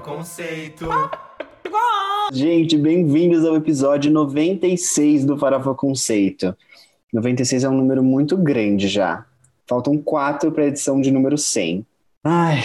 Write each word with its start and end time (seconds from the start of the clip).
Conceito. 0.00 0.88
Gente, 2.32 2.76
bem-vindos 2.76 3.44
ao 3.44 3.56
episódio 3.56 4.10
96 4.10 5.24
do 5.24 5.36
Farofa 5.36 5.74
Conceito. 5.74 6.56
96 7.12 7.64
é 7.64 7.68
um 7.68 7.76
número 7.76 8.02
muito 8.02 8.36
grande 8.36 8.88
já. 8.88 9.26
Faltam 9.66 9.98
quatro 9.98 10.50
para 10.52 10.64
a 10.64 10.66
edição 10.68 11.00
de 11.00 11.10
número 11.10 11.36
100. 11.36 11.84
Ai, 12.24 12.62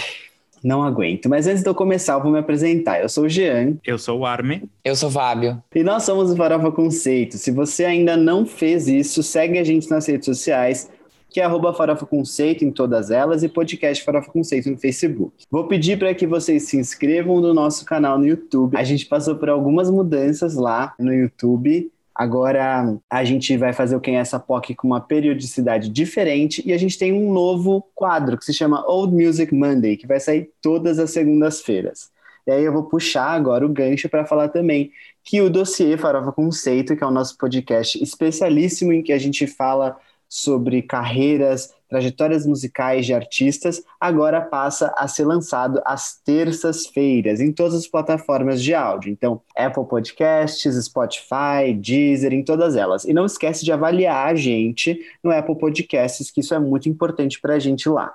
não 0.62 0.82
aguento. 0.82 1.28
Mas 1.28 1.46
antes 1.46 1.62
de 1.62 1.68
eu 1.68 1.74
começar, 1.74 2.14
eu 2.14 2.22
vou 2.22 2.32
me 2.32 2.38
apresentar. 2.38 3.00
Eu 3.00 3.08
sou 3.08 3.24
o 3.24 3.28
Jean. 3.28 3.76
Eu 3.84 3.98
sou 3.98 4.20
o 4.20 4.26
Arme. 4.26 4.62
Eu 4.84 4.96
sou 4.96 5.08
o 5.08 5.12
Fábio. 5.12 5.62
E 5.74 5.82
nós 5.82 6.04
somos 6.04 6.30
o 6.30 6.36
Farofa 6.36 6.72
Conceito. 6.72 7.36
Se 7.36 7.50
você 7.50 7.84
ainda 7.84 8.16
não 8.16 8.46
fez 8.46 8.88
isso, 8.88 9.22
segue 9.22 9.58
a 9.58 9.64
gente 9.64 9.90
nas 9.90 10.06
redes 10.06 10.26
sociais, 10.26 10.90
que 11.28 11.40
é 11.40 11.44
arroba 11.44 11.74
Farofa 11.74 12.06
Conceito 12.06 12.64
em 12.64 12.70
todas 12.70 13.10
elas 13.10 13.42
e 13.42 13.48
podcast 13.48 14.04
Farofa 14.04 14.30
Conceito 14.30 14.70
no 14.70 14.78
Facebook. 14.78 15.44
Vou 15.50 15.66
pedir 15.66 15.98
para 15.98 16.14
que 16.14 16.26
vocês 16.26 16.64
se 16.64 16.76
inscrevam 16.76 17.40
no 17.40 17.52
nosso 17.52 17.84
canal 17.84 18.18
no 18.18 18.26
YouTube. 18.26 18.76
A 18.76 18.84
gente 18.84 19.06
passou 19.06 19.36
por 19.36 19.48
algumas 19.48 19.90
mudanças 19.90 20.54
lá 20.54 20.94
no 20.98 21.12
YouTube. 21.12 21.90
Agora 22.14 22.98
a 23.10 23.24
gente 23.24 23.54
vai 23.58 23.74
fazer 23.74 23.94
o 23.94 24.00
Quem 24.00 24.16
é 24.16 24.20
essa 24.20 24.40
POC 24.40 24.74
com 24.74 24.86
uma 24.86 25.00
periodicidade 25.00 25.90
diferente 25.90 26.62
e 26.64 26.72
a 26.72 26.78
gente 26.78 26.96
tem 26.98 27.12
um 27.12 27.30
novo 27.30 27.86
quadro 27.94 28.38
que 28.38 28.44
se 28.44 28.54
chama 28.54 28.82
Old 28.90 29.14
Music 29.14 29.54
Monday, 29.54 29.98
que 29.98 30.06
vai 30.06 30.18
sair 30.18 30.50
todas 30.62 30.98
as 30.98 31.10
segundas-feiras. 31.10 32.10
E 32.46 32.52
aí 32.52 32.64
eu 32.64 32.72
vou 32.72 32.84
puxar 32.84 33.32
agora 33.32 33.66
o 33.66 33.68
gancho 33.68 34.08
para 34.08 34.24
falar 34.24 34.48
também 34.48 34.92
que 35.22 35.42
o 35.42 35.50
dossiê 35.50 35.98
Farofa 35.98 36.30
Conceito, 36.32 36.96
que 36.96 37.02
é 37.02 37.06
o 37.06 37.10
nosso 37.10 37.36
podcast 37.36 38.02
especialíssimo 38.02 38.92
em 38.92 39.02
que 39.02 39.12
a 39.12 39.18
gente 39.18 39.46
fala 39.46 39.98
sobre 40.28 40.82
carreiras, 40.82 41.70
trajetórias 41.88 42.46
musicais 42.46 43.06
de 43.06 43.14
artistas, 43.14 43.82
agora 44.00 44.40
passa 44.40 44.92
a 44.96 45.06
ser 45.06 45.24
lançado 45.24 45.80
às 45.84 46.20
terças-feiras 46.24 47.40
em 47.40 47.52
todas 47.52 47.74
as 47.74 47.86
plataformas 47.86 48.62
de 48.62 48.74
áudio. 48.74 49.10
Então, 49.10 49.40
Apple 49.56 49.86
Podcasts, 49.86 50.84
Spotify, 50.84 51.72
Deezer, 51.78 52.32
em 52.32 52.44
todas 52.44 52.76
elas. 52.76 53.04
E 53.04 53.12
não 53.12 53.24
esquece 53.24 53.64
de 53.64 53.72
avaliar 53.72 54.28
a 54.28 54.34
gente 54.34 54.98
no 55.22 55.30
Apple 55.30 55.58
Podcasts, 55.58 56.30
que 56.30 56.40
isso 56.40 56.54
é 56.54 56.58
muito 56.58 56.88
importante 56.88 57.40
para 57.40 57.54
a 57.54 57.58
gente 57.58 57.88
lá. 57.88 58.14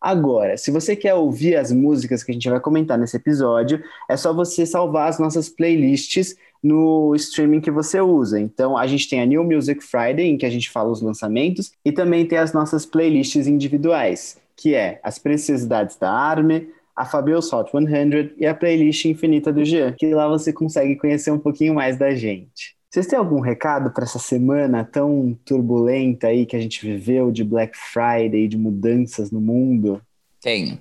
Agora, 0.00 0.58
se 0.58 0.70
você 0.70 0.94
quer 0.94 1.14
ouvir 1.14 1.56
as 1.56 1.72
músicas 1.72 2.22
que 2.22 2.30
a 2.30 2.34
gente 2.34 2.50
vai 2.50 2.60
comentar 2.60 2.98
nesse 2.98 3.16
episódio, 3.16 3.82
é 4.06 4.18
só 4.18 4.34
você 4.34 4.66
salvar 4.66 5.08
as 5.08 5.18
nossas 5.18 5.48
playlists 5.48 6.36
no 6.64 7.14
streaming 7.14 7.60
que 7.60 7.70
você 7.70 8.00
usa. 8.00 8.40
Então, 8.40 8.74
a 8.74 8.86
gente 8.86 9.06
tem 9.06 9.20
a 9.20 9.26
New 9.26 9.44
Music 9.44 9.84
Friday, 9.84 10.26
em 10.26 10.38
que 10.38 10.46
a 10.46 10.50
gente 10.50 10.70
fala 10.70 10.90
os 10.90 11.02
lançamentos, 11.02 11.72
e 11.84 11.92
também 11.92 12.24
tem 12.24 12.38
as 12.38 12.54
nossas 12.54 12.86
playlists 12.86 13.46
individuais, 13.46 14.38
que 14.56 14.74
é 14.74 14.98
as 15.02 15.18
Preciosidades 15.18 15.96
da 15.96 16.10
Arme, 16.10 16.70
a 16.96 17.04
Fabio's 17.04 17.52
Hot 17.52 17.70
100 17.70 18.34
e 18.38 18.46
a 18.46 18.54
playlist 18.54 19.04
infinita 19.04 19.52
do 19.52 19.62
Jean, 19.62 19.92
que 19.92 20.14
lá 20.14 20.26
você 20.26 20.54
consegue 20.54 20.96
conhecer 20.96 21.30
um 21.30 21.38
pouquinho 21.38 21.74
mais 21.74 21.98
da 21.98 22.14
gente. 22.14 22.74
Vocês 22.88 23.06
têm 23.06 23.18
algum 23.18 23.40
recado 23.40 23.90
para 23.90 24.04
essa 24.04 24.20
semana 24.20 24.84
tão 24.84 25.36
turbulenta 25.44 26.28
aí 26.28 26.46
que 26.46 26.56
a 26.56 26.60
gente 26.60 26.86
viveu 26.86 27.30
de 27.30 27.44
Black 27.44 27.76
Friday, 27.76 28.48
de 28.48 28.56
mudanças 28.56 29.30
no 29.30 29.40
mundo? 29.40 30.00
Tenho. 30.40 30.78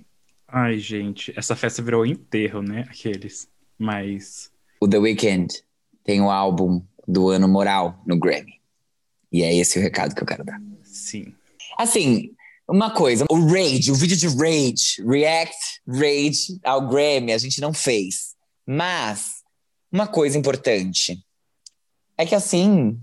Ai, 0.47 0.77
gente, 0.77 1.33
essa 1.35 1.55
festa 1.55 1.81
virou 1.81 2.05
enterro, 2.05 2.61
né? 2.61 2.85
Aqueles. 2.87 3.49
Mas. 3.77 4.51
O 4.79 4.87
The 4.87 4.99
Weeknd 4.99 5.63
tem 6.03 6.21
o 6.21 6.29
álbum 6.29 6.81
do 7.07 7.29
ano 7.29 7.47
moral 7.47 8.01
no 8.05 8.17
Grammy. 8.17 8.59
E 9.31 9.43
é 9.43 9.53
esse 9.53 9.79
o 9.79 9.81
recado 9.81 10.13
que 10.13 10.21
eu 10.21 10.27
quero 10.27 10.43
dar. 10.43 10.61
Sim. 10.83 11.33
Assim, 11.77 12.31
uma 12.67 12.91
coisa, 12.91 13.25
o 13.29 13.45
Rage, 13.45 13.91
o 13.91 13.95
vídeo 13.95 14.15
de 14.15 14.27
Rage, 14.27 15.01
React 15.05 15.81
Rage 15.87 16.59
ao 16.63 16.87
Grammy, 16.87 17.33
a 17.33 17.37
gente 17.37 17.59
não 17.59 17.73
fez. 17.73 18.35
Mas, 18.65 19.43
uma 19.91 20.07
coisa 20.07 20.37
importante 20.37 21.23
é 22.17 22.25
que 22.25 22.35
assim, 22.35 22.97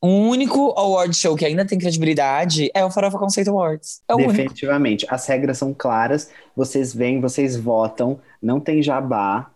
o 0.00 0.08
único 0.08 0.72
award 0.78 1.16
show 1.16 1.36
que 1.36 1.44
ainda 1.44 1.64
tem 1.64 1.78
credibilidade 1.78 2.70
é 2.74 2.84
o 2.84 2.90
Farofa 2.90 3.18
Conceito 3.18 3.50
Awards. 3.50 4.02
É 4.06 4.14
o 4.14 4.18
único. 4.18 4.32
Definitivamente. 4.32 5.06
As 5.08 5.26
regras 5.26 5.58
são 5.58 5.72
claras, 5.72 6.30
vocês 6.54 6.94
vêm, 6.94 7.20
vocês 7.20 7.56
votam, 7.56 8.20
não 8.42 8.60
tem 8.60 8.82
jabá, 8.82 9.50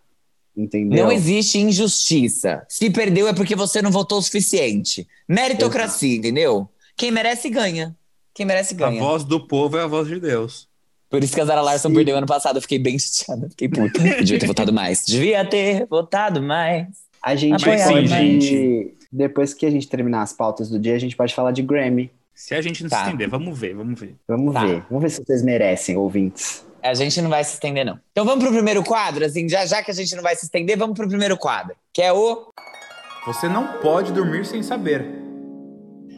entendeu? 0.55 1.05
Não 1.05 1.11
existe 1.11 1.57
injustiça. 1.59 2.65
Se 2.69 2.89
perdeu 2.89 3.27
é 3.27 3.33
porque 3.33 3.55
você 3.55 3.81
não 3.81 3.91
votou 3.91 4.19
o 4.19 4.21
suficiente. 4.21 5.07
Meritocracia, 5.27 6.17
entendeu? 6.17 6.69
Quem 6.95 7.11
merece 7.11 7.49
ganha. 7.49 7.95
Quem 8.33 8.45
merece 8.45 8.73
A 8.73 8.77
ganha. 8.77 8.99
voz 9.01 9.23
do 9.23 9.45
povo 9.45 9.77
é 9.77 9.81
a 9.83 9.87
voz 9.87 10.07
de 10.07 10.19
Deus. 10.19 10.67
Por 11.09 11.21
isso 11.23 11.33
que 11.35 11.41
a 11.41 11.45
Zara 11.45 11.61
Larson 11.61 11.89
Sim. 11.89 11.95
perdeu 11.95 12.15
ano 12.17 12.25
passado. 12.27 12.57
Eu 12.57 12.61
fiquei 12.61 12.79
bem 12.79 12.97
chateada. 12.97 13.49
Fiquei 13.49 13.67
puta. 13.67 13.99
Devia 14.23 14.39
ter 14.39 14.47
votado 14.47 14.71
mais. 14.71 15.05
Devia 15.05 15.43
ter 15.45 15.85
votado 15.87 16.41
mais. 16.41 16.87
A 17.21 17.35
gente 17.35 17.65
Mas 17.67 17.81
sim, 17.81 17.93
pode. 17.93 18.07
gente. 18.07 18.93
Depois 19.11 19.53
que 19.53 19.65
a 19.65 19.69
gente 19.69 19.87
terminar 19.89 20.21
as 20.21 20.31
pautas 20.31 20.69
do 20.69 20.79
dia, 20.79 20.95
a 20.95 20.99
gente 20.99 21.15
pode 21.17 21.35
falar 21.35 21.51
de 21.51 21.61
Grammy. 21.61 22.09
Se 22.33 22.55
a 22.55 22.61
gente 22.61 22.81
não 22.81 22.89
Tá. 22.89 23.03
se 23.03 23.09
entender, 23.09 23.27
vamos 23.27 23.59
ver, 23.59 23.75
vamos 23.75 23.99
ver. 23.99 24.15
Vamos 24.27 24.53
Tá. 24.53 24.65
ver. 24.65 24.83
Vamos 24.89 25.03
ver 25.03 25.09
se 25.09 25.23
vocês 25.23 25.43
merecem, 25.43 25.97
ouvintes. 25.97 26.65
A 26.83 26.93
gente 26.93 27.21
não 27.21 27.29
vai 27.29 27.43
se 27.43 27.53
estender, 27.53 27.85
não. 27.85 27.99
Então 28.11 28.25
vamos 28.25 28.43
pro 28.43 28.53
primeiro 28.53 28.83
quadro, 28.83 29.25
assim, 29.25 29.47
já, 29.47 29.65
já 29.65 29.83
que 29.83 29.91
a 29.91 29.93
gente 29.93 30.15
não 30.15 30.23
vai 30.23 30.35
se 30.35 30.45
estender, 30.45 30.77
vamos 30.77 30.95
pro 30.95 31.07
primeiro 31.07 31.37
quadro, 31.37 31.75
que 31.93 32.01
é 32.01 32.11
o 32.11 32.47
Você 33.25 33.47
não 33.47 33.79
pode 33.79 34.11
dormir 34.11 34.45
sem 34.45 34.63
saber. 34.63 35.21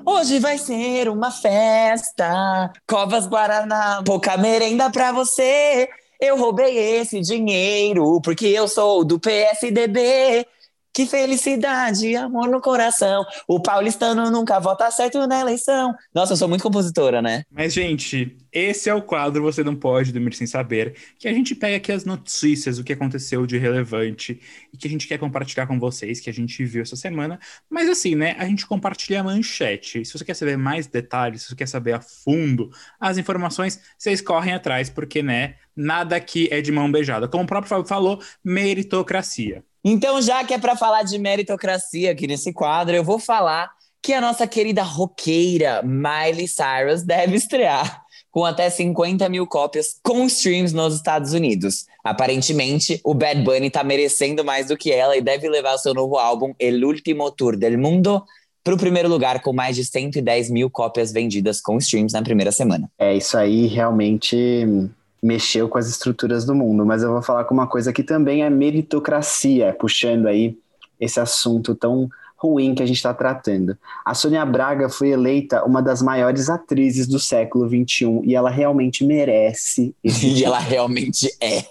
Hoje 0.05 0.39
vai 0.39 0.57
ser 0.57 1.07
uma 1.07 1.31
festa, 1.31 2.71
Covas 2.87 3.25
Guaraná, 3.25 4.01
pouca 4.05 4.37
merenda 4.37 4.89
pra 4.89 5.11
você. 5.11 5.89
Eu 6.19 6.37
roubei 6.37 6.77
esse 6.77 7.19
dinheiro 7.19 8.19
porque 8.21 8.47
eu 8.47 8.67
sou 8.67 9.03
do 9.03 9.19
PSDB. 9.19 10.45
Que 10.93 11.07
felicidade, 11.07 12.15
amor 12.15 12.47
no 12.47 12.61
coração. 12.61 13.25
O 13.47 13.59
paulistano 13.59 14.29
nunca 14.29 14.59
vota 14.59 14.91
certo 14.91 15.25
na 15.25 15.41
eleição. 15.41 15.91
Nossa, 16.13 16.33
eu 16.33 16.37
sou 16.37 16.47
muito 16.47 16.61
compositora, 16.61 17.19
né? 17.19 17.43
Mas, 17.49 17.73
gente, 17.73 18.37
esse 18.51 18.91
é 18.91 18.93
o 18.93 19.01
quadro 19.01 19.41
Você 19.41 19.63
Não 19.63 19.75
Pode 19.75 20.11
Dormir 20.13 20.35
Sem 20.35 20.45
Saber, 20.45 20.95
que 21.17 21.27
a 21.27 21.33
gente 21.33 21.55
pega 21.55 21.77
aqui 21.77 21.91
as 21.91 22.05
notícias, 22.05 22.77
o 22.77 22.83
que 22.83 22.93
aconteceu 22.93 23.43
de 23.47 23.57
relevante 23.57 24.39
e 24.71 24.77
que 24.77 24.87
a 24.87 24.89
gente 24.89 25.07
quer 25.07 25.17
compartilhar 25.17 25.65
com 25.65 25.79
vocês, 25.79 26.19
que 26.19 26.29
a 26.29 26.33
gente 26.33 26.63
viu 26.63 26.83
essa 26.83 26.95
semana. 26.95 27.39
Mas 27.67 27.89
assim, 27.89 28.13
né, 28.13 28.35
a 28.37 28.45
gente 28.45 28.67
compartilha 28.67 29.21
a 29.21 29.23
manchete. 29.23 30.05
Se 30.05 30.13
você 30.13 30.23
quer 30.23 30.35
saber 30.35 30.59
mais 30.59 30.85
detalhes, 30.85 31.41
se 31.41 31.47
você 31.47 31.55
quer 31.55 31.67
saber 31.67 31.93
a 31.93 32.01
fundo 32.01 32.69
as 32.99 33.17
informações, 33.17 33.79
vocês 33.97 34.21
correm 34.21 34.53
atrás, 34.53 34.91
porque, 34.91 35.23
né, 35.23 35.55
nada 35.75 36.15
aqui 36.15 36.47
é 36.51 36.61
de 36.61 36.71
mão 36.71 36.91
beijada. 36.91 37.27
Como 37.27 37.45
o 37.45 37.47
próprio 37.47 37.69
Fábio 37.69 37.87
falou, 37.87 38.21
meritocracia. 38.43 39.63
Então, 39.83 40.21
já 40.21 40.43
que 40.43 40.53
é 40.53 40.57
pra 40.57 40.75
falar 40.75 41.03
de 41.03 41.17
meritocracia 41.17 42.11
aqui 42.11 42.25
nesse 42.25 42.53
quadro, 42.53 42.95
eu 42.95 43.03
vou 43.03 43.19
falar 43.19 43.71
que 44.01 44.13
a 44.13 44.21
nossa 44.21 44.47
querida 44.47 44.83
roqueira 44.83 45.81
Miley 45.83 46.47
Cyrus 46.47 47.03
deve 47.03 47.35
estrear 47.35 48.01
com 48.31 48.43
até 48.43 48.69
50 48.69 49.29
mil 49.29 49.45
cópias 49.45 49.99
com 50.01 50.25
streams 50.25 50.73
nos 50.73 50.95
Estados 50.95 51.33
Unidos. 51.33 51.85
Aparentemente, 52.03 52.99
o 53.03 53.13
Bad 53.13 53.41
Bunny 53.43 53.69
tá 53.69 53.83
merecendo 53.83 54.43
mais 54.43 54.67
do 54.67 54.75
que 54.75 54.91
ela 54.91 55.15
e 55.15 55.21
deve 55.21 55.47
levar 55.47 55.77
seu 55.77 55.93
novo 55.93 56.17
álbum 56.17 56.53
El 56.57 56.83
Último 56.83 57.29
Tour 57.31 57.55
del 57.55 57.77
Mundo 57.77 58.23
para 58.63 58.73
o 58.73 58.77
primeiro 58.77 59.07
lugar 59.07 59.41
com 59.41 59.53
mais 59.53 59.75
de 59.75 59.85
110 59.85 60.49
mil 60.49 60.69
cópias 60.69 61.11
vendidas 61.11 61.61
com 61.61 61.77
streams 61.77 62.13
na 62.13 62.23
primeira 62.23 62.51
semana. 62.51 62.89
É, 62.97 63.15
isso 63.15 63.37
aí 63.37 63.67
realmente 63.67 64.89
mexeu 65.23 65.69
com 65.69 65.77
as 65.77 65.87
estruturas 65.87 66.43
do 66.45 66.53
mundo. 66.53 66.85
Mas 66.85 67.01
eu 67.01 67.11
vou 67.11 67.21
falar 67.21 67.45
com 67.45 67.53
uma 67.53 67.65
coisa 67.65 67.93
que 67.93 68.03
também 68.03 68.43
é 68.43 68.49
meritocracia, 68.49 69.73
puxando 69.79 70.27
aí 70.27 70.57
esse 70.99 71.19
assunto 71.19 71.73
tão 71.73 72.09
ruim 72.35 72.75
que 72.75 72.83
a 72.83 72.85
gente 72.85 72.97
está 72.97 73.13
tratando. 73.13 73.77
A 74.03 74.13
Sônia 74.13 74.45
Braga 74.45 74.89
foi 74.89 75.09
eleita 75.09 75.63
uma 75.63 75.81
das 75.81 76.01
maiores 76.01 76.49
atrizes 76.49 77.07
do 77.07 77.17
século 77.17 77.67
XXI 77.67 78.21
e 78.25 78.35
ela 78.35 78.49
realmente 78.49 79.05
merece 79.05 79.95
esse 80.03 80.27
E 80.35 80.43
ela 80.43 80.59
realmente 80.59 81.29
é. 81.39 81.63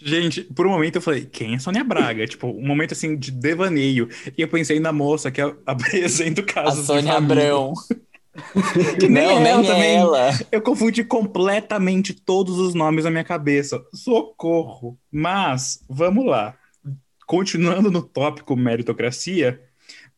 Gente, 0.00 0.42
por 0.42 0.66
um 0.66 0.70
momento 0.70 0.96
eu 0.96 1.02
falei, 1.02 1.24
quem 1.24 1.54
é 1.54 1.58
Sônia 1.58 1.82
Braga? 1.82 2.26
tipo, 2.26 2.48
um 2.48 2.66
momento 2.66 2.92
assim 2.92 3.16
de 3.16 3.30
devaneio. 3.30 4.08
E 4.36 4.42
eu 4.42 4.48
pensei 4.48 4.78
na 4.78 4.92
moça 4.92 5.30
que 5.30 5.40
apresenta 5.64 6.42
o 6.42 6.44
A 6.44 6.46
caso. 6.46 6.84
Sônia 6.84 7.14
Abrão. 7.14 7.72
Que 8.98 9.08
nem 9.08 9.24
Não, 9.24 9.30
ela 9.30 9.40
nem 9.40 9.66
também. 9.66 9.96
ela. 9.96 10.30
Eu 10.50 10.60
confundi 10.60 11.04
completamente 11.04 12.12
todos 12.14 12.58
os 12.58 12.74
nomes 12.74 13.04
na 13.04 13.10
minha 13.10 13.24
cabeça. 13.24 13.82
Socorro! 13.92 14.98
Mas, 15.10 15.84
vamos 15.88 16.26
lá. 16.26 16.54
Continuando 17.26 17.90
no 17.90 18.02
tópico 18.02 18.56
meritocracia, 18.56 19.60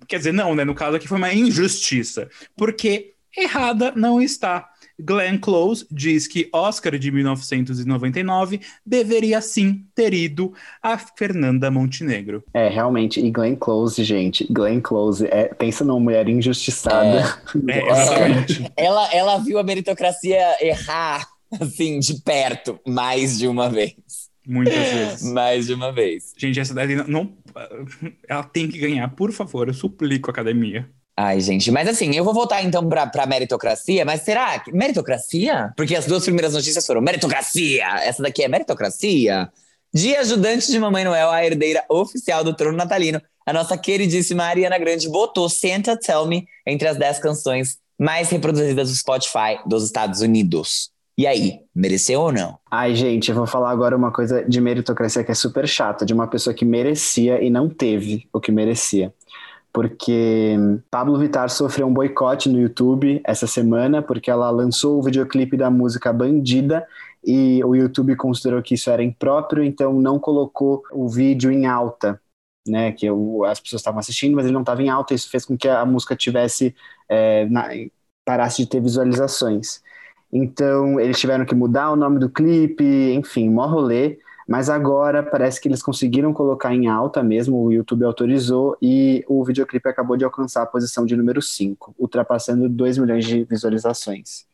quer 0.06 0.18
dizer, 0.18 0.32
não, 0.32 0.54
né? 0.54 0.64
No 0.64 0.74
caso 0.74 0.96
aqui 0.96 1.08
foi 1.08 1.18
uma 1.18 1.32
injustiça. 1.34 2.28
Porque 2.56 3.14
errada 3.36 3.92
não 3.96 4.20
está. 4.20 4.69
Glenn 5.00 5.38
Close 5.38 5.86
diz 5.90 6.26
que 6.26 6.48
Oscar 6.52 6.98
de 6.98 7.10
1999 7.10 8.60
deveria 8.84 9.40
sim 9.40 9.84
ter 9.94 10.14
ido 10.14 10.52
a 10.82 10.98
Fernanda 10.98 11.70
Montenegro. 11.70 12.44
É, 12.54 12.68
realmente. 12.68 13.20
E 13.20 13.30
Glenn 13.30 13.56
Close, 13.56 14.02
gente. 14.04 14.46
Glenn 14.50 14.80
Close, 14.80 15.26
é, 15.26 15.52
pensa 15.54 15.84
numa 15.84 16.00
mulher 16.00 16.28
injustiçada. 16.28 17.40
É, 17.68 17.90
exatamente. 17.90 18.72
Ela, 18.76 19.12
ela 19.12 19.38
viu 19.38 19.58
a 19.58 19.62
meritocracia 19.62 20.56
errar, 20.60 21.26
assim, 21.60 21.98
de 21.98 22.20
perto, 22.22 22.78
mais 22.86 23.38
de 23.38 23.46
uma 23.46 23.68
vez. 23.68 23.94
Muitas 24.46 24.74
vezes. 24.74 25.32
Mais 25.32 25.66
de 25.66 25.74
uma 25.74 25.92
vez. 25.92 26.32
Gente, 26.36 26.58
essa 26.58 26.74
daí 26.74 26.96
não, 26.96 27.06
não. 27.06 27.32
Ela 28.28 28.42
tem 28.42 28.68
que 28.68 28.78
ganhar, 28.78 29.08
por 29.08 29.32
favor, 29.32 29.68
eu 29.68 29.74
suplico 29.74 30.30
a 30.30 30.32
academia. 30.32 30.88
Ai, 31.22 31.38
gente, 31.38 31.70
mas 31.70 31.86
assim, 31.86 32.16
eu 32.16 32.24
vou 32.24 32.32
voltar 32.32 32.62
então 32.62 32.88
pra, 32.88 33.06
pra 33.06 33.26
meritocracia, 33.26 34.06
mas 34.06 34.22
será 34.22 34.58
que. 34.58 34.72
Meritocracia? 34.72 35.70
Porque 35.76 35.94
as 35.94 36.06
duas 36.06 36.24
primeiras 36.24 36.54
notícias 36.54 36.86
foram 36.86 37.02
meritocracia! 37.02 37.84
Essa 38.02 38.22
daqui 38.22 38.42
é 38.42 38.48
meritocracia? 38.48 39.52
De 39.92 40.16
ajudante 40.16 40.72
de 40.72 40.78
Mamãe 40.78 41.04
Noel, 41.04 41.28
a 41.28 41.44
herdeira 41.44 41.84
oficial 41.90 42.42
do 42.42 42.54
trono 42.54 42.74
natalino, 42.74 43.20
a 43.44 43.52
nossa 43.52 43.76
queridíssima 43.76 44.44
Ariana 44.44 44.78
Grande 44.78 45.10
botou 45.10 45.46
Santa 45.50 45.94
Tell 45.94 46.24
Me 46.26 46.46
entre 46.66 46.88
as 46.88 46.96
10 46.96 47.18
canções 47.18 47.76
mais 47.98 48.30
reproduzidas 48.30 48.88
do 48.88 48.96
Spotify 48.96 49.60
dos 49.66 49.84
Estados 49.84 50.22
Unidos. 50.22 50.90
E 51.18 51.26
aí, 51.26 51.58
mereceu 51.74 52.22
ou 52.22 52.32
não? 52.32 52.58
Ai, 52.70 52.94
gente, 52.94 53.28
eu 53.28 53.36
vou 53.36 53.46
falar 53.46 53.72
agora 53.72 53.94
uma 53.94 54.10
coisa 54.10 54.42
de 54.42 54.58
meritocracia 54.58 55.22
que 55.22 55.30
é 55.30 55.34
super 55.34 55.68
chata, 55.68 56.06
de 56.06 56.14
uma 56.14 56.26
pessoa 56.26 56.54
que 56.54 56.64
merecia 56.64 57.44
e 57.44 57.50
não 57.50 57.68
teve 57.68 58.26
o 58.32 58.40
que 58.40 58.50
merecia. 58.50 59.12
Porque 59.72 60.56
Pablo 60.90 61.18
Vittar 61.18 61.48
sofreu 61.48 61.86
um 61.86 61.94
boicote 61.94 62.48
no 62.48 62.60
YouTube 62.60 63.20
essa 63.24 63.46
semana, 63.46 64.02
porque 64.02 64.30
ela 64.30 64.50
lançou 64.50 64.98
o 64.98 65.02
videoclipe 65.02 65.56
da 65.56 65.70
música 65.70 66.12
Bandida 66.12 66.86
e 67.24 67.62
o 67.64 67.76
YouTube 67.76 68.16
considerou 68.16 68.62
que 68.62 68.74
isso 68.74 68.90
era 68.90 69.02
impróprio, 69.02 69.62
então 69.62 69.92
não 69.92 70.18
colocou 70.18 70.82
o 70.92 71.08
vídeo 71.08 71.52
em 71.52 71.66
alta 71.66 72.20
né, 72.66 72.92
que 72.92 73.06
eu, 73.06 73.44
as 73.44 73.60
pessoas 73.60 73.80
estavam 73.80 74.00
assistindo, 74.00 74.34
mas 74.36 74.44
ele 74.44 74.54
não 74.54 74.60
estava 74.60 74.82
em 74.82 74.88
alta, 74.88 75.14
isso 75.14 75.30
fez 75.30 75.44
com 75.44 75.56
que 75.56 75.68
a 75.68 75.84
música 75.84 76.14
tivesse 76.16 76.74
é, 77.08 77.46
na, 77.46 77.68
parasse 78.24 78.62
de 78.62 78.68
ter 78.68 78.80
visualizações. 78.80 79.82
Então 80.32 81.00
eles 81.00 81.18
tiveram 81.18 81.44
que 81.44 81.54
mudar 81.54 81.90
o 81.90 81.96
nome 81.96 82.18
do 82.18 82.30
clipe, 82.30 83.12
enfim, 83.12 83.50
mó 83.50 83.66
rolê. 83.66 84.18
Mas 84.50 84.68
agora 84.68 85.22
parece 85.22 85.60
que 85.60 85.68
eles 85.68 85.80
conseguiram 85.80 86.32
colocar 86.32 86.74
em 86.74 86.88
alta 86.88 87.22
mesmo, 87.22 87.62
o 87.62 87.72
YouTube 87.72 88.04
autorizou 88.04 88.76
e 88.82 89.24
o 89.28 89.44
videoclipe 89.44 89.88
acabou 89.88 90.16
de 90.16 90.24
alcançar 90.24 90.62
a 90.62 90.66
posição 90.66 91.06
de 91.06 91.14
número 91.16 91.40
5, 91.40 91.94
ultrapassando 91.96 92.68
2 92.68 92.98
milhões 92.98 93.24
de 93.24 93.44
visualizações. 93.44 94.44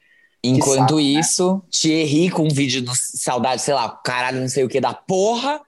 Enquanto 0.44 0.96
sabe, 0.96 1.14
né? 1.14 1.20
isso, 1.20 1.54
né? 1.54 1.60
Thierry 1.70 2.28
com 2.28 2.42
um 2.42 2.50
vídeo 2.50 2.82
do 2.82 2.92
Saudade, 2.94 3.62
sei 3.62 3.72
lá, 3.72 3.88
caralho, 3.88 4.38
não 4.38 4.50
sei 4.50 4.64
o 4.64 4.68
que 4.68 4.82
da 4.82 4.92
porra, 4.92 5.62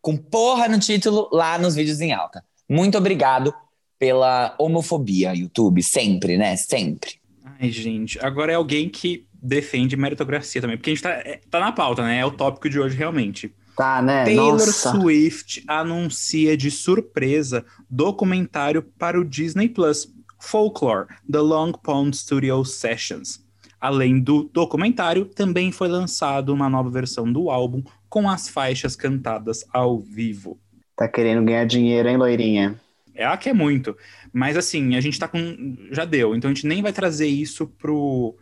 com 0.00 0.16
porra 0.16 0.68
no 0.68 0.78
título 0.78 1.28
lá 1.30 1.58
nos 1.58 1.74
vídeos 1.74 2.00
em 2.00 2.14
alta. 2.14 2.42
Muito 2.66 2.96
obrigado 2.96 3.52
pela 3.98 4.54
homofobia, 4.58 5.34
YouTube, 5.34 5.82
sempre, 5.82 6.38
né? 6.38 6.56
Sempre. 6.56 7.20
Ai, 7.44 7.68
gente, 7.68 8.18
agora 8.24 8.52
é 8.52 8.54
alguém 8.54 8.88
que 8.88 9.26
defende 9.34 9.98
meritocracia 9.98 10.62
também, 10.62 10.78
porque 10.78 10.88
a 10.88 10.94
gente 10.94 11.02
tá, 11.02 11.10
é, 11.10 11.40
tá 11.50 11.60
na 11.60 11.72
pauta, 11.72 12.02
né? 12.02 12.20
É 12.20 12.24
o 12.24 12.30
tópico 12.30 12.70
de 12.70 12.80
hoje, 12.80 12.96
realmente. 12.96 13.52
Tá, 13.76 14.00
né? 14.00 14.24
Taylor 14.24 14.52
Nossa. 14.52 14.92
Swift 14.92 15.62
anuncia 15.68 16.56
de 16.56 16.70
surpresa 16.70 17.64
documentário 17.90 18.82
para 18.82 19.20
o 19.20 19.24
Disney 19.24 19.68
Plus, 19.68 20.10
Folklore, 20.40 21.08
The 21.30 21.40
Long 21.40 21.72
Pond 21.72 22.16
Studio 22.16 22.64
Sessions. 22.64 23.44
Além 23.78 24.18
do 24.18 24.44
documentário, 24.44 25.26
também 25.26 25.70
foi 25.70 25.88
lançado 25.88 26.54
uma 26.54 26.70
nova 26.70 26.88
versão 26.88 27.30
do 27.30 27.50
álbum 27.50 27.82
com 28.08 28.28
as 28.30 28.48
faixas 28.48 28.96
cantadas 28.96 29.64
ao 29.70 30.00
vivo. 30.00 30.58
Tá 30.96 31.06
querendo 31.06 31.44
ganhar 31.44 31.66
dinheiro, 31.66 32.08
hein, 32.08 32.16
loirinha? 32.16 32.80
Ela 33.14 33.36
quer 33.36 33.54
muito. 33.54 33.94
Mas 34.32 34.56
assim, 34.56 34.96
a 34.96 35.00
gente 35.00 35.18
tá 35.18 35.28
com. 35.28 35.76
Já 35.90 36.06
deu. 36.06 36.34
Então 36.34 36.50
a 36.50 36.54
gente 36.54 36.66
nem 36.66 36.82
vai 36.82 36.92
trazer 36.92 37.26
isso 37.26 37.66
pro, 37.66 38.34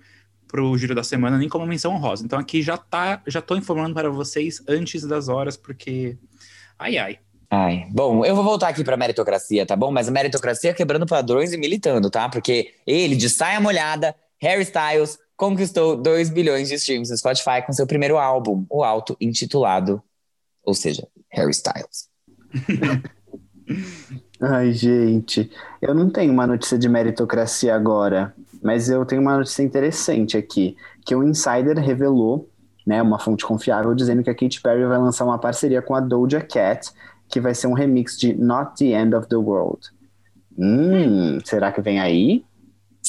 pro 0.55 0.79
giro 0.79 0.95
da 0.95 1.03
semana, 1.03 1.37
nem 1.37 1.49
como 1.49 1.67
menção 1.67 1.93
honrosa. 1.93 2.25
Então 2.25 2.39
aqui 2.39 2.63
já 2.63 2.77
tá. 2.77 3.21
Já 3.27 3.43
tô 3.43 3.57
informando 3.57 3.93
para 3.93 4.09
vocês 4.09 4.63
antes 4.69 5.03
das 5.03 5.29
horas, 5.29 5.57
porque. 5.57 6.17
Ai, 6.79 6.97
ai. 6.97 7.19
Ai, 7.51 7.89
bom, 7.91 8.25
eu 8.25 8.37
vou 8.37 8.45
voltar 8.45 8.69
aqui 8.69 8.85
pra 8.85 8.97
meritocracia, 8.97 9.67
tá 9.67 9.75
bom? 9.75 9.91
Mas 9.91 10.07
a 10.07 10.13
meritocracia 10.13 10.73
quebrando 10.73 11.07
padrões 11.07 11.53
e 11.53 11.57
militando, 11.57 12.09
tá? 12.09 12.29
Porque 12.29 12.73
ele, 12.87 13.17
de 13.17 13.29
saia 13.29 13.61
molhada, 13.61 14.15
Harry 14.41 14.63
Styles, 14.63 15.19
conquistou 15.37 15.97
2 15.97 16.31
bilhões 16.31 16.69
de 16.69 16.77
streams 16.77 17.11
no 17.11 17.19
Spotify 17.19 17.61
com 17.67 17.73
seu 17.73 17.87
primeiro 17.87 18.17
álbum, 18.17 18.65
o 18.71 18.85
alto 18.85 19.17
intitulado, 19.21 20.01
ou 20.63 20.75
seja, 20.75 21.07
Harry 21.33 21.51
Styles. 21.51 22.09
Ai, 24.41 24.73
gente, 24.73 25.51
eu 25.83 25.95
não 25.95 26.11
tenho 26.11 26.33
uma 26.33 26.47
notícia 26.47 26.79
de 26.79 26.89
meritocracia 26.89 27.75
agora, 27.75 28.35
mas 28.65 28.89
eu 28.89 29.05
tenho 29.05 29.21
uma 29.21 29.37
notícia 29.37 29.63
interessante 29.63 30.39
aqui, 30.39 30.75
que 31.05 31.15
o 31.15 31.23
Insider 31.23 31.79
revelou, 31.79 32.49
né, 32.87 33.03
uma 33.03 33.19
fonte 33.19 33.45
confiável, 33.45 33.95
dizendo 33.95 34.23
que 34.23 34.31
a 34.31 34.35
Katy 34.35 34.63
Perry 34.63 34.87
vai 34.87 34.97
lançar 34.97 35.27
uma 35.27 35.39
parceria 35.39 35.83
com 35.83 35.95
a 35.95 36.01
Doja 36.01 36.41
Cat, 36.41 36.91
que 37.29 37.39
vai 37.39 37.55
ser 37.55 37.67
um 37.67 37.75
remix 37.75 38.17
de 38.17 38.33
Not 38.33 38.79
the 38.79 38.99
End 38.99 39.15
of 39.15 39.29
the 39.29 39.37
World. 39.37 39.81
Hum, 40.59 41.39
será 41.45 41.71
que 41.71 41.83
vem 41.83 42.01
aí? 42.01 42.43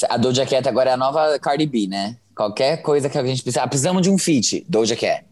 A 0.09 0.17
Doja 0.17 0.45
Cat 0.45 0.67
agora 0.67 0.89
é 0.89 0.93
a 0.93 0.97
nova 0.97 1.39
Cardi 1.39 1.65
B, 1.65 1.87
né? 1.87 2.17
Qualquer 2.35 2.81
coisa 2.81 3.09
que 3.09 3.17
a 3.17 3.23
gente 3.23 3.41
precisa. 3.41 3.63
Ah, 3.63 3.67
precisamos 3.67 4.01
de 4.01 4.09
um 4.09 4.17
feat, 4.17 4.65
Doja 4.67 4.97
Cat. 4.97 5.23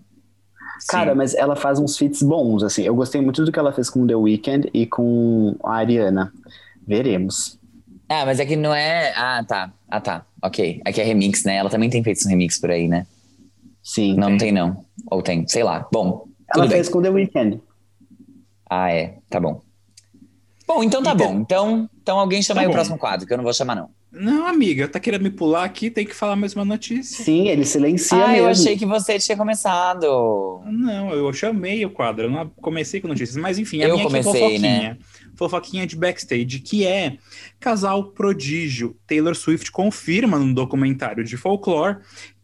Cara, 0.87 1.11
Sim. 1.11 1.17
mas 1.17 1.33
ela 1.33 1.57
faz 1.57 1.79
uns 1.79 1.97
feats 1.97 2.23
bons, 2.23 2.63
assim. 2.63 2.83
Eu 2.83 2.95
gostei 2.95 3.19
muito 3.19 3.43
do 3.43 3.51
que 3.51 3.59
ela 3.59 3.73
fez 3.73 3.89
com 3.89 4.07
The 4.07 4.15
Weeknd 4.15 4.69
e 4.73 4.85
com 4.85 5.57
a 5.63 5.75
Ariana. 5.75 6.31
Veremos. 6.87 7.59
Ah, 8.13 8.25
mas 8.25 8.39
é 8.39 8.45
que 8.45 8.55
não 8.55 8.73
é. 8.73 9.13
Ah, 9.15 9.43
tá. 9.47 9.73
Ah, 9.89 9.99
tá. 9.99 10.25
Ok. 10.41 10.81
Aqui 10.85 11.01
é 11.01 11.03
remix, 11.03 11.43
né? 11.43 11.55
Ela 11.55 11.69
também 11.69 11.89
tem 11.89 12.03
feito 12.03 12.25
um 12.25 12.29
remix 12.29 12.59
por 12.59 12.71
aí, 12.71 12.87
né? 12.87 13.07
Sim. 13.81 14.15
Não, 14.15 14.27
tem. 14.27 14.31
não 14.31 14.37
tem, 14.37 14.51
não. 14.51 14.85
Ou 15.09 15.21
tem, 15.21 15.47
sei 15.47 15.63
lá. 15.63 15.87
Bom. 15.91 16.27
Ela 16.55 16.69
fez 16.69 16.87
bem. 16.87 16.93
com 16.93 17.01
The 17.01 17.09
Weeknd. 17.09 17.61
Ah, 18.69 18.91
é. 18.91 19.17
Tá 19.29 19.39
bom. 19.39 19.61
Bom, 20.67 20.83
então 20.83 21.03
tá 21.03 21.13
então, 21.13 21.33
bom. 21.33 21.39
Então, 21.41 21.89
então 22.01 22.19
alguém 22.19 22.41
chama 22.41 22.59
tá 22.59 22.61
aí 22.61 22.67
bom. 22.67 22.71
o 22.71 22.75
próximo 22.75 22.97
quadro, 22.97 23.27
que 23.27 23.33
eu 23.33 23.37
não 23.37 23.43
vou 23.43 23.53
chamar, 23.53 23.75
não. 23.75 23.89
Não, 24.11 24.45
amiga, 24.45 24.87
tá 24.87 24.99
querendo 24.99 25.23
me 25.23 25.31
pular 25.31 25.63
aqui, 25.63 25.89
tem 25.89 26.05
que 26.05 26.13
falar 26.13 26.35
mais 26.35 26.55
uma 26.55 26.63
notícia. 26.63 27.23
Sim, 27.23 27.47
ele 27.47 27.65
silencia 27.65 28.15
ah, 28.15 28.27
mesmo. 28.27 28.43
eu 28.43 28.47
achei 28.47 28.77
que 28.77 28.85
você 28.85 29.17
tinha 29.17 29.35
começado. 29.35 30.61
Não, 30.65 31.09
eu 31.11 31.33
chamei 31.33 31.83
o 31.83 31.89
quadro, 31.89 32.25
eu 32.25 32.29
não 32.29 32.47
comecei 32.61 33.01
com 33.01 33.07
notícias, 33.07 33.35
mas 33.37 33.57
enfim, 33.57 33.81
a 33.81 33.87
eu 33.87 33.95
minha 33.95 34.05
comecei, 34.05 34.31
aqui 34.31 34.37
é 34.37 34.41
fofoquinha. 34.41 34.89
Né? 34.89 34.97
Fofoquinha 35.35 35.87
de 35.87 35.95
backstage, 35.95 36.59
que 36.59 36.85
é 36.85 37.17
casal 37.59 38.11
prodígio. 38.11 38.95
Taylor 39.07 39.35
Swift 39.35 39.71
confirma 39.71 40.37
no 40.37 40.53
documentário 40.53 41.23
de 41.23 41.37
Folklore 41.37 41.97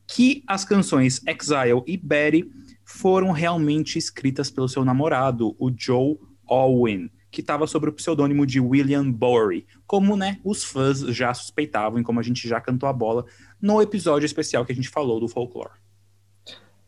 que 0.07 0.43
as 0.47 0.65
canções 0.65 1.21
Exile 1.27 1.83
e 1.85 1.95
Betty 1.95 2.49
foram 2.83 3.31
realmente 3.31 3.97
escritas 3.99 4.49
pelo 4.49 4.67
seu 4.67 4.83
namorado, 4.83 5.55
o 5.59 5.71
Joe 5.75 6.17
Alwyn 6.47 7.09
que 7.31 7.41
estava 7.41 7.67
sob 7.67 7.89
o 7.89 7.93
pseudônimo 7.93 8.45
de 8.45 8.59
William 8.59 9.09
Bowery, 9.11 9.65
como 9.85 10.15
né, 10.15 10.39
os 10.43 10.63
fãs 10.63 10.99
já 10.99 11.33
suspeitavam 11.33 11.99
e 11.99 12.03
como 12.03 12.19
a 12.19 12.23
gente 12.23 12.47
já 12.47 12.59
cantou 12.59 12.89
a 12.89 12.93
bola 12.93 13.25
no 13.61 13.81
episódio 13.81 14.25
especial 14.25 14.65
que 14.65 14.71
a 14.71 14.75
gente 14.75 14.89
falou 14.89 15.19
do 15.19 15.27
folclore. 15.27 15.73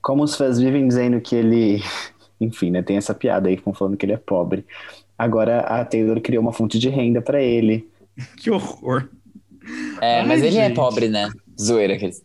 Como 0.02 0.24
os 0.24 0.36
fãs 0.36 0.60
vivem 0.60 0.88
dizendo 0.88 1.22
que 1.22 1.36
ele, 1.36 1.84
enfim, 2.42 2.72
né, 2.72 2.82
tem 2.82 2.98
essa 2.98 3.14
piada 3.14 3.50
aí, 3.50 3.62
falando 3.76 3.98
que 3.98 4.06
ele 4.06 4.14
é 4.14 4.18
pobre. 4.18 4.66
Agora 5.22 5.60
a 5.60 5.86
Taylor 5.86 6.20
criou 6.20 6.42
uma 6.42 6.52
fonte 6.52 6.80
de 6.80 6.90
renda 6.90 7.22
para 7.22 7.40
ele. 7.40 7.88
que 8.38 8.50
horror. 8.50 9.08
É, 10.02 10.24
mas 10.24 10.42
Ai, 10.42 10.48
ele 10.48 10.58
é 10.58 10.64
gente. 10.64 10.72
é 10.72 10.76
pobre, 10.76 11.10
né? 11.10 11.30
Zoeira, 11.62 11.94
aqueles. 11.94 12.24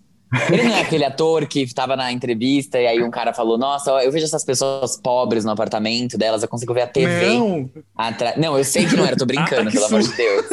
Ele 0.50 0.62
não 0.62 0.74
é 0.74 0.80
aquele 0.80 1.04
ator 1.04 1.46
que 1.46 1.60
estava 1.60 1.94
na 1.94 2.10
entrevista 2.10 2.80
e 2.80 2.86
aí 2.86 3.02
um 3.02 3.10
cara 3.10 3.34
falou: 3.34 3.58
Nossa, 3.58 3.90
eu 4.02 4.10
vejo 4.10 4.24
essas 4.24 4.42
pessoas 4.42 4.96
pobres 4.96 5.44
no 5.44 5.50
apartamento 5.50 6.16
delas, 6.16 6.42
eu 6.42 6.48
consigo 6.48 6.72
ver 6.72 6.82
a 6.82 6.86
TV. 6.86 7.34
Não, 7.34 7.70
atra... 7.94 8.32
não 8.38 8.56
eu 8.56 8.64
sei 8.64 8.86
que 8.86 8.96
não 8.96 9.04
era, 9.04 9.14
tô 9.14 9.26
brincando, 9.26 9.68
ah, 9.68 9.72
pelo 9.72 9.84
amor 9.84 10.00
de 10.00 10.16
Deus. 10.16 10.46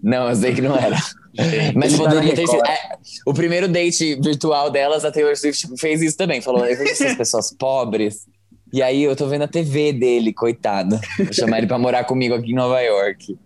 Não, 0.00 0.28
eu 0.28 0.36
sei 0.36 0.54
que 0.54 0.62
não 0.62 0.76
era. 0.76 0.96
Gente, 1.34 1.76
Mas 1.76 1.96
poderia 1.96 2.32
ter 2.32 2.46
sido. 2.46 2.64
É, 2.64 2.78
o 3.26 3.34
primeiro 3.34 3.66
date 3.66 4.14
virtual 4.20 4.70
delas, 4.70 5.04
a 5.04 5.10
Taylor 5.10 5.36
Swift 5.36 5.66
fez 5.78 6.00
isso 6.00 6.16
também. 6.16 6.40
Falou: 6.40 6.64
Eu 6.64 6.78
vejo 6.78 6.92
essas 6.92 7.16
pessoas 7.16 7.52
pobres. 7.52 8.26
E 8.72 8.82
aí 8.82 9.02
eu 9.02 9.14
tô 9.14 9.26
vendo 9.26 9.42
a 9.42 9.48
TV 9.48 9.92
dele, 9.92 10.32
coitado. 10.32 10.98
Vou 11.18 11.32
chamar 11.32 11.58
ele 11.58 11.66
pra 11.66 11.78
morar 11.78 12.04
comigo 12.04 12.34
aqui 12.34 12.52
em 12.52 12.54
Nova 12.54 12.80
York. 12.80 13.38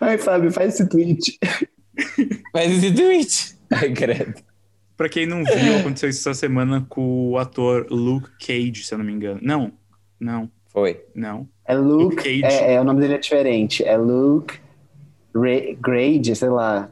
Ai, 0.00 0.18
Fábio, 0.18 0.50
faz 0.50 0.74
esse 0.74 0.88
tweet. 0.88 1.38
Faz 2.52 2.72
esse 2.72 2.92
tweet. 2.92 3.56
Ai, 3.70 3.92
credo. 3.92 4.34
Pra 4.96 5.08
quem 5.08 5.26
não 5.26 5.44
viu, 5.44 5.76
aconteceu 5.78 6.08
isso 6.08 6.28
essa 6.28 6.38
semana 6.38 6.84
com 6.88 7.30
o 7.30 7.38
ator 7.38 7.86
Luke 7.90 8.28
Cage, 8.38 8.84
se 8.84 8.94
eu 8.94 8.98
não 8.98 9.04
me 9.04 9.12
engano. 9.12 9.40
Não, 9.42 9.72
não. 10.20 10.50
Foi. 10.66 11.04
Não. 11.14 11.48
É 11.66 11.74
Luke, 11.76 12.16
Luke 12.16 12.16
Cage. 12.16 12.44
É, 12.44 12.74
é, 12.74 12.80
o 12.80 12.84
nome 12.84 13.00
dele 13.00 13.14
é 13.14 13.18
diferente. 13.18 13.84
É 13.84 13.96
Luke 13.96 14.58
Grade, 15.80 16.34
sei 16.34 16.48
lá. 16.48 16.90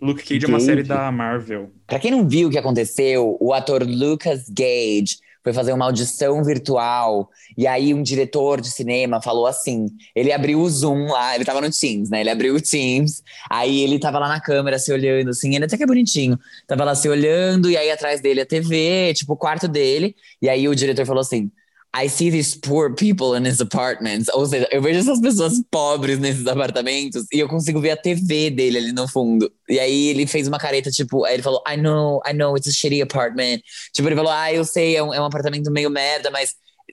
Luke 0.00 0.22
Cage 0.22 0.40
Gage. 0.40 0.46
é 0.46 0.48
uma 0.48 0.60
série 0.60 0.82
da 0.82 1.12
Marvel. 1.12 1.70
Pra 1.86 1.98
quem 1.98 2.10
não 2.10 2.26
viu 2.26 2.48
o 2.48 2.50
que 2.50 2.58
aconteceu, 2.58 3.36
o 3.40 3.52
ator 3.52 3.82
Lucas 3.82 4.48
Gage 4.48 5.18
foi 5.44 5.52
fazer 5.52 5.72
uma 5.72 5.84
audição 5.84 6.42
virtual. 6.42 7.30
E 7.56 7.66
aí 7.66 7.92
um 7.92 8.02
diretor 8.02 8.60
de 8.60 8.70
cinema 8.70 9.20
falou 9.20 9.46
assim: 9.46 9.86
ele 10.16 10.32
abriu 10.32 10.60
o 10.60 10.68
Zoom 10.68 11.06
lá, 11.08 11.34
ele 11.34 11.44
tava 11.44 11.60
no 11.60 11.70
Teams, 11.70 12.10
né? 12.10 12.20
Ele 12.20 12.30
abriu 12.30 12.54
o 12.56 12.60
Teams, 12.60 13.22
aí 13.50 13.80
ele 13.82 13.98
tava 13.98 14.18
lá 14.18 14.28
na 14.28 14.40
câmera 14.40 14.78
se 14.78 14.90
olhando, 14.92 15.30
assim, 15.30 15.54
ele 15.54 15.66
até 15.66 15.76
que 15.76 15.82
é 15.82 15.86
bonitinho. 15.86 16.38
Tava 16.66 16.84
lá 16.84 16.94
se 16.94 17.08
olhando, 17.08 17.70
e 17.70 17.76
aí 17.76 17.90
atrás 17.90 18.20
dele 18.20 18.40
a 18.40 18.46
TV, 18.46 19.12
tipo 19.14 19.34
o 19.34 19.36
quarto 19.36 19.68
dele. 19.68 20.16
E 20.40 20.48
aí 20.48 20.66
o 20.66 20.74
diretor 20.74 21.04
falou 21.06 21.20
assim: 21.20 21.50
I 21.96 22.08
see 22.08 22.28
these 22.28 22.58
poor 22.58 22.92
people 22.92 23.36
in 23.36 23.46
his 23.46 23.60
apartments. 23.60 24.28
Ou 24.34 24.44
seja, 24.46 24.68
eu 24.72 24.82
vejo 24.82 24.98
essas 24.98 25.20
pessoas 25.20 25.62
pobres 25.70 26.18
nesses 26.18 26.44
apartamentos 26.46 27.24
e 27.32 27.38
eu 27.38 27.48
consigo 27.48 27.80
ver 27.80 27.90
a 27.92 27.96
TV 27.96 28.50
dele 28.50 28.78
ali 28.78 28.92
no 28.92 29.06
fundo. 29.06 29.48
E 29.68 29.78
aí 29.78 30.08
ele 30.08 30.26
fez 30.26 30.48
uma 30.48 30.58
careta, 30.58 30.90
tipo, 30.90 31.24
aí 31.24 31.34
ele 31.34 31.42
falou, 31.42 31.62
I 31.68 31.76
know, 31.76 32.20
I 32.28 32.32
know, 32.32 32.56
it's 32.56 32.66
a 32.68 32.72
shitty 32.72 33.00
apartment. 33.00 33.60
Tipo, 33.92 34.08
ele 34.08 34.16
falou, 34.16 34.32
ah, 34.32 34.52
eu 34.52 34.64
sei, 34.64 34.96
é 34.96 35.02
um, 35.02 35.14
é 35.14 35.20
um 35.20 35.24
apartamento 35.24 35.70
meio 35.70 35.88
merda, 35.88 36.30
mas. 36.32 36.50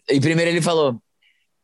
E 0.07 0.19
primeiro 0.19 0.51
ele 0.51 0.61
falou, 0.61 1.01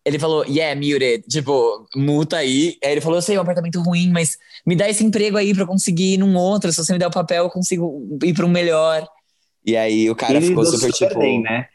ele 0.04 0.18
falou, 0.18 0.44
yeah, 0.46 0.74
muted, 0.74 1.24
tipo, 1.30 1.86
multa 1.96 2.38
aí. 2.38 2.76
Aí 2.84 2.94
ele 2.94 3.02
falou, 3.02 3.20
eu 3.20 3.22
sei, 3.22 3.36
é 3.36 3.40
um 3.40 3.44
apartamento 3.44 3.80
ruim, 3.82 4.10
mas 4.10 4.36
me 4.66 4.76
dá 4.76 4.90
esse 4.90 5.04
emprego 5.04 5.38
aí 5.38 5.54
pra 5.54 5.64
eu 5.64 5.68
conseguir 5.68 6.14
ir 6.14 6.18
num 6.18 6.36
outro. 6.36 6.72
Se 6.72 6.84
você 6.84 6.92
me 6.92 6.98
der 6.98 7.08
o 7.08 7.12
papel, 7.12 7.44
eu 7.44 7.50
consigo 7.52 8.18
ir 8.24 8.34
pra 8.34 8.46
um 8.46 8.50
melhor. 8.50 9.08
E 9.64 9.78
aí 9.78 10.10
o 10.10 10.16
cara 10.16 10.38
Ele 10.38 10.48
ficou 10.48 10.64
lidou 10.64 10.80
super, 10.80 10.94
tipo. 10.94 11.20
bem, 11.20 11.42
né? 11.42 11.68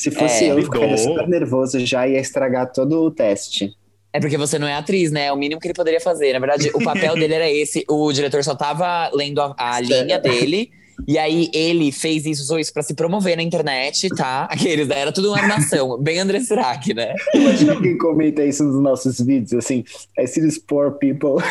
Se 0.00 0.10
fosse 0.10 0.44
É, 0.44 0.52
eu, 0.52 0.58
eu 0.58 0.64
ficaria 0.64 0.96
super 0.96 1.28
nervoso, 1.28 1.78
já 1.84 2.08
ia 2.08 2.18
estragar 2.18 2.72
todo 2.72 3.02
o 3.02 3.10
teste. 3.10 3.76
É 4.10 4.18
porque 4.18 4.38
você 4.38 4.58
não 4.58 4.66
é 4.66 4.72
atriz, 4.72 5.12
né? 5.12 5.26
É 5.26 5.32
o 5.32 5.36
mínimo 5.36 5.60
que 5.60 5.66
ele 5.66 5.74
poderia 5.74 6.00
fazer. 6.00 6.32
Na 6.32 6.38
verdade, 6.38 6.70
o 6.72 6.82
papel 6.82 7.14
dele 7.16 7.34
era 7.34 7.50
esse. 7.50 7.84
O 7.86 8.10
diretor 8.10 8.42
só 8.42 8.54
tava 8.54 9.10
lendo 9.12 9.42
a, 9.42 9.54
a 9.58 9.78
linha 9.78 10.18
dele. 10.18 10.70
E 11.06 11.18
aí 11.18 11.50
ele 11.52 11.92
fez 11.92 12.24
isso, 12.24 12.40
usou 12.42 12.58
isso 12.58 12.72
pra 12.72 12.82
se 12.82 12.94
promover 12.94 13.36
na 13.36 13.42
internet, 13.42 14.08
tá? 14.08 14.44
Aqueles, 14.50 14.88
né? 14.88 15.00
Era 15.00 15.12
tudo 15.12 15.28
uma 15.28 15.38
animação. 15.38 15.98
bem 16.00 16.18
André 16.18 16.40
Surak, 16.40 16.94
né? 16.94 17.14
Imagina 17.34 17.74
alguém 17.74 17.98
comenta 17.98 18.42
isso 18.42 18.64
nos 18.64 18.82
nossos 18.82 19.20
vídeos, 19.20 19.52
assim, 19.52 19.84
I 20.18 20.26
see 20.26 20.40
these 20.40 20.58
poor 20.60 20.92
people. 20.92 21.44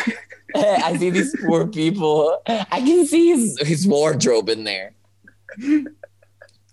É, 0.56 0.92
I 0.92 0.98
see 0.98 1.12
these 1.12 1.38
poor 1.46 1.68
people. 1.68 2.36
I 2.48 2.82
can 2.82 3.06
see 3.06 3.32
his, 3.32 3.54
his 3.60 3.86
wardrobe 3.86 4.50
in 4.52 4.64
there. 4.64 4.92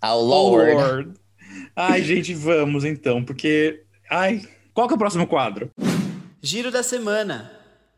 Oh, 0.04 0.20
Lord. 0.20 0.74
Lord. 0.74 1.27
Ai, 1.80 2.02
gente, 2.02 2.34
vamos 2.34 2.84
então, 2.84 3.24
porque. 3.24 3.84
Ai, 4.10 4.42
qual 4.74 4.88
que 4.88 4.96
é 4.96 4.96
o 4.96 4.98
próximo 4.98 5.28
quadro? 5.28 5.70
Giro 6.42 6.72
da 6.72 6.82
semana. 6.82 7.52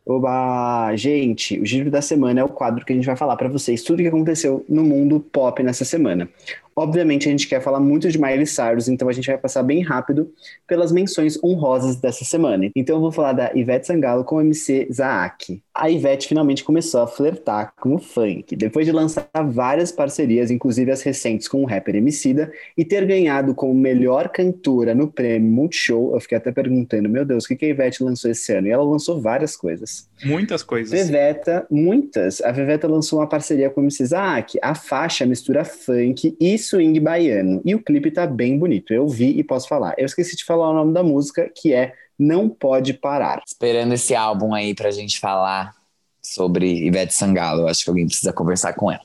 Oba! 0.05 0.93
Gente, 0.97 1.57
o 1.57 1.65
Giro 1.65 1.89
da 1.89 2.01
Semana 2.01 2.41
é 2.41 2.43
o 2.43 2.49
quadro 2.49 2.83
que 2.83 2.91
a 2.91 2.95
gente 2.95 3.05
vai 3.05 3.15
falar 3.15 3.37
pra 3.37 3.47
vocês 3.47 3.81
tudo 3.81 3.99
o 3.99 4.01
que 4.01 4.09
aconteceu 4.09 4.65
no 4.67 4.83
mundo 4.83 5.21
pop 5.31 5.63
nessa 5.63 5.85
semana. 5.85 6.27
Obviamente, 6.79 7.27
a 7.27 7.31
gente 7.31 7.45
quer 7.45 7.61
falar 7.61 7.81
muito 7.81 8.09
de 8.09 8.17
Miley 8.17 8.45
Cyrus, 8.45 8.87
então 8.87 9.09
a 9.09 9.11
gente 9.11 9.27
vai 9.27 9.37
passar 9.37 9.63
bem 9.63 9.83
rápido 9.83 10.31
pelas 10.65 10.93
menções 10.93 11.37
honrosas 11.43 11.97
dessa 11.97 12.23
semana. 12.23 12.71
Então 12.73 12.95
eu 12.95 13.01
vou 13.01 13.11
falar 13.11 13.33
da 13.33 13.51
Ivete 13.53 13.85
Sangalo 13.85 14.23
com 14.23 14.37
o 14.37 14.41
MC 14.41 14.87
Zaak. 14.89 15.61
A 15.73 15.89
Ivete 15.89 16.29
finalmente 16.29 16.63
começou 16.63 17.01
a 17.01 17.07
flertar 17.07 17.73
com 17.79 17.95
o 17.95 17.99
funk, 17.99 18.55
depois 18.55 18.85
de 18.85 18.93
lançar 18.93 19.27
várias 19.49 19.91
parcerias, 19.91 20.51
inclusive 20.51 20.89
as 20.89 21.01
recentes 21.01 21.49
com 21.49 21.63
o 21.63 21.65
rapper 21.65 21.95
Emicida, 21.95 22.49
e 22.77 22.85
ter 22.85 23.05
ganhado 23.05 23.53
como 23.53 23.73
melhor 23.73 24.29
cantora 24.29 24.95
no 24.95 25.09
prêmio 25.09 25.51
Multishow. 25.51 26.13
Eu 26.13 26.21
fiquei 26.21 26.37
até 26.37 26.49
perguntando, 26.49 27.09
meu 27.09 27.25
Deus, 27.25 27.43
o 27.43 27.47
que 27.49 27.65
a 27.65 27.69
Ivete 27.69 28.03
lançou 28.03 28.31
esse 28.31 28.53
ano? 28.53 28.67
E 28.67 28.71
ela 28.71 28.83
lançou 28.83 29.21
várias 29.21 29.57
coisas. 29.57 30.07
Muitas 30.23 30.63
coisas. 30.63 30.91
Veveta, 30.91 31.65
muitas. 31.69 32.41
A 32.41 32.51
Veveta 32.51 32.87
lançou 32.87 33.19
uma 33.19 33.27
parceria 33.27 33.69
com 33.69 33.81
o 33.81 33.83
MC 33.83 34.05
Zaak. 34.05 34.57
A 34.61 34.75
faixa 34.75 35.25
mistura 35.25 35.65
funk 35.65 36.37
e 36.39 36.57
swing 36.69 36.99
baiano. 36.99 37.61
E 37.65 37.73
o 37.73 37.83
clipe 37.83 38.11
tá 38.11 38.27
bem 38.27 38.57
bonito. 38.57 38.93
Eu 38.93 39.07
vi 39.07 39.37
e 39.37 39.43
posso 39.43 39.67
falar. 39.67 39.95
Eu 39.97 40.05
esqueci 40.05 40.35
de 40.35 40.45
falar 40.45 40.69
o 40.69 40.73
nome 40.73 40.93
da 40.93 41.03
música, 41.03 41.51
que 41.53 41.73
é 41.73 41.93
Não 42.17 42.49
Pode 42.49 42.93
Parar. 42.93 43.41
Esperando 43.45 43.93
esse 43.93 44.15
álbum 44.15 44.53
aí 44.53 44.73
pra 44.73 44.91
gente 44.91 45.19
falar 45.19 45.73
sobre 46.21 46.85
Ivete 46.85 47.13
Sangalo. 47.13 47.67
Acho 47.67 47.83
que 47.83 47.89
alguém 47.89 48.05
precisa 48.05 48.33
conversar 48.33 48.73
com 48.73 48.91
ela. 48.91 49.01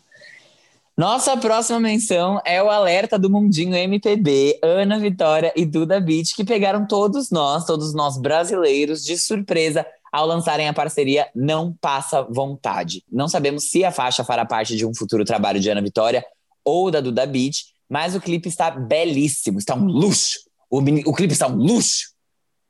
Nossa 0.97 1.37
próxima 1.37 1.81
menção 1.81 2.41
é 2.45 2.63
o 2.63 2.71
alerta 2.71 3.19
do 3.19 3.29
Mundinho 3.29 3.75
MPB, 3.75 4.61
Ana 4.63 4.97
Vitória 4.97 5.53
e 5.57 5.67
Duda 5.67 6.01
Beat, 6.01 6.37
que 6.37 6.45
pegaram 6.45 6.87
todos 6.87 7.33
nós, 7.33 7.65
todos 7.65 7.93
nós 7.93 8.17
brasileiros, 8.17 9.05
de 9.05 9.19
surpresa 9.19 9.85
ao 10.13 10.25
lançarem 10.25 10.69
a 10.69 10.73
parceria 10.73 11.27
Não 11.35 11.73
Passa 11.81 12.23
Vontade. 12.23 13.03
Não 13.11 13.27
sabemos 13.27 13.69
se 13.69 13.85
a 13.85 13.91
faixa 13.91 14.23
fará 14.23 14.45
parte 14.45 14.77
de 14.77 14.87
um 14.87 14.95
futuro 14.95 15.25
trabalho 15.25 15.59
de 15.59 15.69
Ana 15.69 15.83
Vitória 15.83 16.25
ou 16.65 16.91
da 16.91 17.01
Duda 17.01 17.27
Beat, 17.27 17.57
mas 17.89 18.15
o 18.15 18.21
clipe 18.21 18.49
está 18.49 18.71
belíssimo, 18.71 19.59
está 19.59 19.75
um 19.75 19.85
luxo. 19.85 20.39
O, 20.71 20.79
o 20.79 21.13
clipe 21.13 21.33
está 21.33 21.47
um 21.47 21.57
luxo. 21.57 22.15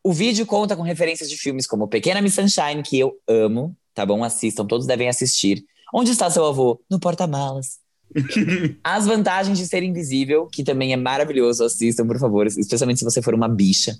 O 0.02 0.12
vídeo 0.12 0.44
conta 0.44 0.76
com 0.76 0.82
referências 0.82 1.30
de 1.30 1.36
filmes 1.36 1.66
como 1.66 1.88
Pequena 1.88 2.20
Miss 2.20 2.34
Sunshine, 2.34 2.82
que 2.82 2.98
eu 2.98 3.14
amo, 3.26 3.74
tá 3.94 4.04
bom? 4.04 4.22
Assistam, 4.22 4.66
todos 4.66 4.86
devem 4.86 5.08
assistir. 5.08 5.64
Onde 5.94 6.10
está 6.10 6.28
seu 6.28 6.44
avô? 6.44 6.80
No 6.90 6.98
porta-malas. 6.98 7.78
As 8.84 9.06
vantagens 9.06 9.56
de 9.58 9.66
ser 9.66 9.82
invisível, 9.82 10.46
que 10.46 10.62
também 10.62 10.92
é 10.92 10.96
maravilhoso, 10.96 11.64
assistam, 11.64 12.06
por 12.06 12.18
favor, 12.18 12.46
especialmente 12.46 12.98
se 12.98 13.04
você 13.04 13.22
for 13.22 13.34
uma 13.34 13.48
bicha. 13.48 13.96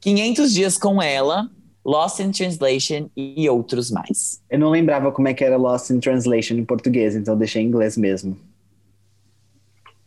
500 0.00 0.52
dias 0.52 0.76
com 0.76 1.00
ela, 1.00 1.48
Lost 1.84 2.18
in 2.20 2.30
Translation 2.30 3.08
e 3.16 3.48
outros 3.48 3.90
mais. 3.90 4.40
Eu 4.50 4.58
não 4.58 4.70
lembrava 4.70 5.12
como 5.12 5.28
é 5.28 5.34
que 5.34 5.44
era 5.44 5.56
Lost 5.56 5.90
in 5.90 6.00
Translation 6.00 6.54
em 6.54 6.64
português, 6.64 7.14
então 7.14 7.36
deixei 7.36 7.62
em 7.62 7.66
inglês 7.66 7.96
mesmo. 7.96 8.36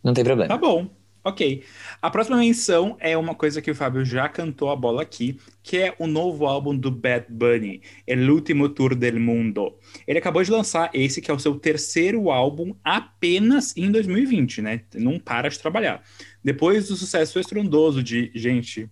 Não 0.08 0.14
tem 0.14 0.24
problema. 0.24 0.48
Tá 0.48 0.58
bom, 0.58 0.88
ok. 1.24 1.64
A 2.02 2.10
próxima 2.10 2.38
menção 2.38 2.96
é 3.00 3.18
uma 3.18 3.36
coisa 3.36 3.62
que 3.62 3.70
o 3.70 3.76
Fábio 3.76 4.06
já 4.06 4.30
cantou 4.30 4.70
a 4.72 4.76
bola 4.76 5.02
aqui, 5.02 5.38
que 5.62 5.78
é 5.78 5.94
o 6.00 6.08
novo 6.08 6.46
álbum 6.46 6.76
do 6.76 6.90
Bad 6.90 7.26
Bunny, 7.30 7.82
El 8.08 8.30
Último 8.32 8.70
Tour 8.70 8.96
del 8.96 9.20
Mundo. 9.20 9.76
Ele 10.08 10.18
acabou 10.20 10.42
de 10.42 10.50
lançar 10.50 10.90
esse, 10.94 11.22
que 11.22 11.30
é 11.30 11.34
o 11.34 11.40
seu 11.40 11.56
terceiro 11.60 12.32
álbum, 12.32 12.74
apenas 12.84 13.76
em 13.76 13.92
2020, 13.92 14.62
né? 14.62 14.82
Não 14.96 15.20
para 15.20 15.50
de 15.50 15.60
trabalhar. 15.60 16.02
Depois 16.44 16.88
do 16.88 16.96
sucesso 16.96 17.38
estrondoso 17.40 18.02
de, 18.02 18.32
gente, 18.34 18.90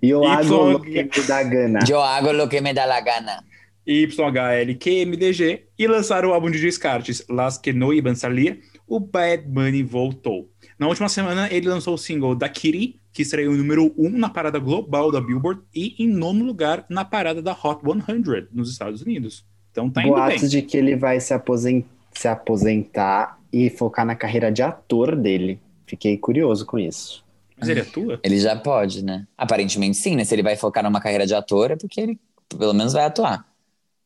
E 0.00 0.14
o 0.14 0.22
Y- 0.22 0.30
Água 0.30 0.80
que 0.80 1.20
da 1.22 1.42
Gana. 1.42 1.80
Eu 1.90 2.00
hago 2.00 2.32
lo 2.32 2.48
que 2.48 2.60
me 2.60 2.72
dá 2.72 2.86
la 2.86 3.00
gana. 3.00 3.42
YHLQMDG 3.86 5.64
e 5.78 5.86
lançaram 5.86 6.30
o 6.30 6.32
álbum 6.34 6.50
de 6.50 6.60
descartes 6.60 7.24
Las 7.28 7.58
Que 7.58 7.72
No 7.72 7.92
Iban 7.92 8.14
Salir, 8.14 8.60
o 8.88 8.98
Bad 8.98 9.44
Bunny 9.46 9.82
voltou. 9.82 10.48
Na 10.78 10.88
última 10.88 11.08
semana, 11.08 11.48
ele 11.52 11.68
lançou 11.68 11.94
o 11.94 11.98
single 11.98 12.34
Da 12.34 12.48
Kitty, 12.48 12.98
que 13.12 13.22
estreou 13.22 13.52
em 13.54 13.58
número 13.58 13.92
1 13.98 14.10
na 14.18 14.28
parada 14.28 14.58
global 14.58 15.10
da 15.10 15.20
Billboard 15.20 15.60
e 15.74 15.94
em 16.02 16.06
nono 16.08 16.44
lugar 16.44 16.84
na 16.88 17.04
parada 17.04 17.42
da 17.42 17.52
Hot 17.52 17.80
100 17.84 18.48
nos 18.52 18.70
Estados 18.70 19.02
Unidos. 19.02 19.44
Então 19.70 19.90
tá 19.90 20.02
indo 20.02 20.10
Boatos 20.10 20.40
bem. 20.42 20.50
de 20.50 20.62
que 20.62 20.76
ele 20.76 20.96
vai 20.96 21.20
se, 21.20 21.34
aposen- 21.34 21.84
se 22.12 22.26
aposentar 22.28 23.38
e 23.52 23.70
focar 23.70 24.04
na 24.06 24.14
carreira 24.14 24.50
de 24.50 24.62
ator 24.62 25.14
dele. 25.16 25.60
Fiquei 25.86 26.16
curioso 26.16 26.66
com 26.66 26.78
isso. 26.78 27.24
Mas 27.58 27.68
ele 27.68 27.80
atua? 27.80 28.20
Ele 28.22 28.38
já 28.38 28.54
pode, 28.56 29.04
né? 29.04 29.26
Aparentemente 29.36 29.96
sim, 29.96 30.14
né? 30.14 30.24
Se 30.24 30.34
ele 30.34 30.42
vai 30.42 30.54
focar 30.56 30.84
numa 30.84 31.00
carreira 31.00 31.26
de 31.26 31.34
ator, 31.34 31.72
é 31.72 31.76
porque 31.76 32.00
ele 32.00 32.18
pelo 32.56 32.72
menos 32.72 32.92
vai 32.92 33.04
atuar. 33.04 33.44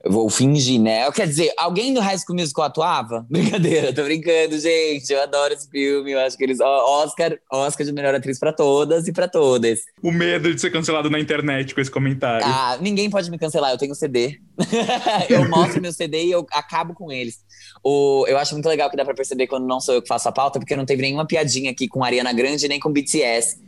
Vou 0.04 0.28
fingir, 0.28 0.80
né? 0.80 1.10
Quer 1.12 1.28
dizer, 1.28 1.52
alguém 1.56 1.94
do 1.94 2.00
High 2.00 2.18
School 2.18 2.38
Musical 2.38 2.64
atuava? 2.64 3.26
Brincadeira, 3.30 3.92
tô 3.92 4.02
brincando, 4.02 4.58
gente. 4.58 5.10
Eu 5.12 5.22
adoro 5.22 5.54
esse 5.54 5.68
filme. 5.68 6.12
Eu 6.12 6.20
acho 6.20 6.36
que 6.36 6.42
eles. 6.42 6.58
Oscar, 6.60 7.38
Oscar 7.50 7.86
de 7.86 7.92
melhor 7.92 8.14
atriz 8.14 8.38
pra 8.38 8.52
todas 8.52 9.06
e 9.06 9.12
pra 9.12 9.28
todas. 9.28 9.80
O 10.02 10.10
medo 10.10 10.52
de 10.52 10.60
ser 10.60 10.70
cancelado 10.70 11.08
na 11.08 11.20
internet 11.20 11.74
com 11.74 11.80
esse 11.80 11.90
comentário. 11.90 12.44
Ah, 12.46 12.78
ninguém 12.80 13.08
pode 13.08 13.30
me 13.30 13.38
cancelar, 13.38 13.70
eu 13.70 13.78
tenho 13.78 13.94
CD. 13.94 14.40
eu 15.28 15.48
mostro 15.48 15.80
meu 15.80 15.92
CD 15.92 16.24
e 16.24 16.30
eu 16.32 16.46
acabo 16.52 16.94
com 16.94 17.12
eles. 17.12 17.38
O, 17.82 18.24
eu 18.28 18.38
acho 18.38 18.54
muito 18.54 18.68
legal 18.68 18.90
que 18.90 18.96
dá 18.96 19.04
pra 19.04 19.14
perceber 19.14 19.46
quando 19.46 19.66
não 19.66 19.80
sou 19.80 19.94
eu 19.94 20.02
que 20.02 20.08
faço 20.08 20.28
a 20.28 20.32
pauta, 20.32 20.58
porque 20.58 20.76
não 20.76 20.84
teve 20.84 21.02
nenhuma 21.02 21.26
piadinha 21.26 21.70
aqui 21.70 21.88
com 21.88 22.04
Ariana 22.04 22.32
Grande 22.32 22.68
nem 22.68 22.78
com 22.78 22.92
BTS, 22.92 23.60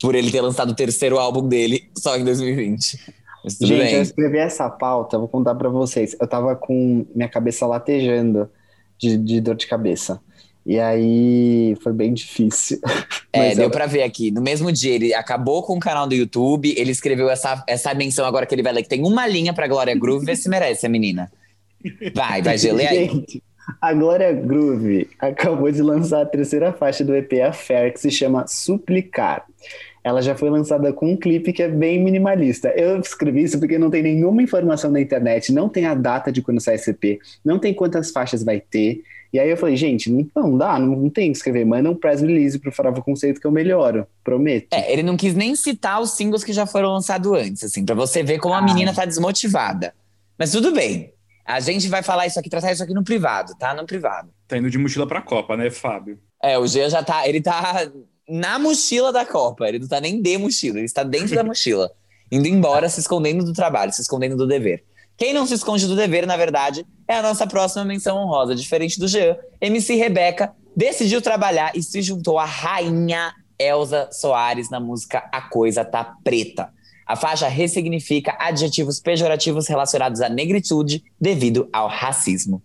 por 0.00 0.14
ele 0.14 0.30
ter 0.30 0.40
lançado 0.40 0.70
o 0.70 0.74
terceiro 0.74 1.18
álbum 1.18 1.46
dele 1.46 1.90
só 1.96 2.16
em 2.16 2.24
2020. 2.24 2.98
Gente, 3.48 3.72
eu 3.72 3.78
bem. 3.78 4.02
escrevi 4.02 4.38
essa 4.38 4.68
pauta, 4.68 5.18
vou 5.18 5.28
contar 5.28 5.54
pra 5.54 5.68
vocês. 5.68 6.16
Eu 6.20 6.26
tava 6.26 6.54
com 6.56 7.06
minha 7.14 7.28
cabeça 7.28 7.66
latejando 7.66 8.48
de, 8.98 9.16
de 9.16 9.40
dor 9.40 9.54
de 9.54 9.66
cabeça. 9.66 10.20
E 10.66 10.78
aí 10.78 11.76
foi 11.82 11.92
bem 11.92 12.12
difícil. 12.12 12.78
É, 13.30 13.54
deu 13.54 13.64
eu- 13.64 13.70
pra 13.70 13.84
ver 13.84 14.02
aqui. 14.04 14.30
No 14.30 14.40
mesmo 14.40 14.72
dia, 14.72 14.94
ele 14.94 15.12
acabou 15.12 15.62
com 15.62 15.76
o 15.76 15.78
canal 15.78 16.06
do 16.08 16.14
YouTube, 16.14 16.74
ele 16.78 16.90
escreveu 16.90 17.28
essa, 17.28 17.62
essa 17.68 17.92
menção 17.92 18.24
agora 18.24 18.46
que 18.46 18.54
ele 18.54 18.62
vai 18.62 18.72
ler, 18.72 18.82
que 18.82 18.88
tem 18.88 19.04
uma 19.04 19.26
linha 19.26 19.52
pra 19.52 19.68
Glória 19.68 19.94
Groove, 19.94 20.24
vê 20.24 20.34
se 20.34 20.48
merece 20.48 20.86
a 20.86 20.88
menina. 20.88 21.30
Vai, 22.14 22.40
vai, 22.40 22.56
Gê, 22.56 22.72
lê 22.72 22.86
aí. 22.86 23.24
A 23.82 23.92
Glória 23.92 24.32
Groove 24.32 25.10
acabou 25.20 25.70
de 25.70 25.82
lançar 25.82 26.22
a 26.22 26.26
terceira 26.26 26.72
faixa 26.72 27.04
do 27.04 27.14
EP 27.14 27.30
Affair, 27.46 27.92
que 27.92 28.00
se 28.00 28.10
chama 28.10 28.46
Suplicar. 28.46 29.44
Ela 30.04 30.22
já 30.22 30.34
foi 30.34 30.48
lançada 30.50 30.92
com 30.92 31.12
um 31.12 31.16
clipe 31.16 31.52
que 31.52 31.62
é 31.62 31.68
bem 31.68 32.02
minimalista. 32.02 32.68
Eu 32.76 32.98
escrevi 33.00 33.42
isso 33.42 33.58
porque 33.58 33.78
não 33.78 33.90
tem 33.90 34.02
nenhuma 34.02 34.42
informação 34.42 34.90
na 34.90 35.00
internet, 35.00 35.52
não 35.52 35.68
tem 35.68 35.86
a 35.86 35.94
data 35.94 36.30
de 36.32 36.40
quando 36.42 36.60
sai 36.60 36.76
esse 36.76 36.90
EP, 36.90 37.18
não 37.44 37.58
tem 37.58 37.74
quantas 37.74 38.10
faixas 38.10 38.42
vai 38.42 38.60
ter. 38.60 39.02
E 39.32 39.38
aí 39.38 39.50
eu 39.50 39.56
falei, 39.58 39.76
gente, 39.76 40.10
não, 40.10 40.26
não 40.34 40.56
dá, 40.56 40.78
não, 40.78 40.96
não 40.96 41.10
tem 41.10 41.30
que 41.30 41.36
escrever. 41.36 41.64
Manda 41.66 41.90
um 41.90 41.94
press 41.94 42.22
release 42.22 42.58
pro 42.58 42.72
Farofa 42.72 43.02
Conceito 43.02 43.38
que 43.40 43.46
eu 43.46 43.50
melhoro, 43.50 44.06
prometo. 44.24 44.68
É, 44.72 44.90
ele 44.90 45.02
não 45.02 45.16
quis 45.18 45.34
nem 45.34 45.54
citar 45.54 46.00
os 46.00 46.12
singles 46.12 46.42
que 46.42 46.52
já 46.52 46.64
foram 46.64 46.92
lançados 46.94 47.30
antes, 47.32 47.62
assim, 47.62 47.84
pra 47.84 47.94
você 47.94 48.22
ver 48.22 48.38
como 48.38 48.54
a 48.54 48.58
Ah. 48.58 48.62
menina 48.62 48.94
tá 48.94 49.04
desmotivada. 49.04 49.92
Mas 50.38 50.50
tudo 50.52 50.72
bem. 50.72 51.12
A 51.44 51.60
gente 51.60 51.88
vai 51.88 52.02
falar 52.02 52.26
isso 52.26 52.38
aqui, 52.38 52.48
tratar 52.48 52.72
isso 52.72 52.82
aqui 52.82 52.94
no 52.94 53.02
privado, 53.04 53.54
tá? 53.58 53.74
No 53.74 53.84
privado. 53.86 54.30
Tá 54.46 54.56
indo 54.56 54.70
de 54.70 54.78
mochila 54.78 55.06
pra 55.06 55.20
Copa, 55.20 55.56
né, 55.56 55.70
Fábio? 55.70 56.18
É, 56.42 56.58
o 56.58 56.66
Jean 56.66 56.88
já 56.88 57.02
tá. 57.02 57.26
Ele 57.28 57.40
tá. 57.40 57.86
Na 58.28 58.58
mochila 58.58 59.12
da 59.12 59.24
Copa. 59.24 59.68
Ele 59.68 59.78
não 59.78 59.88
tá 59.88 60.00
nem 60.00 60.20
de 60.20 60.36
mochila, 60.38 60.78
ele 60.78 60.86
está 60.86 61.02
dentro 61.02 61.34
da 61.34 61.42
mochila. 61.42 61.90
Indo 62.30 62.46
embora, 62.46 62.88
se 62.88 63.00
escondendo 63.00 63.44
do 63.44 63.52
trabalho, 63.52 63.92
se 63.92 64.02
escondendo 64.02 64.36
do 64.36 64.46
dever. 64.46 64.84
Quem 65.16 65.32
não 65.32 65.46
se 65.46 65.54
esconde 65.54 65.86
do 65.86 65.96
dever, 65.96 66.26
na 66.26 66.36
verdade, 66.36 66.86
é 67.08 67.16
a 67.16 67.22
nossa 67.22 67.46
próxima 67.46 67.84
menção 67.84 68.16
honrosa. 68.16 68.54
Diferente 68.54 69.00
do 69.00 69.08
Jean, 69.08 69.36
MC 69.60 69.96
Rebeca 69.96 70.52
decidiu 70.76 71.20
trabalhar 71.20 71.72
e 71.74 71.82
se 71.82 72.00
juntou 72.02 72.38
à 72.38 72.44
rainha 72.44 73.34
Elza 73.58 74.08
Soares 74.12 74.70
na 74.70 74.78
música 74.78 75.28
A 75.32 75.42
Coisa 75.42 75.84
Tá 75.84 76.14
Preta. 76.22 76.72
A 77.04 77.16
faixa 77.16 77.48
ressignifica 77.48 78.36
adjetivos 78.38 79.00
pejorativos 79.00 79.66
relacionados 79.66 80.20
à 80.20 80.28
negritude 80.28 81.02
devido 81.20 81.68
ao 81.72 81.88
racismo. 81.88 82.62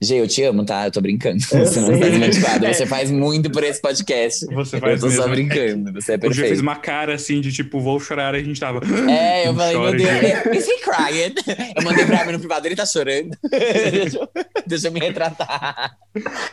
Gê, 0.00 0.20
eu 0.20 0.28
te 0.28 0.42
amo, 0.42 0.62
tá? 0.64 0.84
Eu 0.86 0.90
tô 0.90 1.00
brincando. 1.00 1.38
Eu 1.52 1.64
você 1.66 1.80
não 1.80 1.86
sei. 1.88 2.00
tá 2.00 2.08
desmotivado. 2.08 2.66
Você 2.66 2.86
faz 2.86 3.10
muito 3.10 3.50
por 3.50 3.64
esse 3.64 3.80
podcast. 3.80 4.44
Você 4.54 4.76
eu 4.76 4.80
faz 4.80 5.00
tô 5.00 5.08
só 5.10 5.26
mesmo. 5.26 5.30
brincando. 5.30 5.92
Você 5.94 6.12
é 6.12 6.16
O 6.16 6.20
Gê 6.20 6.20
fez 6.20 6.36
perfeito. 6.36 6.60
uma 6.62 6.76
cara 6.76 7.14
assim 7.14 7.40
de 7.40 7.50
tipo, 7.50 7.80
vou 7.80 7.98
chorar, 7.98 8.34
e 8.34 8.38
a 8.40 8.44
gente 8.44 8.60
tava. 8.60 8.80
É, 9.10 9.46
eu 9.46 9.52
Não 9.54 9.58
falei, 9.58 9.78
meu 9.78 9.96
Deus, 9.96 10.10
é, 10.10 10.56
is 10.56 10.68
he 10.68 10.78
crying? 10.80 11.34
Eu 11.76 11.82
mandei 11.82 12.04
pra 12.04 12.24
mim 12.26 12.32
no 12.32 12.38
privado, 12.38 12.66
ele 12.66 12.76
tá 12.76 12.84
chorando. 12.84 13.30
deixa, 13.50 14.18
eu, 14.18 14.28
deixa 14.66 14.88
eu 14.88 14.92
me 14.92 15.00
retratar. 15.00 15.96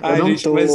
Ai, 0.02 0.14
eu 0.14 0.18
não 0.20 0.28
gente, 0.30 0.44
tô. 0.44 0.54
mas, 0.54 0.72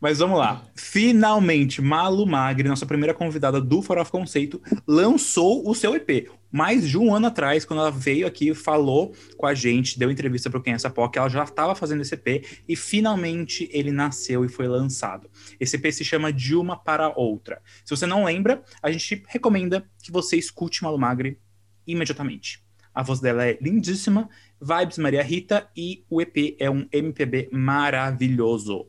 mas 0.00 0.18
vamos 0.18 0.38
lá. 0.38 0.64
Finalmente, 0.74 1.80
Malu 1.80 2.26
Magri, 2.26 2.68
nossa 2.68 2.86
primeira 2.86 3.14
convidada 3.14 3.60
do 3.60 3.82
Farofa 3.82 4.10
Conceito, 4.10 4.60
lançou 4.86 5.68
o 5.68 5.74
seu 5.74 5.94
EP. 5.94 6.28
Mais 6.50 6.88
de 6.88 6.96
um 6.96 7.12
ano 7.12 7.26
atrás, 7.26 7.64
quando 7.64 7.80
ela 7.80 7.90
veio 7.90 8.26
aqui, 8.26 8.54
falou 8.54 9.12
com 9.36 9.46
a 9.46 9.54
gente, 9.54 9.98
deu 9.98 10.10
entrevista 10.10 10.48
para 10.48 10.60
Quem 10.60 10.72
é 10.72 10.76
essa 10.76 10.88
POC, 10.88 11.18
ela 11.18 11.28
já 11.28 11.42
estava 11.42 11.74
fazendo 11.74 12.02
esse 12.02 12.14
EP 12.14 12.44
e 12.68 12.76
finalmente 12.76 13.68
ele 13.72 13.90
nasceu 13.90 14.44
e 14.44 14.48
foi 14.48 14.68
lançado. 14.68 15.28
Esse 15.58 15.76
EP 15.76 15.92
se 15.92 16.04
chama 16.04 16.32
De 16.32 16.54
Uma 16.54 16.76
para 16.76 17.12
Outra. 17.16 17.60
Se 17.84 17.96
você 17.96 18.06
não 18.06 18.24
lembra, 18.24 18.62
a 18.82 18.90
gente 18.90 19.24
recomenda 19.28 19.84
que 20.02 20.12
você 20.12 20.36
escute 20.36 20.82
Malu 20.84 20.98
Magri 20.98 21.38
imediatamente. 21.86 22.62
A 22.94 23.02
voz 23.02 23.18
dela 23.18 23.44
é 23.44 23.58
lindíssima, 23.60 24.28
vibes 24.60 24.98
Maria 24.98 25.22
Rita 25.22 25.68
e 25.76 26.04
o 26.08 26.20
EP 26.22 26.56
é 26.60 26.70
um 26.70 26.86
MPB 26.92 27.48
maravilhoso. 27.50 28.86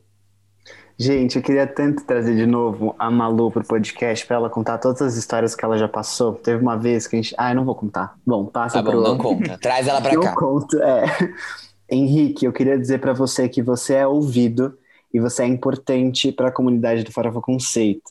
Gente, 0.98 1.36
eu 1.36 1.42
queria 1.42 1.66
tanto 1.66 2.04
trazer 2.04 2.34
de 2.34 2.46
novo 2.46 2.94
a 2.98 3.10
Malu 3.10 3.50
pro 3.50 3.62
podcast 3.62 4.26
pra 4.26 4.36
ela 4.36 4.48
contar 4.48 4.78
todas 4.78 5.02
as 5.02 5.14
histórias 5.16 5.54
que 5.54 5.62
ela 5.62 5.76
já 5.76 5.86
passou. 5.86 6.32
Teve 6.32 6.62
uma 6.62 6.76
vez 6.76 7.06
que 7.06 7.16
a 7.16 7.20
gente. 7.20 7.34
Ah, 7.36 7.50
eu 7.50 7.56
não 7.56 7.64
vou 7.66 7.74
contar. 7.74 8.16
Bom, 8.26 8.46
passa 8.46 8.78
Tá 8.78 8.82
bom, 8.82 8.90
pro. 8.92 9.02
não 9.02 9.18
conta. 9.18 9.58
Traz 9.60 9.86
ela 9.88 10.00
pra 10.00 10.14
Eu 10.14 10.22
cá. 10.22 10.34
conto, 10.34 10.80
é. 10.82 11.04
Henrique, 11.88 12.46
eu 12.46 12.52
queria 12.52 12.78
dizer 12.78 12.98
pra 12.98 13.12
você 13.12 13.48
que 13.48 13.62
você 13.62 13.94
é 13.94 14.06
ouvido 14.06 14.76
e 15.12 15.20
você 15.20 15.42
é 15.42 15.46
importante 15.46 16.32
para 16.32 16.48
a 16.48 16.52
comunidade 16.52 17.04
do 17.04 17.12
Farofa 17.12 17.40
Conceito. 17.42 18.10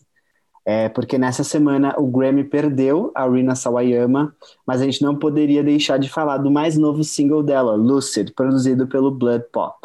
É, 0.63 0.87
porque 0.89 1.17
nessa 1.17 1.43
semana 1.43 1.93
o 1.97 2.07
Grammy 2.07 2.43
perdeu 2.43 3.11
a 3.13 3.27
Rina 3.27 3.55
Sawayama, 3.55 4.33
mas 4.65 4.81
a 4.81 4.85
gente 4.85 5.01
não 5.01 5.15
poderia 5.15 5.63
deixar 5.63 5.97
de 5.97 6.07
falar 6.09 6.37
do 6.37 6.49
mais 6.49 6.77
novo 6.77 7.03
single 7.03 7.43
dela, 7.43 7.75
Lucid, 7.75 8.31
produzido 8.33 8.87
pelo 8.87 9.11
Blood 9.11 9.45
Pop. 9.51 9.75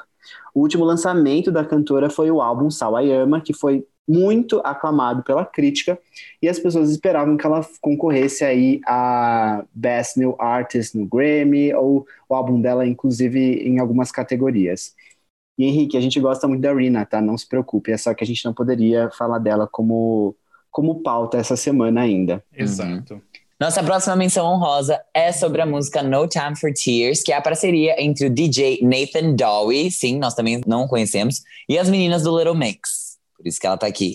O 0.54 0.60
último 0.60 0.84
lançamento 0.84 1.50
da 1.50 1.64
cantora 1.64 2.10
foi 2.10 2.30
o 2.30 2.40
álbum 2.40 2.70
Sawayama, 2.70 3.40
que 3.40 3.52
foi 3.52 3.86
muito 4.08 4.60
aclamado 4.64 5.22
pela 5.22 5.44
crítica 5.44 5.96
e 6.42 6.48
as 6.48 6.58
pessoas 6.58 6.90
esperavam 6.90 7.36
que 7.36 7.46
ela 7.46 7.64
concorresse 7.80 8.44
aí 8.44 8.80
a 8.84 9.64
Best 9.72 10.18
New 10.18 10.34
Artist 10.38 10.98
no 10.98 11.06
Grammy 11.06 11.72
ou 11.74 12.04
o 12.28 12.34
álbum 12.34 12.60
dela, 12.60 12.84
inclusive, 12.84 13.38
em 13.38 13.78
algumas 13.78 14.10
categorias. 14.10 14.94
E 15.56 15.64
Henrique, 15.64 15.96
a 15.96 16.00
gente 16.00 16.18
gosta 16.18 16.48
muito 16.48 16.62
da 16.62 16.74
Rina, 16.74 17.06
tá? 17.06 17.20
Não 17.20 17.38
se 17.38 17.46
preocupe, 17.46 17.92
é 17.92 17.96
só 17.96 18.12
que 18.12 18.24
a 18.24 18.26
gente 18.26 18.44
não 18.44 18.52
poderia 18.52 19.10
falar 19.10 19.38
dela 19.38 19.68
como, 19.70 20.34
como 20.70 21.02
pauta 21.02 21.38
essa 21.38 21.54
semana 21.54 22.00
ainda. 22.00 22.42
Exato. 22.52 23.22
Nossa 23.60 23.82
próxima 23.82 24.16
menção 24.16 24.46
honrosa 24.46 25.02
é 25.12 25.30
sobre 25.32 25.60
a 25.60 25.66
música 25.66 26.02
No 26.02 26.26
Time 26.26 26.56
for 26.58 26.72
Tears, 26.72 27.22
que 27.22 27.30
é 27.30 27.36
a 27.36 27.42
parceria 27.42 27.94
entre 28.02 28.24
o 28.24 28.30
DJ 28.30 28.80
Nathan 28.82 29.34
Dowie, 29.34 29.90
sim, 29.90 30.18
nós 30.18 30.32
também 30.32 30.62
não 30.66 30.88
conhecemos, 30.88 31.42
e 31.68 31.78
as 31.78 31.86
meninas 31.86 32.22
do 32.22 32.34
Little 32.38 32.54
Mix. 32.54 33.18
Por 33.36 33.46
isso 33.46 33.60
que 33.60 33.66
ela 33.66 33.76
tá 33.76 33.86
aqui. 33.86 34.14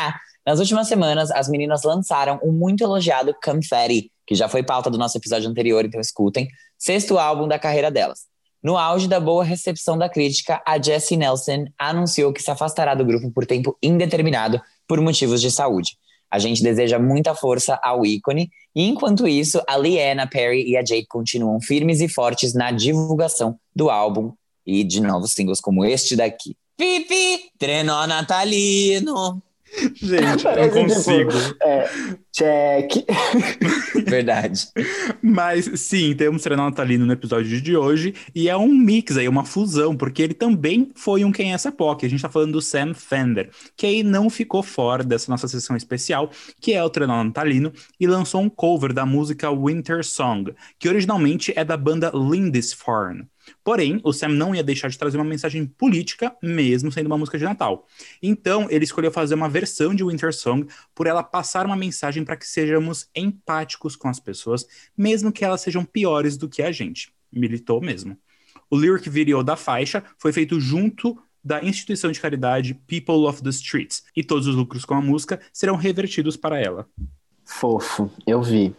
Nas 0.46 0.60
últimas 0.60 0.88
semanas, 0.88 1.30
as 1.30 1.46
meninas 1.46 1.82
lançaram 1.82 2.38
o 2.42 2.50
muito 2.50 2.82
elogiado 2.82 3.36
Confetti, 3.44 4.10
que 4.26 4.34
já 4.34 4.48
foi 4.48 4.62
pauta 4.62 4.88
do 4.88 4.96
nosso 4.96 5.18
episódio 5.18 5.46
anterior, 5.46 5.84
então 5.84 6.00
escutem, 6.00 6.48
sexto 6.78 7.18
álbum 7.18 7.46
da 7.46 7.58
carreira 7.58 7.90
delas. 7.90 8.20
No 8.62 8.78
auge 8.78 9.06
da 9.06 9.20
boa 9.20 9.44
recepção 9.44 9.98
da 9.98 10.08
crítica, 10.08 10.62
a 10.66 10.80
Jessie 10.80 11.18
Nelson 11.18 11.66
anunciou 11.78 12.32
que 12.32 12.42
se 12.42 12.50
afastará 12.50 12.94
do 12.94 13.04
grupo 13.04 13.30
por 13.30 13.44
tempo 13.44 13.76
indeterminado 13.82 14.58
por 14.88 14.98
motivos 15.02 15.42
de 15.42 15.50
saúde. 15.50 15.98
A 16.30 16.38
gente 16.38 16.62
deseja 16.62 16.98
muita 16.98 17.34
força 17.34 17.78
ao 17.82 18.04
ícone, 18.04 18.50
e 18.74 18.84
enquanto 18.84 19.26
isso, 19.26 19.62
a 19.68 19.76
Liana 19.76 20.26
Perry 20.26 20.68
e 20.68 20.76
a 20.76 20.82
Jake 20.82 21.06
continuam 21.08 21.60
firmes 21.60 22.00
e 22.00 22.08
fortes 22.08 22.52
na 22.52 22.70
divulgação 22.70 23.58
do 23.74 23.88
álbum 23.88 24.32
e 24.66 24.82
de 24.82 25.00
novos 25.00 25.32
singles 25.32 25.60
como 25.60 25.84
este 25.84 26.16
daqui. 26.16 26.56
Pipi, 26.76 27.50
trenó 27.58 28.06
natalino. 28.06 29.42
Gente, 29.94 30.46
eu 30.46 30.50
Parece, 30.50 30.74
não 30.76 30.88
consigo. 30.88 31.30
tipo, 31.30 31.56
é, 31.62 31.88
check. 32.32 33.04
Verdade. 34.06 34.68
Mas 35.22 35.70
sim, 35.80 36.14
temos 36.14 36.42
Trenó 36.42 36.64
Natalino 36.64 37.06
no 37.06 37.12
episódio 37.12 37.60
de 37.60 37.76
hoje. 37.76 38.14
E 38.34 38.48
é 38.48 38.56
um 38.56 38.72
mix 38.72 39.16
aí, 39.16 39.28
uma 39.28 39.44
fusão, 39.44 39.96
porque 39.96 40.22
ele 40.22 40.34
também 40.34 40.90
foi 40.94 41.24
um 41.24 41.32
Quem 41.32 41.52
é 41.52 41.54
essa 41.54 41.70
POC. 41.72 42.06
A 42.06 42.08
gente 42.08 42.22
tá 42.22 42.28
falando 42.28 42.52
do 42.52 42.62
Sam 42.62 42.94
Fender, 42.94 43.50
que 43.76 43.86
aí 43.86 44.02
não 44.02 44.30
ficou 44.30 44.62
fora 44.62 45.04
dessa 45.04 45.30
nossa 45.30 45.48
sessão 45.48 45.76
especial, 45.76 46.30
que 46.60 46.72
é 46.72 46.82
o 46.82 46.90
Trenó 46.90 47.22
Natalino, 47.22 47.72
e 47.98 48.06
lançou 48.06 48.40
um 48.40 48.48
cover 48.48 48.92
da 48.92 49.04
música 49.06 49.50
Winter 49.50 50.04
Song, 50.04 50.54
que 50.78 50.88
originalmente 50.88 51.52
é 51.56 51.64
da 51.64 51.76
banda 51.76 52.10
Lindisfarne. 52.14 53.26
Porém, 53.62 54.00
o 54.04 54.12
Sam 54.12 54.28
não 54.28 54.54
ia 54.54 54.62
deixar 54.62 54.88
de 54.88 54.98
trazer 54.98 55.16
uma 55.16 55.24
mensagem 55.24 55.66
política, 55.66 56.34
mesmo 56.42 56.90
sendo 56.90 57.06
uma 57.06 57.18
música 57.18 57.38
de 57.38 57.44
Natal. 57.44 57.86
Então, 58.22 58.66
ele 58.70 58.84
escolheu 58.84 59.10
fazer 59.10 59.34
uma 59.34 59.48
versão 59.48 59.94
de 59.94 60.04
Winter 60.04 60.32
Song 60.32 60.66
por 60.94 61.06
ela 61.06 61.22
passar 61.22 61.66
uma 61.66 61.76
mensagem 61.76 62.24
para 62.24 62.36
que 62.36 62.46
sejamos 62.46 63.08
empáticos 63.14 63.96
com 63.96 64.08
as 64.08 64.20
pessoas, 64.20 64.66
mesmo 64.96 65.32
que 65.32 65.44
elas 65.44 65.60
sejam 65.60 65.84
piores 65.84 66.36
do 66.36 66.48
que 66.48 66.62
a 66.62 66.72
gente. 66.72 67.12
Militou 67.32 67.80
mesmo. 67.80 68.16
O 68.70 68.76
lyric 68.76 69.08
video 69.08 69.42
da 69.42 69.56
faixa 69.56 70.02
foi 70.18 70.32
feito 70.32 70.60
junto 70.60 71.16
da 71.42 71.62
instituição 71.62 72.10
de 72.10 72.20
caridade 72.20 72.74
People 72.88 73.26
of 73.26 73.40
the 73.40 73.50
Streets, 73.50 74.02
e 74.16 74.24
todos 74.24 74.48
os 74.48 74.56
lucros 74.56 74.84
com 74.84 74.94
a 74.94 75.00
música 75.00 75.40
serão 75.52 75.76
revertidos 75.76 76.36
para 76.36 76.60
ela. 76.60 76.88
Fofo, 77.44 78.10
eu 78.26 78.42
vi. 78.42 78.74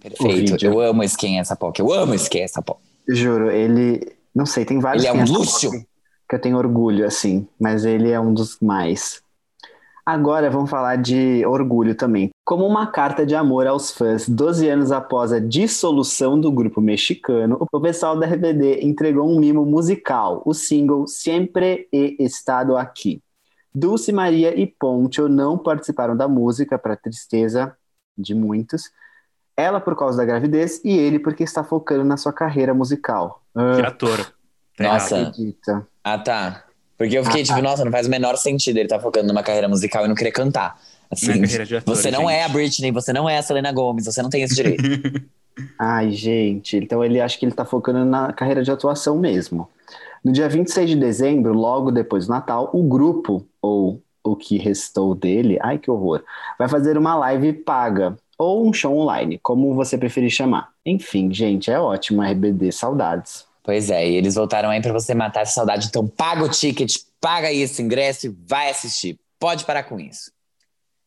Perfeito. 0.00 0.52
vídeo. 0.52 0.72
Eu 0.72 0.80
amo 0.80 1.02
é 1.02 1.06
essa 1.36 1.54
POC. 1.54 1.80
Eu 1.80 1.92
amo 1.92 2.14
é 2.14 2.38
essa 2.38 2.62
POC. 2.62 2.80
Juro, 3.08 3.50
ele. 3.50 4.16
Não 4.34 4.46
sei, 4.46 4.64
tem 4.64 4.78
vários 4.78 5.04
Ele 5.04 5.16
é 5.16 5.22
um 5.22 5.26
Lúcio. 5.26 5.70
Que 6.28 6.36
eu 6.36 6.40
tenho 6.40 6.56
orgulho, 6.56 7.06
assim, 7.06 7.46
mas 7.60 7.84
ele 7.84 8.10
é 8.10 8.18
um 8.18 8.32
dos 8.32 8.58
mais. 8.60 9.22
Agora 10.06 10.50
vamos 10.50 10.68
falar 10.68 10.96
de 10.96 11.44
orgulho 11.46 11.94
também. 11.94 12.30
Como 12.44 12.66
uma 12.66 12.86
carta 12.88 13.24
de 13.24 13.34
amor 13.34 13.66
aos 13.66 13.90
fãs, 13.90 14.28
12 14.28 14.68
anos 14.68 14.92
após 14.92 15.32
a 15.32 15.38
dissolução 15.38 16.38
do 16.38 16.52
grupo 16.52 16.80
mexicano, 16.80 17.66
o 17.72 17.80
pessoal 17.80 18.18
da 18.18 18.26
RBD 18.26 18.80
entregou 18.82 19.26
um 19.26 19.38
mimo 19.38 19.64
musical, 19.64 20.42
o 20.44 20.52
single 20.52 21.06
Sempre 21.06 21.88
He 21.90 22.16
Estado 22.18 22.76
Aqui. 22.76 23.22
Dulce 23.74 24.12
Maria 24.12 24.58
e 24.58 24.66
Poncho 24.66 25.26
não 25.26 25.56
participaram 25.56 26.14
da 26.14 26.28
música, 26.28 26.78
para 26.78 26.96
tristeza 26.96 27.74
de 28.16 28.34
muitos. 28.34 28.90
Ela 29.56 29.80
por 29.80 29.96
causa 29.96 30.16
da 30.16 30.24
gravidez 30.24 30.80
e 30.84 30.96
ele 30.96 31.18
porque 31.18 31.44
está 31.44 31.62
focando 31.62 32.04
na 32.04 32.16
sua 32.16 32.32
carreira 32.32 32.74
musical. 32.74 33.42
Que 33.52 33.82
Ah, 33.82 33.88
ator. 33.88 34.32
Tá 34.76 34.84
Nossa. 34.84 35.20
acredita. 35.20 35.86
Ah, 36.02 36.18
tá. 36.18 36.64
Porque 36.98 37.16
eu 37.16 37.24
fiquei 37.24 37.42
Ah, 37.42 37.44
tipo, 37.44 37.62
nossa, 37.62 37.84
não 37.84 37.92
faz 37.92 38.06
o 38.06 38.10
menor 38.10 38.36
sentido 38.36 38.76
ele 38.76 38.86
estar 38.86 39.00
focando 39.00 39.28
numa 39.28 39.42
carreira 39.42 39.68
musical 39.68 40.04
e 40.04 40.08
não 40.08 40.14
querer 40.14 40.32
cantar. 40.32 40.78
Assim, 41.10 41.32
ator, 41.44 41.82
você 41.84 42.10
não 42.10 42.28
é 42.28 42.42
a 42.42 42.46
gente. 42.46 42.52
Britney, 42.52 42.90
você 42.90 43.12
não 43.12 43.28
é 43.28 43.38
a 43.38 43.42
Selena 43.42 43.70
Gomez, 43.72 44.06
você 44.06 44.22
não 44.22 44.30
tem 44.30 44.42
esse 44.42 44.54
direito. 44.54 44.82
Ai, 45.78 46.10
gente, 46.10 46.76
então 46.76 47.04
ele 47.04 47.20
acha 47.20 47.38
que 47.38 47.46
ele 47.46 47.54
tá 47.54 47.64
focando 47.64 48.04
na 48.04 48.32
carreira 48.32 48.62
de 48.62 48.72
atuação 48.72 49.16
mesmo. 49.16 49.68
No 50.24 50.32
dia 50.32 50.48
26 50.48 50.90
de 50.90 50.96
dezembro, 50.96 51.52
logo 51.52 51.92
depois 51.92 52.26
do 52.26 52.30
Natal, 52.30 52.70
o 52.72 52.82
grupo, 52.82 53.46
ou 53.62 54.02
o 54.24 54.34
que 54.34 54.56
restou 54.56 55.14
dele, 55.14 55.58
ai 55.60 55.78
que 55.78 55.90
horror, 55.90 56.24
vai 56.58 56.66
fazer 56.66 56.96
uma 56.96 57.14
live 57.14 57.52
paga, 57.52 58.16
ou 58.44 58.68
um 58.68 58.72
show 58.72 58.96
online, 58.96 59.38
como 59.42 59.74
você 59.74 59.96
preferir 59.96 60.30
chamar. 60.30 60.70
Enfim, 60.84 61.32
gente, 61.32 61.70
é 61.70 61.78
ótimo, 61.78 62.22
RBD, 62.22 62.70
saudades. 62.72 63.46
pois 63.62 63.90
é, 63.90 64.08
e 64.08 64.14
eles 64.14 64.34
voltaram 64.34 64.70
aí 64.70 64.80
pra 64.80 64.92
você 64.92 65.14
matar 65.14 65.40
essa 65.40 65.54
saudade. 65.54 65.86
Então 65.88 66.06
paga 66.06 66.44
o 66.44 66.48
ticket, 66.48 66.96
paga 67.20 67.48
aí 67.48 67.60
esse 67.60 67.82
ingresso 67.82 68.26
e 68.26 68.36
vai 68.46 68.70
assistir. 68.70 69.18
Pode 69.38 69.64
parar 69.64 69.84
com 69.84 69.98
isso. 69.98 70.30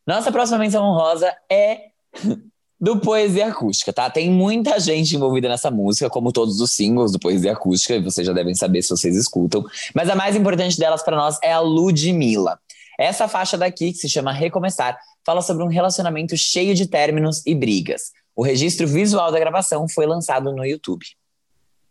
Nossa 0.06 0.32
próxima 0.32 0.58
menção 0.58 0.84
honrosa 0.84 1.32
é 1.50 1.88
do 2.80 3.00
Poesia 3.00 3.48
Acústica, 3.48 3.92
tá? 3.92 4.10
Tem 4.10 4.30
muita 4.30 4.80
gente 4.80 5.16
envolvida 5.16 5.50
nessa 5.50 5.70
música, 5.72 6.10
como 6.10 6.32
todos 6.32 6.62
os 6.62 6.72
singles 6.72 7.12
do 7.12 7.20
Poesia 7.20 7.54
Acústica, 7.54 7.96
e 7.96 8.02
vocês 8.02 8.26
já 8.26 8.34
devem 8.34 8.54
saber 8.54 8.82
se 8.82 8.90
vocês 8.90 9.16
escutam. 9.16 9.66
Mas 9.94 10.10
a 10.10 10.16
mais 10.16 10.36
importante 10.36 10.78
delas 10.78 11.04
pra 11.04 11.18
nós 11.18 11.38
é 11.44 11.52
a 11.52 11.60
Ludmilla. 11.60 12.60
Essa 13.00 13.28
faixa 13.28 13.58
daqui, 13.58 13.92
que 13.92 13.98
se 13.98 14.10
chama 14.10 14.32
Recomeçar, 14.32 14.98
fala 15.28 15.42
sobre 15.42 15.62
um 15.62 15.68
relacionamento 15.68 16.38
cheio 16.38 16.74
de 16.74 16.88
términos 16.88 17.46
e 17.46 17.54
brigas. 17.54 18.14
O 18.34 18.42
registro 18.42 18.88
visual 18.88 19.30
da 19.30 19.38
gravação 19.38 19.86
foi 19.86 20.06
lançado 20.06 20.54
no 20.54 20.64
YouTube. 20.64 21.06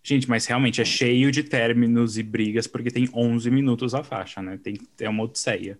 Gente, 0.03 0.27
mas 0.27 0.46
realmente 0.46 0.81
é 0.81 0.87
cheio 0.87 1.31
de 1.31 1.42
términos 1.42 2.16
e 2.16 2.22
brigas, 2.22 2.66
porque 2.66 2.90
tem 2.90 3.11
11 3.12 3.51
minutos 3.51 3.94
a 3.94 4.03
faixa, 4.03 4.40
né? 4.40 4.59
Tem, 4.62 4.79
é 4.99 5.07
uma 5.07 5.25
odisseia. 5.25 5.79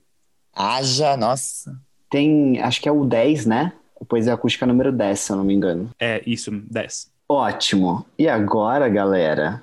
Haja, 0.53 1.17
nossa. 1.17 1.81
Tem, 2.11 2.61
acho 2.61 2.79
que 2.79 2.91
é 2.91 2.93
o 2.93 3.07
10, 3.07 3.47
né? 3.47 3.73
Poesia 4.07 4.35
acústica 4.35 4.67
número 4.67 4.93
10, 4.93 5.19
se 5.19 5.33
eu 5.33 5.37
não 5.37 5.45
me 5.45 5.55
engano. 5.55 5.89
É, 5.99 6.23
isso, 6.27 6.51
10. 6.51 7.11
Ótimo. 7.27 8.05
E 8.19 8.29
agora, 8.29 8.87
galera? 8.91 9.63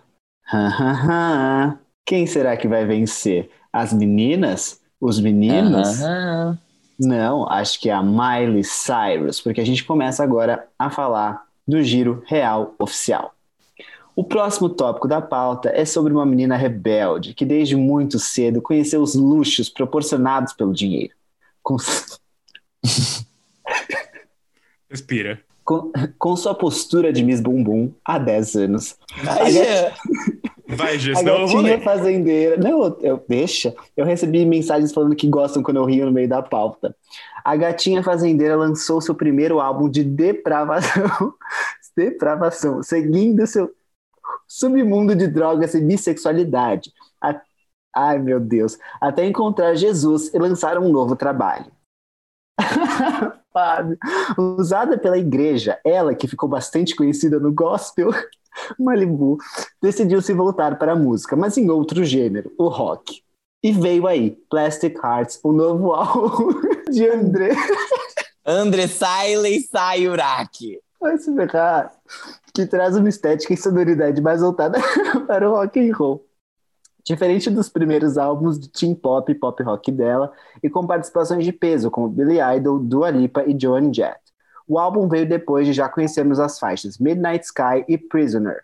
Quem 2.03 2.25
será 2.25 2.57
que 2.57 2.67
vai 2.67 2.87
vencer? 2.87 3.51
As 3.71 3.93
meninas? 3.93 4.81
Os 4.99 5.19
meninos? 5.19 6.01
Aham. 6.01 6.57
Não, 6.99 7.49
acho 7.49 7.79
que 7.79 7.89
é 7.89 7.93
a 7.93 8.03
Miley 8.03 8.63
Cyrus, 8.63 9.41
porque 9.41 9.61
a 9.61 9.65
gente 9.65 9.83
começa 9.83 10.23
agora 10.23 10.67
a 10.77 10.89
falar 10.89 11.43
do 11.67 11.81
giro 11.81 12.23
real 12.25 12.75
oficial. 12.77 13.33
O 14.15 14.23
próximo 14.23 14.69
tópico 14.69 15.07
da 15.07 15.21
pauta 15.21 15.69
é 15.69 15.85
sobre 15.85 16.13
uma 16.13 16.25
menina 16.25 16.55
rebelde 16.55 17.33
que 17.33 17.43
desde 17.43 17.75
muito 17.75 18.19
cedo 18.19 18.61
conheceu 18.61 19.01
os 19.01 19.15
luxos 19.15 19.69
proporcionados 19.69 20.53
pelo 20.53 20.71
dinheiro. 20.71 21.15
Com, 21.63 21.77
Respira. 24.87 25.41
com, 25.65 25.91
com 26.19 26.35
sua 26.35 26.53
postura 26.53 27.11
de 27.11 27.23
Miss 27.23 27.41
Bumbum 27.41 27.91
há 28.05 28.19
10 28.19 28.55
anos. 28.55 28.95
Haja. 29.27 29.95
Vai, 30.75 30.97
Gê, 30.99 31.11
A 31.11 31.15
senão 31.15 31.33
eu 31.41 31.47
vou 31.47 31.57
gatinha 31.57 31.75
ler. 31.77 31.83
fazendeira. 31.83 32.57
Não, 32.57 32.83
eu, 32.85 32.97
eu- 33.01 33.25
deixa. 33.27 33.75
Eu 33.95 34.05
recebi 34.05 34.45
mensagens 34.45 34.93
falando 34.93 35.15
que 35.15 35.27
gostam 35.27 35.61
quando 35.63 35.77
eu 35.77 35.85
rio 35.85 36.05
no 36.05 36.11
meio 36.11 36.27
da 36.29 36.41
pauta. 36.41 36.95
A 37.43 37.55
gatinha 37.55 38.01
fazendeira 38.03 38.55
lançou 38.55 39.01
seu 39.01 39.13
primeiro 39.15 39.59
álbum 39.59 39.89
de 39.89 40.03
depravação. 40.03 41.33
depravação, 41.95 42.81
seguindo 42.81 43.45
seu 43.45 43.71
submundo 44.47 45.15
de 45.15 45.27
drogas 45.27 45.73
e 45.75 45.81
bissexualidade. 45.81 46.91
A- 47.21 47.41
Ai, 47.95 48.17
meu 48.17 48.39
Deus. 48.39 48.77
Até 48.99 49.23
encontrar 49.25 49.75
Jesus 49.75 50.33
e 50.33 50.39
lançar 50.39 50.79
um 50.79 50.89
novo 50.89 51.15
trabalho. 51.15 51.71
Usada 54.37 54.97
pela 54.97 55.17
igreja, 55.17 55.79
ela, 55.83 56.15
que 56.15 56.27
ficou 56.27 56.49
bastante 56.49 56.95
conhecida 56.95 57.39
no 57.39 57.51
gospel 57.51 58.11
Malibu, 58.79 59.37
decidiu 59.81 60.21
se 60.21 60.33
voltar 60.33 60.77
para 60.77 60.93
a 60.93 60.95
música, 60.95 61.35
mas 61.35 61.57
em 61.57 61.69
outro 61.69 62.03
gênero, 62.03 62.51
o 62.57 62.67
rock. 62.67 63.21
E 63.63 63.71
veio 63.71 64.07
aí, 64.07 64.31
Plastic 64.49 64.97
Hearts, 65.01 65.39
o 65.43 65.51
novo 65.51 65.93
álbum 65.93 66.49
de 66.89 67.07
André. 67.07 67.55
André 68.45 68.87
Siley 68.87 69.61
Sayuraki. 69.61 70.79
Vai 70.99 71.17
se 71.17 71.33
ferrar. 71.33 71.91
Que 72.53 72.65
traz 72.65 72.95
uma 72.95 73.09
estética 73.09 73.53
e 73.53 73.57
sonoridade 73.57 74.21
mais 74.21 74.41
voltada 74.41 74.79
para 75.27 75.49
o 75.49 75.53
rock 75.53 75.79
and 75.79 75.95
roll. 75.95 76.25
Diferente 77.05 77.49
dos 77.49 77.67
primeiros 77.67 78.17
álbuns 78.17 78.57
de 78.57 78.69
teen 78.69 78.95
pop 78.95 79.29
e 79.31 79.35
pop 79.35 79.61
rock 79.61 79.91
dela, 79.91 80.31
e 80.61 80.69
com 80.69 80.87
participações 80.87 81.43
de 81.43 81.51
peso 81.51 81.91
como 81.91 82.07
Billy 82.07 82.37
Idol, 82.57 82.79
Dua 82.79 83.09
Lipa 83.09 83.43
e 83.45 83.57
Joan 83.59 83.93
Jett. 83.93 84.19
O 84.67 84.79
álbum 84.79 85.07
veio 85.09 85.27
depois 85.27 85.67
de 85.67 85.73
já 85.73 85.89
conhecermos 85.89 86.39
as 86.39 86.57
faixas 86.57 86.97
Midnight 86.97 87.45
Sky 87.45 87.83
e 87.89 87.97
Prisoner, 87.97 88.61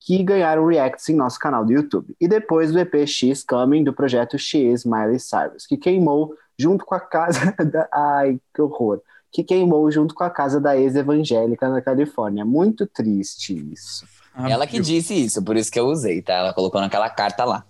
que 0.00 0.22
ganharam 0.22 0.66
reacts 0.66 1.08
em 1.10 1.14
nosso 1.14 1.38
canal 1.38 1.64
do 1.64 1.72
YouTube. 1.72 2.16
E 2.18 2.26
depois 2.26 2.72
do 2.72 2.78
EP 2.78 3.06
X 3.06 3.44
Coming 3.44 3.84
do 3.84 3.92
projeto 3.92 4.38
She 4.38 4.58
Is 4.72 4.84
Miley 4.84 5.20
Cyrus, 5.20 5.66
que 5.66 5.76
queimou 5.76 6.34
junto 6.58 6.84
com 6.86 6.94
a 6.94 7.00
casa 7.00 7.54
da. 7.70 7.88
Ai, 7.92 8.40
que 8.54 8.62
horror! 8.62 9.00
Que 9.30 9.44
queimou 9.44 9.90
junto 9.90 10.14
com 10.14 10.24
a 10.24 10.30
casa 10.30 10.60
da 10.60 10.76
ex-evangélica 10.76 11.68
na 11.68 11.80
Califórnia. 11.80 12.44
Muito 12.44 12.86
triste 12.86 13.54
isso. 13.72 14.06
Ah, 14.34 14.50
Ela 14.50 14.66
que 14.66 14.80
disse 14.80 15.14
isso, 15.14 15.42
por 15.42 15.56
isso 15.56 15.70
que 15.70 15.78
eu 15.78 15.86
usei, 15.86 16.20
tá? 16.22 16.34
Ela 16.34 16.52
colocou 16.54 16.80
naquela 16.80 17.08
carta 17.08 17.44
lá. 17.44 17.64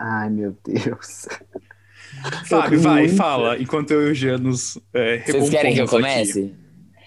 Ai, 0.00 0.30
meu 0.30 0.56
Deus. 0.64 1.28
Fábio, 2.46 2.80
vai, 2.80 3.02
muito. 3.02 3.16
fala, 3.16 3.60
enquanto 3.60 3.90
eu 3.90 4.08
e 4.08 4.10
o 4.12 4.14
Jean 4.14 4.38
nos 4.38 4.78
é, 4.94 5.18
Vocês 5.18 5.50
querem 5.50 5.74
que 5.74 5.80
eu 5.80 5.84
aqui. 5.84 5.92
comece? 5.92 6.54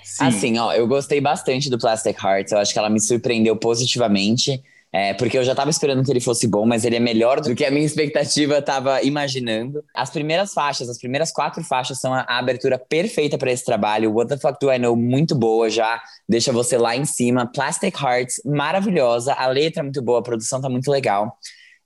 Sim. 0.03 0.25
Assim, 0.25 0.59
ó, 0.59 0.71
eu 0.73 0.87
gostei 0.87 1.19
bastante 1.19 1.69
do 1.71 1.79
Plastic 1.79 2.15
Hearts. 2.23 2.51
Eu 2.51 2.59
acho 2.59 2.71
que 2.71 2.77
ela 2.77 2.89
me 2.89 3.01
surpreendeu 3.01 3.55
positivamente. 3.55 4.61
É, 4.95 5.11
porque 5.15 5.35
eu 5.35 5.43
já 5.43 5.55
tava 5.55 5.71
esperando 5.71 6.03
que 6.03 6.11
ele 6.11 6.19
fosse 6.19 6.47
bom, 6.47 6.67
mas 6.67 6.85
ele 6.85 6.95
é 6.95 6.99
melhor 6.99 7.41
do 7.41 7.55
que 7.55 7.65
a 7.65 7.71
minha 7.71 7.83
expectativa 7.83 8.61
tava 8.61 9.01
imaginando. 9.01 9.83
As 9.91 10.11
primeiras 10.11 10.53
faixas, 10.53 10.87
as 10.87 10.99
primeiras 10.99 11.31
quatro 11.31 11.63
faixas 11.63 11.99
são 11.99 12.13
a, 12.13 12.19
a 12.29 12.37
abertura 12.37 12.77
perfeita 12.77 13.35
para 13.35 13.51
esse 13.51 13.65
trabalho. 13.65 14.13
What 14.13 14.29
the 14.29 14.37
fuck 14.37 14.59
do 14.61 14.71
I 14.71 14.77
know? 14.77 14.95
Muito 14.95 15.33
boa 15.33 15.67
já. 15.67 15.99
Deixa 16.29 16.51
você 16.51 16.77
lá 16.77 16.95
em 16.95 17.05
cima. 17.05 17.47
Plastic 17.47 17.99
Hearts, 17.99 18.39
maravilhosa. 18.45 19.33
A 19.33 19.47
letra 19.47 19.79
é 19.79 19.83
muito 19.83 19.99
boa, 19.99 20.19
a 20.19 20.23
produção 20.23 20.61
tá 20.61 20.69
muito 20.69 20.91
legal. 20.91 21.39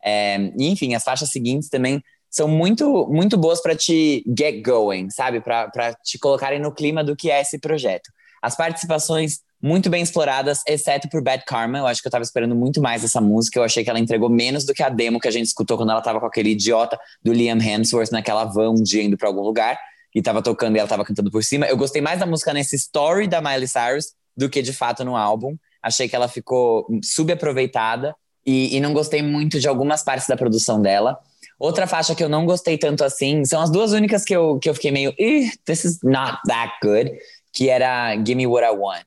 É, 0.07 0.37
e, 0.57 0.69
enfim, 0.69 0.95
as 0.95 1.03
faixas 1.03 1.29
seguintes 1.29 1.67
também 1.67 2.01
são 2.29 2.47
muito, 2.47 3.07
muito 3.09 3.37
boas 3.37 3.61
para 3.61 3.75
te 3.75 4.23
get 4.37 4.63
going, 4.63 5.09
sabe? 5.09 5.41
Para 5.41 5.93
te 6.03 6.17
colocarem 6.17 6.61
no 6.61 6.71
clima 6.71 7.03
do 7.03 7.15
que 7.15 7.29
é 7.29 7.41
esse 7.41 7.59
projeto. 7.59 8.09
As 8.41 8.55
participações 8.55 9.39
muito 9.61 9.89
bem 9.89 10.01
exploradas, 10.01 10.61
exceto 10.65 11.09
por 11.09 11.21
Bad 11.21 11.43
Karma. 11.45 11.79
Eu 11.79 11.87
acho 11.87 12.01
que 12.01 12.07
eu 12.07 12.11
tava 12.11 12.23
esperando 12.23 12.55
muito 12.55 12.81
mais 12.81 13.03
essa 13.03 13.19
música. 13.19 13.59
Eu 13.59 13.63
achei 13.63 13.83
que 13.83 13.89
ela 13.89 13.99
entregou 13.99 14.29
menos 14.29 14.65
do 14.65 14.73
que 14.73 14.81
a 14.83 14.87
demo 14.87 15.19
que 15.19 15.27
a 15.27 15.31
gente 15.31 15.47
escutou 15.47 15.75
quando 15.75 15.91
ela 15.91 16.01
tava 16.01 16.19
com 16.21 16.25
aquele 16.25 16.51
idiota 16.51 16.97
do 17.21 17.33
Liam 17.33 17.59
Hemsworth 17.59 18.11
naquela 18.11 18.45
van 18.45 18.71
um 18.71 18.83
dia 18.83 19.03
indo 19.03 19.17
pra 19.17 19.27
algum 19.27 19.41
lugar 19.41 19.77
e 20.15 20.21
tava 20.21 20.41
tocando 20.41 20.75
e 20.75 20.79
ela 20.79 20.87
tava 20.87 21.03
cantando 21.03 21.29
por 21.29 21.43
cima. 21.43 21.65
Eu 21.65 21.75
gostei 21.75 22.01
mais 22.01 22.19
da 22.19 22.25
música 22.25 22.53
nesse 22.53 22.75
story 22.77 23.27
da 23.27 23.41
Miley 23.41 23.67
Cyrus 23.67 24.13
do 24.37 24.47
que 24.47 24.61
de 24.61 24.71
fato 24.71 25.03
no 25.03 25.17
álbum. 25.17 25.57
Achei 25.81 26.07
que 26.07 26.15
ela 26.15 26.27
ficou 26.27 26.87
subaproveitada 27.03 28.15
e, 28.47 28.77
e 28.77 28.79
não 28.79 28.93
gostei 28.93 29.21
muito 29.21 29.59
de 29.59 29.67
algumas 29.67 30.01
partes 30.01 30.27
da 30.27 30.37
produção 30.37 30.81
dela. 30.81 31.19
Outra 31.59 31.85
faixa 31.85 32.15
que 32.15 32.23
eu 32.23 32.29
não 32.29 32.45
gostei 32.45 32.77
tanto 32.77 33.03
assim, 33.03 33.43
são 33.43 33.61
as 33.61 33.69
duas 33.69 33.91
únicas 33.91 34.23
que 34.23 34.33
eu, 34.33 34.57
que 34.57 34.69
eu 34.69 34.73
fiquei 34.73 34.91
meio, 34.91 35.13
"Ih, 35.19 35.51
this 35.65 35.83
is 35.83 35.99
not 36.03 36.39
that 36.47 36.73
good, 36.81 37.11
que 37.53 37.69
era 37.69 38.15
Give 38.15 38.35
Me 38.35 38.47
What 38.47 38.65
I 38.65 38.75
Want. 38.77 39.03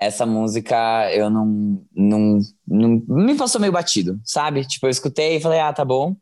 Essa 0.00 0.24
música 0.24 1.10
eu 1.12 1.28
não, 1.28 1.82
não, 1.92 2.38
não. 2.66 3.02
Me 3.08 3.34
passou 3.34 3.60
meio 3.60 3.72
batido, 3.72 4.20
sabe? 4.24 4.64
Tipo, 4.64 4.86
eu 4.86 4.90
escutei 4.90 5.36
e 5.36 5.40
falei, 5.40 5.58
ah, 5.58 5.72
tá 5.72 5.84
bom. 5.84 6.14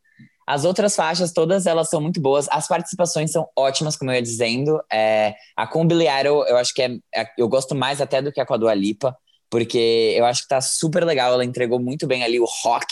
As 0.47 0.63
outras 0.63 0.95
faixas, 0.95 1.33
todas 1.33 1.65
elas 1.65 1.89
são 1.89 1.99
muito 2.01 2.21
boas. 2.21 2.47
As 2.49 2.67
participações 2.67 3.31
são 3.31 3.47
ótimas, 3.55 3.97
como 3.97 4.09
eu 4.09 4.15
ia 4.15 4.21
dizendo. 4.21 4.81
É, 4.91 5.35
a 5.55 5.67
com 5.67 5.85
Billy 5.85 6.07
eu 6.07 6.57
acho 6.57 6.73
que 6.73 6.81
é, 6.81 6.97
é- 7.13 7.27
Eu 7.37 7.49
gosto 7.49 7.75
mais 7.75 7.99
até 7.99 8.21
do 8.21 8.31
que 8.31 8.39
a 8.39 8.45
com 8.45 8.53
a 8.53 8.57
Dua 8.57 8.73
Lipa, 8.73 9.15
porque 9.49 10.13
eu 10.17 10.25
acho 10.25 10.43
que 10.43 10.47
tá 10.47 10.61
super 10.61 11.03
legal. 11.03 11.33
Ela 11.33 11.45
entregou 11.45 11.79
muito 11.79 12.07
bem 12.07 12.23
ali 12.23 12.39
o 12.39 12.45
rock. 12.45 12.85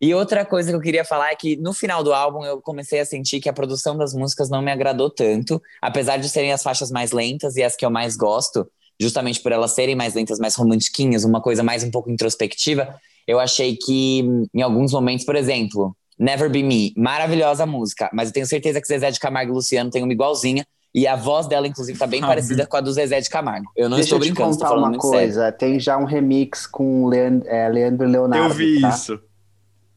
E 0.00 0.14
outra 0.14 0.44
coisa 0.44 0.70
que 0.70 0.76
eu 0.76 0.80
queria 0.80 1.04
falar 1.04 1.32
é 1.32 1.36
que 1.36 1.56
no 1.56 1.72
final 1.72 2.04
do 2.04 2.12
álbum 2.12 2.44
eu 2.44 2.60
comecei 2.60 3.00
a 3.00 3.04
sentir 3.04 3.40
que 3.40 3.48
a 3.48 3.52
produção 3.52 3.96
das 3.96 4.12
músicas 4.12 4.50
não 4.50 4.60
me 4.60 4.70
agradou 4.70 5.08
tanto, 5.08 5.60
apesar 5.80 6.18
de 6.18 6.28
serem 6.28 6.52
as 6.52 6.62
faixas 6.62 6.90
mais 6.90 7.12
lentas 7.12 7.56
e 7.56 7.62
as 7.62 7.74
que 7.74 7.84
eu 7.84 7.90
mais 7.90 8.14
gosto, 8.14 8.70
justamente 9.00 9.40
por 9.40 9.52
elas 9.52 9.72
serem 9.72 9.94
mais 9.94 10.14
lentas, 10.14 10.38
mais 10.38 10.54
romantiquinhas, 10.54 11.24
uma 11.24 11.40
coisa 11.40 11.62
mais 11.62 11.82
um 11.82 11.90
pouco 11.90 12.10
introspectiva. 12.10 12.94
Eu 13.26 13.40
achei 13.40 13.76
que 13.76 14.20
em 14.54 14.62
alguns 14.62 14.92
momentos, 14.92 15.24
por 15.24 15.34
exemplo, 15.34 15.96
Never 16.18 16.50
Be 16.50 16.62
Me, 16.62 16.92
maravilhosa 16.96 17.64
música, 17.64 18.10
mas 18.12 18.28
eu 18.28 18.34
tenho 18.34 18.46
certeza 18.46 18.80
que 18.80 18.86
Zezé 18.86 19.10
de 19.10 19.18
Camargo 19.18 19.52
e 19.52 19.54
Luciano 19.54 19.90
tem 19.90 20.02
uma 20.02 20.12
igualzinha. 20.12 20.66
E 20.94 21.06
a 21.06 21.14
voz 21.14 21.46
dela, 21.46 21.66
inclusive, 21.68 21.98
tá 21.98 22.06
bem 22.06 22.22
Ah, 22.22 22.26
parecida 22.26 22.66
com 22.66 22.76
a 22.76 22.80
do 22.80 22.90
Zezé 22.92 23.20
de 23.20 23.28
Camargo. 23.28 23.66
Eu 23.76 23.88
não 23.88 23.96
Deixa 23.96 24.06
estou 24.14 24.18
eu 24.18 24.22
te 24.22 24.28
brincando, 24.28 24.50
estou 24.52 24.66
contar 24.66 24.68
falando 24.68 24.84
uma 24.84 24.90
muito 24.90 25.02
sério. 25.08 25.18
coisa. 25.34 25.52
Tem 25.52 25.78
já 25.78 25.98
um 25.98 26.04
remix 26.04 26.66
com 26.66 27.06
Leand- 27.06 27.44
é, 27.46 27.68
Leandro 27.68 28.08
e 28.08 28.10
Leonardo. 28.12 28.48
Eu 28.48 28.54
vi 28.54 28.80
tá? 28.80 28.88
isso. 28.88 29.20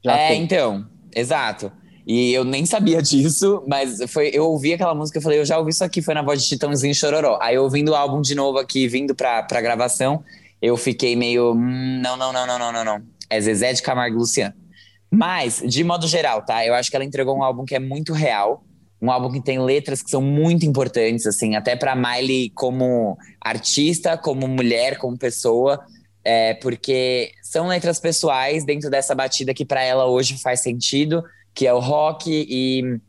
Já 0.03 0.13
é, 0.17 0.27
tem. 0.29 0.43
então, 0.43 0.85
exato. 1.15 1.71
E 2.05 2.33
eu 2.33 2.43
nem 2.43 2.65
sabia 2.65 2.99
disso, 3.03 3.63
mas 3.67 3.99
foi, 4.09 4.29
eu 4.33 4.45
ouvi 4.45 4.73
aquela 4.73 4.93
música 4.93 5.19
e 5.19 5.21
falei, 5.21 5.39
eu 5.39 5.45
já 5.45 5.57
ouvi 5.57 5.71
isso 5.71 5.83
aqui, 5.83 6.01
foi 6.01 6.13
na 6.13 6.21
voz 6.21 6.41
de 6.43 6.49
Titãozinho 6.49 6.93
Chororó. 6.93 7.37
Aí 7.41 7.57
ouvindo 7.57 7.89
o 7.91 7.95
álbum 7.95 8.19
de 8.21 8.35
novo 8.35 8.57
aqui, 8.57 8.85
vindo 8.87 9.15
pra, 9.15 9.41
pra 9.43 9.61
gravação, 9.61 10.21
eu 10.61 10.75
fiquei 10.75 11.15
meio, 11.15 11.53
hum, 11.53 12.01
não, 12.03 12.17
não, 12.17 12.33
não, 12.33 12.45
não, 12.45 12.59
não, 12.59 12.71
não, 12.73 12.83
não. 12.83 13.01
É 13.29 13.39
Zezé 13.39 13.71
de 13.71 13.81
Camargo 13.81 14.17
e 14.17 14.19
Luciano. 14.19 14.53
Mas, 15.09 15.63
de 15.65 15.83
modo 15.83 16.07
geral, 16.07 16.41
tá? 16.43 16.65
Eu 16.65 16.73
acho 16.73 16.89
que 16.89 16.95
ela 16.95 17.05
entregou 17.05 17.37
um 17.37 17.43
álbum 17.43 17.63
que 17.63 17.73
é 17.75 17.79
muito 17.79 18.11
real, 18.11 18.63
um 19.01 19.09
álbum 19.09 19.31
que 19.31 19.41
tem 19.41 19.59
letras 19.59 20.01
que 20.01 20.09
são 20.09 20.21
muito 20.21 20.65
importantes, 20.65 21.25
assim, 21.25 21.55
até 21.55 21.75
pra 21.75 21.95
Miley 21.95 22.49
como 22.49 23.17
artista, 23.39 24.17
como 24.17 24.47
mulher, 24.47 24.97
como 24.97 25.17
pessoa, 25.17 25.79
é, 26.23 26.53
porque 26.55 27.31
são 27.41 27.67
letras 27.67 27.99
pessoais 27.99 28.65
dentro 28.65 28.89
dessa 28.89 29.15
batida 29.15 29.53
que 29.53 29.65
pra 29.65 29.81
ela 29.81 30.05
hoje 30.05 30.37
faz 30.37 30.61
sentido, 30.61 31.23
que 31.53 31.65
é 31.65 31.73
o 31.73 31.79
rock 31.79 32.29
e, 32.29 32.99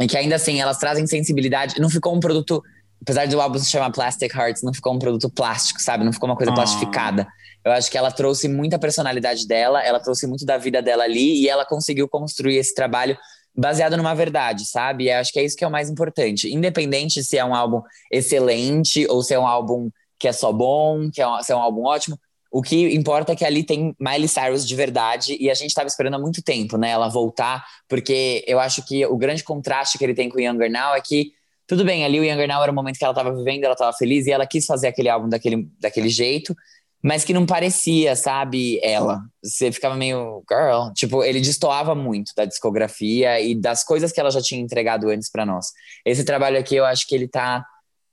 e 0.00 0.06
que 0.08 0.16
ainda 0.16 0.34
assim 0.34 0.60
elas 0.60 0.78
trazem 0.78 1.06
sensibilidade. 1.06 1.80
Não 1.80 1.88
ficou 1.88 2.14
um 2.14 2.20
produto, 2.20 2.62
apesar 3.00 3.28
do 3.28 3.40
álbum 3.40 3.58
se 3.58 3.70
chamar 3.70 3.92
Plastic 3.92 4.34
Hearts, 4.34 4.62
não 4.62 4.74
ficou 4.74 4.92
um 4.92 4.98
produto 4.98 5.30
plástico, 5.30 5.80
sabe? 5.80 6.04
Não 6.04 6.12
ficou 6.12 6.28
uma 6.28 6.36
coisa 6.36 6.50
Ah. 6.50 6.54
plastificada. 6.56 7.26
Eu 7.64 7.70
acho 7.70 7.88
que 7.88 7.96
ela 7.96 8.10
trouxe 8.10 8.48
muita 8.48 8.76
personalidade 8.76 9.46
dela, 9.46 9.80
ela 9.84 10.00
trouxe 10.00 10.26
muito 10.26 10.44
da 10.44 10.58
vida 10.58 10.82
dela 10.82 11.04
ali 11.04 11.42
e 11.42 11.48
ela 11.48 11.64
conseguiu 11.64 12.08
construir 12.08 12.56
esse 12.56 12.74
trabalho 12.74 13.16
baseado 13.54 13.96
numa 13.96 14.14
verdade, 14.14 14.66
sabe? 14.66 15.08
Eu 15.08 15.18
acho 15.18 15.32
que 15.32 15.38
é 15.38 15.44
isso 15.44 15.56
que 15.56 15.64
é 15.64 15.66
o 15.66 15.70
mais 15.70 15.90
importante. 15.90 16.52
Independente 16.52 17.22
se 17.22 17.36
é 17.36 17.44
um 17.44 17.54
álbum 17.54 17.82
excelente 18.10 19.06
ou 19.08 19.22
se 19.22 19.34
é 19.34 19.38
um 19.38 19.46
álbum 19.46 19.90
que 20.18 20.28
é 20.28 20.32
só 20.32 20.52
bom, 20.52 21.10
que 21.10 21.20
é 21.20 21.28
um, 21.28 21.42
se 21.42 21.52
é 21.52 21.56
um 21.56 21.60
álbum 21.60 21.84
ótimo. 21.84 22.18
O 22.50 22.62
que 22.62 22.94
importa 22.94 23.32
é 23.32 23.36
que 23.36 23.44
ali 23.44 23.64
tem 23.64 23.94
Miley 23.98 24.28
Cyrus 24.28 24.66
de 24.66 24.76
verdade 24.76 25.36
e 25.40 25.50
a 25.50 25.54
gente 25.54 25.70
estava 25.70 25.88
esperando 25.88 26.14
há 26.14 26.18
muito 26.18 26.42
tempo, 26.42 26.76
né? 26.76 26.90
Ela 26.90 27.08
voltar, 27.08 27.64
porque 27.88 28.44
eu 28.46 28.60
acho 28.60 28.84
que 28.86 29.04
o 29.06 29.16
grande 29.16 29.42
contraste 29.42 29.96
que 29.98 30.04
ele 30.04 30.14
tem 30.14 30.28
com 30.28 30.36
o 30.36 30.40
Younger 30.40 30.70
Now 30.70 30.94
é 30.94 31.00
que 31.00 31.32
tudo 31.66 31.84
bem, 31.84 32.04
ali 32.04 32.20
o 32.20 32.24
Younger 32.24 32.46
Now 32.46 32.62
era 32.62 32.70
o 32.70 32.74
momento 32.74 32.98
que 32.98 33.04
ela 33.04 33.12
estava 33.12 33.34
vivendo, 33.34 33.64
ela 33.64 33.72
estava 33.72 33.92
feliz 33.94 34.26
e 34.26 34.32
ela 34.32 34.46
quis 34.46 34.66
fazer 34.66 34.88
aquele 34.88 35.08
álbum 35.08 35.28
daquele, 35.28 35.66
daquele 35.80 36.10
jeito, 36.10 36.54
mas 37.02 37.24
que 37.24 37.34
não 37.34 37.44
parecia, 37.44 38.14
sabe, 38.14 38.78
ela. 38.82 39.22
Você 39.42 39.72
ficava 39.72 39.96
meio 39.96 40.42
girl, 40.48 40.92
tipo, 40.94 41.24
ele 41.24 41.40
destoava 41.40 41.94
muito 41.94 42.32
da 42.36 42.44
discografia 42.44 43.40
e 43.40 43.54
das 43.54 43.82
coisas 43.82 44.12
que 44.12 44.20
ela 44.20 44.30
já 44.30 44.40
tinha 44.40 44.60
entregado 44.60 45.08
antes 45.08 45.30
para 45.30 45.44
nós. 45.44 45.66
Esse 46.06 46.24
trabalho 46.24 46.58
aqui 46.58 46.76
eu 46.76 46.84
acho 46.84 47.06
que 47.08 47.14
ele 47.14 47.26
tá 47.26 47.64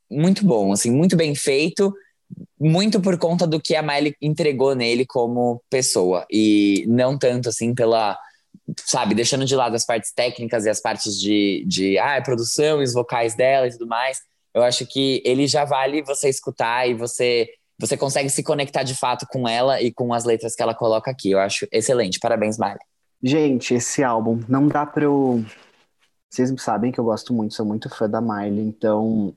muito 0.09 0.43
bom, 0.43 0.71
assim, 0.71 0.89
muito 0.89 1.15
bem 1.15 1.35
feito, 1.35 1.93
muito 2.59 2.99
por 2.99 3.17
conta 3.19 3.45
do 3.45 3.61
que 3.61 3.75
a 3.75 3.83
Miley 3.83 4.15
entregou 4.19 4.73
nele 4.73 5.05
como 5.05 5.61
pessoa 5.69 6.25
e 6.31 6.83
não 6.87 7.17
tanto 7.17 7.49
assim 7.49 7.75
pela 7.75 8.17
sabe, 8.85 9.15
deixando 9.15 9.45
de 9.45 9.55
lado 9.55 9.75
as 9.75 9.85
partes 9.85 10.11
técnicas 10.11 10.65
e 10.65 10.69
as 10.69 10.79
partes 10.79 11.19
de, 11.19 11.63
de 11.67 11.97
ah, 11.97 12.21
produção 12.21 12.81
e 12.81 12.83
os 12.83 12.93
vocais 12.93 13.35
dela 13.35 13.67
e 13.67 13.71
tudo 13.71 13.87
mais, 13.87 14.19
eu 14.53 14.63
acho 14.63 14.85
que 14.85 15.21
ele 15.25 15.47
já 15.47 15.65
vale 15.65 16.03
você 16.03 16.29
escutar 16.29 16.87
e 16.87 16.93
você 16.93 17.49
você 17.79 17.95
consegue 17.95 18.29
se 18.29 18.43
conectar 18.43 18.83
de 18.83 18.93
fato 18.93 19.25
com 19.31 19.47
ela 19.47 19.81
e 19.81 19.91
com 19.91 20.13
as 20.13 20.25
letras 20.25 20.53
que 20.53 20.61
ela 20.61 20.75
coloca 20.75 21.09
aqui. 21.09 21.31
Eu 21.31 21.39
acho 21.39 21.65
excelente. 21.71 22.19
Parabéns, 22.19 22.57
Miley. 22.57 22.77
Gente, 23.23 23.73
esse 23.73 24.03
álbum 24.03 24.41
não 24.47 24.67
dá 24.67 24.85
para 24.85 25.05
eu. 25.05 25.43
Vocês 26.29 26.53
sabem 26.61 26.91
que 26.91 26.99
eu 26.99 27.03
gosto 27.03 27.33
muito, 27.33 27.55
sou 27.55 27.65
muito 27.65 27.89
fã 27.89 28.09
da 28.09 28.21
Miley, 28.21 28.67
então 28.67 29.33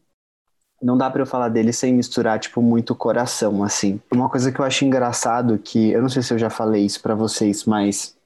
não 0.82 0.98
dá 0.98 1.08
para 1.08 1.22
eu 1.22 1.26
falar 1.26 1.48
dele 1.48 1.72
sem 1.72 1.94
misturar 1.94 2.38
tipo 2.38 2.60
muito 2.60 2.94
coração 2.94 3.62
assim. 3.62 4.00
Uma 4.12 4.28
coisa 4.28 4.52
que 4.52 4.60
eu 4.60 4.64
acho 4.64 4.84
engraçado 4.84 5.58
que 5.58 5.90
eu 5.90 6.02
não 6.02 6.08
sei 6.08 6.22
se 6.22 6.34
eu 6.34 6.38
já 6.38 6.50
falei 6.50 6.84
isso 6.84 7.00
para 7.00 7.14
vocês, 7.14 7.64
mas 7.64 8.16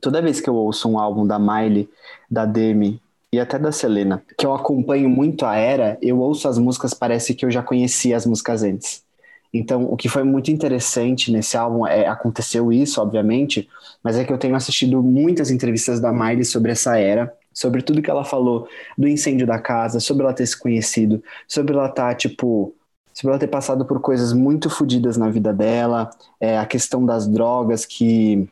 toda 0.00 0.22
vez 0.22 0.40
que 0.40 0.48
eu 0.48 0.54
ouço 0.54 0.88
um 0.88 0.98
álbum 0.98 1.26
da 1.26 1.38
Miley, 1.38 1.88
da 2.28 2.44
Demi 2.44 3.00
e 3.32 3.38
até 3.38 3.58
da 3.58 3.70
Selena, 3.70 4.22
que 4.36 4.44
eu 4.44 4.52
acompanho 4.52 5.08
muito 5.08 5.46
a 5.46 5.54
era, 5.54 5.96
eu 6.02 6.18
ouço 6.18 6.48
as 6.48 6.58
músicas, 6.58 6.92
parece 6.92 7.34
que 7.34 7.44
eu 7.44 7.50
já 7.50 7.62
conhecia 7.62 8.16
as 8.16 8.26
músicas 8.26 8.62
antes. 8.62 9.04
Então, 9.52 9.84
o 9.84 9.96
que 9.96 10.08
foi 10.08 10.22
muito 10.22 10.50
interessante 10.50 11.32
nesse 11.32 11.56
álbum 11.56 11.86
é 11.86 12.06
aconteceu 12.06 12.72
isso, 12.72 13.00
obviamente, 13.00 13.68
mas 14.02 14.16
é 14.16 14.24
que 14.24 14.32
eu 14.32 14.38
tenho 14.38 14.54
assistido 14.54 15.02
muitas 15.02 15.50
entrevistas 15.50 16.00
da 16.00 16.12
Miley 16.12 16.44
sobre 16.44 16.70
essa 16.70 16.96
era, 16.96 17.34
sobre 17.52 17.82
tudo 17.82 18.00
que 18.00 18.10
ela 18.10 18.24
falou 18.24 18.68
do 18.96 19.08
incêndio 19.08 19.46
da 19.46 19.58
casa, 19.58 19.98
sobre 19.98 20.22
ela 20.22 20.32
ter 20.32 20.46
se 20.46 20.58
conhecido, 20.58 21.22
sobre 21.48 21.74
ela 21.74 21.86
estar, 21.86 22.10
tá, 22.10 22.14
tipo, 22.14 22.72
sobre 23.12 23.32
ela 23.32 23.40
ter 23.40 23.48
passado 23.48 23.84
por 23.84 24.00
coisas 24.00 24.32
muito 24.32 24.70
fodidas 24.70 25.16
na 25.16 25.28
vida 25.28 25.52
dela, 25.52 26.08
é, 26.40 26.56
a 26.56 26.64
questão 26.64 27.04
das 27.04 27.26
drogas, 27.26 27.84
que 27.84 28.48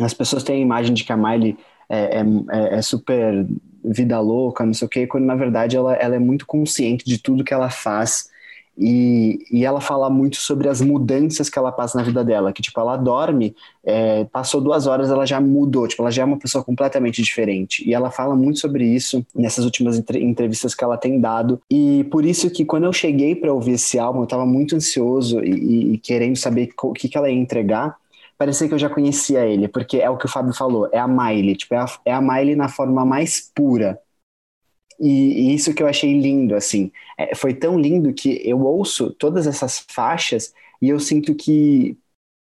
as 0.00 0.14
pessoas 0.14 0.44
têm 0.44 0.56
a 0.56 0.60
imagem 0.60 0.94
de 0.94 1.04
que 1.04 1.12
a 1.12 1.16
Miley 1.16 1.56
é, 1.88 2.20
é, 2.20 2.78
é, 2.78 2.82
super 2.82 3.46
vida 3.84 4.18
louca, 4.20 4.64
não 4.64 4.72
sei 4.72 4.86
o 4.86 4.88
quê, 4.88 5.06
quando 5.06 5.24
na 5.24 5.34
verdade 5.34 5.76
ela, 5.76 5.94
ela 5.94 6.14
é 6.14 6.18
muito 6.18 6.46
consciente 6.46 7.04
de 7.04 7.18
tudo 7.18 7.44
que 7.44 7.52
ela 7.52 7.68
faz 7.68 8.30
e, 8.76 9.38
e 9.50 9.64
ela 9.64 9.80
fala 9.80 10.10
muito 10.10 10.36
sobre 10.36 10.68
as 10.68 10.80
mudanças 10.80 11.48
que 11.48 11.58
ela 11.58 11.70
passa 11.70 11.96
na 11.96 12.04
vida 12.04 12.24
dela, 12.24 12.52
que 12.52 12.60
tipo, 12.60 12.78
ela 12.80 12.96
dorme, 12.96 13.54
é, 13.84 14.24
passou 14.24 14.60
duas 14.60 14.86
horas, 14.86 15.10
ela 15.10 15.24
já 15.24 15.40
mudou, 15.40 15.86
tipo, 15.86 16.02
ela 16.02 16.10
já 16.10 16.22
é 16.22 16.24
uma 16.24 16.38
pessoa 16.38 16.64
completamente 16.64 17.22
diferente. 17.22 17.88
E 17.88 17.94
ela 17.94 18.10
fala 18.10 18.34
muito 18.34 18.58
sobre 18.58 18.84
isso 18.84 19.24
nessas 19.34 19.64
últimas 19.64 19.98
entrevistas 19.98 20.74
que 20.74 20.82
ela 20.82 20.96
tem 20.96 21.20
dado. 21.20 21.60
E 21.70 22.04
por 22.10 22.24
isso 22.24 22.50
que 22.50 22.64
quando 22.64 22.84
eu 22.84 22.92
cheguei 22.92 23.34
para 23.34 23.52
ouvir 23.52 23.72
esse 23.72 23.98
álbum, 23.98 24.20
eu 24.20 24.24
estava 24.24 24.44
muito 24.44 24.74
ansioso 24.74 25.40
e, 25.44 25.94
e, 25.94 25.98
querendo 25.98 26.36
saber 26.36 26.70
o 26.82 26.92
que, 26.92 27.08
que 27.08 27.16
ela 27.16 27.30
ia 27.30 27.38
entregar 27.38 27.96
parecia 28.36 28.66
que 28.66 28.74
eu 28.74 28.78
já 28.78 28.90
conhecia 28.90 29.46
ele, 29.46 29.68
porque 29.68 29.98
é 29.98 30.10
o 30.10 30.16
que 30.16 30.26
o 30.26 30.28
Fábio 30.28 30.52
falou, 30.52 30.88
é 30.92 30.98
a 30.98 31.06
Miley, 31.06 31.54
tipo, 31.54 31.72
é 31.72 31.78
a, 31.78 31.86
é 32.06 32.12
a 32.12 32.20
Miley 32.20 32.56
na 32.56 32.68
forma 32.68 33.04
mais 33.04 33.50
pura. 33.54 33.98
E, 35.00 35.50
e 35.50 35.54
isso 35.54 35.74
que 35.74 35.82
eu 35.82 35.86
achei 35.88 36.18
lindo, 36.20 36.54
assim, 36.54 36.90
é, 37.18 37.34
foi 37.34 37.54
tão 37.54 37.78
lindo 37.78 38.12
que 38.14 38.40
eu 38.48 38.60
ouço 38.60 39.10
todas 39.12 39.46
essas 39.46 39.84
faixas 39.90 40.52
e 40.80 40.88
eu 40.88 41.00
sinto 41.00 41.34
que 41.34 41.96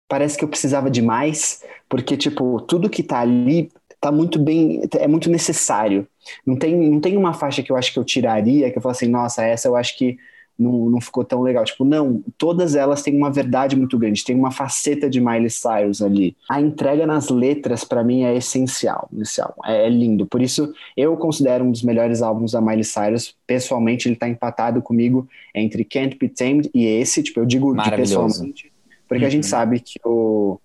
parece 0.09 0.39
que 0.39 0.45
eu 0.45 0.49
precisava 0.49 0.91
de 0.91 1.03
mais, 1.03 1.63
porque, 1.89 2.17
tipo, 2.17 2.61
tudo 2.63 2.91
que 2.91 3.03
tá 3.03 3.21
ali 3.21 3.71
tá 4.01 4.13
muito 4.13 4.39
bem, 4.39 4.83
é 4.99 5.09
muito 5.09 5.29
necessário. 5.31 6.07
Não 6.47 6.57
tem, 6.59 6.77
não 6.91 7.01
tem 7.01 7.17
uma 7.17 7.35
faixa 7.35 7.63
que 7.63 7.73
eu 7.73 7.77
acho 7.77 7.93
que 7.93 7.99
eu 7.99 8.05
tiraria, 8.05 8.71
que 8.71 8.79
eu 8.79 8.83
falo 8.83 8.93
assim, 8.93 9.09
nossa, 9.09 9.45
essa 9.45 9.69
eu 9.69 9.77
acho 9.77 9.97
que 9.99 10.17
não, 10.59 10.91
não 10.91 11.01
ficou 11.01 11.25
tão 11.25 11.41
legal. 11.43 11.65
Tipo, 11.65 11.85
não, 11.85 12.23
todas 12.37 12.75
elas 12.75 13.03
têm 13.03 13.17
uma 13.17 13.31
verdade 13.31 13.77
muito 13.77 13.97
grande, 13.97 14.25
tem 14.25 14.35
uma 14.35 14.51
faceta 14.51 15.09
de 15.09 15.21
Miley 15.21 15.51
Cyrus 15.51 16.03
ali. 16.03 16.37
A 16.51 16.61
entrega 16.61 17.07
nas 17.07 17.29
letras, 17.29 17.85
para 17.85 18.03
mim, 18.03 18.25
é 18.25 18.37
essencial 18.37 19.09
nesse 19.13 19.41
álbum. 19.41 19.61
É, 19.65 19.87
é, 19.87 19.89
lindo. 19.89 20.27
Por 20.27 20.43
isso, 20.43 20.73
eu 20.97 21.17
considero 21.17 21.65
um 21.65 21.71
dos 21.71 21.83
melhores 21.83 22.21
álbuns 22.23 22.53
da 22.53 22.61
Miley 22.61 22.85
Cyrus. 22.85 23.35
Pessoalmente, 23.47 24.09
ele 24.09 24.17
tá 24.17 24.29
empatado 24.29 24.83
comigo 24.83 25.29
entre 25.55 25.85
Can't 25.85 26.17
Be 26.19 26.29
Tamed 26.29 26.71
e 26.75 26.85
esse. 26.85 27.23
Tipo, 27.23 27.41
eu 27.41 27.47
digo 27.47 27.75
de 27.75 27.91
pessoalmente, 27.91 28.73
porque 29.07 29.23
uhum. 29.23 29.29
a 29.29 29.31
gente 29.31 29.45
uhum. 29.45 29.51
sabe 29.51 29.81
que 29.81 30.01
o 30.05 30.59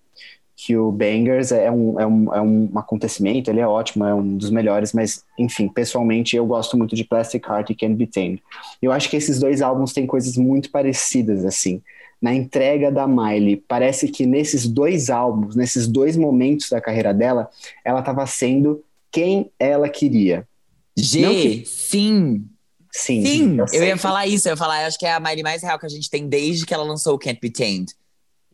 que 0.64 0.74
o 0.78 0.90
Bangers 0.90 1.52
é 1.52 1.70
um, 1.70 2.00
é, 2.00 2.06
um, 2.06 2.34
é 2.34 2.40
um 2.40 2.70
acontecimento, 2.78 3.50
ele 3.50 3.60
é 3.60 3.66
ótimo, 3.66 4.02
é 4.02 4.14
um 4.14 4.38
dos 4.38 4.48
melhores, 4.48 4.94
mas, 4.94 5.22
enfim, 5.38 5.68
pessoalmente 5.68 6.34
eu 6.34 6.46
gosto 6.46 6.74
muito 6.74 6.96
de 6.96 7.04
Plastic 7.04 7.46
Heart 7.46 7.68
e 7.68 7.74
Can't 7.74 7.96
Be 7.96 8.06
Tamed. 8.06 8.42
Eu 8.80 8.90
acho 8.90 9.10
que 9.10 9.16
esses 9.16 9.38
dois 9.38 9.60
álbuns 9.60 9.92
têm 9.92 10.06
coisas 10.06 10.38
muito 10.38 10.70
parecidas, 10.70 11.44
assim. 11.44 11.82
Na 12.20 12.32
entrega 12.32 12.90
da 12.90 13.06
Miley, 13.06 13.62
parece 13.68 14.08
que 14.08 14.24
nesses 14.24 14.66
dois 14.66 15.10
álbuns, 15.10 15.54
nesses 15.54 15.86
dois 15.86 16.16
momentos 16.16 16.70
da 16.70 16.80
carreira 16.80 17.12
dela, 17.12 17.50
ela 17.84 18.00
estava 18.00 18.26
sendo 18.26 18.82
quem 19.12 19.50
ela 19.58 19.86
queria. 19.90 20.48
G, 20.96 21.28
que... 21.28 21.64
sim. 21.66 22.46
Sim, 22.90 23.26
sim. 23.26 23.58
Eu, 23.58 23.66
eu 23.70 23.84
ia 23.84 23.98
falar 23.98 24.26
isso, 24.26 24.48
eu 24.48 24.52
ia 24.52 24.56
falar, 24.56 24.80
eu 24.80 24.86
acho 24.86 24.98
que 24.98 25.04
é 25.04 25.12
a 25.12 25.20
Miley 25.20 25.42
mais 25.42 25.62
real 25.62 25.78
que 25.78 25.84
a 25.84 25.90
gente 25.90 26.08
tem 26.08 26.26
desde 26.26 26.64
que 26.64 26.72
ela 26.72 26.84
lançou 26.84 27.16
o 27.16 27.18
Can't 27.18 27.38
Be 27.38 27.50
Tamed. 27.50 27.92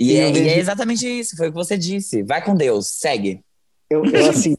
E, 0.00 0.16
é, 0.16 0.30
e 0.32 0.48
é 0.48 0.58
exatamente 0.58 1.06
isso, 1.06 1.36
foi 1.36 1.48
o 1.48 1.50
que 1.50 1.56
você 1.56 1.76
disse. 1.76 2.22
Vai 2.22 2.42
com 2.42 2.54
Deus, 2.54 2.88
segue. 2.88 3.40
Eu, 3.90 4.02
eu 4.06 4.24
assim, 4.30 4.56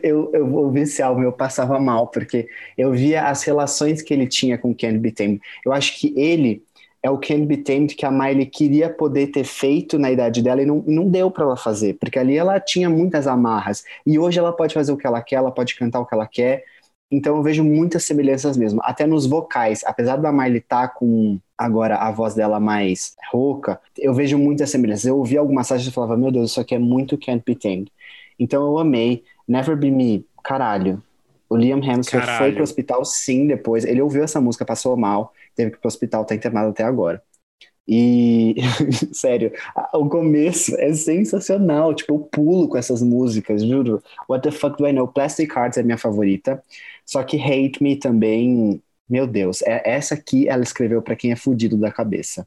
eu, 0.00 0.30
eu 0.32 0.76
esse 0.76 1.02
álbum, 1.02 1.22
eu 1.22 1.32
passava 1.32 1.80
mal, 1.80 2.06
porque 2.06 2.48
eu 2.78 2.92
via 2.92 3.24
as 3.24 3.42
relações 3.42 4.00
que 4.00 4.14
ele 4.14 4.28
tinha 4.28 4.56
com 4.56 4.72
Ken 4.72 4.96
B. 4.96 5.10
Tamed. 5.10 5.40
Eu 5.64 5.72
acho 5.72 5.98
que 5.98 6.14
ele 6.16 6.62
é 7.02 7.10
o 7.10 7.18
Ken 7.18 7.44
B. 7.44 7.56
Tamed 7.56 7.96
que 7.96 8.06
a 8.06 8.12
Miley 8.12 8.46
queria 8.46 8.88
poder 8.88 9.28
ter 9.28 9.42
feito 9.42 9.98
na 9.98 10.10
idade 10.10 10.40
dela 10.40 10.62
e 10.62 10.66
não, 10.66 10.84
não 10.86 11.08
deu 11.08 11.32
para 11.32 11.44
ela 11.44 11.56
fazer, 11.56 11.94
porque 11.94 12.18
ali 12.18 12.36
ela 12.36 12.60
tinha 12.60 12.88
muitas 12.88 13.26
amarras. 13.26 13.82
E 14.06 14.20
hoje 14.20 14.38
ela 14.38 14.52
pode 14.52 14.72
fazer 14.72 14.92
o 14.92 14.96
que 14.96 15.06
ela 15.06 15.20
quer, 15.20 15.36
ela 15.36 15.50
pode 15.50 15.74
cantar 15.74 15.98
o 15.98 16.06
que 16.06 16.14
ela 16.14 16.28
quer. 16.28 16.64
Então 17.10 17.36
eu 17.36 17.42
vejo 17.42 17.62
muitas 17.62 18.04
semelhanças 18.04 18.56
mesmo, 18.56 18.80
até 18.82 19.06
nos 19.06 19.26
vocais. 19.26 19.82
Apesar 19.84 20.16
da 20.16 20.32
Miley 20.32 20.58
estar 20.58 20.88
tá 20.88 20.94
com 20.94 21.38
agora 21.56 21.96
a 21.96 22.10
voz 22.10 22.34
dela 22.34 22.58
mais 22.58 23.14
rouca, 23.30 23.80
eu 23.96 24.12
vejo 24.12 24.36
muitas 24.36 24.70
semelhanças. 24.70 25.06
Eu 25.06 25.16
ouvi 25.18 25.36
algumas 25.36 25.68
passagens 25.68 25.88
e 25.88 25.94
falava, 25.94 26.16
meu 26.16 26.32
Deus, 26.32 26.50
isso 26.50 26.60
aqui 26.60 26.74
é 26.74 26.78
muito 26.78 27.16
Can't 27.16 27.42
Be 27.46 27.54
Tamed. 27.54 27.92
Então 28.38 28.64
eu 28.66 28.78
amei. 28.78 29.24
Never 29.46 29.76
Be 29.76 29.90
Me, 29.90 30.26
caralho. 30.42 31.02
O 31.48 31.56
Liam 31.56 31.78
Hemsworth 31.78 32.26
foi 32.38 32.52
pro 32.52 32.64
hospital 32.64 33.04
sim 33.04 33.46
depois. 33.46 33.84
Ele 33.84 34.02
ouviu 34.02 34.24
essa 34.24 34.40
música, 34.40 34.64
passou 34.64 34.96
mal, 34.96 35.32
teve 35.54 35.70
que 35.70 35.76
ir 35.76 35.80
pro 35.80 35.88
hospital, 35.88 36.24
tá 36.24 36.34
internado 36.34 36.70
até 36.70 36.82
agora. 36.82 37.22
E, 37.88 38.56
sério, 39.12 39.52
o 39.94 40.08
começo 40.08 40.74
é 40.76 40.92
sensacional. 40.92 41.94
Tipo, 41.94 42.14
eu 42.14 42.18
pulo 42.20 42.68
com 42.68 42.76
essas 42.76 43.02
músicas, 43.02 43.62
juro. 43.62 44.02
What 44.28 44.42
the 44.42 44.50
fuck 44.50 44.76
do 44.76 44.86
I 44.86 44.92
know? 44.92 45.08
Plastic 45.08 45.54
Hearts 45.54 45.78
é 45.78 45.82
minha 45.82 45.98
favorita. 45.98 46.62
Só 47.04 47.22
que 47.22 47.36
Hate 47.40 47.82
Me 47.82 47.96
também 47.96 48.82
meu 49.08 49.26
Deus, 49.26 49.62
é, 49.62 49.82
essa 49.84 50.14
aqui 50.14 50.48
ela 50.48 50.62
escreveu 50.62 51.00
para 51.00 51.16
quem 51.16 51.30
é 51.30 51.36
fudido 51.36 51.76
da 51.76 51.92
cabeça. 51.92 52.46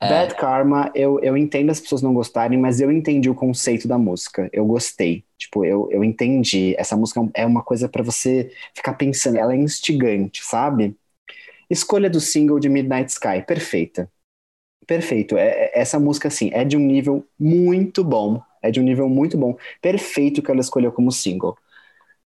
É. 0.00 0.08
Bad 0.08 0.34
Karma, 0.34 0.90
eu, 0.94 1.20
eu 1.20 1.36
entendo 1.36 1.70
as 1.70 1.80
pessoas 1.80 2.02
não 2.02 2.14
gostarem, 2.14 2.58
mas 2.58 2.80
eu 2.80 2.90
entendi 2.90 3.28
o 3.28 3.34
conceito 3.34 3.86
da 3.86 3.98
música. 3.98 4.48
Eu 4.52 4.64
gostei. 4.66 5.24
Tipo, 5.38 5.64
eu, 5.64 5.88
eu 5.90 6.02
entendi. 6.02 6.74
Essa 6.78 6.96
música 6.96 7.20
é 7.34 7.46
uma 7.46 7.62
coisa 7.62 7.88
para 7.88 8.02
você 8.02 8.50
ficar 8.74 8.94
pensando. 8.94 9.36
Ela 9.36 9.54
é 9.54 9.56
instigante, 9.56 10.44
sabe? 10.44 10.96
Escolha 11.70 12.10
do 12.10 12.20
single 12.20 12.58
de 12.58 12.68
Midnight 12.68 13.10
Sky, 13.10 13.42
perfeita. 13.46 14.10
Perfeito. 14.86 15.36
É, 15.36 15.48
é, 15.48 15.80
essa 15.80 15.98
música, 15.98 16.28
assim, 16.28 16.50
é 16.52 16.64
de 16.64 16.76
um 16.76 16.80
nível 16.80 17.26
muito 17.38 18.04
bom. 18.04 18.40
É 18.62 18.70
de 18.70 18.80
um 18.80 18.82
nível 18.82 19.08
muito 19.08 19.36
bom. 19.36 19.56
Perfeito 19.80 20.42
que 20.42 20.50
ela 20.50 20.60
escolheu 20.60 20.92
como 20.92 21.12
single. 21.12 21.56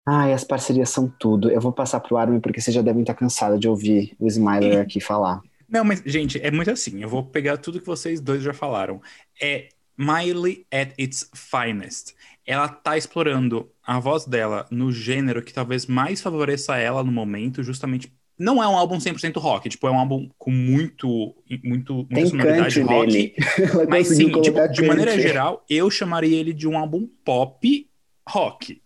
Ai, 0.06 0.32
as 0.32 0.44
parcerias 0.44 0.90
são 0.90 1.12
tudo. 1.18 1.50
Eu 1.50 1.60
vou 1.60 1.72
passar 1.72 2.00
pro 2.00 2.16
Armin 2.16 2.40
porque 2.40 2.60
vocês 2.60 2.74
já 2.74 2.80
devem 2.82 3.02
estar 3.02 3.14
cansados 3.14 3.60
de 3.60 3.68
ouvir 3.68 4.16
o 4.18 4.26
Smiler 4.26 4.80
aqui 4.80 5.00
falar. 5.00 5.42
Não, 5.68 5.84
mas, 5.84 6.02
gente, 6.06 6.40
é 6.42 6.50
muito 6.50 6.70
assim. 6.70 7.02
Eu 7.02 7.08
vou 7.08 7.24
pegar 7.24 7.58
tudo 7.58 7.80
que 7.80 7.86
vocês 7.86 8.20
dois 8.20 8.42
já 8.42 8.54
falaram. 8.54 9.02
É 9.40 9.68
Miley 9.98 10.64
at 10.72 10.94
its 10.96 11.28
finest. 11.34 12.14
ela 12.46 12.68
tá 12.68 12.96
explorando 12.96 13.70
a 13.82 13.98
voz 13.98 14.24
dela 14.24 14.66
no 14.70 14.92
gênero 14.92 15.42
que 15.42 15.52
talvez 15.52 15.86
mais 15.86 16.22
favoreça 16.22 16.76
ela 16.78 17.02
no 17.02 17.12
momento, 17.12 17.62
justamente 17.62 18.12
não 18.38 18.62
é 18.62 18.68
um 18.68 18.76
álbum 18.76 18.98
100% 18.98 19.38
rock, 19.38 19.68
tipo, 19.68 19.86
é 19.88 19.90
um 19.90 19.98
álbum 19.98 20.28
com 20.38 20.50
muito, 20.50 21.34
muito 21.64 21.94
muita 21.94 22.14
Tem 22.14 22.26
sonoridade 22.26 22.80
rock. 22.82 23.06
nele. 23.06 23.34
Mas 23.88 24.08
sim, 24.08 24.30
tipo, 24.40 24.68
de 24.68 24.82
maneira 24.82 25.18
geral, 25.20 25.64
eu 25.68 25.90
chamaria 25.90 26.38
ele 26.38 26.52
de 26.52 26.68
um 26.68 26.78
álbum 26.78 27.08
pop 27.24 27.88
rock. 28.28 28.80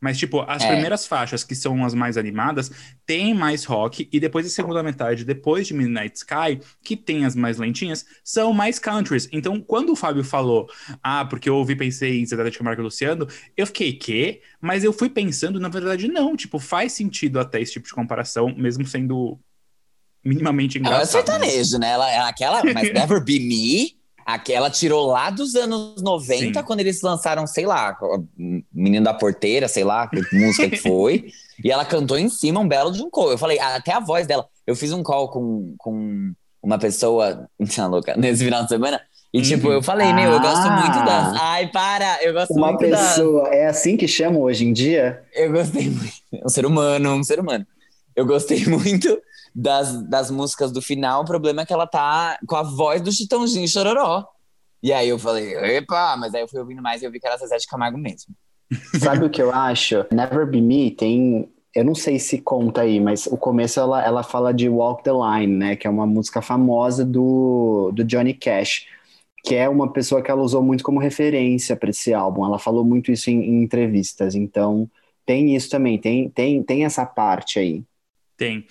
Mas, 0.00 0.16
tipo, 0.16 0.40
as 0.46 0.62
É. 0.62 0.68
primeiras 0.68 1.06
faixas, 1.06 1.42
que 1.42 1.54
são 1.56 1.84
as 1.84 1.92
mais 1.92 2.16
animadas, 2.16 2.70
tem 3.04 3.34
mais 3.34 3.64
rock, 3.64 4.08
e 4.12 4.20
depois 4.20 4.46
a 4.46 4.50
segunda 4.50 4.82
metade, 4.82 5.24
depois 5.24 5.66
de 5.66 5.74
Midnight 5.74 6.16
Sky, 6.16 6.60
que 6.84 6.96
tem 6.96 7.24
as 7.24 7.34
mais 7.34 7.58
lentinhas, 7.58 8.04
são 8.22 8.52
mais 8.52 8.78
countries. 8.78 9.28
Então, 9.32 9.60
quando 9.60 9.90
o 9.92 9.96
Fábio 9.96 10.22
falou, 10.22 10.68
ah, 11.02 11.24
porque 11.24 11.48
eu 11.48 11.56
ouvi 11.56 11.74
pensei 11.74 12.20
em 12.20 12.26
Cidade 12.26 12.50
de 12.50 12.58
Camargo 12.58 12.80
e 12.80 12.84
Luciano, 12.84 13.26
eu 13.56 13.66
fiquei, 13.66 13.92
quê? 13.92 14.40
Mas 14.60 14.84
eu 14.84 14.92
fui 14.92 15.10
pensando, 15.10 15.58
na 15.58 15.68
verdade, 15.68 16.06
não. 16.06 16.36
Tipo, 16.36 16.58
faz 16.60 16.92
sentido 16.92 17.40
até 17.40 17.60
esse 17.60 17.72
tipo 17.72 17.86
de 17.88 17.92
comparação, 17.94 18.54
mesmo 18.56 18.86
sendo 18.86 19.38
minimamente 20.24 20.78
Ela 20.78 20.86
é 20.86 20.90
engraçado. 20.94 21.10
sertanejo, 21.26 21.78
né? 21.78 21.90
Ela, 21.90 22.10
ela- 22.10 22.28
aquela, 22.28 22.62
mas 22.72 22.92
Never 22.92 23.22
Be 23.24 23.38
Me, 23.40 23.97
aquela 24.34 24.68
tirou 24.68 25.06
lá 25.06 25.30
dos 25.30 25.54
anos 25.54 26.02
90, 26.02 26.60
Sim. 26.60 26.66
quando 26.66 26.80
eles 26.80 27.00
lançaram, 27.00 27.46
sei 27.46 27.64
lá, 27.64 27.96
Menino 28.70 29.02
da 29.04 29.14
Porteira, 29.14 29.66
sei 29.68 29.84
lá, 29.84 30.06
que 30.06 30.20
música 30.36 30.68
que 30.68 30.76
foi. 30.76 31.30
e 31.64 31.70
ela 31.70 31.82
cantou 31.84 32.18
em 32.18 32.28
cima 32.28 32.60
um 32.60 32.68
belo 32.68 32.92
de 32.92 33.02
um 33.02 33.08
call. 33.08 33.30
Eu 33.30 33.38
falei, 33.38 33.58
até 33.58 33.92
a 33.92 34.00
voz 34.00 34.26
dela. 34.26 34.46
Eu 34.66 34.76
fiz 34.76 34.92
um 34.92 35.02
call 35.02 35.28
com, 35.30 35.74
com 35.78 36.32
uma 36.62 36.78
pessoa, 36.78 37.48
tá 37.74 37.86
louca, 37.86 38.14
nesse 38.18 38.44
final 38.44 38.62
de 38.64 38.68
semana. 38.68 39.00
E, 39.32 39.40
tipo, 39.40 39.66
Uhum. 39.68 39.74
eu 39.74 39.82
falei, 39.82 40.12
meu, 40.12 40.30
eu 40.32 40.40
gosto 40.40 40.66
Ah. 40.66 40.80
muito 40.80 41.04
das. 41.06 41.40
Ai, 41.40 41.66
para! 41.70 42.22
Eu 42.22 42.32
gosto 42.34 42.52
Uma 42.54 42.68
muito 42.72 42.86
das. 42.88 43.08
pessoa, 43.14 43.48
é 43.48 43.66
assim 43.66 43.96
que 43.96 44.06
chamam 44.06 44.42
hoje 44.42 44.66
em 44.66 44.72
dia? 44.74 45.22
Eu 45.34 45.52
gostei 45.52 45.88
muito. 45.88 46.12
Um 46.44 46.48
ser 46.50 46.66
humano, 46.66 47.14
um 47.14 47.24
ser 47.24 47.40
humano. 47.40 47.66
Eu 48.14 48.26
gostei 48.26 48.64
muito 48.68 49.20
das, 49.54 50.02
das 50.08 50.30
músicas 50.30 50.72
do 50.72 50.82
final. 50.82 51.22
O 51.22 51.26
problema 51.26 51.62
é 51.62 51.66
que 51.66 51.72
ela 51.72 51.86
tá 51.86 52.38
com 52.46 52.56
a 52.56 52.62
voz 52.62 53.00
do 53.00 53.12
Chitãozinho 53.12 53.68
Chororó. 53.68 54.26
E 54.82 54.92
aí 54.92 55.08
eu 55.08 55.18
falei, 55.18 55.54
epa, 55.76 56.16
mas 56.16 56.34
aí 56.34 56.42
eu 56.42 56.48
fui 56.48 56.60
ouvindo 56.60 56.82
mais 56.82 57.02
e 57.02 57.04
eu 57.04 57.10
vi 57.10 57.18
que 57.18 57.26
era 57.26 57.36
Zezé 57.36 57.56
de 57.56 57.66
Camargo 57.66 57.98
mesmo. 57.98 58.34
Sabe 59.00 59.24
o 59.24 59.30
que 59.30 59.42
eu 59.42 59.52
acho? 59.52 60.06
Never 60.12 60.46
Be 60.46 60.60
Me 60.60 60.90
tem. 60.90 61.48
Eu 61.74 61.84
não 61.84 61.94
sei 61.94 62.18
se 62.18 62.38
conta 62.38 62.82
aí, 62.82 63.00
mas 63.00 63.26
o 63.26 63.36
começo 63.36 63.78
ela, 63.78 64.04
ela 64.04 64.22
fala 64.22 64.52
de 64.52 64.68
Walk 64.68 65.02
the 65.02 65.10
Line, 65.12 65.56
né? 65.56 65.76
Que 65.76 65.86
é 65.86 65.90
uma 65.90 66.06
música 66.06 66.40
famosa 66.40 67.04
do, 67.04 67.90
do 67.92 68.04
Johnny 68.04 68.34
Cash, 68.34 68.86
que 69.44 69.54
é 69.54 69.68
uma 69.68 69.92
pessoa 69.92 70.22
que 70.22 70.30
ela 70.30 70.42
usou 70.42 70.62
muito 70.62 70.82
como 70.82 70.98
referência 70.98 71.76
para 71.76 71.90
esse 71.90 72.12
álbum. 72.12 72.44
Ela 72.44 72.58
falou 72.58 72.84
muito 72.84 73.12
isso 73.12 73.30
em, 73.30 73.42
em 73.42 73.62
entrevistas. 73.62 74.34
Então 74.34 74.88
tem 75.28 75.54
isso 75.54 75.68
também, 75.68 75.98
tem, 75.98 76.30
tem, 76.30 76.62
tem 76.62 76.84
essa 76.84 77.04
parte 77.04 77.58
aí. 77.58 77.84
Tem. 78.36 78.64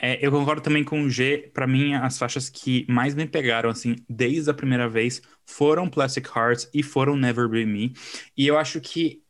É, 0.00 0.24
eu 0.24 0.30
concordo 0.30 0.62
também 0.62 0.84
com 0.84 1.02
o 1.02 1.10
G. 1.10 1.50
Pra 1.52 1.66
mim, 1.66 1.94
as 1.94 2.18
faixas 2.18 2.48
que 2.48 2.86
mais 2.88 3.14
me 3.14 3.26
pegaram, 3.26 3.68
assim, 3.68 3.96
desde 4.08 4.48
a 4.50 4.54
primeira 4.54 4.88
vez, 4.88 5.20
foram 5.44 5.90
Plastic 5.90 6.26
Hearts 6.34 6.70
e 6.72 6.82
foram 6.82 7.16
Never 7.16 7.48
Be 7.48 7.66
Me. 7.66 7.92
E 8.36 8.46
eu 8.46 8.56
acho 8.56 8.80
que, 8.80 9.22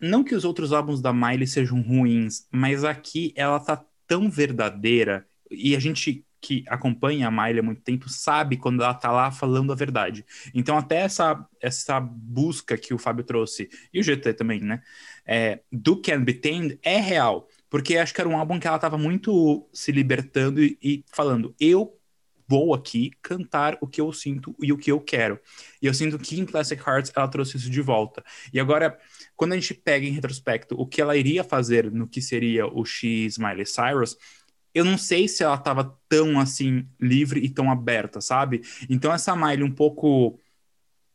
não 0.00 0.22
que 0.22 0.34
os 0.34 0.44
outros 0.44 0.72
álbuns 0.72 1.00
da 1.00 1.12
Miley 1.12 1.46
sejam 1.46 1.80
ruins, 1.80 2.46
mas 2.52 2.84
aqui 2.84 3.32
ela 3.34 3.58
tá 3.58 3.82
tão 4.06 4.30
verdadeira, 4.30 5.26
e 5.50 5.74
a 5.74 5.80
gente 5.80 6.24
que 6.40 6.64
acompanha 6.68 7.26
a 7.28 7.30
Miley 7.30 7.58
há 7.58 7.62
muito 7.62 7.82
tempo 7.82 8.08
sabe 8.08 8.56
quando 8.56 8.82
ela 8.82 8.94
tá 8.94 9.10
lá 9.10 9.30
falando 9.30 9.72
a 9.72 9.76
verdade. 9.76 10.24
Então, 10.54 10.78
até 10.78 10.98
essa, 10.98 11.44
essa 11.60 11.98
busca 12.00 12.76
que 12.78 12.94
o 12.94 12.98
Fábio 12.98 13.24
trouxe, 13.24 13.68
e 13.92 14.00
o 14.00 14.02
GT 14.02 14.34
também, 14.34 14.60
né, 14.60 14.82
é, 15.26 15.60
do 15.72 16.00
Can 16.00 16.22
Be 16.22 16.34
Tamed 16.34 16.78
é 16.82 16.98
real. 16.98 17.47
Porque 17.70 17.96
acho 17.96 18.14
que 18.14 18.20
era 18.20 18.28
um 18.28 18.36
álbum 18.36 18.58
que 18.58 18.66
ela 18.66 18.78
tava 18.78 18.96
muito 18.96 19.68
se 19.72 19.92
libertando 19.92 20.62
e, 20.62 20.78
e 20.82 21.04
falando, 21.12 21.54
eu 21.60 21.98
vou 22.48 22.72
aqui 22.72 23.12
cantar 23.20 23.76
o 23.80 23.86
que 23.86 24.00
eu 24.00 24.10
sinto 24.10 24.56
e 24.60 24.72
o 24.72 24.78
que 24.78 24.90
eu 24.90 24.98
quero. 24.98 25.38
E 25.82 25.86
eu 25.86 25.92
sinto 25.92 26.18
que 26.18 26.40
em 26.40 26.46
Plastic 26.46 26.80
Hearts 26.80 27.12
ela 27.14 27.28
trouxe 27.28 27.58
isso 27.58 27.70
de 27.70 27.82
volta. 27.82 28.24
E 28.52 28.58
agora, 28.58 28.98
quando 29.36 29.52
a 29.52 29.56
gente 29.56 29.74
pega 29.74 30.06
em 30.06 30.12
retrospecto 30.12 30.74
o 30.80 30.86
que 30.86 31.02
ela 31.02 31.16
iria 31.16 31.44
fazer 31.44 31.92
no 31.92 32.08
que 32.08 32.22
seria 32.22 32.66
o 32.66 32.84
X 32.86 33.36
Miley 33.36 33.66
Cyrus, 33.66 34.16
eu 34.74 34.84
não 34.84 34.96
sei 34.96 35.28
se 35.28 35.42
ela 35.42 35.58
tava 35.58 35.98
tão 36.08 36.40
assim 36.40 36.88
livre 36.98 37.40
e 37.40 37.50
tão 37.50 37.70
aberta, 37.70 38.20
sabe? 38.20 38.62
Então 38.88 39.12
essa 39.12 39.36
Miley 39.36 39.62
um 39.62 39.74
pouco 39.74 40.40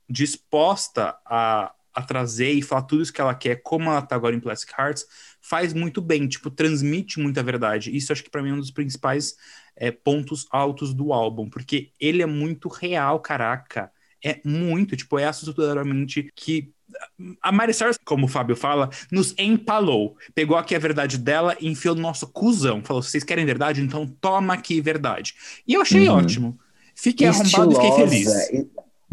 disposta 0.08 1.18
a, 1.26 1.74
a 1.94 2.02
trazer 2.04 2.52
e 2.52 2.62
falar 2.62 2.84
tudo 2.84 3.02
isso 3.02 3.14
que 3.14 3.22
ela 3.22 3.34
quer, 3.34 3.62
como 3.64 3.90
ela 3.90 4.02
tá 4.02 4.16
agora 4.16 4.36
em 4.36 4.40
Plastic 4.40 4.72
Hearts, 4.78 5.08
faz 5.44 5.74
muito 5.74 6.02
bem, 6.02 6.28
tipo, 6.28 6.50
transmite 6.50 7.20
muita 7.20 7.44
verdade. 7.44 7.96
Isso 7.96 8.12
acho 8.14 8.24
que 8.24 8.30
para 8.30 8.42
mim 8.42 8.50
é 8.52 8.54
um 8.54 8.60
dos 8.60 8.72
principais 8.72 9.36
é, 9.76 9.92
pontos 9.92 10.48
altos 10.50 10.94
do 10.94 11.12
álbum, 11.12 11.50
porque 11.50 11.92
ele 12.00 12.24
é 12.24 12.26
muito 12.26 12.70
real, 12.70 13.20
caraca. 13.20 13.92
É 14.24 14.40
muito, 14.46 14.96
tipo, 14.96 15.20
é 15.20 15.26
assustadoramente 15.26 16.32
que 16.34 16.72
a 17.42 17.52
Mary 17.52 17.74
Cyrus, 17.74 17.98
como 18.06 18.26
o 18.26 18.30
Fábio 18.30 18.56
fala, 18.56 18.90
nos 19.12 19.34
empalou. 19.38 20.16
Pegou 20.34 20.56
aqui 20.56 20.76
a 20.76 20.80
verdade 20.80 21.18
dela 21.18 21.58
e 21.60 21.68
enfiou 21.68 21.96
no 21.96 22.02
nosso 22.02 22.28
cuzão. 22.28 22.84
Falou: 22.84 23.02
vocês 23.02 23.24
querem 23.24 23.46
verdade? 23.46 23.82
Então 23.82 24.08
toma 24.22 24.54
aqui 24.54 24.80
verdade. 24.80 25.34
E 25.68 25.74
eu 25.74 25.82
achei 25.82 26.08
Uhum. 26.08 26.16
ótimo. 26.16 26.60
Fiquei 26.96 27.28
arrombado 27.28 27.72
e 27.72 27.76
fiquei 27.76 27.92
feliz. 27.92 28.28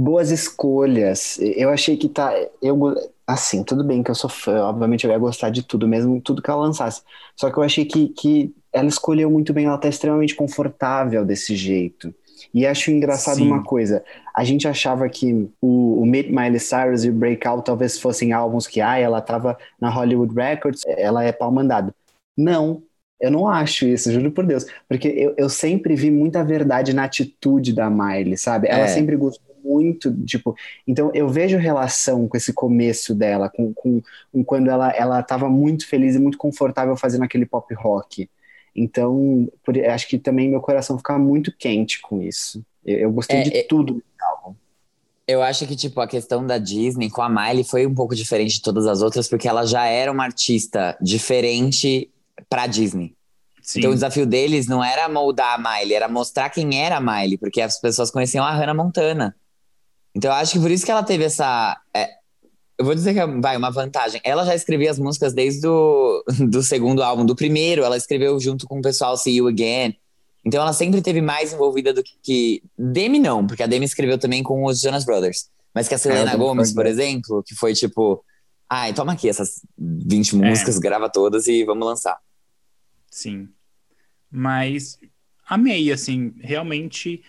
Boas 0.01 0.31
escolhas. 0.31 1.39
Eu 1.41 1.71
achei 1.71 1.97
que 1.97 2.09
tá. 2.09 2.33
Eu, 2.63 2.79
assim, 3.27 3.63
tudo 3.63 3.85
bem 3.85 4.03
que 4.03 4.11
eu 4.11 4.15
sou 4.15 4.31
fã, 4.31 4.63
obviamente 4.65 5.05
eu 5.05 5.11
ia 5.11 5.19
gostar 5.19 5.51
de 5.51 5.63
tudo, 5.63 5.87
mesmo 5.87 6.21
tudo 6.21 6.41
que 6.43 6.51
ela 6.51 6.63
lançasse. 6.63 7.03
Só 7.37 7.51
que 7.51 7.59
eu 7.59 7.63
achei 7.63 7.85
que, 7.85 8.09
que 8.09 8.55
ela 8.73 8.89
escolheu 8.89 9.31
muito 9.31 9.53
bem, 9.53 9.67
ela 9.67 9.79
tá 9.79 9.89
extremamente 9.89 10.35
confortável 10.35 11.25
desse 11.25 11.55
jeito. 11.55 12.15
E 12.55 12.67
acho 12.67 12.91
engraçado 12.91 13.37
Sim. 13.37 13.47
uma 13.47 13.63
coisa, 13.63 14.03
a 14.35 14.43
gente 14.45 14.67
achava 14.67 15.07
que 15.11 15.49
o, 15.61 16.01
o 16.03 16.07
Meet 16.07 16.29
Miley 16.31 16.59
Cyrus 16.59 17.05
e 17.05 17.11
o 17.11 17.13
Breakout 17.13 17.63
talvez 17.65 17.99
fossem 17.99 18.33
álbuns 18.33 18.67
que, 18.67 18.81
ah, 18.81 18.99
ela 18.99 19.21
tava 19.21 19.59
na 19.79 19.91
Hollywood 19.91 20.35
Records, 20.35 20.83
ela 20.87 21.23
é 21.23 21.33
pau 21.33 21.53
mandado. 21.53 21.93
Não, 22.37 22.83
eu 23.21 23.31
não 23.31 23.47
acho 23.47 23.85
isso, 23.85 24.11
juro 24.11 24.33
por 24.33 24.47
Deus. 24.47 24.65
Porque 24.89 25.09
eu, 25.09 25.35
eu 25.37 25.51
sempre 25.51 25.95
vi 25.95 26.11
muita 26.11 26.43
verdade 26.43 26.95
na 26.95 27.05
atitude 27.05 27.75
da 27.75 27.91
Miley, 27.91 28.39
sabe? 28.39 28.67
Ela 28.69 28.85
É. 28.85 28.89
sempre 28.89 29.15
gostou 29.17 29.50
muito, 29.65 30.13
tipo... 30.25 30.55
Então, 30.87 31.11
eu 31.15 31.29
vejo 31.29 31.57
relação 31.59 32.27
com 32.29 32.37
esse 32.37 32.53
começo 32.53 33.15
dela, 33.15 33.49
com, 33.49 33.73
com, 33.75 34.03
com 34.33 34.45
quando 34.45 34.71
ela, 34.71 34.91
ela 34.91 35.23
tava 35.23 35.49
muito 35.49 35.87
feliz 35.87 36.15
e 36.15 36.19
muito 36.19 36.39
confortável 36.39 36.97
fazendo 36.97 37.25
aquele 37.25 37.47
pop 37.47 37.73
rock. 37.75 38.29
Então, 38.75 39.49
por- 39.65 39.77
acho 39.79 40.09
que 40.09 40.19
também 40.19 40.49
meu 40.49 40.61
coração 40.61 40.97
fica 40.97 41.19
muito 41.19 41.53
quente 41.57 42.01
com 42.01 42.23
isso. 42.23 42.65
Eu, 42.85 42.99
eu 42.99 43.13
gostei 43.13 43.39
É, 43.39 43.43
de 43.43 43.57
é- 43.57 43.63
tudo. 43.65 44.03
Eu 45.27 45.43
acho 45.43 45.65
que, 45.65 45.77
tipo, 45.77 46.01
a 46.01 46.09
questão 46.09 46.45
da 46.45 46.59
Disney 46.59 47.09
com 47.09 47.23
a 47.23 47.29
Miley 47.29 47.63
foi 47.63 47.87
um 47.87 47.95
pouco 47.95 48.17
diferente 48.17 48.55
de 48.55 48.63
todas 48.63 48.85
as 48.85 49.01
outras, 49.01 49.29
porque 49.29 49.47
ela 49.47 49.65
já 49.65 49.87
era 49.87 50.11
uma 50.11 50.25
artista 50.25 50.97
diferente 51.01 52.11
pra 52.49 52.67
Disney. 52.67 53.15
Sim. 53.63 53.79
Então 53.79 53.93
o 53.93 53.95
desafio 53.95 54.27
deles 54.27 54.67
não 54.67 54.83
era 54.83 55.09
moldar 55.09 55.55
a 55.55 55.59
Miley, 55.59 55.95
era 55.95 56.09
mostrar 56.09 56.51
quem 56.51 56.83
era 56.83 56.97
a 56.97 57.01
Miley, 57.01 57.39
porque 57.39 57.61
as 57.61 57.81
pessoas 57.81 58.11
conheciam 58.11 58.45
a 58.45 58.51
Hannah 58.51 58.75
Montana. 58.75 59.37
Então 60.21 60.31
eu 60.33 60.37
acho 60.37 60.53
que 60.53 60.61
por 60.61 60.71
isso 60.71 60.85
que 60.85 60.91
ela 60.91 61.03
teve 61.03 61.25
essa. 61.25 61.81
é, 61.97 62.11
eu 62.77 62.85
vou 62.85 62.95
dizer 62.95 63.15
que 63.15 63.21
é, 63.21 63.27
vai, 63.27 63.57
uma 63.57 63.71
vantagem. 63.71 64.21
Ela 64.23 64.45
já 64.45 64.55
escrevia 64.55 64.91
as 64.91 64.99
músicas 64.99 65.33
desde 65.33 65.67
o 65.67 66.23
do 66.47 66.63
segundo 66.63 67.03
álbum. 67.03 67.25
Do 67.25 67.35
primeiro, 67.35 67.83
ela 67.83 67.97
escreveu 67.97 68.39
junto 68.39 68.67
com 68.67 68.81
o 68.81 68.83
pessoal 68.83 69.17
See 69.17 69.37
You 69.37 69.49
Again. 69.49 69.97
Então 70.45 70.61
ela 70.61 70.75
sempre 70.75 71.01
teve 71.01 71.23
mais 71.23 71.55
envolvida 71.55 71.95
do 71.95 72.03
que, 72.03 72.13
que. 72.23 72.63
Demi 72.77 73.19
não, 73.19 73.47
porque 73.47 73.63
a 73.63 73.67
Demi 73.67 73.87
escreveu 73.87 74.19
também 74.19 74.43
com 74.43 74.63
os 74.67 74.79
Jonas 74.83 75.07
Brothers. 75.07 75.49
Mas 75.75 75.89
que 75.89 75.95
a 75.95 75.99
Selena 75.99 76.35
eu 76.35 76.39
Gomez, 76.39 76.69
concordo. 76.69 76.75
por 76.75 76.87
exemplo, 76.87 77.43
que 77.43 77.55
foi 77.55 77.73
tipo. 77.73 78.23
Ai, 78.69 78.93
toma 78.93 79.15
aqui 79.15 79.27
essas 79.27 79.63
20 79.79 80.37
músicas, 80.37 80.79
grava 80.79 81.09
todas 81.09 81.47
e 81.47 81.65
vamos 81.65 81.87
lançar. 81.87 82.19
Sim. 83.11 83.49
Mas 84.31 84.99
amei, 85.49 85.91
assim, 85.91 86.35
realmente. 86.41 87.23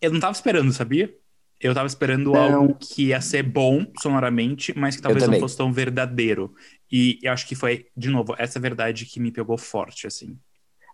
Eu 0.00 0.10
não 0.10 0.18
tava 0.18 0.32
esperando, 0.32 0.72
sabia? 0.72 1.14
Eu 1.60 1.74
tava 1.74 1.86
esperando 1.86 2.32
Não. 2.32 2.54
algo 2.54 2.76
que 2.78 3.06
ia 3.06 3.20
ser 3.20 3.42
bom 3.42 3.86
sonoramente, 4.00 4.76
mas 4.76 4.96
que 4.96 5.02
talvez 5.02 5.26
não 5.26 5.40
fosse 5.40 5.56
tão 5.56 5.72
verdadeiro. 5.72 6.54
E 6.90 7.18
eu 7.22 7.32
acho 7.32 7.46
que 7.46 7.54
foi, 7.54 7.86
de 7.96 8.08
novo, 8.10 8.34
essa 8.38 8.60
verdade 8.60 9.06
que 9.06 9.18
me 9.18 9.32
pegou 9.32 9.56
forte, 9.56 10.06
assim. 10.06 10.36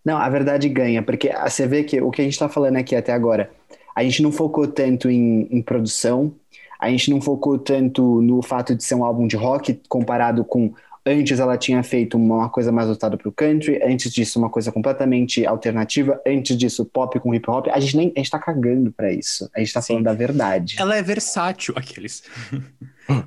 Não, 0.05 0.17
a 0.17 0.29
verdade 0.29 0.69
ganha, 0.69 1.03
porque 1.03 1.31
ah, 1.31 1.49
você 1.49 1.67
vê 1.67 1.85
que 1.85 2.01
o 2.01 2.11
que 2.11 2.23
a 2.23 2.25
gente 2.25 2.39
tá 2.39 2.49
falando 2.49 2.77
aqui 2.77 2.95
até 2.95 3.13
agora, 3.13 3.51
a 3.95 4.03
gente 4.03 4.23
não 4.23 4.33
focou 4.33 4.67
tanto 4.67 5.11
em, 5.11 5.47
em 5.51 5.63
produção, 5.63 6.35
a 6.79 6.89
gente 6.91 7.11
não 7.11 7.21
focou 7.21 7.59
tanto 7.59 8.21
no 8.21 8.43
fato 8.43 8.75
de 8.75 8.83
ser 8.83 8.97
um 8.97 9.05
álbum 9.05 9.27
de 9.27 9.37
rock 9.37 9.81
comparado 9.89 10.45
com 10.45 10.75
antes 11.05 11.41
ela 11.41 11.57
tinha 11.57 11.83
feito 11.83 12.17
uma 12.17 12.49
coisa 12.49 12.71
mais 12.71 12.89
voltada 12.89 13.17
pro 13.17 13.33
country, 13.33 13.81
antes 13.83 14.13
disso 14.13 14.39
uma 14.39 14.51
coisa 14.51 14.71
completamente 14.71 15.45
alternativa, 15.47 16.21
antes 16.27 16.57
disso 16.57 16.85
pop 16.85 17.19
com 17.21 17.35
hip 17.35 17.49
hop. 17.51 17.69
A 17.69 17.81
gente 17.81 17.97
nem 17.97 18.13
a 18.17 18.19
gente 18.21 18.31
tá 18.31 18.39
cagando 18.39 18.93
pra 18.93 19.13
isso. 19.13 19.51
A 19.55 19.61
gente 19.61 19.73
tá 19.73 19.81
Sim. 19.81 19.95
falando 19.95 20.05
da 20.05 20.15
verdade. 20.15 20.77
Ela 20.79 20.97
é 20.97 21.03
versátil, 21.03 21.75
aqueles. 21.79 22.23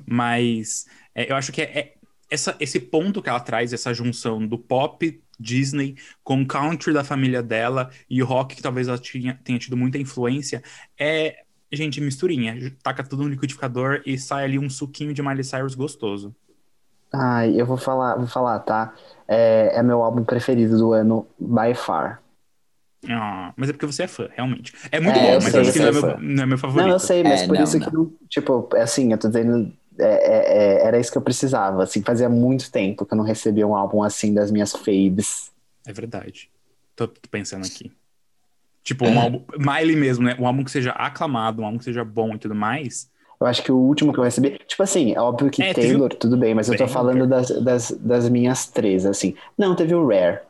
mas 0.06 0.86
É, 1.14 1.30
eu 1.30 1.36
acho 1.36 1.50
que 1.50 1.62
é, 1.62 1.78
é 1.78 1.92
essa, 2.30 2.56
esse 2.58 2.78
ponto 2.80 3.22
que 3.22 3.28
ela 3.28 3.40
traz, 3.40 3.72
essa 3.72 3.94
junção 3.94 4.46
do 4.46 4.58
pop 4.58 5.20
Disney 5.38 5.96
com 6.24 6.42
o 6.42 6.46
country 6.46 6.92
da 6.92 7.04
família 7.04 7.42
dela 7.42 7.90
e 8.08 8.22
o 8.22 8.26
rock 8.26 8.56
que 8.56 8.62
talvez 8.62 8.88
ela 8.88 8.98
tinha, 8.98 9.38
tenha 9.44 9.58
tido 9.58 9.76
muita 9.76 9.98
influência, 9.98 10.62
é, 10.98 11.44
gente, 11.72 12.00
misturinha. 12.00 12.74
Taca 12.82 13.04
tudo 13.04 13.22
no 13.22 13.28
liquidificador 13.28 14.02
e 14.04 14.18
sai 14.18 14.44
ali 14.44 14.58
um 14.58 14.68
suquinho 14.70 15.12
de 15.12 15.22
Miley 15.22 15.44
Cyrus 15.44 15.74
gostoso. 15.74 16.34
Ai, 17.18 17.60
eu 17.60 17.66
vou 17.66 17.76
falar, 17.76 18.16
vou 18.16 18.26
falar, 18.26 18.60
tá? 18.60 18.94
É, 19.28 19.76
é 19.78 19.82
meu 19.82 20.02
álbum 20.02 20.24
preferido 20.24 20.76
do 20.78 20.92
ano, 20.92 21.26
by 21.38 21.74
far. 21.74 22.22
Ah, 23.08 23.54
mas 23.56 23.68
é 23.68 23.72
porque 23.72 23.86
você 23.86 24.02
é 24.04 24.08
fã, 24.08 24.28
realmente. 24.32 24.72
É 24.90 24.98
muito 24.98 25.20
É, 25.20 25.20
bom, 25.20 25.36
eu 25.36 25.40
mas 25.40 25.54
sei, 25.54 25.68
acho 25.70 25.72
que 25.72 25.78
eu 25.78 25.82
não 25.82 25.90
é, 25.90 25.92
sou 25.92 26.16
meu, 26.16 26.18
não 26.18 26.42
é 26.42 26.46
meu 26.46 26.58
favorito. 26.58 26.86
Não, 26.86 26.90
eu 26.90 26.98
sei, 26.98 27.24
mas 27.24 27.42
É, 27.42 27.46
por 27.46 27.58
não, 27.58 27.60
isso 27.60 27.78
não. 27.78 27.80
que 27.80 27.92
não. 27.92 28.12
Tipo, 28.28 28.68
é 28.76 28.82
assim, 28.82 29.12
eu 29.12 29.18
tô 29.18 29.28
dizendo. 29.28 29.72
é, 29.98 30.04
é, 30.04 30.78
é, 30.84 30.86
era 30.86 30.98
isso 31.00 31.12
que 31.12 31.18
eu 31.18 31.22
precisava. 31.22 31.82
Assim, 31.84 32.02
fazia 32.02 32.28
muito 32.28 32.70
tempo 32.72 33.06
que 33.06 33.14
eu 33.14 33.18
não 33.18 33.24
recebia 33.24 33.66
um 33.66 33.76
álbum 33.76 34.02
assim 34.02 34.34
das 34.34 34.50
minhas 34.50 34.72
faves. 34.72 35.52
É 35.84 35.92
verdade. 35.92 36.50
Tô, 36.94 37.06
tô 37.08 37.28
pensando 37.30 37.64
aqui. 37.64 37.96
Tipo, 38.84 39.06
um 39.06 39.20
álbum. 39.20 39.44
Miley 39.58 39.96
mesmo, 39.96 40.24
né? 40.24 40.36
Um 40.38 40.46
álbum 40.46 40.64
que 40.64 40.70
seja 40.70 40.92
aclamado, 40.92 41.62
um 41.62 41.66
álbum 41.66 41.78
que 41.78 41.84
seja 41.84 42.04
bom 42.04 42.34
e 42.34 42.38
tudo 42.38 42.54
mais. 42.54 43.10
Eu 43.38 43.46
acho 43.46 43.62
que 43.62 43.70
o 43.70 43.76
último 43.76 44.12
que 44.12 44.18
eu 44.18 44.24
recebi. 44.24 44.58
Tipo 44.66 44.82
assim, 44.82 45.12
é 45.14 45.20
óbvio 45.20 45.50
que 45.50 45.62
É, 45.62 45.74
teve 45.74 45.88
Taylor, 45.88 46.08
tudo 46.14 46.36
bem, 46.36 46.54
mas 46.54 46.68
eu 46.68 46.76
tô 46.76 46.88
falando 46.88 47.26
das, 47.26 47.48
das, 47.62 47.90
das 47.90 48.28
minhas 48.28 48.66
três, 48.66 49.04
assim. 49.04 49.34
Não, 49.58 49.76
teve 49.76 49.94
o 49.94 50.06
Rare. 50.06 50.40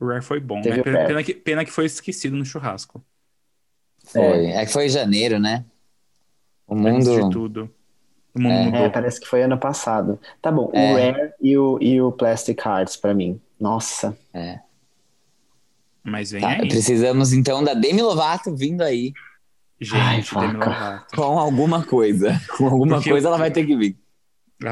O 0.00 0.06
Rare 0.06 0.22
foi 0.22 0.40
bom, 0.40 0.60
Teve 0.60 0.78
né? 0.78 0.82
Pena, 0.82 1.04
pena 1.06 1.22
que, 1.22 1.34
pena 1.34 1.64
que 1.64 1.70
foi 1.70 1.86
esquecido 1.86 2.36
no 2.36 2.44
churrasco. 2.44 3.00
Foi. 4.04 4.46
É 4.46 4.66
que 4.66 4.72
foi 4.72 4.86
em 4.86 4.90
janeiro, 4.90 5.38
né? 5.38 5.64
O 6.66 6.74
Antes 6.76 7.08
de 7.08 7.20
mundo. 7.20 7.30
tudo. 7.32 7.70
O 8.34 8.40
mundo 8.40 8.52
É. 8.52 8.64
mudou. 8.64 8.80
É, 8.80 8.88
parece 8.88 9.20
que 9.20 9.26
foi 9.26 9.42
ano 9.42 9.56
passado. 9.56 10.18
Tá 10.42 10.50
bom, 10.50 10.70
o 10.72 10.76
É. 10.76 11.10
Rare 11.10 11.32
e 11.40 11.56
o, 11.56 11.78
e 11.80 12.00
o 12.02 12.10
Plastic 12.10 12.58
Hearts 12.64 12.96
pra 12.96 13.14
mim. 13.14 13.40
Nossa. 13.60 14.16
É. 14.32 14.58
Mas 16.02 16.32
vem 16.32 16.40
Tá, 16.40 16.48
aí. 16.48 16.68
precisamos 16.68 17.32
então 17.32 17.62
da 17.62 17.72
Demi 17.72 18.02
Lovato 18.02 18.54
vindo 18.54 18.82
aí 18.82 19.12
Gente, 19.80 20.36
Ai. 20.36 20.52
Lovato. 20.52 21.16
com 21.16 21.22
alguma 21.38 21.82
coisa. 21.84 22.40
Com 22.56 22.66
alguma 22.66 22.96
Porque 22.96 23.10
coisa 23.10 23.26
eu- 23.26 23.30
ela 23.30 23.38
vai 23.38 23.50
ter 23.50 23.64
que 23.66 23.76
vir. 23.76 23.96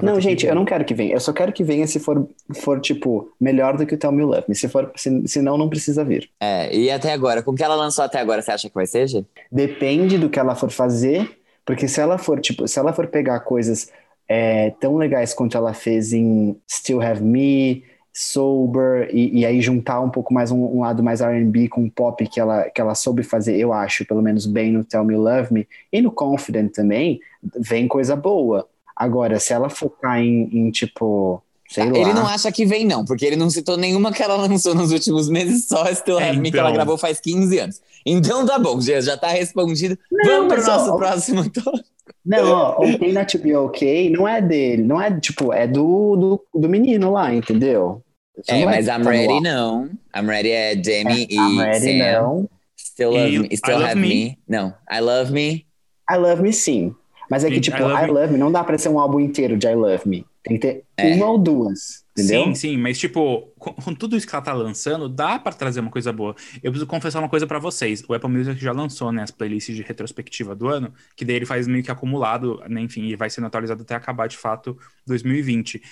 Não, 0.02 0.18
gente, 0.20 0.46
eu 0.46 0.54
não 0.54 0.64
quero 0.64 0.84
que 0.84 0.94
venha. 0.94 1.12
Eu 1.12 1.20
só 1.20 1.32
quero 1.32 1.52
que 1.52 1.62
venha 1.64 1.86
se 1.86 1.98
for, 1.98 2.26
for 2.54 2.80
tipo, 2.80 3.30
melhor 3.38 3.76
do 3.76 3.84
que 3.84 3.94
o 3.94 3.98
Tell 3.98 4.12
Me 4.12 4.22
Love 4.22 4.44
Me. 4.48 4.54
Se 4.54 4.68
for, 4.68 4.90
se, 4.96 5.26
se 5.28 5.42
não, 5.42 5.58
não 5.58 5.68
precisa 5.68 6.02
vir. 6.04 6.30
É, 6.40 6.74
e 6.74 6.90
até 6.90 7.12
agora, 7.12 7.42
com 7.42 7.50
o 7.50 7.54
que 7.54 7.64
ela 7.64 7.74
lançou 7.74 8.04
até 8.04 8.18
agora, 8.20 8.40
você 8.40 8.52
acha 8.52 8.68
que 8.68 8.74
vai 8.74 8.86
ser, 8.86 9.06
Gê? 9.08 9.24
Depende 9.50 10.16
do 10.16 10.30
que 10.30 10.38
ela 10.38 10.54
for 10.54 10.70
fazer, 10.70 11.36
porque 11.66 11.88
se 11.88 12.00
ela 12.00 12.16
for, 12.16 12.40
tipo, 12.40 12.66
se 12.66 12.78
ela 12.78 12.92
for 12.92 13.06
pegar 13.08 13.40
coisas 13.40 13.90
é, 14.28 14.70
tão 14.80 14.96
legais 14.96 15.34
quanto 15.34 15.58
ela 15.58 15.74
fez 15.74 16.12
em 16.14 16.56
Still 16.70 17.02
Have 17.02 17.22
Me, 17.22 17.84
Sober, 18.12 19.08
e, 19.10 19.40
e 19.40 19.46
aí 19.46 19.60
juntar 19.62 20.00
um 20.00 20.10
pouco 20.10 20.34
mais 20.34 20.50
um, 20.50 20.58
um 20.58 20.80
lado 20.80 21.02
mais 21.02 21.22
R&B 21.22 21.68
com 21.68 21.88
pop 21.88 22.26
que 22.28 22.38
ela, 22.38 22.64
que 22.64 22.80
ela 22.80 22.94
soube 22.94 23.22
fazer, 23.22 23.56
eu 23.56 23.72
acho, 23.72 24.04
pelo 24.04 24.20
menos 24.20 24.44
bem 24.44 24.70
no 24.70 24.84
Tell 24.84 25.04
Me 25.04 25.16
Love 25.16 25.52
Me, 25.52 25.68
e 25.90 26.02
no 26.02 26.10
Confident 26.10 26.72
também, 26.72 27.20
vem 27.58 27.88
coisa 27.88 28.14
boa. 28.14 28.68
Agora, 28.94 29.40
se 29.40 29.54
ela 29.54 29.70
focar 29.70 30.18
em, 30.20 30.48
em, 30.52 30.70
tipo, 30.70 31.42
sei 31.68 31.90
lá... 31.90 31.98
Ele 31.98 32.12
não 32.12 32.26
acha 32.26 32.52
que 32.52 32.66
vem, 32.66 32.84
não, 32.84 33.02
porque 33.04 33.24
ele 33.24 33.36
não 33.36 33.48
citou 33.48 33.78
nenhuma 33.78 34.12
que 34.12 34.22
ela 34.22 34.36
lançou 34.46 34.74
nos 34.74 34.92
últimos 34.92 35.30
meses, 35.30 35.66
só 35.66 35.86
Still 35.94 36.20
É, 36.20 36.28
Have 36.28 36.38
Me, 36.38 36.50
que 36.50 36.58
ela 36.58 36.68
então. 36.68 36.74
gravou 36.74 36.98
faz 36.98 37.18
15 37.18 37.58
anos. 37.58 37.80
Então 38.04 38.44
tá 38.44 38.58
bom, 38.58 38.80
Gê, 38.80 39.00
já 39.00 39.16
tá 39.16 39.28
respondido. 39.28 39.98
Não, 40.10 40.48
Vamos 40.48 40.54
pro 40.54 40.66
nosso 40.66 40.92
ó, 40.92 40.96
próximo 40.96 41.48
tópico. 41.50 41.91
Não, 42.24 42.50
ó, 42.50 42.84
OK 42.84 43.12
Not 43.12 43.36
To 43.36 43.42
Be 43.42 43.54
OK 43.54 44.10
não 44.10 44.26
é 44.28 44.40
dele, 44.40 44.82
não 44.82 45.00
é, 45.00 45.18
tipo, 45.20 45.52
é 45.52 45.66
do, 45.66 46.16
do, 46.52 46.60
do 46.60 46.68
menino 46.68 47.10
lá, 47.12 47.32
entendeu? 47.34 48.02
Isso 48.38 48.50
É, 48.50 48.64
mas 48.64 48.86
I'm 48.88 49.02
Ready 49.04 49.40
não. 49.40 49.84
I'm 50.16 50.26
Ready 50.26 50.50
é 50.50 50.74
Demi 50.74 51.26
e 51.30 51.36
I'm 51.36 51.58
Ready 51.58 51.98
Sam. 51.98 52.20
não. 52.22 52.48
Still 52.78 53.10
Love 53.10 53.34
E 53.34 53.38
Me. 53.40 53.56
Still 53.56 53.80
I 53.80 53.84
Have 53.84 53.94
Me. 54.00 54.08
me. 54.08 54.38
Não, 54.48 54.74
I 54.90 55.00
Love 55.00 55.32
Me. 55.32 55.66
I 56.10 56.16
Love 56.16 56.42
Me 56.42 56.52
sim. 56.52 56.94
Mas 57.30 57.44
é 57.44 57.50
que, 57.50 57.60
tipo, 57.60 57.76
I 57.78 57.82
Love 57.82 57.94
I 58.02 58.06
Me- 58.06 58.12
Love 58.12 58.32
Me 58.32 58.38
não 58.38 58.52
dá 58.52 58.62
pra 58.64 58.76
ser 58.76 58.88
um 58.88 58.98
álbum 58.98 59.20
inteiro 59.20 59.56
de 59.56 59.66
I 59.66 59.74
Love 59.74 60.08
Me. 60.08 60.24
Tem 60.42 60.58
que 60.58 60.66
ter 60.66 60.84
É. 60.96 61.14
uma 61.14 61.30
ou 61.30 61.38
duas, 61.38 62.01
entendeu? 62.12 62.44
Sim, 62.44 62.54
sim, 62.54 62.76
mas 62.76 62.98
tipo, 62.98 63.52
com, 63.58 63.72
com 63.72 63.94
tudo 63.94 64.16
isso 64.16 64.26
que 64.26 64.34
ela 64.34 64.44
tá 64.44 64.52
lançando, 64.52 65.08
dá 65.08 65.38
pra 65.38 65.52
trazer 65.52 65.80
uma 65.80 65.90
coisa 65.90 66.12
boa. 66.12 66.34
Eu 66.62 66.70
preciso 66.70 66.86
confessar 66.86 67.18
uma 67.18 67.28
coisa 67.28 67.46
pra 67.46 67.58
vocês. 67.58 68.02
O 68.08 68.14
Apple 68.14 68.30
Music 68.30 68.60
já 68.62 68.72
lançou, 68.72 69.10
né, 69.12 69.22
as 69.22 69.30
playlists 69.30 69.74
de 69.74 69.82
retrospectiva 69.82 70.54
do 70.54 70.68
ano, 70.68 70.92
que 71.16 71.24
daí 71.24 71.36
ele 71.36 71.46
faz 71.46 71.66
meio 71.66 71.82
que 71.82 71.90
acumulado, 71.90 72.62
né, 72.68 72.80
enfim, 72.80 73.04
e 73.06 73.16
vai 73.16 73.28
sendo 73.30 73.46
atualizado 73.46 73.82
até 73.82 73.94
acabar 73.94 74.28
de 74.28 74.36
fato 74.36 74.78
2020. 75.06 75.82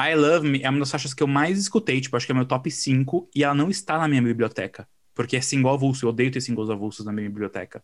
I 0.00 0.14
Love 0.14 0.48
Me 0.48 0.62
é 0.62 0.70
uma 0.70 0.78
das 0.78 0.90
faixas 0.90 1.12
que 1.12 1.22
eu 1.22 1.26
mais 1.26 1.58
escutei, 1.58 2.00
tipo, 2.00 2.16
acho 2.16 2.24
que 2.24 2.32
é 2.32 2.34
meu 2.34 2.44
top 2.46 2.70
5, 2.70 3.30
e 3.34 3.42
ela 3.42 3.54
não 3.54 3.68
está 3.68 3.98
na 3.98 4.06
minha 4.06 4.22
biblioteca. 4.22 4.88
Porque 5.14 5.36
é 5.36 5.40
single 5.40 5.74
avulso, 5.74 6.06
eu 6.06 6.10
odeio 6.10 6.30
ter 6.30 6.40
singles 6.40 6.70
avulsos 6.70 7.04
na 7.04 7.12
minha 7.12 7.28
biblioteca. 7.28 7.82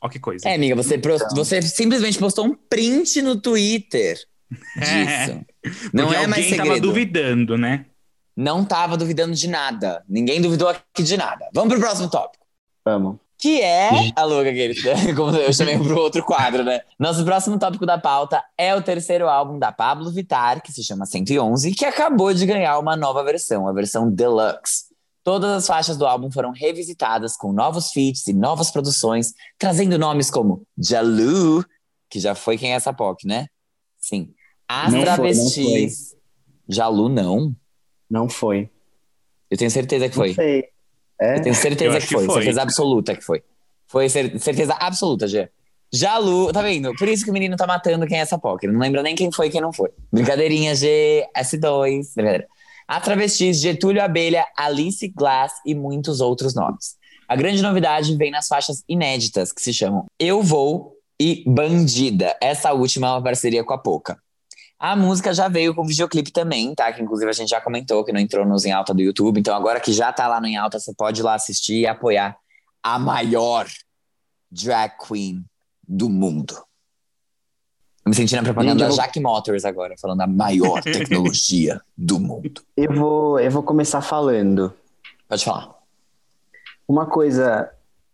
Ó 0.00 0.08
que 0.08 0.18
coisa. 0.18 0.48
É, 0.48 0.54
amiga, 0.54 0.74
você, 0.74 0.96
Então. 0.96 1.18
você 1.34 1.60
simplesmente 1.62 2.18
postou 2.18 2.46
um 2.46 2.54
print 2.54 3.22
no 3.22 3.40
Twitter 3.40 4.16
disso. 4.78 5.44
Não 5.92 6.06
Porque 6.06 6.16
é 6.18 6.26
mais 6.26 6.42
alguém 6.44 6.56
tava 6.56 6.68
segredo. 6.68 6.88
duvidando, 6.88 7.58
né? 7.58 7.86
Não 8.36 8.64
tava 8.64 8.96
duvidando 8.96 9.34
de 9.34 9.48
nada. 9.48 10.02
Ninguém 10.08 10.40
duvidou 10.40 10.68
aqui 10.68 11.02
de 11.02 11.16
nada. 11.16 11.48
Vamos 11.54 11.72
pro 11.72 11.80
próximo 11.80 12.08
tópico. 12.08 12.44
Vamos. 12.84 13.16
Que 13.38 13.60
é 13.60 13.90
a 14.14 14.24
louca 14.24 14.50
aquele, 14.50 14.74
como 15.16 15.36
eu 15.36 15.52
chamei 15.52 15.76
pro 15.76 15.98
outro 15.98 16.24
quadro, 16.24 16.62
né? 16.62 16.80
Nosso 16.98 17.24
próximo 17.24 17.58
tópico 17.58 17.84
da 17.84 17.98
pauta 17.98 18.42
é 18.56 18.74
o 18.74 18.80
terceiro 18.80 19.28
álbum 19.28 19.58
da 19.58 19.72
Pablo 19.72 20.12
Vittar, 20.12 20.62
que 20.62 20.72
se 20.72 20.82
chama 20.84 21.06
111, 21.06 21.72
que 21.74 21.84
acabou 21.84 22.32
de 22.32 22.46
ganhar 22.46 22.78
uma 22.78 22.96
nova 22.96 23.22
versão, 23.24 23.66
a 23.66 23.72
versão 23.72 24.08
Deluxe. 24.08 24.84
Todas 25.24 25.50
as 25.50 25.66
faixas 25.66 25.96
do 25.96 26.06
álbum 26.06 26.30
foram 26.30 26.52
revisitadas 26.52 27.36
com 27.36 27.52
novos 27.52 27.90
feats 27.90 28.26
e 28.28 28.32
novas 28.32 28.70
produções, 28.70 29.32
trazendo 29.58 29.98
nomes 29.98 30.30
como 30.30 30.62
Jalu, 30.78 31.64
que 32.08 32.20
já 32.20 32.34
foi 32.34 32.56
quem 32.56 32.72
é 32.72 32.76
essa 32.76 32.92
POC, 32.92 33.26
né? 33.26 33.46
Sim. 33.98 34.32
As 34.84 34.92
Não 34.92 35.00
foi, 35.00 35.06
não 35.08 35.14
Travestis. 35.14 36.16
Jalu, 36.68 37.08
não. 37.08 37.54
Não 38.10 38.28
foi. 38.28 38.70
Eu 39.50 39.58
tenho 39.58 39.70
certeza 39.70 40.08
que 40.08 40.16
Não 40.16 40.24
foi. 40.24 40.34
sei. 40.34 40.64
É? 41.20 41.36
Eu 41.36 41.42
tenho 41.42 41.54
Eu 41.54 41.60
certeza 41.60 41.96
acho 41.98 42.06
que 42.08 42.14
que 42.14 42.20
foi, 42.20 42.26
foi. 42.26 42.34
certeza 42.36 42.62
absoluta 42.62 43.14
que 43.14 43.22
foi. 43.22 43.42
Foi 43.86 44.08
cer- 44.08 44.38
certeza 44.40 44.74
absoluta, 44.74 45.28
Gê. 45.28 45.50
Jalu, 45.92 46.50
tá 46.52 46.62
vendo? 46.62 46.94
Por 46.96 47.06
isso 47.06 47.22
que 47.22 47.30
o 47.30 47.34
menino 47.34 47.54
tá 47.54 47.66
matando 47.66 48.06
quem 48.06 48.16
é 48.18 48.22
essa 48.22 48.38
POC. 48.38 48.64
Ele 48.64 48.72
não 48.72 48.80
lembra 48.80 49.02
nem 49.02 49.14
quem 49.14 49.30
foi 49.30 49.48
e 49.48 49.50
quem 49.50 49.60
não 49.60 49.72
foi. 49.74 49.90
Brincadeirinha, 50.10 50.74
G, 50.74 51.26
S2, 51.36 52.14
brincadeira. 52.16 52.46
A 52.88 52.98
Travestis, 52.98 53.60
Getúlio 53.60 54.02
Abelha, 54.02 54.46
Alice 54.56 55.06
Glass 55.08 55.52
e 55.66 55.74
muitos 55.74 56.20
outros 56.22 56.54
nomes. 56.54 56.96
A 57.28 57.36
grande 57.36 57.60
novidade 57.62 58.16
vem 58.16 58.30
nas 58.30 58.48
faixas 58.48 58.82
inéditas, 58.88 59.52
que 59.52 59.60
se 59.60 59.72
chamam 59.74 60.06
Eu 60.18 60.42
Vou 60.42 60.96
e 61.20 61.44
Bandida. 61.46 62.34
Essa 62.40 62.72
última 62.72 63.08
é 63.08 63.10
uma 63.10 63.22
parceria 63.22 63.62
com 63.62 63.74
a 63.74 63.78
Poca. 63.78 64.18
A 64.84 64.96
música 64.96 65.32
já 65.32 65.46
veio 65.46 65.72
com 65.76 65.84
videoclipe 65.86 66.32
também, 66.32 66.74
tá? 66.74 66.92
Que 66.92 67.00
inclusive 67.00 67.30
a 67.30 67.32
gente 67.32 67.50
já 67.50 67.60
comentou 67.60 68.04
que 68.04 68.12
não 68.12 68.18
entrou 68.18 68.44
nos 68.44 68.64
em 68.64 68.72
alta 68.72 68.92
do 68.92 69.00
YouTube. 69.00 69.38
Então 69.38 69.54
agora 69.54 69.78
que 69.78 69.92
já 69.92 70.12
tá 70.12 70.26
lá 70.26 70.40
no 70.40 70.46
em 70.48 70.56
alta, 70.56 70.80
você 70.80 70.92
pode 70.92 71.20
ir 71.20 71.22
lá 71.22 71.34
assistir 71.34 71.82
e 71.82 71.86
apoiar 71.86 72.36
a 72.82 72.98
maior 72.98 73.64
drag 74.50 74.92
queen 75.06 75.44
do 75.86 76.10
mundo. 76.10 76.54
Eu 78.04 78.10
me 78.10 78.14
senti 78.16 78.34
na 78.34 78.42
propaganda 78.42 78.74
da 78.80 78.84
eu 78.86 78.88
vou- 78.88 78.96
Jack 78.96 79.20
Motors 79.20 79.64
agora, 79.64 79.94
falando 80.00 80.22
a 80.22 80.26
maior 80.26 80.82
tecnologia 80.82 81.80
do 81.96 82.18
mundo. 82.18 82.60
Eu 82.76 82.92
vou, 82.92 83.38
eu 83.38 83.50
vou 83.52 83.62
começar 83.62 84.00
falando. 84.00 84.74
Pode 85.28 85.44
falar. 85.44 85.76
Uma 86.88 87.06
coisa, 87.06 87.70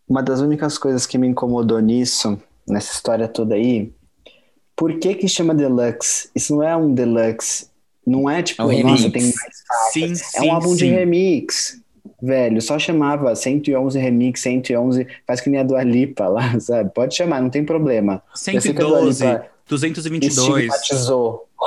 uma 0.06 0.22
das 0.22 0.40
únicas 0.40 0.76
coisas 0.76 1.06
que 1.06 1.16
me 1.16 1.26
incomodou 1.26 1.80
nisso, 1.80 2.38
nessa 2.68 2.92
história 2.92 3.26
toda 3.26 3.54
aí, 3.54 3.90
por 4.78 4.96
que 5.00 5.14
que 5.16 5.28
chama 5.28 5.54
Deluxe? 5.54 6.30
Isso 6.34 6.54
não 6.54 6.62
é 6.62 6.76
um 6.76 6.94
Deluxe. 6.94 7.66
Não 8.06 8.30
é 8.30 8.42
tipo, 8.42 8.62
É 8.62 8.64
um 8.64 8.82
nossa, 8.84 9.02
remix. 9.08 9.12
tem 9.12 9.22
mais 9.22 9.92
Sim, 9.92 10.12
É 10.12 10.40
sim, 10.40 10.48
um 10.48 10.52
álbum 10.54 10.72
de 10.74 10.78
sim. 10.86 10.90
remix. 10.90 11.80
Velho, 12.22 12.62
só 12.62 12.78
chamava 12.78 13.34
111 13.36 13.98
remix, 13.98 14.40
111, 14.40 15.06
faz 15.26 15.40
que 15.40 15.50
nem 15.50 15.60
a 15.60 15.62
Dua 15.62 15.82
Lipa 15.82 16.26
lá, 16.28 16.58
sabe? 16.58 16.90
Pode 16.94 17.14
chamar, 17.14 17.42
não 17.42 17.50
tem 17.50 17.64
problema. 17.64 18.22
Eu 18.32 18.36
sei 18.36 18.58
que 18.58 18.68
a 18.70 18.72
Dua 18.72 18.98
112, 19.12 19.24
Lipa 19.26 19.46
222. 19.68 20.48
estigmatizou 20.64 21.48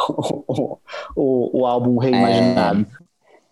o, 0.48 0.78
o, 1.16 1.60
o 1.62 1.66
álbum 1.66 1.98
reimaginado. 1.98 2.88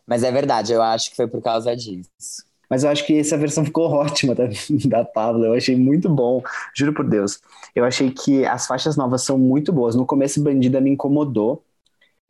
Mas 0.07 0.24
é 0.24 0.32
verdade, 0.32 0.74
eu 0.74 0.82
acho 0.82 1.12
que 1.12 1.16
foi 1.16 1.28
por 1.28 1.41
causa 1.41 1.76
disso. 1.76 2.43
Mas 2.70 2.84
eu 2.84 2.89
acho 2.89 3.05
que 3.05 3.17
essa 3.17 3.38
versão 3.38 3.65
ficou 3.65 3.89
ótima 3.91 4.36
da, 4.36 4.45
da 4.88 5.05
Pablo. 5.05 5.45
Eu 5.45 5.53
achei 5.53 5.76
muito 5.76 6.09
bom, 6.09 6.41
juro 6.76 6.93
por 6.93 7.07
Deus. 7.07 7.39
Eu 7.76 7.86
achei 7.86 8.11
que 8.11 8.45
as 8.45 8.67
faixas 8.67 8.95
novas 8.97 9.24
são 9.24 9.38
muito 9.38 9.72
boas. 9.74 9.95
No 9.95 10.05
começo, 10.05 10.41
Bandida 10.43 10.80
me 10.82 10.91
incomodou. 10.91 11.63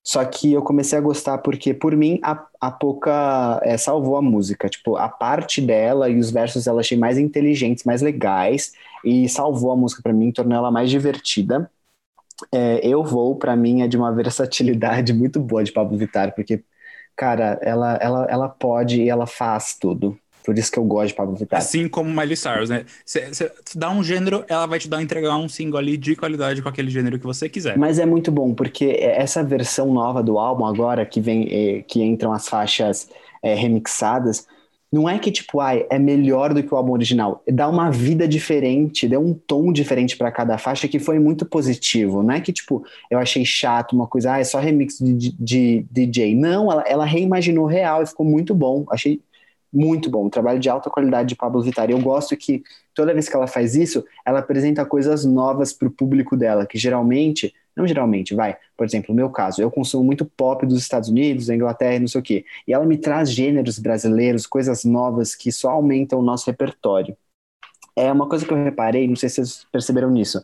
Só 0.03 0.25
que 0.25 0.53
eu 0.53 0.61
comecei 0.63 0.97
a 0.97 1.01
gostar 1.01 1.37
porque, 1.39 1.73
por 1.73 1.95
mim, 1.95 2.19
a, 2.23 2.45
a 2.59 2.71
Poca 2.71 3.59
é, 3.63 3.77
salvou 3.77 4.15
a 4.17 4.21
música. 4.21 4.69
Tipo, 4.69 4.95
a 4.97 5.07
parte 5.09 5.61
dela 5.61 6.09
e 6.09 6.19
os 6.19 6.31
versos 6.31 6.67
ela 6.67 6.79
achei 6.81 6.97
mais 6.97 7.17
inteligentes, 7.17 7.83
mais 7.83 8.01
legais. 8.01 8.73
E 9.05 9.29
salvou 9.29 9.71
a 9.71 9.75
música 9.77 10.01
pra 10.01 10.13
mim, 10.13 10.31
tornou 10.31 10.57
ela 10.57 10.71
mais 10.71 10.89
divertida. 10.89 11.69
É, 12.53 12.79
eu 12.85 13.03
vou, 13.03 13.35
para 13.37 13.55
mim, 13.55 13.81
é 13.81 13.87
de 13.87 13.97
uma 13.97 14.11
versatilidade 14.13 15.13
muito 15.15 15.39
boa 15.39 15.63
de 15.63 15.71
Pablo 15.71 15.97
Vittar, 15.97 16.33
porque, 16.35 16.63
cara, 17.15 17.59
ela, 17.61 17.95
ela, 18.01 18.25
ela 18.29 18.49
pode 18.49 19.01
e 19.01 19.09
ela 19.09 19.27
faz 19.27 19.77
tudo. 19.79 20.17
Por 20.49 20.57
isso 20.57 20.71
que 20.71 20.79
eu 20.79 20.83
gosto 20.83 21.09
de 21.09 21.13
Pablo 21.13 21.35
Vittar. 21.35 21.59
Assim 21.59 21.87
como 21.87 22.09
Miley 22.09 22.35
Cyrus, 22.35 22.71
né? 22.71 22.83
Você 23.05 23.51
dá 23.75 23.91
um 23.91 24.03
gênero, 24.03 24.43
ela 24.47 24.65
vai 24.65 24.79
te 24.79 24.89
dar 24.89 24.99
entregar 24.99 25.37
um 25.37 25.47
single 25.47 25.77
ali 25.77 25.95
de 25.95 26.15
qualidade 26.15 26.59
com 26.59 26.67
aquele 26.67 26.89
gênero 26.89 27.19
que 27.19 27.25
você 27.25 27.47
quiser. 27.47 27.77
Mas 27.77 27.99
é 27.99 28.05
muito 28.07 28.31
bom, 28.31 28.51
porque 28.55 28.97
essa 28.99 29.43
versão 29.43 29.93
nova 29.93 30.23
do 30.23 30.39
álbum 30.39 30.65
agora, 30.65 31.05
que 31.05 31.21
vem, 31.21 31.47
é, 31.51 31.81
que 31.83 32.01
entram 32.01 32.33
as 32.33 32.47
faixas 32.47 33.07
é, 33.43 33.53
remixadas, 33.53 34.47
não 34.91 35.07
é 35.07 35.19
que, 35.19 35.29
tipo, 35.29 35.59
ai, 35.59 35.85
é 35.87 35.99
melhor 35.99 36.51
do 36.51 36.63
que 36.63 36.73
o 36.73 36.75
álbum 36.77 36.93
original. 36.93 37.43
Dá 37.47 37.69
uma 37.69 37.91
vida 37.91 38.27
diferente, 38.27 39.07
deu 39.07 39.21
um 39.21 39.35
tom 39.35 39.71
diferente 39.71 40.17
para 40.17 40.31
cada 40.31 40.57
faixa 40.57 40.87
que 40.87 40.97
foi 40.97 41.19
muito 41.19 41.45
positivo. 41.45 42.23
Não 42.23 42.33
é 42.33 42.41
que, 42.41 42.51
tipo, 42.51 42.83
eu 43.11 43.19
achei 43.19 43.45
chato 43.45 43.93
uma 43.93 44.07
coisa, 44.07 44.33
ah, 44.33 44.39
é 44.39 44.43
só 44.43 44.57
remix 44.57 44.97
de, 44.97 45.13
de, 45.13 45.35
de 45.39 45.85
DJ. 45.91 46.33
Não, 46.33 46.71
ela, 46.71 46.83
ela 46.87 47.05
reimaginou 47.05 47.67
real 47.67 48.01
e 48.01 48.07
ficou 48.07 48.25
muito 48.25 48.55
bom. 48.55 48.83
Achei 48.89 49.21
muito 49.71 50.09
bom, 50.09 50.25
um 50.25 50.29
trabalho 50.29 50.59
de 50.59 50.69
alta 50.69 50.89
qualidade 50.89 51.29
de 51.29 51.35
Pablo 51.35 51.61
Vittar. 51.61 51.89
Eu 51.89 51.99
gosto 51.99 52.35
que 52.35 52.63
toda 52.93 53.13
vez 53.13 53.29
que 53.29 53.35
ela 53.35 53.47
faz 53.47 53.75
isso, 53.75 54.03
ela 54.25 54.39
apresenta 54.39 54.85
coisas 54.85 55.23
novas 55.25 55.71
para 55.71 55.87
o 55.87 55.91
público 55.91 56.35
dela, 56.35 56.65
que 56.65 56.77
geralmente, 56.77 57.53
não 57.75 57.87
geralmente, 57.87 58.33
vai, 58.33 58.57
por 58.75 58.85
exemplo, 58.85 59.07
no 59.09 59.15
meu 59.15 59.29
caso, 59.29 59.61
eu 59.61 59.69
consumo 59.69 60.03
muito 60.03 60.25
pop 60.25 60.65
dos 60.65 60.79
Estados 60.79 61.09
Unidos, 61.09 61.47
da 61.47 61.55
Inglaterra, 61.55 61.99
não 61.99 62.07
sei 62.07 62.19
o 62.19 62.23
quê, 62.23 62.45
e 62.67 62.73
ela 62.73 62.85
me 62.85 62.97
traz 62.97 63.31
gêneros 63.31 63.79
brasileiros, 63.79 64.47
coisas 64.47 64.83
novas 64.83 65.35
que 65.35 65.51
só 65.51 65.71
aumentam 65.71 66.19
o 66.19 66.23
nosso 66.23 66.49
repertório. 66.49 67.15
É 67.95 68.11
uma 68.11 68.27
coisa 68.27 68.45
que 68.45 68.51
eu 68.51 68.63
reparei, 68.63 69.07
não 69.07 69.15
sei 69.15 69.29
se 69.29 69.35
vocês 69.35 69.67
perceberam 69.71 70.09
nisso. 70.09 70.43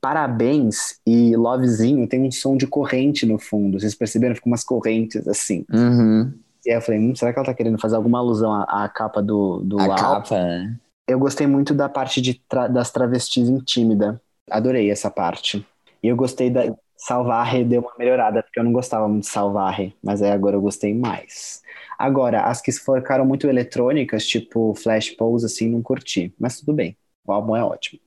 Parabéns 0.00 1.00
e 1.06 1.34
Lovezinho 1.34 2.06
tem 2.06 2.22
um 2.22 2.30
som 2.30 2.56
de 2.56 2.66
corrente 2.66 3.26
no 3.26 3.38
fundo. 3.38 3.80
Vocês 3.80 3.94
perceberam? 3.94 4.34
Ficam 4.34 4.52
umas 4.52 4.62
correntes 4.62 5.26
assim. 5.26 5.64
Uhum. 5.72 6.32
E 6.66 6.70
aí 6.70 6.76
eu 6.78 6.82
falei, 6.82 7.00
hum, 7.00 7.14
será 7.14 7.32
que 7.32 7.38
ela 7.38 7.46
tá 7.46 7.54
querendo 7.54 7.78
fazer 7.80 7.96
alguma 7.96 8.18
alusão 8.18 8.52
à, 8.52 8.84
à 8.84 8.88
capa 8.88 9.22
do, 9.22 9.60
do 9.60 9.78
A 9.78 9.88
capa, 9.88 10.38
né? 10.42 10.78
Eu 11.08 11.18
gostei 11.18 11.46
muito 11.46 11.72
da 11.74 11.88
parte 11.88 12.20
de 12.20 12.34
tra- 12.48 12.68
das 12.68 12.90
travestis 12.90 13.48
em 13.48 13.58
tímida. 13.58 14.20
Adorei 14.50 14.90
essa 14.90 15.10
parte. 15.10 15.64
E 16.02 16.08
eu 16.08 16.16
gostei 16.16 16.50
da 16.50 16.62
Salvarre 16.96 17.64
deu 17.64 17.82
uma 17.82 17.92
melhorada, 17.98 18.42
porque 18.42 18.58
eu 18.58 18.64
não 18.64 18.72
gostava 18.72 19.06
muito 19.08 19.24
de 19.24 19.30
Salvarre, 19.30 19.94
mas 20.02 20.22
aí 20.22 20.30
agora 20.30 20.56
eu 20.56 20.60
gostei 20.62 20.94
mais. 20.94 21.62
Agora, 21.98 22.42
as 22.46 22.60
que 22.60 22.72
ficaram 22.72 23.24
muito 23.24 23.46
eletrônicas, 23.46 24.26
tipo 24.26 24.74
Flash 24.74 25.10
Pose, 25.10 25.46
assim, 25.46 25.68
não 25.68 25.82
curti. 25.82 26.34
Mas 26.38 26.58
tudo 26.58 26.72
bem. 26.72 26.96
O 27.26 27.32
álbum 27.32 27.54
é 27.54 27.62
ótimo. 27.62 28.00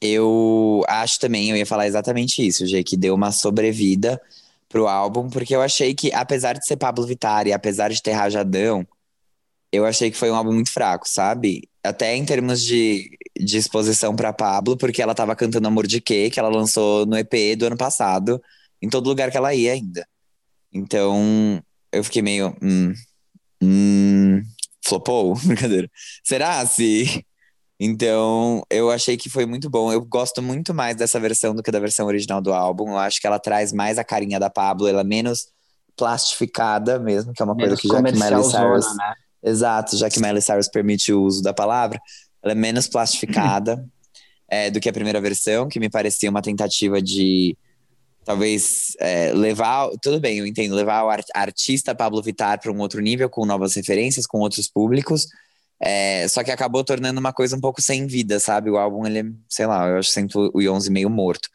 Eu 0.00 0.82
acho 0.88 1.18
também, 1.20 1.50
eu 1.50 1.56
ia 1.56 1.64
falar 1.66 1.86
exatamente 1.86 2.44
isso, 2.44 2.66
Gê, 2.66 2.82
que 2.82 2.96
deu 2.96 3.14
uma 3.14 3.30
sobrevida 3.30 4.20
pro 4.72 4.88
álbum, 4.88 5.28
porque 5.28 5.54
eu 5.54 5.60
achei 5.60 5.94
que, 5.94 6.12
apesar 6.12 6.54
de 6.54 6.66
ser 6.66 6.76
Pablo 6.76 7.06
Vittar 7.06 7.46
e 7.46 7.52
apesar 7.52 7.90
de 7.90 8.02
ter 8.02 8.12
Rajadão, 8.12 8.86
eu 9.70 9.84
achei 9.84 10.10
que 10.10 10.16
foi 10.16 10.30
um 10.30 10.34
álbum 10.34 10.52
muito 10.52 10.72
fraco, 10.72 11.06
sabe? 11.08 11.68
Até 11.84 12.16
em 12.16 12.24
termos 12.24 12.62
de, 12.62 13.10
de 13.38 13.58
exposição 13.58 14.16
pra 14.16 14.32
Pablo, 14.32 14.76
porque 14.76 15.02
ela 15.02 15.14
tava 15.14 15.36
cantando 15.36 15.68
Amor 15.68 15.86
de 15.86 16.00
Quê, 16.00 16.30
que 16.30 16.40
ela 16.40 16.48
lançou 16.48 17.04
no 17.06 17.16
EP 17.16 17.56
do 17.56 17.66
ano 17.66 17.76
passado, 17.76 18.42
em 18.80 18.88
todo 18.88 19.08
lugar 19.08 19.30
que 19.30 19.36
ela 19.36 19.54
ia 19.54 19.72
ainda. 19.72 20.06
Então, 20.72 21.62
eu 21.92 22.02
fiquei 22.02 22.22
meio. 22.22 22.56
Hum, 22.62 22.94
hum, 23.62 24.42
flopou? 24.84 25.34
Brincadeira. 25.44 25.90
Será 26.24 26.64
se. 26.66 27.24
Então, 27.84 28.62
eu 28.70 28.92
achei 28.92 29.16
que 29.16 29.28
foi 29.28 29.44
muito 29.44 29.68
bom. 29.68 29.92
Eu 29.92 30.04
gosto 30.04 30.40
muito 30.40 30.72
mais 30.72 30.94
dessa 30.94 31.18
versão 31.18 31.52
do 31.52 31.64
que 31.64 31.70
da 31.72 31.80
versão 31.80 32.06
original 32.06 32.40
do 32.40 32.52
álbum. 32.52 32.90
Eu 32.90 32.98
acho 32.98 33.20
que 33.20 33.26
ela 33.26 33.40
traz 33.40 33.72
mais 33.72 33.98
a 33.98 34.04
carinha 34.04 34.38
da 34.38 34.48
Pablo, 34.48 34.86
ela 34.86 35.00
é 35.00 35.04
menos 35.04 35.48
plastificada 35.96 37.00
mesmo, 37.00 37.32
que 37.32 37.42
é 37.42 37.44
uma 37.44 37.56
coisa 37.56 37.70
Menos 37.70 37.80
que 37.80 37.88
já 37.88 37.96
que 37.96 38.12
Miley 38.12 38.44
Cyrus. 38.44 38.96
né? 38.96 39.14
Exato, 39.42 39.96
já 39.96 40.08
que 40.08 40.20
Miley 40.20 40.40
Cyrus 40.40 40.68
permite 40.68 41.12
o 41.12 41.22
uso 41.22 41.42
da 41.42 41.52
palavra, 41.52 42.00
ela 42.40 42.52
é 42.52 42.54
menos 42.54 42.86
plastificada 42.86 43.84
é, 44.48 44.70
do 44.70 44.78
que 44.78 44.88
a 44.88 44.92
primeira 44.92 45.20
versão, 45.20 45.66
que 45.66 45.80
me 45.80 45.90
parecia 45.90 46.30
uma 46.30 46.40
tentativa 46.40 47.02
de 47.02 47.56
talvez 48.24 48.92
é, 49.00 49.32
levar. 49.32 49.88
Tudo 50.00 50.20
bem, 50.20 50.38
eu 50.38 50.46
entendo, 50.46 50.76
levar 50.76 51.02
o 51.02 51.10
ar- 51.10 51.24
artista 51.34 51.96
Pablo 51.96 52.22
Vittar 52.22 52.60
para 52.60 52.70
um 52.70 52.78
outro 52.78 53.00
nível, 53.00 53.28
com 53.28 53.44
novas 53.44 53.74
referências, 53.74 54.24
com 54.24 54.38
outros 54.38 54.68
públicos. 54.68 55.26
É, 55.84 56.28
só 56.28 56.44
que 56.44 56.50
acabou 56.52 56.84
tornando 56.84 57.18
uma 57.18 57.32
coisa 57.32 57.56
um 57.56 57.60
pouco 57.60 57.82
sem 57.82 58.06
vida, 58.06 58.38
sabe? 58.38 58.70
O 58.70 58.76
álbum, 58.78 59.04
ele 59.04 59.18
é, 59.18 59.24
sei 59.48 59.66
lá, 59.66 59.88
eu 59.88 59.98
acho 59.98 60.08
que 60.08 60.14
sinto 60.14 60.50
o 60.54 60.60
Yonze 60.60 60.90
meio 60.90 61.10
morto. 61.10 61.48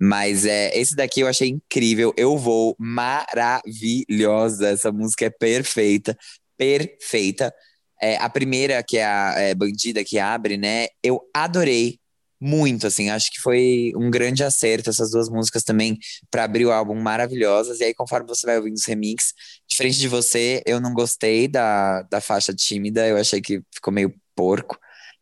Mas 0.00 0.46
é, 0.46 0.76
esse 0.78 0.94
daqui 0.96 1.20
eu 1.20 1.28
achei 1.28 1.48
incrível. 1.48 2.12
Eu 2.16 2.36
vou 2.38 2.74
maravilhosa. 2.78 4.68
Essa 4.68 4.92
música 4.92 5.26
é 5.26 5.30
perfeita, 5.30 6.16
perfeita. 6.56 7.52
É, 8.00 8.16
a 8.18 8.28
primeira, 8.28 8.82
que 8.82 8.98
é 8.98 9.04
a 9.04 9.34
é, 9.36 9.54
Bandida 9.54 10.04
que 10.04 10.18
abre, 10.18 10.56
né? 10.56 10.88
Eu 11.02 11.20
adorei 11.34 11.98
muito, 12.40 12.86
assim. 12.86 13.10
Acho 13.10 13.30
que 13.30 13.40
foi 13.40 13.92
um 13.96 14.10
grande 14.10 14.44
acerto 14.44 14.90
essas 14.90 15.10
duas 15.10 15.28
músicas 15.28 15.62
também 15.62 15.98
para 16.30 16.44
abrir 16.44 16.66
o 16.66 16.72
álbum 16.72 16.94
maravilhosas. 16.94 17.80
E 17.80 17.84
aí, 17.84 17.94
conforme 17.94 18.28
você 18.28 18.46
vai 18.46 18.58
ouvindo 18.58 18.74
os 18.76 18.86
remix, 18.86 19.32
diferente 19.76 19.98
de 19.98 20.08
você, 20.08 20.62
eu 20.66 20.80
não 20.80 20.92
gostei 20.94 21.46
da, 21.46 22.02
da 22.02 22.20
faixa 22.20 22.54
tímida. 22.54 23.06
Eu 23.06 23.16
achei 23.16 23.40
que 23.40 23.60
ficou 23.74 23.92
meio 23.92 24.12
porco. 24.34 24.78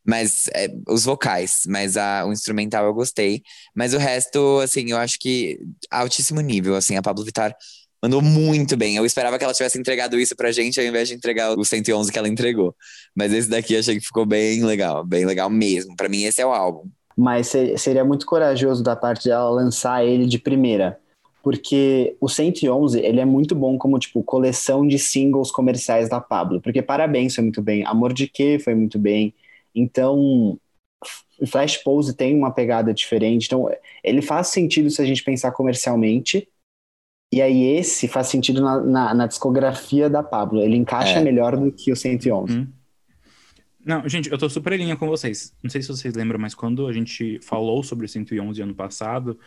Mas 0.06 0.48
é, 0.54 0.68
os 0.86 1.04
vocais, 1.04 1.62
mas 1.66 1.96
a, 1.96 2.26
o 2.26 2.32
instrumental 2.32 2.84
eu 2.84 2.92
gostei. 2.92 3.42
Mas 3.74 3.94
o 3.94 3.98
resto, 3.98 4.60
assim, 4.62 4.90
eu 4.90 4.98
acho 4.98 5.18
que 5.18 5.58
altíssimo 5.90 6.40
nível, 6.42 6.76
assim, 6.76 6.94
a 6.96 7.00
Pablo 7.00 7.24
Vittar 7.24 7.56
mandou 8.02 8.20
muito 8.20 8.76
bem. 8.76 8.96
Eu 8.96 9.06
esperava 9.06 9.38
que 9.38 9.44
ela 9.44 9.54
tivesse 9.54 9.78
entregado 9.78 10.20
isso 10.20 10.36
pra 10.36 10.52
gente 10.52 10.78
ao 10.78 10.84
invés 10.84 11.08
de 11.08 11.14
entregar 11.14 11.58
o 11.58 11.64
111 11.64 12.12
que 12.12 12.18
ela 12.18 12.28
entregou. 12.28 12.76
Mas 13.16 13.32
esse 13.32 13.48
daqui 13.48 13.72
eu 13.72 13.80
achei 13.80 13.98
que 13.98 14.04
ficou 14.04 14.26
bem 14.26 14.62
legal, 14.62 15.02
bem 15.06 15.24
legal 15.24 15.48
mesmo. 15.48 15.96
Pra 15.96 16.06
mim 16.08 16.24
esse 16.24 16.42
é 16.42 16.44
o 16.46 16.52
álbum. 16.52 16.86
Mas 17.16 17.46
se- 17.48 17.78
seria 17.78 18.04
muito 18.04 18.26
corajoso 18.26 18.82
da 18.82 18.94
parte 18.94 19.28
dela 19.28 19.48
lançar 19.48 20.04
ele 20.04 20.26
de 20.26 20.38
primeira. 20.38 20.98
Porque 21.44 22.16
o 22.18 22.26
111, 22.26 22.98
ele 22.98 23.20
é 23.20 23.24
muito 23.26 23.54
bom 23.54 23.76
como, 23.76 23.98
tipo, 23.98 24.22
coleção 24.22 24.88
de 24.88 24.98
singles 24.98 25.50
comerciais 25.50 26.08
da 26.08 26.18
Pablo. 26.18 26.58
Porque 26.58 26.80
Parabéns 26.80 27.34
foi 27.34 27.44
muito 27.44 27.60
bem, 27.60 27.84
Amor 27.84 28.14
de 28.14 28.26
Quê 28.26 28.58
foi 28.58 28.74
muito 28.74 28.98
bem. 28.98 29.34
Então, 29.74 30.58
Flash 31.46 31.76
Pose 31.76 32.16
tem 32.16 32.34
uma 32.34 32.50
pegada 32.50 32.94
diferente. 32.94 33.44
Então, 33.44 33.68
ele 34.02 34.22
faz 34.22 34.48
sentido 34.48 34.88
se 34.88 35.02
a 35.02 35.04
gente 35.04 35.22
pensar 35.22 35.52
comercialmente. 35.52 36.48
E 37.30 37.42
aí 37.42 37.62
esse 37.76 38.08
faz 38.08 38.28
sentido 38.28 38.62
na, 38.62 38.80
na, 38.80 39.14
na 39.14 39.26
discografia 39.26 40.08
da 40.08 40.22
Pablo. 40.22 40.62
Ele 40.62 40.76
encaixa 40.76 41.18
É. 41.18 41.22
melhor 41.22 41.56
do 41.58 41.70
que 41.70 41.92
o 41.92 41.96
111. 41.96 42.56
Hum. 42.58 42.68
Não, 43.84 44.08
gente, 44.08 44.30
eu 44.30 44.38
tô 44.38 44.48
super 44.48 44.72
em 44.72 44.78
linha 44.78 44.96
com 44.96 45.06
vocês. 45.06 45.52
Não 45.62 45.68
sei 45.68 45.82
se 45.82 45.88
vocês 45.88 46.14
lembram, 46.14 46.38
mas 46.38 46.54
quando 46.54 46.86
a 46.86 46.92
gente 46.92 47.38
falou 47.42 47.82
sobre 47.82 48.06
o 48.06 48.08
111 48.08 48.62
ano 48.62 48.74
passado, 48.74 49.38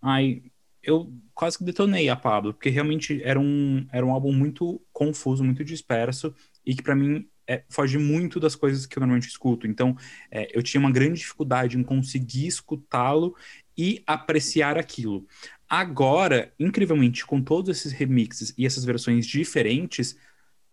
ai, 0.00 0.42
eu 0.82 1.12
quase 1.34 1.58
que 1.58 1.64
detonei 1.64 2.08
a 2.08 2.16
Pablo, 2.16 2.52
porque 2.52 2.70
realmente 2.70 3.22
era 3.22 3.38
um, 3.38 3.86
era 3.92 4.04
um 4.04 4.10
álbum 4.10 4.32
muito 4.32 4.80
confuso, 4.92 5.44
muito 5.44 5.64
disperso, 5.64 6.34
e 6.64 6.74
que 6.74 6.82
pra 6.82 6.94
mim 6.94 7.28
é, 7.46 7.64
foge 7.68 7.98
muito 7.98 8.40
das 8.40 8.54
coisas 8.54 8.86
que 8.86 8.96
eu 8.96 9.00
normalmente 9.00 9.28
escuto. 9.28 9.66
Então, 9.66 9.96
é, 10.30 10.48
eu 10.56 10.62
tinha 10.62 10.80
uma 10.80 10.90
grande 10.90 11.20
dificuldade 11.20 11.78
em 11.78 11.82
conseguir 11.82 12.46
escutá-lo 12.46 13.34
e 13.76 14.02
apreciar 14.06 14.78
aquilo. 14.78 15.26
Agora, 15.68 16.52
incrivelmente, 16.58 17.24
com 17.24 17.40
todos 17.40 17.76
esses 17.76 17.92
remixes 17.92 18.54
e 18.56 18.66
essas 18.66 18.84
versões 18.84 19.26
diferentes, 19.26 20.16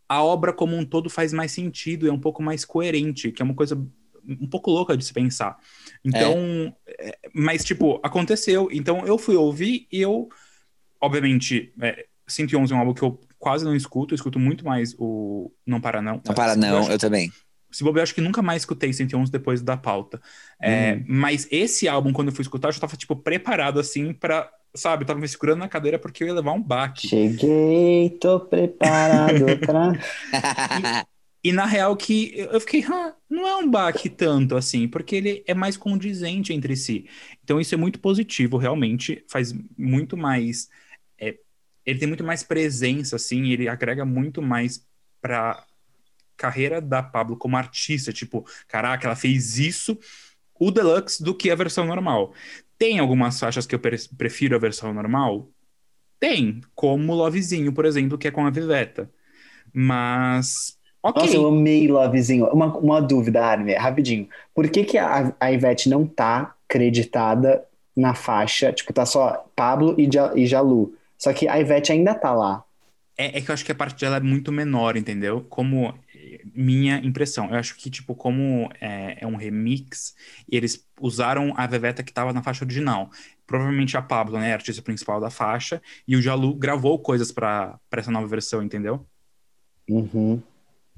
a 0.07 0.23
obra 0.23 0.51
como 0.51 0.75
um 0.75 0.85
todo 0.85 1.09
faz 1.09 1.31
mais 1.31 1.51
sentido, 1.51 2.07
é 2.07 2.11
um 2.11 2.19
pouco 2.19 2.41
mais 2.41 2.65
coerente, 2.65 3.31
que 3.31 3.41
é 3.41 3.45
uma 3.45 3.55
coisa 3.55 3.75
um 4.27 4.47
pouco 4.47 4.71
louca 4.71 4.95
de 4.97 5.03
se 5.05 5.13
pensar. 5.13 5.57
Então, 6.03 6.75
é, 6.87 7.17
mas 7.33 7.63
tipo, 7.63 7.99
aconteceu. 8.03 8.69
Então 8.71 9.05
eu 9.05 9.17
fui 9.17 9.35
ouvir 9.35 9.87
e 9.91 10.01
eu, 10.01 10.29
obviamente, 11.01 11.73
é, 11.81 12.05
111 12.27 12.73
é 12.73 12.75
um 12.75 12.79
álbum 12.79 12.93
que 12.93 13.01
eu 13.03 13.19
quase 13.37 13.63
não 13.65 13.75
escuto, 13.75 14.13
eu 14.13 14.15
escuto 14.15 14.37
muito 14.39 14.65
mais 14.65 14.93
o 14.99 15.51
Não 15.65 15.79
Para 15.81 16.01
Não. 16.01 16.21
Não 16.25 16.33
para 16.35 16.53
Eu 16.53 16.57
não, 16.57 16.79
acho- 16.79 16.91
eu 16.91 16.97
também. 16.99 17.31
se 17.71 17.83
bobear, 17.83 18.01
eu 18.01 18.03
acho 18.03 18.15
que 18.15 18.21
nunca 18.21 18.41
mais 18.41 18.63
escutei 18.63 18.91
111 18.91 19.31
depois 19.31 19.61
da 19.61 19.77
pauta. 19.77 20.19
É, 20.61 20.93
Uhum. 20.93 21.05
Mas 21.07 21.47
esse 21.51 21.87
álbum, 21.87 22.11
quando 22.11 22.29
eu 22.29 22.33
fui 22.35 22.41
escutar, 22.43 22.67
eu 22.69 22.71
já 22.73 22.79
tava, 22.79 22.95
tipo, 22.97 23.15
preparado, 23.15 23.79
assim, 23.79 24.13
pra... 24.13 24.51
Sabe, 24.75 25.01
eu 25.03 25.07
tava 25.07 25.19
me 25.19 25.27
segurando 25.27 25.59
na 25.59 25.67
cadeira 25.67 25.97
porque 25.97 26.23
eu 26.23 26.27
ia 26.27 26.33
levar 26.35 26.51
um 26.51 26.61
baque. 26.61 27.07
Cheguei, 27.07 28.11
tô 28.21 28.39
preparado 28.39 29.57
pra. 29.65 29.93
E 31.43 31.51
na 31.53 31.65
real 31.65 31.95
que 31.95 32.33
eu 32.37 32.59
fiquei, 32.59 32.83
"Ah, 32.85 33.15
não 33.29 33.47
é 33.47 33.55
um 33.57 33.69
baque 33.69 34.09
tanto 34.09 34.55
assim, 34.57 34.87
porque 34.87 35.15
ele 35.15 35.43
é 35.47 35.53
mais 35.53 35.77
condizente 35.77 36.53
entre 36.53 36.75
si. 36.75 37.07
Então 37.43 37.59
isso 37.61 37.73
é 37.73 37.77
muito 37.77 37.99
positivo, 37.99 38.57
realmente, 38.57 39.23
faz 39.29 39.53
muito 39.77 40.17
mais. 40.17 40.69
é, 41.19 41.37
ele 41.85 41.99
tem 41.99 42.07
muito 42.07 42.23
mais 42.23 42.43
presença, 42.43 43.15
assim, 43.17 43.49
ele 43.51 43.67
agrega 43.67 44.05
muito 44.05 44.41
mais 44.41 44.85
pra 45.21 45.65
carreira 46.37 46.81
da 46.81 47.01
Pablo 47.03 47.37
como 47.37 47.57
artista. 47.57 48.13
Tipo, 48.13 48.45
caraca, 48.67 49.07
ela 49.07 49.15
fez 49.15 49.57
isso, 49.59 49.97
o 50.59 50.71
deluxe, 50.71 51.23
do 51.23 51.35
que 51.35 51.51
a 51.51 51.55
versão 51.55 51.85
normal. 51.85 52.33
Tem 52.77 52.99
algumas 52.99 53.39
faixas 53.39 53.65
que 53.67 53.75
eu 53.75 53.79
pre- 53.79 53.97
prefiro 54.17 54.55
a 54.55 54.59
versão 54.59 54.93
normal? 54.93 55.51
Tem, 56.19 56.61
como 56.75 57.13
Lovezinho, 57.15 57.73
por 57.73 57.85
exemplo, 57.85 58.17
que 58.17 58.27
é 58.27 58.31
com 58.31 58.45
a 58.45 58.51
Viveta. 58.51 59.11
Mas, 59.73 60.78
ok. 61.01 61.23
Nossa, 61.23 61.37
eu 61.37 61.47
amei 61.47 61.87
Lovezinho. 61.87 62.47
Uma, 62.47 62.77
uma 62.77 63.01
dúvida, 63.01 63.43
Armin, 63.45 63.73
rapidinho. 63.73 64.27
Por 64.53 64.69
que, 64.69 64.83
que 64.85 64.97
a, 64.97 65.33
a 65.39 65.51
Ivete 65.51 65.89
não 65.89 66.05
tá 66.07 66.55
creditada 66.67 67.65
na 67.95 68.13
faixa? 68.13 68.71
Tipo, 68.71 68.93
tá 68.93 69.05
só 69.05 69.45
Pablo 69.55 69.95
e, 69.99 70.09
Ja- 70.11 70.33
e 70.35 70.45
Jalu. 70.45 70.93
Só 71.17 71.33
que 71.33 71.47
a 71.47 71.59
Ivete 71.59 71.91
ainda 71.91 72.13
tá 72.15 72.33
lá. 72.33 72.63
É, 73.17 73.37
é 73.39 73.41
que 73.41 73.51
eu 73.51 73.53
acho 73.53 73.65
que 73.65 73.71
a 73.71 73.75
parte 73.75 73.99
dela 73.99 74.17
é 74.17 74.19
muito 74.21 74.51
menor, 74.51 74.95
entendeu? 74.95 75.43
Como 75.49 75.93
eh, 76.15 76.41
minha 76.55 76.97
impressão. 76.99 77.49
Eu 77.49 77.57
acho 77.57 77.75
que, 77.77 77.89
tipo, 77.89 78.15
como 78.15 78.69
é, 78.79 79.17
é 79.23 79.27
um 79.27 79.35
remix, 79.35 80.15
eles 80.49 80.87
usaram 80.99 81.53
a 81.57 81.67
Veveta 81.67 82.01
que 82.03 82.13
tava 82.13 82.31
na 82.33 82.41
faixa 82.43 82.63
original. 82.63 83.09
Provavelmente 83.45 83.97
a 83.97 84.01
Pablo, 84.01 84.39
né, 84.39 84.51
a 84.51 84.55
artista 84.55 84.81
principal 84.81 85.19
da 85.19 85.29
faixa, 85.29 85.81
e 86.07 86.15
o 86.15 86.21
Jalu 86.21 86.55
gravou 86.55 86.99
coisas 86.99 87.31
pra 87.31 87.77
essa 87.91 88.11
nova 88.11 88.27
versão, 88.27 88.63
entendeu? 88.63 89.05
Uhum. 89.89 90.43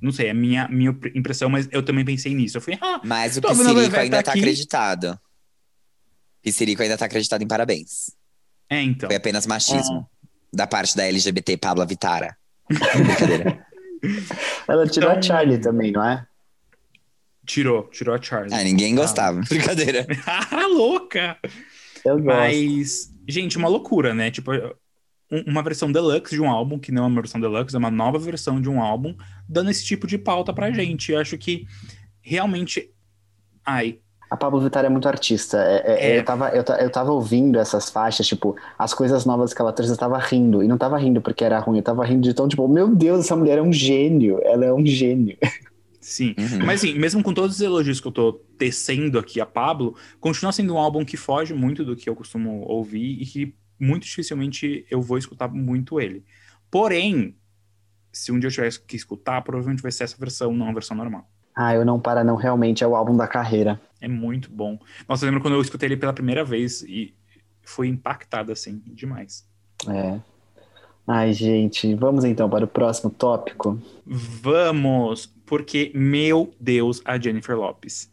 Não 0.01 0.11
sei, 0.11 0.27
é 0.29 0.33
minha, 0.33 0.67
minha 0.67 0.89
impressão, 1.13 1.47
mas 1.49 1.67
eu 1.71 1.83
também 1.83 2.03
pensei 2.03 2.33
nisso. 2.33 2.57
Eu 2.57 2.61
falei, 2.61 2.79
ah, 2.81 2.99
Mas 3.03 3.37
o 3.37 3.41
Veveta 3.41 3.99
ainda 3.99 4.23
tá 4.23 4.31
aqui. 4.31 4.39
acreditado. 4.39 5.19
Piscirico 6.41 6.81
ainda 6.81 6.97
tá 6.97 7.05
acreditado 7.05 7.43
em 7.43 7.47
parabéns. 7.47 8.11
é, 8.69 8.81
então. 8.81 9.07
Foi 9.09 9.15
apenas 9.15 9.45
machismo. 9.45 10.09
Da 10.51 10.65
parte 10.67 10.97
da 10.97 11.03
LGBT 11.05 11.55
Pablo 11.57 11.85
Vitara. 11.85 12.35
Brincadeira. 12.67 13.65
Ela 14.67 14.87
tirou 14.87 15.09
Então- 15.11 15.19
a 15.19 15.21
Charlie 15.21 15.59
também, 15.59 15.91
não 15.91 16.03
é? 16.03 16.25
Tirou, 17.45 17.83
tirou 17.89 18.15
a 18.15 18.21
Charlie. 18.21 18.53
Ah, 18.53 18.63
ninguém 18.63 18.95
gostava. 18.95 19.39
Brincadeira. 19.47 20.05
Ah, 20.25 20.65
louca! 20.67 21.37
Eu 22.03 22.15
gosto. 22.19 22.25
Mas, 22.25 23.11
gente, 23.27 23.57
uma 23.57 23.67
loucura, 23.67 24.13
né? 24.13 24.31
Tipo, 24.31 24.51
uma 25.47 25.63
versão 25.63 25.91
deluxe 25.91 26.35
de 26.35 26.41
um 26.41 26.49
álbum, 26.49 26.77
que 26.77 26.91
não 26.91 27.03
é 27.03 27.07
uma 27.07 27.21
versão 27.21 27.39
deluxe, 27.39 27.75
é 27.75 27.79
uma 27.79 27.89
nova 27.91 28.19
versão 28.19 28.59
de 28.61 28.69
um 28.69 28.81
álbum, 28.81 29.15
dando 29.47 29.69
esse 29.71 29.83
tipo 29.85 30.05
de 30.05 30.17
pauta 30.17 30.53
pra 30.53 30.71
gente. 30.71 31.11
Eu 31.11 31.19
acho 31.19 31.37
que 31.37 31.65
realmente. 32.21 32.89
Ai, 33.65 33.99
A 34.29 34.37
Pablo 34.37 34.61
Vittar 34.61 34.85
é 34.85 34.89
muito 34.89 35.07
artista. 35.09 35.57
É- 35.57 35.83
é- 35.85 36.11
É. 36.15 36.19
Eu, 36.19 36.23
tava, 36.23 36.49
eu, 36.49 36.63
eu 36.79 36.89
tava 36.89 37.11
ouvindo 37.11 37.59
essas 37.59 37.89
faixas, 37.89 38.25
tipo, 38.25 38.55
as 38.79 38.93
coisas 38.93 39.25
novas 39.25 39.53
que 39.53 39.61
ela 39.61 39.73
trouxe, 39.73 39.91
eu 39.91 39.97
tava 39.97 40.17
rindo. 40.17 40.63
E 40.63 40.67
não 40.69 40.77
tava 40.77 40.97
rindo 40.97 41.21
porque 41.21 41.43
era 41.43 41.59
ruim, 41.59 41.77
eu 41.77 41.83
tava 41.83 42.05
rindo 42.05 42.21
de 42.21 42.33
tão, 42.33 42.47
tipo, 42.47 42.65
meu 42.67 42.95
Deus, 42.95 43.25
essa 43.25 43.35
mulher 43.35 43.57
é 43.57 43.61
um 43.61 43.73
gênio. 43.73 44.39
Ela 44.43 44.65
é 44.65 44.73
um 44.73 44.85
gênio. 44.85 45.37
sim. 45.99 46.33
Uhum. 46.37 46.65
Mas 46.65 46.81
assim, 46.83 46.97
mesmo 46.97 47.21
com 47.21 47.33
todos 47.33 47.55
os 47.57 47.61
elogios 47.61 47.99
que 47.99 48.07
eu 48.07 48.11
tô 48.11 48.33
tecendo 48.57 49.19
aqui 49.19 49.41
a 49.41 49.45
Pablo, 49.45 49.95
continua 50.19 50.51
sendo 50.53 50.73
um 50.75 50.77
álbum 50.77 51.03
que 51.03 51.17
foge 51.17 51.53
muito 51.53 51.83
do 51.83 51.95
que 51.95 52.09
eu 52.09 52.15
costumo 52.15 52.63
ouvir 52.67 53.21
e 53.21 53.25
que 53.25 53.53
muito 53.81 54.03
dificilmente 54.03 54.85
eu 54.89 55.01
vou 55.01 55.17
escutar 55.17 55.47
muito 55.49 55.99
ele. 55.99 56.23
Porém, 56.69 57.35
se 58.13 58.31
um 58.31 58.39
dia 58.39 58.47
eu 58.47 58.51
tiver 58.51 58.71
que 58.85 58.95
escutar, 58.95 59.41
provavelmente 59.41 59.81
vai 59.81 59.91
ser 59.91 60.03
essa 60.03 60.17
versão, 60.17 60.53
não 60.53 60.69
a 60.69 60.73
versão 60.73 60.95
normal. 60.95 61.27
Ah, 61.55 61.73
eu 61.73 61.83
não 61.83 61.99
para 61.99 62.23
não, 62.23 62.35
realmente 62.35 62.83
é 62.83 62.87
o 62.87 62.95
álbum 62.95 63.17
da 63.17 63.27
carreira. 63.27 63.81
É 63.99 64.07
muito 64.07 64.49
bom. 64.51 64.79
Nossa, 65.09 65.25
eu 65.25 65.27
lembro 65.27 65.41
quando 65.41 65.55
eu 65.55 65.61
escutei 65.61 65.87
ele 65.87 65.97
pela 65.97 66.13
primeira 66.13 66.45
vez 66.45 66.81
e 66.83 67.13
foi 67.61 67.87
impactado, 67.87 68.51
assim, 68.51 68.81
demais. 68.85 69.47
É. 69.89 70.19
Ai, 71.07 71.33
gente, 71.33 71.93
vamos 71.95 72.23
então 72.23 72.49
para 72.49 72.65
o 72.65 72.67
próximo 72.67 73.09
tópico. 73.09 73.81
Vamos, 74.05 75.25
porque, 75.45 75.91
meu 75.93 76.53
Deus, 76.59 77.01
a 77.03 77.19
Jennifer 77.19 77.57
Lopes. 77.57 78.09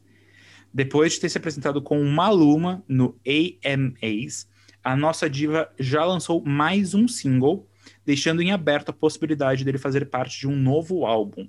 Depois 0.72 1.12
de 1.12 1.20
ter 1.20 1.28
se 1.28 1.38
apresentado 1.38 1.80
com 1.80 2.02
Maluma 2.04 2.82
no 2.88 3.14
AMAs, 3.26 4.47
a 4.82 4.96
nossa 4.96 5.28
diva 5.28 5.70
já 5.78 6.04
lançou 6.04 6.44
mais 6.44 6.94
um 6.94 7.06
single, 7.06 7.68
deixando 8.04 8.42
em 8.42 8.52
aberto 8.52 8.90
a 8.90 8.92
possibilidade 8.92 9.64
dele 9.64 9.78
fazer 9.78 10.06
parte 10.06 10.40
de 10.40 10.48
um 10.48 10.56
novo 10.56 11.04
álbum. 11.04 11.48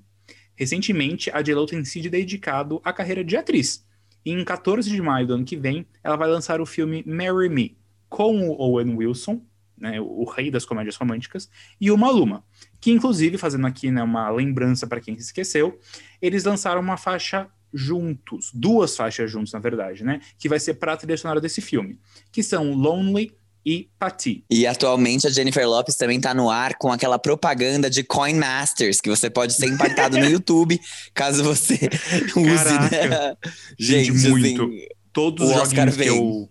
Recentemente, 0.55 1.31
a 1.31 1.41
J.Lo 1.41 1.65
tem 1.65 1.83
sido 1.85 2.09
dedicado 2.09 2.81
à 2.83 2.91
carreira 2.91 3.23
de 3.23 3.37
atriz. 3.37 3.85
E 4.25 4.31
em 4.31 4.43
14 4.43 4.89
de 4.89 5.01
maio 5.01 5.27
do 5.27 5.33
ano 5.33 5.45
que 5.45 5.55
vem, 5.55 5.85
ela 6.03 6.17
vai 6.17 6.27
lançar 6.27 6.59
o 6.59 6.65
filme 6.65 7.03
Marry 7.07 7.49
Me, 7.49 7.77
com 8.09 8.49
o 8.49 8.61
Owen 8.61 8.95
Wilson, 8.95 9.41
né, 9.77 10.01
o 10.01 10.25
rei 10.25 10.51
das 10.51 10.65
comédias 10.65 10.97
românticas, 10.97 11.49
e 11.79 11.89
o 11.89 11.97
Maluma, 11.97 12.43
que 12.81 12.91
inclusive, 12.91 13.37
fazendo 13.37 13.65
aqui 13.65 13.89
né, 13.89 14.03
uma 14.03 14.29
lembrança 14.29 14.85
para 14.85 14.99
quem 14.99 15.15
se 15.15 15.27
esqueceu, 15.27 15.79
eles 16.21 16.43
lançaram 16.43 16.81
uma 16.81 16.97
faixa 16.97 17.47
juntos, 17.73 18.51
duas 18.53 18.95
faixas 18.95 19.29
juntos, 19.31 19.53
na 19.53 19.59
verdade, 19.59 20.03
né, 20.03 20.19
que 20.37 20.49
vai 20.49 20.59
ser 20.59 20.75
para 20.75 20.93
a 20.93 20.97
trilha 20.97 21.17
sonora 21.17 21.41
desse 21.41 21.61
filme, 21.61 21.99
que 22.31 22.41
são 22.41 22.73
Lonely 22.73 23.31
e 23.65 23.89
Patti. 23.99 24.43
E 24.49 24.65
atualmente 24.65 25.27
a 25.27 25.29
Jennifer 25.29 25.67
Lopes 25.67 25.95
também 25.95 26.19
tá 26.19 26.33
no 26.33 26.49
ar 26.49 26.75
com 26.75 26.91
aquela 26.91 27.19
propaganda 27.19 27.89
de 27.89 28.03
Coin 28.03 28.35
Masters, 28.35 29.01
que 29.01 29.09
você 29.09 29.29
pode 29.29 29.53
ser 29.53 29.67
impactado 29.67 30.17
no 30.17 30.25
YouTube, 30.29 30.79
caso 31.13 31.43
você 31.43 31.89
use, 32.35 32.79
né? 32.79 33.35
Gente, 33.77 34.13
Gente, 34.13 34.29
muito. 34.29 34.63
assim, 34.63 34.87
Todos 35.11 35.49
os 35.49 35.55
joguinhos 35.55 35.97
que 35.97 36.07
eu 36.07 36.49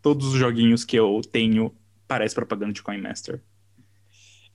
todos 0.00 0.28
os 0.28 0.38
joguinhos 0.38 0.84
que 0.84 0.96
eu 0.96 1.20
tenho 1.30 1.72
parece 2.06 2.34
propaganda 2.34 2.72
de 2.72 2.82
Coin 2.82 3.00
Master. 3.00 3.42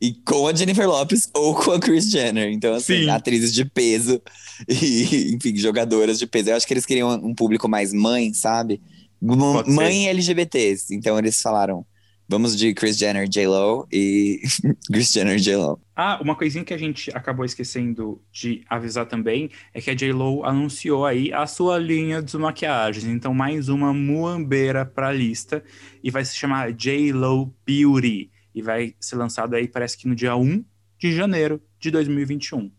E 0.04 0.12
com 0.26 0.50
a 0.50 0.54
Jennifer 0.54 0.86
Lopes 0.86 1.30
ou 1.34 1.56
com 1.56 1.72
a 1.72 1.80
Kris 1.80 2.12
Jenner. 2.12 2.52
Então, 2.52 2.74
assim, 2.74 3.04
Sim. 3.04 3.10
atrizes 3.10 3.54
de 3.54 3.64
peso 3.64 4.22
e, 4.68 5.32
enfim, 5.34 5.56
jogadoras 5.56 6.20
de 6.20 6.28
peso. 6.28 6.50
Eu 6.50 6.58
acho 6.58 6.68
que 6.68 6.74
eles 6.74 6.86
queriam 6.86 7.10
um 7.24 7.34
público 7.34 7.70
mais 7.70 7.94
mãe, 7.94 8.34
sabe? 8.34 8.82
M-. 9.22 9.64
Mãe 9.66 10.10
LGBTs. 10.10 10.94
Então, 10.94 11.18
eles 11.18 11.42
falaram, 11.42 11.86
vamos 12.28 12.58
de 12.58 12.74
Kris 12.74 12.98
Jenner, 12.98 13.30
J-Lo 13.30 13.88
e 13.90 14.42
Kris 14.92 15.10
Jenner, 15.10 15.40
J-Lo. 15.40 15.80
Ah, 15.96 16.20
uma 16.22 16.36
coisinha 16.36 16.66
que 16.66 16.74
a 16.74 16.78
gente 16.78 17.10
acabou 17.16 17.46
esquecendo 17.46 18.22
de 18.30 18.62
avisar 18.70 19.06
também 19.06 19.52
é 19.74 19.80
que 19.80 19.90
a 19.90 19.96
J.Lo 19.96 20.44
anunciou 20.44 21.06
aí 21.06 21.32
a 21.32 21.48
sua 21.48 21.78
linha 21.78 22.22
de 22.22 22.38
maquiagens. 22.38 23.06
Então, 23.06 23.34
mais 23.34 23.70
uma 23.70 23.94
muambeira 23.94 24.86
pra 24.86 25.14
lista. 25.14 25.64
E 26.04 26.12
vai 26.12 26.26
se 26.26 26.36
chamar 26.36 26.74
J.Lo 26.74 27.56
Beauty. 27.66 28.33
E 28.54 28.62
vai 28.62 28.96
ser 29.00 29.16
lançado 29.16 29.56
aí, 29.56 29.68
parece 29.68 29.98
que 29.98 30.08
no 30.08 30.16
dia 30.16 30.36
1 30.36 30.64
de 31.00 31.16
janeiro 31.16 31.62
de 31.80 31.90
2021. 31.92 32.72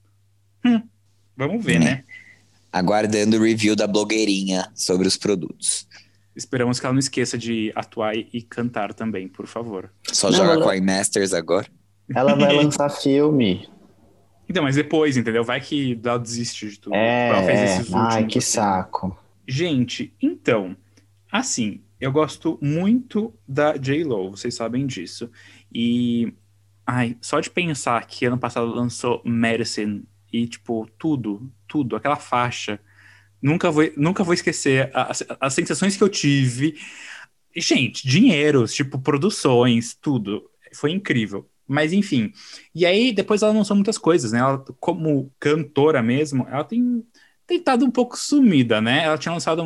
Hum, 0.64 0.83
vamos 1.37 1.64
ver, 1.64 1.77
É. 1.77 1.79
né? 1.79 2.05
Aguardando 2.72 3.37
o 3.37 3.43
review 3.43 3.77
da 3.77 3.87
blogueirinha 3.87 4.68
sobre 4.75 5.07
os 5.07 5.16
produtos. 5.16 5.87
Esperamos 6.35 6.81
que 6.81 6.87
ela 6.87 6.93
não 6.93 6.99
esqueça 6.99 7.39
de 7.39 7.70
atuar 7.77 8.16
e 8.16 8.43
cantar 8.43 8.93
também, 8.93 9.29
por 9.29 9.47
favor. 9.47 9.93
Só 10.11 10.29
Não, 10.31 10.37
joga 10.39 10.53
ela- 10.55 10.64
Coin 10.64 10.81
Masters 10.81 11.33
agora. 11.33 11.66
Ela 12.12 12.35
vai 12.35 12.53
lançar 12.57 12.89
filme. 12.91 13.68
Então, 14.49 14.64
mas 14.64 14.75
depois, 14.77 15.16
entendeu? 15.16 15.45
Vai 15.45 15.61
que 15.61 15.99
ela 16.05 16.18
desiste 16.18 16.68
de 16.68 16.81
tudo. 16.81 16.95
É, 16.97 17.29
ela 17.29 17.43
fez 17.45 17.61
esses 17.61 17.95
ai, 17.95 18.03
últimos, 18.14 18.33
que 18.33 18.39
assim. 18.41 18.51
saco. 18.51 19.18
Gente, 19.47 20.12
então, 20.20 20.77
assim, 21.31 21.81
eu 22.01 22.11
gosto 22.11 22.59
muito 22.61 23.33
da 23.47 23.77
J-Lo, 23.77 24.33
vocês 24.33 24.55
sabem 24.55 24.87
disso. 24.87 25.31
E, 25.75 26.33
ai, 26.87 27.16
só 27.20 27.41
de 27.41 27.51
pensar 27.51 28.07
que 28.07 28.27
ano 28.27 28.39
passado 28.39 28.66
lançou 28.66 29.22
Medicine 29.25 30.05
e, 30.33 30.47
tipo, 30.47 30.87
tudo, 30.99 31.53
tudo, 31.66 31.97
aquela 31.97 32.16
faixa. 32.16 32.81
Nunca 33.43 33.70
vou, 33.70 33.85
nunca 33.97 34.25
vou 34.25 34.35
esquecer 34.35 34.91
as, 34.95 35.25
as 35.41 35.55
sensações 35.55 35.97
que 35.97 36.03
eu 36.05 36.09
tive. 36.09 36.79
Gente, 37.57 38.07
dinheiros, 38.09 38.75
tipo, 38.75 38.99
produções, 39.01 39.95
tudo. 39.95 40.49
Foi 40.75 40.91
incrível. 40.93 41.49
Mas, 41.66 41.93
enfim. 41.93 42.33
E 42.75 42.85
aí, 42.87 43.12
depois 43.12 43.43
ela 43.43 43.53
lançou 43.53 43.77
muitas 43.77 43.99
coisas, 43.99 44.33
né? 44.33 44.41
Ela, 44.41 44.59
como 44.81 45.33
cantora 45.41 46.03
mesmo, 46.03 46.47
ela 46.49 46.64
tem 46.64 47.05
estado 47.51 47.85
um 47.85 47.91
pouco 47.91 48.18
sumida, 48.18 48.81
né? 48.81 49.05
Ela 49.05 49.18
tinha 49.18 49.33
lançado 49.33 49.62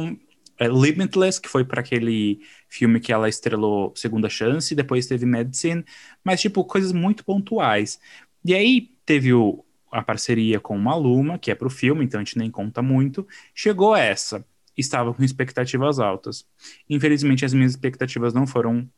é, 0.59 0.69
Limitless, 0.69 1.41
que 1.41 1.49
foi 1.49 1.65
para 1.65 1.81
aquele 1.81 2.41
filme 2.69 3.01
que 3.01 3.13
ela 3.13 3.29
estrelou 3.29 3.93
Segunda 3.97 4.29
Chance, 4.29 4.75
depois 4.75 5.07
teve 5.07 5.25
Medicine, 5.27 5.85
mas 6.25 6.41
tipo 6.41 6.65
coisas 6.65 6.93
muito 6.93 7.25
pontuais. 7.25 7.99
E 8.45 8.55
aí 8.55 8.91
teve 9.05 9.33
o- 9.33 9.65
a 9.91 10.03
parceria 10.03 10.61
com 10.61 10.77
o 10.77 10.81
Maluma, 10.81 11.39
que 11.39 11.51
é 11.51 11.55
pro 11.55 11.71
filme, 11.71 12.05
então 12.05 12.21
a 12.21 12.25
gente 12.25 12.37
nem 12.39 12.51
conta 12.51 12.83
muito. 12.83 13.27
Chegou 13.55 13.97
essa, 13.97 14.45
estava 14.77 15.15
com 15.15 15.23
expectativas 15.25 15.99
altas. 15.99 16.45
Infelizmente 16.89 17.45
as 17.45 17.55
minhas 17.55 17.73
expectativas 17.73 18.35
não 18.35 18.47
foram 18.47 18.89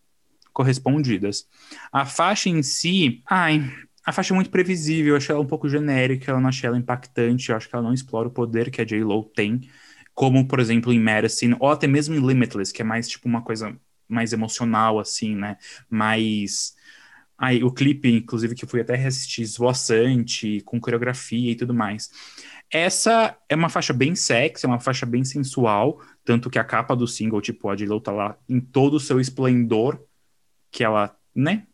correspondidas. 0.52 1.46
A 1.92 2.04
faixa 2.06 2.48
em 2.48 2.62
si, 2.62 3.22
ai, 3.28 3.62
a 4.04 4.12
faixa 4.12 4.34
é 4.34 4.36
muito 4.36 4.50
previsível, 4.50 5.12
eu 5.12 5.16
achei 5.16 5.32
ela 5.34 5.42
um 5.44 5.46
pouco 5.46 5.68
genérica, 5.68 6.32
eu 6.32 6.40
não 6.40 6.48
achei 6.48 6.66
ela 6.68 6.78
impactante, 6.78 7.50
eu 7.50 7.56
acho 7.56 7.68
que 7.68 7.74
ela 7.74 7.84
não 7.84 7.94
explora 7.94 8.28
o 8.28 8.30
poder 8.30 8.70
que 8.70 8.80
a 8.80 8.84
J-Lo 8.84 9.24
tem, 9.34 9.60
como, 10.14 10.46
por 10.46 10.60
exemplo, 10.60 10.92
em 10.92 11.00
Medicine, 11.00 11.56
ou 11.58 11.70
até 11.70 11.86
mesmo 11.86 12.14
em 12.14 12.26
Limitless, 12.26 12.72
que 12.72 12.82
é 12.82 12.84
mais, 12.84 13.08
tipo, 13.08 13.28
uma 13.28 13.42
coisa 13.42 13.76
mais 14.08 14.32
emocional, 14.32 14.98
assim, 14.98 15.34
né? 15.34 15.56
Mais... 15.88 16.74
Aí, 17.38 17.64
o 17.64 17.72
clipe, 17.72 18.10
inclusive, 18.10 18.54
que 18.54 18.64
eu 18.64 18.68
fui 18.68 18.80
até 18.80 18.94
reassistir, 18.94 19.42
esvoaçante, 19.42 20.60
com 20.66 20.78
coreografia 20.78 21.52
e 21.52 21.56
tudo 21.56 21.72
mais. 21.72 22.10
Essa 22.70 23.36
é 23.48 23.56
uma 23.56 23.70
faixa 23.70 23.92
bem 23.92 24.14
sexy, 24.14 24.66
é 24.66 24.68
uma 24.68 24.78
faixa 24.78 25.06
bem 25.06 25.24
sensual, 25.24 26.00
Tanto 26.24 26.50
que 26.50 26.58
a 26.58 26.64
capa 26.64 26.94
do 26.94 27.06
single, 27.06 27.40
tipo, 27.40 27.68
a 27.68 27.76
J-Lo 27.76 28.00
tá 28.00 28.12
lá 28.12 28.38
em 28.48 28.60
todo 28.60 28.94
o 28.94 29.00
seu 29.00 29.20
esplendor, 29.20 30.00
que 30.70 30.84
ela, 30.84 31.16
né? 31.34 31.66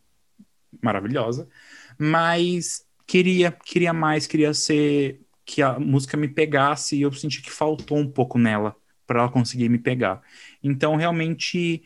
Maravilhosa. 0.81 1.47
Mas 1.95 2.85
queria, 3.05 3.51
queria 3.51 3.93
mais, 3.93 4.25
queria 4.25 4.53
ser 4.53 5.21
que 5.47 5.61
a 5.61 5.79
música 5.79 6.17
me 6.17 6.27
pegasse 6.27 6.97
e 6.97 7.01
eu 7.03 7.13
senti 7.13 7.41
que 7.41 7.49
faltou 7.49 7.97
um 7.97 8.07
pouco 8.07 8.37
nela 8.37 8.75
para 9.07 9.21
ela 9.21 9.31
conseguir 9.31 9.69
me 9.69 9.79
pegar. 9.79 10.21
Então, 10.61 10.97
realmente, 10.97 11.81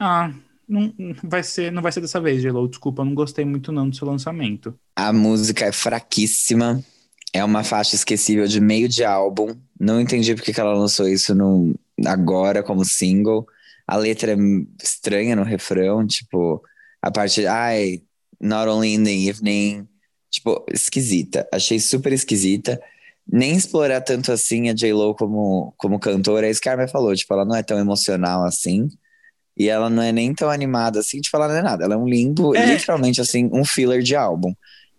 ah, 0.00 0.32
não 0.66 0.92
vai 1.22 1.42
ser, 1.42 1.70
não 1.70 1.82
vai 1.82 1.92
ser 1.92 2.00
dessa 2.00 2.18
vez, 2.18 2.40
J-Lo. 2.40 2.66
Desculpa, 2.66 3.04
não 3.04 3.14
gostei 3.14 3.44
muito 3.44 3.70
não 3.70 3.90
do 3.90 3.94
seu 3.94 4.08
lançamento. 4.08 4.74
A 4.96 5.12
música 5.12 5.66
é 5.66 5.72
fraquíssima. 5.72 6.82
É 7.34 7.44
uma 7.44 7.62
faixa 7.62 7.94
esquecível 7.94 8.46
de 8.46 8.58
meio 8.58 8.88
de 8.88 9.04
álbum. 9.04 9.54
Não 9.78 10.00
entendi 10.00 10.34
porque 10.34 10.54
que 10.54 10.60
ela 10.60 10.72
lançou 10.72 11.06
isso 11.06 11.34
no, 11.34 11.74
agora 12.06 12.62
como 12.62 12.84
single. 12.86 13.46
A 13.86 13.96
letra 13.96 14.32
é 14.32 14.36
estranha 14.82 15.36
no 15.36 15.42
refrão, 15.42 16.06
tipo, 16.06 16.62
a 17.02 17.10
parte, 17.10 17.46
ai, 17.46 18.00
not 18.40 18.66
only 18.66 18.94
in 18.94 19.04
the 19.04 19.28
evening, 19.28 19.86
tipo, 20.30 20.64
esquisita. 20.72 21.46
Achei 21.52 21.78
super 21.78 22.14
esquisita. 22.14 22.80
Nem 23.30 23.56
explorar 23.56 24.00
tanto 24.02 24.30
assim 24.32 24.68
a 24.68 24.74
J-Lo 24.74 25.14
como, 25.14 25.72
como 25.78 25.98
cantora, 25.98 26.46
é 26.46 26.50
isso 26.50 26.60
que 26.60 26.68
a 26.68 26.72
Armin 26.72 26.88
falou, 26.88 27.14
tipo, 27.14 27.32
ela 27.32 27.44
não 27.44 27.56
é 27.56 27.62
tão 27.62 27.78
emocional 27.78 28.44
assim. 28.44 28.88
E 29.56 29.68
ela 29.68 29.88
não 29.88 30.02
é 30.02 30.12
nem 30.12 30.34
tão 30.34 30.50
animada 30.50 30.98
assim, 31.00 31.20
tipo, 31.20 31.36
ela 31.36 31.48
não 31.48 31.54
é 31.56 31.62
nada. 31.62 31.84
Ela 31.84 31.94
é 31.94 31.96
um 31.96 32.06
limbo, 32.08 32.54
É. 32.56 32.66
literalmente 32.66 33.20
assim, 33.20 33.48
um 33.52 33.64
filler 33.64 34.02
de 34.02 34.14
álbum. 34.16 34.52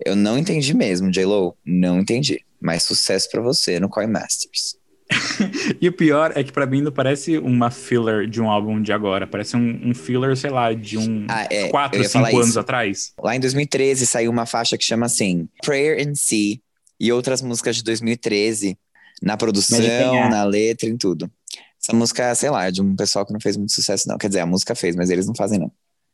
Eu 0.04 0.16
não 0.16 0.38
entendi 0.38 0.74
mesmo, 0.74 1.12
J-Lo. 1.12 1.56
Não 1.66 2.00
entendi. 2.00 2.40
Mas 2.62 2.84
sucesso 2.84 3.30
pra 3.30 3.42
você 3.42 3.80
no 3.80 3.90
Coin 3.90 4.08
Masters. 4.08 4.76
E 5.82 5.88
o 5.88 5.94
pior 5.94 6.32
é 6.36 6.44
que 6.44 6.52
pra 6.52 6.66
mim 6.66 6.82
não 6.82 6.92
parece 6.92 7.38
uma 7.38 7.70
filler 7.70 8.28
de 8.28 8.42
um 8.42 8.50
álbum 8.50 8.82
de 8.82 8.92
agora. 8.94 9.28
Parece 9.28 9.56
um, 9.56 9.90
um 9.90 9.94
filler, 9.94 10.36
sei 10.38 10.50
lá, 10.50 10.74
de 10.74 10.98
um 10.98 11.26
Ah, 11.30 11.46
é, 11.50 11.68
4, 11.68 11.98
eu 12.00 12.04
ia 12.04 12.10
5 12.10 12.24
falar 12.26 12.36
anos 12.38 12.50
isso. 12.50 12.60
atrás. 12.60 13.14
Lá 13.22 13.36
em 13.36 13.40
2013 13.40 14.08
saiu 14.08 14.32
uma 14.32 14.46
faixa 14.46 14.78
que 14.78 14.84
chama 14.84 15.06
assim 15.06 15.48
Prayer 15.64 16.00
in 16.08 16.16
Sea 16.16 16.58
e 17.00 17.12
outras 17.12 17.42
músicas 17.42 17.76
de 17.78 17.84
2013 17.84 18.78
na 19.22 19.38
produção, 19.38 19.80
é? 19.80 20.30
na 20.30 20.44
letra, 20.44 20.90
em 20.90 20.98
tudo. 20.98 21.30
Essa 21.82 21.96
música, 21.96 22.34
sei 22.34 22.50
lá, 22.50 22.68
é 22.68 22.72
de 22.72 22.82
um 22.82 22.96
pessoal 22.96 23.26
que 23.26 23.34
não 23.34 23.40
fez 23.40 23.56
muito 23.58 23.72
sucesso, 23.72 24.08
não. 24.08 24.18
Quer 24.18 24.28
dizer, 24.28 24.40
a 24.40 24.46
música 24.46 24.74
fez, 24.74 24.96
mas 24.96 25.10
eles 25.10 25.28
não 25.28 25.36
fazem, 25.36 25.60
não. 25.60 25.72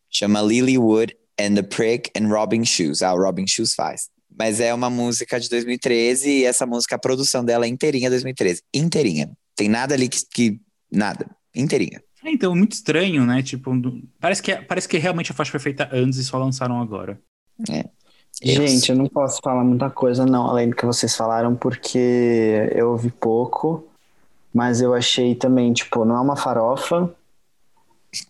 Chama 0.09 0.41
Lilywood 0.41 1.15
and 1.39 1.55
the 1.55 1.61
Prick 1.61 2.11
and 2.19 2.27
Robin 2.27 2.65
Shoes. 2.65 3.01
Ah, 3.01 3.13
o 3.13 3.17
Robin 3.17 3.47
Shoes 3.47 3.73
faz. 3.73 4.09
Mas 4.37 4.59
é 4.59 4.73
uma 4.73 4.89
música 4.89 5.39
de 5.39 5.49
2013 5.49 6.29
e 6.29 6.45
essa 6.45 6.65
música, 6.65 6.95
a 6.95 6.99
produção 6.99 7.43
dela 7.43 7.65
é 7.65 7.69
inteirinha 7.69 8.09
2013. 8.09 8.63
Inteirinha. 8.73 9.31
Tem 9.55 9.69
nada 9.69 9.93
ali 9.93 10.09
que. 10.09 10.25
que 10.25 10.61
nada. 10.91 11.29
Inteirinha. 11.55 12.01
É, 12.23 12.31
então, 12.31 12.55
muito 12.55 12.73
estranho, 12.73 13.25
né? 13.25 13.41
Tipo, 13.41 13.71
parece 14.19 14.43
que, 14.43 14.55
parece 14.55 14.87
que 14.87 14.97
realmente 14.97 15.31
a 15.31 15.35
faixa 15.35 15.51
foi 15.51 15.59
feita 15.59 15.89
antes 15.91 16.19
e 16.19 16.23
só 16.23 16.37
lançaram 16.37 16.81
agora. 16.81 17.19
Gente, 18.43 18.89
eu 18.91 18.95
não 18.97 19.07
posso 19.07 19.39
falar 19.43 19.63
muita 19.63 19.89
coisa, 19.89 20.25
não, 20.25 20.47
além 20.47 20.69
do 20.69 20.75
que 20.75 20.85
vocês 20.85 21.15
falaram, 21.15 21.55
porque 21.55 22.69
eu 22.73 22.91
ouvi 22.91 23.11
pouco, 23.11 23.85
mas 24.53 24.81
eu 24.81 24.93
achei 24.93 25.35
também, 25.35 25.71
tipo, 25.73 26.03
não 26.05 26.15
é 26.15 26.19
uma 26.21 26.35
farofa, 26.35 27.09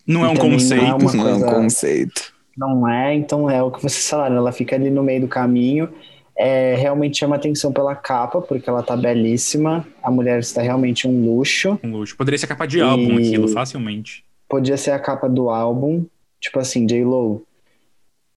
Não 0.06 0.24
é 0.24 0.28
um 0.28 0.34
também 0.34 0.50
não 0.50 0.56
é 0.56 0.58
conceito. 0.58 0.82
uma 0.84 1.12
não 1.14 1.28
é 1.28 1.34
um 1.34 1.40
coisa- 1.40 1.54
conceito. 1.54 2.34
não 2.56 2.88
é, 2.88 3.14
então 3.14 3.48
é 3.50 3.62
o 3.62 3.70
que 3.70 3.82
vocês 3.82 4.06
falaram, 4.08 4.36
ela 4.36 4.52
fica 4.52 4.76
ali 4.76 4.90
no 4.90 5.02
meio 5.02 5.22
do 5.22 5.28
caminho, 5.28 5.88
é, 6.36 6.74
realmente 6.74 7.18
chama 7.18 7.36
atenção 7.36 7.72
pela 7.72 7.94
capa, 7.94 8.40
porque 8.42 8.68
ela 8.68 8.82
tá 8.82 8.96
belíssima, 8.96 9.86
a 10.02 10.10
mulher 10.10 10.40
está 10.40 10.60
realmente 10.60 11.06
um 11.08 11.24
luxo, 11.24 11.78
Um 11.82 11.90
luxo. 11.92 12.16
Poderia 12.16 12.38
ser 12.38 12.46
capa 12.48 12.66
de 12.66 12.80
álbum 12.82 13.18
E- 13.18 13.28
aquilo, 13.28 13.48
facilmente. 13.48 14.24
podia 14.48 14.76
ser 14.76 14.90
a 14.90 14.98
capa 14.98 15.28
do 15.28 15.48
álbum, 15.48 16.04
tipo 16.40 16.58
assim, 16.58 16.84
J-Lo, 16.86 17.42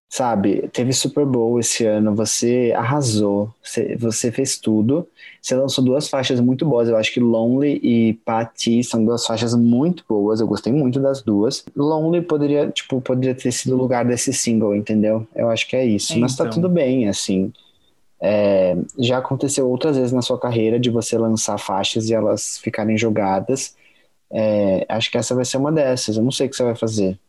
sabe, 0.09 0.67
teve 0.69 0.93
Super 0.93 1.25
Bowl 1.25 1.59
esse 1.59 1.85
ano, 1.85 2.15
você 2.15 2.73
arrasou, 2.75 3.53
você, 3.61 3.95
você 3.97 4.31
fez 4.31 4.57
tudo, 4.57 5.07
você 5.41 5.55
lançou 5.55 5.83
duas 5.83 6.07
faixas 6.07 6.39
muito 6.39 6.65
boas, 6.65 6.87
eu 6.87 6.95
acho 6.95 7.13
que 7.13 7.19
Lonely 7.19 7.79
e 7.83 8.13
Patty 8.25 8.83
são 8.83 9.03
duas 9.03 9.25
faixas 9.25 9.53
muito 9.53 10.03
boas, 10.07 10.39
eu 10.39 10.47
gostei 10.47 10.71
muito 10.71 10.99
das 10.99 11.21
duas. 11.21 11.65
Lonely 11.75 12.21
poderia, 12.21 12.69
tipo, 12.69 13.01
poderia 13.01 13.35
ter 13.35 13.51
sido 13.51 13.75
o 13.75 13.77
lugar 13.77 14.05
desse 14.05 14.31
single, 14.31 14.75
entendeu? 14.75 15.27
Eu 15.35 15.49
acho 15.49 15.67
que 15.67 15.75
é 15.75 15.85
isso, 15.85 16.17
mas 16.19 16.35
tá 16.35 16.45
então. 16.45 16.55
tudo 16.55 16.69
bem, 16.69 17.09
assim. 17.09 17.51
É, 18.21 18.75
já 18.97 19.17
aconteceu 19.17 19.69
outras 19.69 19.97
vezes 19.97 20.11
na 20.13 20.21
sua 20.21 20.39
carreira 20.39 20.79
de 20.79 20.89
você 20.89 21.17
lançar 21.17 21.57
faixas 21.59 22.09
e 22.09 22.13
elas 22.13 22.57
ficarem 22.57 22.97
jogadas. 22.97 23.75
É, 24.31 24.85
acho 24.89 25.11
que 25.11 25.17
essa 25.17 25.35
vai 25.35 25.45
ser 25.45 25.57
uma 25.57 25.71
dessas. 25.71 26.17
Eu 26.17 26.23
não 26.23 26.31
sei 26.31 26.47
o 26.47 26.49
que 26.49 26.55
você 26.55 26.63
vai 26.63 26.75
fazer. 26.75 27.19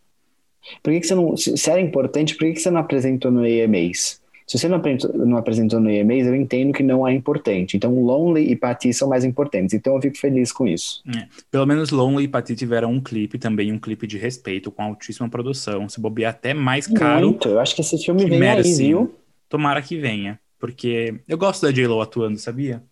Por 0.82 0.92
que, 0.92 1.00
que 1.00 1.06
você 1.06 1.14
não. 1.14 1.36
Se, 1.36 1.70
era 1.70 1.80
importante, 1.80 2.34
por 2.34 2.46
que, 2.46 2.54
que 2.54 2.60
você 2.60 2.70
não 2.70 2.80
apresentou 2.80 3.30
no 3.30 3.46
EMAs? 3.46 4.20
Se 4.46 4.56
você 4.56 4.68
não 4.68 4.76
apresentou, 4.76 5.26
não 5.26 5.36
apresentou 5.36 5.80
no 5.80 5.90
EMAs, 5.90 6.26
eu 6.26 6.34
entendo 6.34 6.72
que 6.72 6.82
não 6.82 7.06
é 7.06 7.12
importante. 7.12 7.76
Então, 7.76 7.92
Lonely 8.00 8.48
e 8.48 8.54
Patty 8.54 8.94
são 8.94 9.08
mais 9.08 9.24
importantes. 9.24 9.74
Então, 9.74 9.96
eu 9.96 10.00
fico 10.00 10.16
feliz 10.16 10.52
com 10.52 10.68
isso. 10.68 11.02
Pelo 11.50 11.66
menos 11.66 11.90
Lonely 11.90 12.24
e 12.24 12.28
Patty 12.28 12.54
tiveram 12.54 12.92
um 12.92 13.00
clipe 13.00 13.38
também, 13.38 13.72
um 13.72 13.78
clipe 13.78 14.06
de 14.06 14.16
respeito, 14.16 14.70
com 14.70 14.82
altíssima 14.82 15.28
produção. 15.28 15.88
Se 15.88 16.00
bobear 16.00 16.30
até 16.30 16.54
mais 16.54 16.86
caro, 16.86 17.30
Muito. 17.30 17.48
Eu 17.48 17.58
acho 17.58 17.74
que 17.74 17.80
esse 17.80 17.98
filme 17.98 18.24
que 18.24 18.30
vem 18.30 18.48
aí, 18.48 18.74
viu? 18.74 19.12
tomara 19.48 19.82
que 19.82 19.98
venha. 19.98 20.38
Porque 20.58 21.20
eu 21.28 21.36
gosto 21.36 21.66
da 21.66 21.72
J-Lo 21.72 22.00
atuando, 22.00 22.38
sabia? 22.38 22.82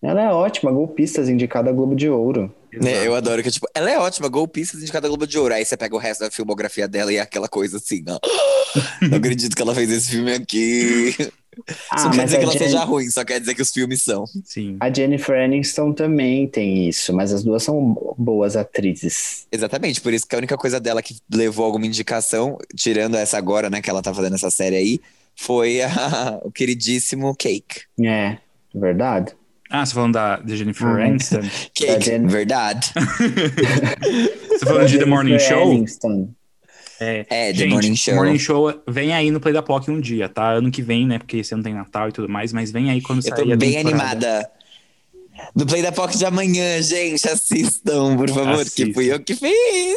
Ela 0.00 0.22
é 0.22 0.28
ótima, 0.28 0.70
golpistas 0.70 1.28
indicada 1.28 1.70
a 1.70 1.72
Globo 1.72 1.96
de 1.96 2.10
Ouro. 2.10 2.54
Né, 2.82 3.06
eu 3.06 3.14
adoro 3.14 3.42
que, 3.42 3.50
tipo, 3.50 3.66
ela 3.74 3.90
é 3.90 3.98
ótima, 3.98 4.28
golpista 4.28 4.76
indicada 4.76 5.08
Globo 5.08 5.26
de 5.26 5.38
Ouro. 5.38 5.54
Aí 5.54 5.64
você 5.64 5.76
pega 5.76 5.94
o 5.94 5.98
resto 5.98 6.20
da 6.20 6.30
filmografia 6.30 6.86
dela 6.88 7.12
e 7.12 7.16
é 7.16 7.20
aquela 7.20 7.48
coisa 7.48 7.76
assim, 7.76 8.04
ó. 8.08 8.18
Não 9.08 9.18
acredito 9.18 9.54
que 9.54 9.62
ela 9.62 9.74
fez 9.74 9.90
esse 9.90 10.10
filme 10.10 10.32
aqui. 10.32 11.14
Ah, 11.88 11.96
Isso 11.96 12.04
não 12.06 12.10
quer 12.16 12.24
dizer 12.24 12.38
que 12.38 12.42
ela 12.42 12.52
Jen- 12.52 12.58
seja 12.58 12.84
ruim, 12.84 13.08
só 13.10 13.24
quer 13.24 13.38
dizer 13.38 13.54
que 13.54 13.62
os 13.62 13.70
filmes 13.70 14.02
são. 14.02 14.24
Sim. 14.44 14.76
a 14.80 14.92
Jennifer 14.92 15.36
Aniston 15.40 15.92
também 15.92 16.48
tem 16.48 16.88
isso, 16.88 17.12
mas 17.12 17.32
as 17.32 17.44
duas 17.44 17.62
são 17.62 17.94
boas 18.18 18.56
atrizes. 18.56 19.46
Exatamente, 19.52 20.00
por 20.00 20.12
isso 20.12 20.26
que 20.26 20.34
a 20.34 20.38
única 20.38 20.56
coisa 20.56 20.80
dela 20.80 21.00
que 21.00 21.16
levou 21.32 21.64
alguma 21.64 21.86
indicação, 21.86 22.58
tirando 22.74 23.14
essa 23.16 23.38
agora, 23.38 23.70
né, 23.70 23.80
que 23.80 23.88
ela 23.88 24.02
tá 24.02 24.12
fazendo 24.12 24.34
essa 24.34 24.50
série 24.50 24.74
aí, 24.74 25.00
foi 25.36 25.80
a- 25.82 26.40
o 26.42 26.50
queridíssimo 26.50 27.32
Cake. 27.36 27.82
É, 28.04 28.38
verdade. 28.74 29.32
Ah, 29.76 29.84
você 29.86 29.94
falando 29.94 30.12
da, 30.14 30.36
da 30.36 30.54
Jennifer 30.54 30.86
Ah, 30.86 31.04
Aniston? 31.06 31.40
Cake, 31.74 32.04
Jen- 32.04 32.26
verdade. 32.28 32.92
Você 34.50 34.66
falando 34.66 34.86
de 34.88 34.98
The 34.98 35.04
Morning 35.04 35.38
Show? 35.38 35.72
Aniston. 35.72 36.28
É, 37.00 37.26
É, 37.28 37.52
The 37.52 37.58
Gente, 37.58 37.70
Morning 37.72 37.96
Show. 37.96 38.14
Morning 38.14 38.38
Show 38.38 38.82
vem 38.88 39.12
aí 39.12 39.30
no 39.30 39.40
Play 39.40 39.52
da 39.52 39.62
POC 39.62 39.90
um 39.90 40.00
dia, 40.00 40.28
tá? 40.28 40.50
Ano 40.52 40.70
que 40.70 40.80
vem, 40.80 41.06
né? 41.06 41.18
Porque 41.18 41.38
esse 41.38 41.52
ano 41.54 41.62
tem 41.62 41.74
Natal 41.74 42.08
e 42.08 42.12
tudo 42.12 42.28
mais, 42.28 42.52
mas 42.52 42.70
vem 42.70 42.88
aí 42.90 43.00
quando 43.02 43.18
Eu 43.18 43.22
sair 43.34 43.46
tô 43.46 43.52
a 43.52 43.56
bem 43.56 43.76
animada. 43.78 44.48
Do 45.56 45.66
Play 45.66 45.82
da 45.82 45.90
Pocket 45.90 46.16
de 46.16 46.24
amanhã, 46.24 46.80
gente, 46.80 47.28
assistam, 47.28 48.16
por 48.16 48.28
favor, 48.30 48.60
Assistam. 48.60 48.84
que 48.86 48.94
fui 48.94 49.12
eu 49.12 49.18
que 49.18 49.34
fiz. 49.34 49.96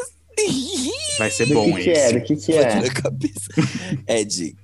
Vai 1.20 1.30
ser 1.30 1.46
bom 1.54 1.72
que, 1.76 1.84
que 1.84 1.90
esse. 1.92 2.16
é? 2.16 2.20
Que, 2.20 2.36
que 2.36 2.54
é? 2.54 4.20
Ed. 4.20 4.56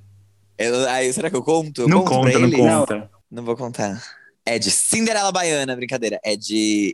Eu, 0.57 0.89
aí, 0.89 1.13
será 1.13 1.29
que 1.29 1.35
eu 1.35 1.43
conto? 1.43 1.81
Eu 1.83 1.87
Não 1.87 1.99
conto 2.03 2.09
conta, 2.09 2.31
pra 2.31 2.39
não 2.39 2.47
ele? 2.47 2.57
conta. 2.57 3.09
Não 3.31 3.43
vou 3.43 3.55
contar. 3.55 4.03
É 4.45 4.59
de 4.59 4.69
Cinderela 4.69 5.31
Baiana, 5.31 5.75
brincadeira. 5.75 6.19
É 6.23 6.35
de. 6.35 6.93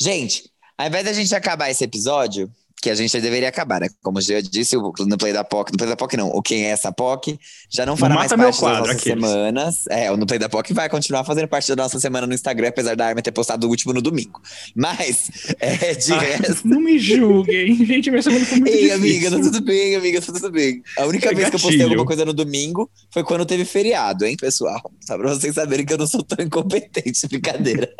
Gente, 0.00 0.50
ao 0.76 0.86
invés 0.86 1.04
da 1.04 1.12
gente 1.12 1.34
acabar 1.34 1.70
esse 1.70 1.84
episódio, 1.84 2.50
que 2.80 2.90
a 2.90 2.94
gente 2.94 3.12
já 3.12 3.18
deveria 3.18 3.48
acabar, 3.48 3.80
né? 3.80 3.88
Como 4.02 4.18
eu 4.18 4.22
já 4.22 4.40
disse, 4.40 4.76
o- 4.76 4.92
no 5.00 5.18
Play 5.18 5.32
da 5.32 5.42
POC, 5.44 5.72
no 5.72 5.78
Play 5.78 5.90
da 5.90 5.96
POC 5.96 6.16
não, 6.16 6.28
o 6.28 6.40
Quem 6.42 6.64
é 6.66 6.70
essa 6.70 6.92
POC 6.92 7.38
já 7.70 7.84
não 7.84 7.96
fará 7.96 8.14
Não 8.14 8.20
mais 8.20 8.32
parte 8.32 8.58
quadro, 8.58 8.78
das 8.78 8.88
nossas 8.88 9.00
aqueles. 9.02 9.24
semanas. 9.28 9.86
É, 9.90 10.10
o 10.12 10.16
No 10.16 10.26
Play 10.26 10.38
da 10.38 10.48
POC 10.48 10.72
vai 10.72 10.88
continuar 10.88 11.24
fazendo 11.24 11.48
parte 11.48 11.68
da 11.68 11.82
nossa 11.82 11.98
semana 12.00 12.26
no 12.26 12.34
Instagram, 12.34 12.68
apesar 12.68 12.94
da 12.94 13.06
Armin 13.06 13.22
ter 13.22 13.32
postado 13.32 13.66
o 13.66 13.70
último 13.70 13.92
no 13.92 14.00
domingo. 14.00 14.40
Mas, 14.76 15.30
é, 15.60 15.94
de 15.94 16.12
Ah, 16.12 16.18
resto. 16.18 16.66
não 16.68 16.80
me 16.80 16.98
julguem. 16.98 17.74
Gente, 17.84 18.10
minha 18.10 18.22
semana 18.22 18.44
foi 18.44 18.58
muito 18.58 18.68
Ei, 18.72 18.76
difícil. 18.88 18.96
amiga, 18.96 19.30
tá 19.30 19.36
tudo 19.40 19.60
bem, 19.62 19.96
amiga, 19.96 20.20
tá 20.20 20.32
tudo 20.32 20.50
bem. 20.50 20.82
A 20.98 21.04
única 21.06 21.30
É 21.30 21.34
vez 21.34 21.50
que 21.50 21.56
eu 21.56 21.60
postei 21.60 21.78
gatilho. 21.78 21.94
alguma 21.94 22.06
coisa 22.06 22.24
no 22.24 22.32
domingo 22.32 22.88
foi 23.12 23.24
quando 23.24 23.44
teve 23.44 23.64
feriado, 23.64 24.24
hein, 24.24 24.36
pessoal? 24.40 24.80
Só 25.04 25.16
pra 25.18 25.28
vocês 25.34 25.54
saberem 25.54 25.84
que 25.84 25.92
eu 25.92 25.98
não 25.98 26.06
sou 26.06 26.22
tão 26.22 26.44
incompetente, 26.44 27.26
brincadeira. 27.28 27.90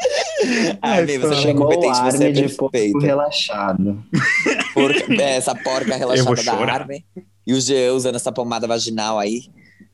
Ai, 0.82 1.00
Armin, 1.00 1.18
você 1.18 1.34
não 1.34 1.48
é 1.48 1.50
incompetente, 1.50 1.98
você 2.00 2.24
é 2.24 2.32
perfeita. 2.32 2.98
relaxado. 3.00 4.04
Porca- 4.74 5.12
é, 5.22 5.36
essa 5.36 5.54
porca 5.54 5.96
relaxada 5.96 6.42
da. 6.42 6.52
Armin. 6.74 7.04
E 7.46 7.52
o 7.54 7.60
Jean 7.60 7.94
usando 7.94 8.16
essa 8.16 8.32
pomada 8.32 8.66
vaginal 8.66 9.18
aí. 9.18 9.42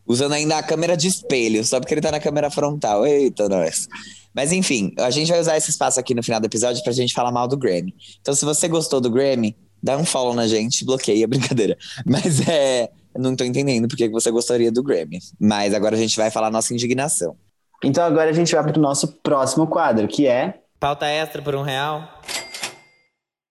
Usando 0.07 0.33
ainda 0.33 0.59
a 0.59 0.63
câmera 0.63 0.97
de 0.97 1.09
espelho, 1.09 1.65
só 1.65 1.81
porque 1.81 1.95
ele 1.95 2.01
tá 2.01 2.11
na 2.11 2.21
câmera 2.21 2.51
frontal. 2.51 3.07
Eita, 3.07 3.49
nós. 3.49 3.89
Mas 4.35 4.53
enfim, 4.53 4.93
a 4.99 5.09
gente 5.11 5.31
vai 5.31 5.41
usar 5.41 5.57
esse 5.57 5.71
espaço 5.71 5.99
aqui 5.99 6.15
no 6.15 6.23
final 6.23 6.41
do 6.41 6.47
episódio 6.47 6.83
pra 6.83 6.93
gente 6.93 7.15
falar 7.15 7.33
mal 7.33 7.49
do 7.49 7.57
Grammy. 7.57 7.95
Então, 8.21 8.35
se 8.35 8.45
você 8.45 8.69
gostou 8.69 9.01
do 9.01 9.11
Grammy, 9.11 9.57
dá 9.83 9.97
um 9.97 10.05
follow 10.05 10.35
na 10.35 10.47
gente, 10.47 10.85
bloqueia, 10.85 11.27
brincadeira. 11.29 11.77
Mas 12.05 12.47
é. 12.49 12.91
Não 13.17 13.37
tô 13.37 13.45
entendendo 13.45 13.87
porque 13.87 14.09
que 14.09 14.13
você 14.13 14.31
gostaria 14.31 14.73
do 14.73 14.83
Grammy. 14.83 15.21
Mas 15.41 15.73
agora 15.73 15.95
a 15.95 15.99
gente 15.99 16.17
vai 16.17 16.31
falar 16.31 16.51
nossa 16.51 16.75
indignação. 16.75 17.37
Então 17.83 18.05
agora 18.05 18.29
a 18.29 18.33
gente 18.33 18.53
vai 18.53 18.65
para 18.65 18.77
o 18.79 18.83
nosso 18.83 19.07
próximo 19.23 19.67
quadro, 19.69 20.09
que 20.09 20.27
é 20.27 20.61
Pauta 20.81 21.07
extra 21.07 21.41
por 21.41 21.55
um 21.55 21.63
real. 21.63 22.21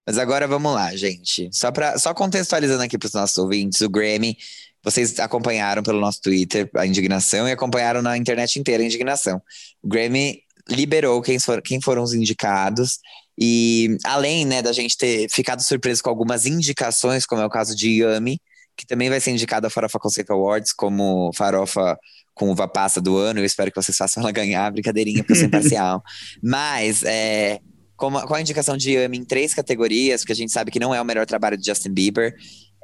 Mas 0.05 0.17
agora 0.17 0.47
vamos 0.47 0.73
lá, 0.73 0.95
gente. 0.95 1.49
Só, 1.51 1.71
pra, 1.71 1.97
só 1.97 2.13
contextualizando 2.13 2.83
aqui 2.83 2.97
para 2.97 3.07
os 3.07 3.13
nossos 3.13 3.37
ouvintes, 3.37 3.81
o 3.81 3.89
Grammy, 3.89 4.37
vocês 4.83 5.17
acompanharam 5.19 5.81
pelo 5.81 5.99
nosso 5.99 6.21
Twitter 6.21 6.69
a 6.75 6.85
indignação 6.85 7.47
e 7.47 7.51
acompanharam 7.51 8.01
na 8.01 8.17
internet 8.17 8.59
inteira 8.59 8.83
a 8.83 8.85
indignação. 8.85 9.41
O 9.81 9.87
Grammy 9.87 10.41
liberou 10.69 11.21
quem, 11.21 11.39
for, 11.39 11.61
quem 11.61 11.81
foram 11.81 12.03
os 12.03 12.13
indicados. 12.13 12.99
E 13.37 13.97
além 14.03 14.45
né, 14.45 14.61
da 14.61 14.73
gente 14.73 14.97
ter 14.97 15.27
ficado 15.29 15.63
surpreso 15.63 16.03
com 16.03 16.09
algumas 16.09 16.45
indicações, 16.45 17.25
como 17.25 17.41
é 17.41 17.45
o 17.45 17.49
caso 17.49 17.75
de 17.75 18.01
Yami, 18.01 18.39
que 18.75 18.85
também 18.85 19.09
vai 19.09 19.19
ser 19.19 19.31
indicada 19.31 19.67
a 19.67 19.69
Farofa 19.69 19.99
Conceito 19.99 20.33
Awards 20.33 20.73
como 20.73 21.31
farofa 21.33 21.97
com 22.33 22.49
uva 22.49 22.67
passa 22.67 22.99
do 22.99 23.17
ano. 23.17 23.39
Eu 23.39 23.45
espero 23.45 23.71
que 23.71 23.81
vocês 23.81 23.95
façam 23.95 24.21
ela 24.21 24.31
ganhar, 24.31 24.71
brincadeirinha, 24.71 25.19
porque 25.19 25.33
eu 25.33 25.37
sou 25.37 25.45
imparcial. 25.47 26.03
Mas 26.41 27.03
é, 27.03 27.59
com, 27.95 28.17
a, 28.17 28.27
com 28.27 28.33
a 28.33 28.41
indicação 28.41 28.75
de 28.75 28.91
Yami 28.91 29.17
em 29.17 29.25
três 29.25 29.53
categorias, 29.53 30.21
porque 30.21 30.33
a 30.33 30.35
gente 30.35 30.51
sabe 30.51 30.71
que 30.71 30.79
não 30.79 30.93
é 30.93 31.01
o 31.01 31.05
melhor 31.05 31.25
trabalho 31.25 31.57
de 31.57 31.65
Justin 31.65 31.91
Bieber. 31.91 32.35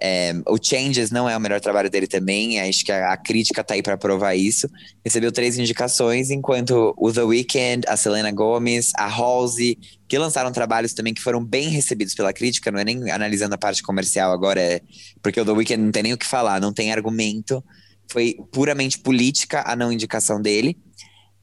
É, 0.02 0.34
o 0.48 0.58
Changes 0.62 1.12
não 1.12 1.30
é 1.30 1.36
o 1.36 1.40
melhor 1.42 1.60
trabalho 1.60 1.90
dele 1.90 2.08
também, 2.08 2.58
acho 2.62 2.86
que 2.86 2.92
a, 2.92 3.12
a 3.12 3.18
crítica 3.18 3.62
tá 3.62 3.74
aí 3.74 3.84
para 3.84 3.98
provar 3.98 4.34
isso. 4.34 4.70
Recebeu 5.04 5.30
três 5.30 5.58
indicações, 5.58 6.30
enquanto 6.30 6.94
o 6.98 7.12
The 7.12 7.24
Weeknd, 7.24 7.86
a 7.86 7.98
Selena 7.98 8.32
Gomez, 8.32 8.94
a 8.96 9.06
Halsey, 9.06 9.78
que 10.08 10.18
lançaram 10.18 10.54
trabalhos 10.54 10.94
também 10.94 11.14
que 11.14 11.22
foram 11.22 11.44
bem 11.44 11.68
recebidos 11.68 12.16
pela 12.16 12.32
crítica, 12.32 12.72
não 12.72 12.80
é 12.80 12.86
nem 12.86 13.12
analisando 13.12 13.56
a 13.56 13.58
parte 13.58 13.84
comercial 13.84 14.32
agora, 14.32 14.62
é 14.62 14.82
porque 15.22 15.42
o 15.42 15.46
The 15.46 15.52
Weeknd 15.52 15.84
não 15.84 15.92
tem 15.92 16.04
nem 16.04 16.14
o 16.14 16.18
que 16.18 16.26
falar, 16.26 16.62
não 16.62 16.72
tem 16.72 16.94
argumento, 16.94 17.62
foi 18.10 18.38
puramente 18.54 19.00
política 19.00 19.64
a 19.66 19.76
não 19.76 19.92
indicação 19.92 20.42
dele. 20.42 20.78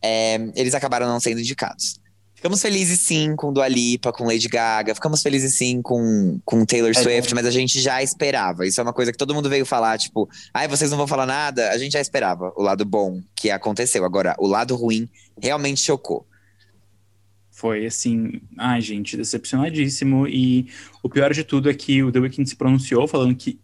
É, 0.03 0.37
eles 0.55 0.75
acabaram 0.75 1.07
não 1.07 1.21
sendo 1.21 1.41
indicados. 1.41 2.01
Ficamos 2.47 2.63
felizes 2.63 3.01
sim 3.01 3.35
com 3.35 3.53
Dua 3.53 3.67
Lipa, 3.67 4.13
com 4.13 4.25
Lady 4.25 4.47
Gaga, 4.47 4.95
ficamos 4.95 5.21
felizes 5.21 5.57
sim 5.57 5.83
com, 5.83 6.39
com 6.45 6.65
Taylor 6.65 6.93
é 6.93 6.95
Swift, 6.95 7.35
mas 7.35 7.45
a 7.45 7.51
gente 7.51 7.81
já 7.81 8.01
esperava. 8.01 8.65
Isso 8.65 8.81
é 8.81 8.85
uma 8.85 8.93
coisa 8.93 9.11
que 9.11 9.19
todo 9.19 9.35
mundo 9.35 9.49
veio 9.49 9.67
falar, 9.67 9.99
tipo, 9.99 10.29
ai, 10.55 10.69
vocês 10.69 10.89
não 10.93 10.97
vão 10.97 11.09
falar 11.09 11.27
nada? 11.27 11.73
A 11.73 11.77
gente 11.77 11.95
já 11.95 12.01
esperava 12.01 12.53
o 12.57 12.63
lado 12.63 12.85
bom 12.85 13.21
que 13.35 13.51
aconteceu. 13.51 14.05
Agora, 14.05 14.37
o 14.39 14.47
lado 14.47 14.77
ruim 14.77 15.09
realmente 15.43 15.81
chocou. 15.81 16.25
Foi 17.51 17.85
assim, 17.85 18.41
ai, 18.57 18.81
gente, 18.81 19.17
decepcionadíssimo. 19.17 20.29
E 20.29 20.69
o 21.03 21.09
pior 21.09 21.33
de 21.33 21.43
tudo 21.43 21.69
é 21.69 21.75
que 21.75 22.01
o 22.05 22.13
The 22.13 22.21
Weeknd 22.21 22.49
se 22.49 22.55
pronunciou 22.55 23.09
falando 23.09 23.35
que 23.35 23.59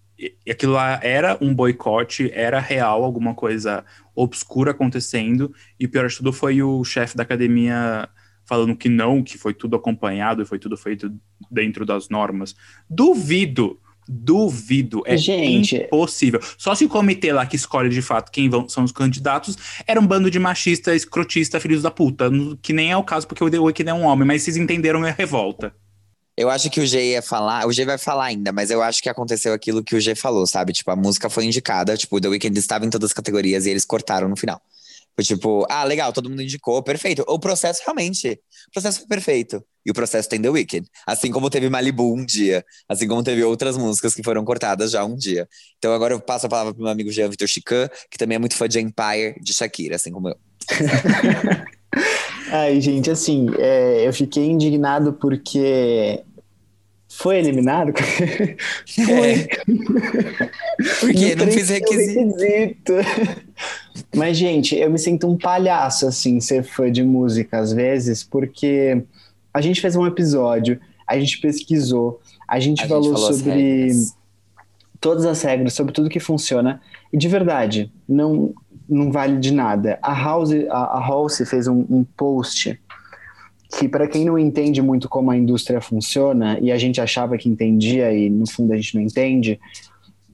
aquilo 0.50 0.72
lá 0.72 0.98
era 1.04 1.38
um 1.40 1.54
boicote, 1.54 2.32
era 2.34 2.58
real, 2.58 3.04
alguma 3.04 3.32
coisa 3.32 3.84
obscura 4.12 4.72
acontecendo. 4.72 5.54
E 5.78 5.86
o 5.86 5.88
pior 5.88 6.08
de 6.08 6.16
tudo 6.16 6.32
foi 6.32 6.64
o 6.64 6.82
chefe 6.82 7.16
da 7.16 7.22
academia 7.22 8.08
falando 8.44 8.76
que 8.76 8.88
não, 8.88 9.22
que 9.22 9.38
foi 9.38 9.54
tudo 9.54 9.76
acompanhado 9.76 10.42
e 10.42 10.46
foi 10.46 10.58
tudo 10.58 10.76
feito 10.76 11.12
dentro 11.50 11.86
das 11.86 12.08
normas. 12.08 12.54
Duvido, 12.88 13.78
duvido, 14.08 15.02
é 15.06 15.16
Gente. 15.16 15.76
impossível. 15.76 16.40
Só 16.58 16.74
se 16.74 16.84
o 16.84 16.88
comitê 16.88 17.32
lá 17.32 17.46
que 17.46 17.56
escolhe 17.56 17.88
de 17.88 18.02
fato 18.02 18.30
quem 18.30 18.48
vão, 18.48 18.68
são 18.68 18.84
os 18.84 18.92
candidatos 18.92 19.56
era 19.86 20.00
um 20.00 20.06
bando 20.06 20.30
de 20.30 20.38
machista, 20.38 20.94
escrotista, 20.94 21.60
filhos 21.60 21.82
da 21.82 21.90
puta, 21.90 22.30
que 22.60 22.72
nem 22.72 22.90
é 22.90 22.96
o 22.96 23.04
caso 23.04 23.26
porque 23.26 23.42
o 23.42 23.50
The 23.50 23.58
Weeknd 23.58 23.90
é 23.90 23.94
um 23.94 24.04
homem, 24.04 24.26
mas 24.26 24.42
vocês 24.42 24.56
entenderam 24.56 25.04
a 25.04 25.10
revolta. 25.10 25.74
Eu 26.34 26.48
acho 26.48 26.70
que 26.70 26.80
o 26.80 26.86
G 26.86 27.10
ia 27.10 27.20
falar, 27.20 27.66
o 27.66 27.72
G 27.72 27.84
vai 27.84 27.98
falar 27.98 28.24
ainda, 28.24 28.52
mas 28.52 28.70
eu 28.70 28.82
acho 28.82 29.02
que 29.02 29.08
aconteceu 29.08 29.52
aquilo 29.52 29.84
que 29.84 29.94
o 29.94 30.00
G 30.00 30.14
falou, 30.14 30.46
sabe? 30.46 30.72
Tipo, 30.72 30.90
a 30.90 30.96
música 30.96 31.28
foi 31.28 31.44
indicada, 31.44 31.94
tipo, 31.94 32.16
o 32.16 32.20
The 32.20 32.28
Weeknd 32.28 32.58
estava 32.58 32.86
em 32.86 32.90
todas 32.90 33.10
as 33.10 33.12
categorias 33.12 33.66
e 33.66 33.70
eles 33.70 33.84
cortaram 33.84 34.28
no 34.28 34.36
final. 34.36 34.60
Foi 35.14 35.24
tipo, 35.24 35.66
ah, 35.68 35.84
legal, 35.84 36.12
todo 36.12 36.30
mundo 36.30 36.42
indicou, 36.42 36.82
perfeito. 36.82 37.24
O 37.28 37.38
processo 37.38 37.82
realmente, 37.84 38.40
o 38.68 38.72
processo 38.72 39.00
foi 39.00 39.08
perfeito. 39.08 39.62
E 39.84 39.90
o 39.90 39.94
processo 39.94 40.28
tem 40.28 40.40
The 40.40 40.48
Weeknd. 40.48 40.86
Assim 41.06 41.30
como 41.30 41.50
teve 41.50 41.68
Malibu 41.68 42.14
um 42.14 42.24
dia. 42.24 42.64
Assim 42.88 43.08
como 43.08 43.22
teve 43.22 43.42
outras 43.42 43.76
músicas 43.76 44.14
que 44.14 44.22
foram 44.22 44.44
cortadas 44.44 44.92
já 44.92 45.04
um 45.04 45.16
dia. 45.16 45.48
Então 45.78 45.92
agora 45.92 46.14
eu 46.14 46.20
passo 46.20 46.46
a 46.46 46.48
palavra 46.48 46.72
pro 46.72 46.82
meu 46.82 46.92
amigo 46.92 47.10
Jean 47.10 47.28
Vitor 47.28 47.48
Chican, 47.48 47.88
que 48.10 48.16
também 48.16 48.36
é 48.36 48.38
muito 48.38 48.54
fã 48.54 48.68
de 48.68 48.80
Empire, 48.80 49.34
de 49.40 49.52
Shakira, 49.52 49.96
assim 49.96 50.12
como 50.12 50.28
eu. 50.28 50.36
Ai, 52.52 52.80
gente, 52.80 53.10
assim, 53.10 53.48
é, 53.58 54.06
eu 54.06 54.12
fiquei 54.12 54.46
indignado 54.46 55.14
porque 55.14 56.22
foi 57.22 57.38
eliminado? 57.38 57.92
Foi. 59.06 59.30
É. 59.30 59.46
Por 60.98 61.12
quê? 61.12 61.36
Não 61.36 61.46
fiz 61.46 61.68
requisito. 61.68 62.36
requisito. 62.36 62.92
Mas, 64.16 64.36
gente, 64.36 64.74
eu 64.74 64.90
me 64.90 64.98
sinto 64.98 65.30
um 65.30 65.38
palhaço, 65.38 66.04
assim, 66.04 66.40
ser 66.40 66.64
fã 66.64 66.90
de 66.90 67.04
música 67.04 67.60
às 67.60 67.72
vezes, 67.72 68.24
porque 68.24 69.04
a 69.54 69.60
gente 69.60 69.80
fez 69.80 69.94
um 69.94 70.04
episódio, 70.04 70.80
a 71.06 71.16
gente 71.16 71.40
pesquisou, 71.40 72.20
a 72.48 72.58
gente, 72.58 72.82
a 72.82 72.88
falou, 72.88 73.04
gente 73.04 73.14
falou 73.14 73.32
sobre 73.32 73.92
todas 75.00 75.24
as 75.24 75.40
regras, 75.42 75.74
sobre 75.74 75.92
tudo 75.92 76.10
que 76.10 76.18
funciona, 76.18 76.80
e 77.12 77.16
de 77.16 77.28
verdade, 77.28 77.92
não, 78.08 78.52
não 78.88 79.12
vale 79.12 79.38
de 79.38 79.52
nada. 79.52 79.96
A 80.02 80.12
House, 80.12 80.50
a, 80.68 80.98
a 80.98 81.06
House 81.06 81.40
fez 81.46 81.68
um, 81.68 81.86
um 81.88 82.04
post 82.16 82.80
que 83.78 83.88
para 83.88 84.06
quem 84.06 84.24
não 84.24 84.38
entende 84.38 84.82
muito 84.82 85.08
como 85.08 85.30
a 85.30 85.36
indústria 85.36 85.80
funciona 85.80 86.58
e 86.60 86.70
a 86.70 86.76
gente 86.76 87.00
achava 87.00 87.38
que 87.38 87.48
entendia 87.48 88.12
e 88.12 88.28
no 88.28 88.48
fundo 88.48 88.72
a 88.72 88.76
gente 88.76 88.94
não 88.94 89.02
entende, 89.02 89.58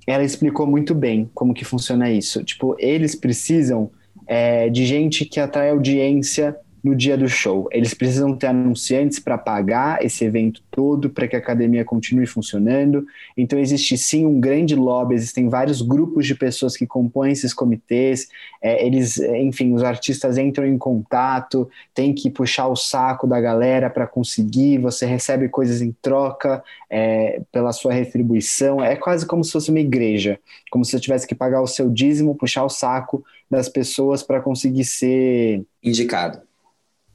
ela 0.07 0.24
explicou 0.24 0.66
muito 0.66 0.95
bem 0.95 1.30
como 1.34 1.55
que 1.55 1.64
funciona 1.64 2.11
isso. 2.11 2.43
Tipo, 2.43 2.74
eles 2.78 3.14
precisam 3.14 3.91
é, 4.26 4.68
de 4.68 4.84
gente 4.84 5.24
que 5.24 5.39
atrai 5.39 5.70
audiência 5.70 6.57
no 6.89 6.97
dia 6.97 7.16
do 7.18 7.28
show. 7.28 7.68
Eles 7.70 7.93
precisam 7.93 8.34
ter 8.34 8.47
anunciantes 8.47 9.18
para 9.18 9.36
pagar 9.36 10.05
esse 10.05 10.24
evento 10.24 10.62
todo, 10.70 11.11
para 11.11 11.28
que 11.28 11.36
a 11.36 11.39
academia 11.39 11.84
continue 11.84 12.26
funcionando. 12.26 13.07
Então, 13.36 13.59
existe 13.59 13.99
sim 13.99 14.24
um 14.24 14.41
grande 14.41 14.74
lobby, 14.74 15.14
existem 15.14 15.49
vários 15.49 15.82
grupos 15.82 16.26
de 16.26 16.34
pessoas 16.34 16.76
que 16.76 16.86
compõem 16.86 17.32
esses 17.32 17.53
comitês. 17.53 18.28
É, 18.62 18.84
eles, 18.84 19.18
enfim, 19.18 19.74
os 19.74 19.82
artistas 19.82 20.39
entram 20.39 20.66
em 20.66 20.78
contato, 20.78 21.68
tem 21.95 22.14
que 22.14 22.30
puxar 22.30 22.68
o 22.68 22.76
saco 22.76 23.26
da 23.26 23.41
galera 23.41 23.91
para 23.91 24.07
conseguir. 24.07 24.78
Você 24.78 25.05
recebe 25.05 25.49
coisas 25.49 25.82
em 25.82 25.95
troca 26.01 26.62
é, 26.89 27.43
pela 27.53 27.72
sua 27.72 27.93
retribuição. 27.93 28.82
É 28.82 28.97
quase 28.97 29.26
como 29.26 29.45
se 29.45 29.53
fosse 29.53 29.70
uma 29.70 29.80
igreja, 29.80 30.41
como 30.70 30.84
se 30.84 30.93
você 30.93 31.01
tivesse 31.01 31.26
que 31.26 31.34
pagar 31.34 31.61
o 31.61 31.66
seu 31.66 31.91
dízimo, 31.91 32.34
puxar 32.34 32.64
o 32.64 32.70
saco 32.70 33.22
das 33.51 33.68
pessoas 33.68 34.22
para 34.22 34.41
conseguir 34.41 34.84
ser 34.84 35.62
indicado 35.82 36.47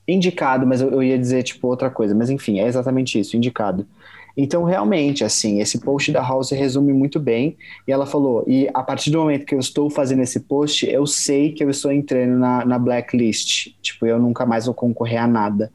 indicado, 0.08 0.66
mas 0.66 0.82
eu, 0.82 0.90
eu, 0.92 1.04
ia 1.04 1.18
dizer 1.18 1.44
tipo 1.44 1.68
outra 1.68 1.90
coisa, 1.90 2.14
mas 2.14 2.30
enfim, 2.30 2.60
é 2.60 2.68
exatamente 2.68 3.20
isso, 3.20 3.38
indicado. 3.38 3.88
Então, 4.36 4.64
realmente, 4.64 5.24
assim, 5.24 5.62
esse 5.62 5.80
post 5.80 6.12
da 6.12 6.22
House 6.22 6.50
resume 6.52 6.92
muito 6.92 7.20
bem. 7.20 7.56
E 7.88 7.92
ela 7.92 8.06
falou: 8.06 8.44
e 8.48 8.68
a 8.74 8.82
partir 8.82 9.12
do 9.12 9.20
momento 9.20 9.46
que 9.46 9.54
eu 9.54 9.60
estou 9.60 9.90
fazendo 9.90 10.24
esse 10.24 10.40
post, 10.40 10.90
eu 10.90 11.06
sei 11.06 11.52
que 11.52 11.64
eu 11.64 11.70
estou 11.70 11.92
entrando 11.92 12.40
na, 12.40 12.66
na 12.66 12.80
blacklist. 12.80 13.76
Tipo, 13.82 14.08
eu 14.08 14.20
nunca 14.20 14.46
mais 14.46 14.66
vou 14.66 14.74
concorrer 14.74 15.22
a 15.22 15.28
nada. 15.28 15.72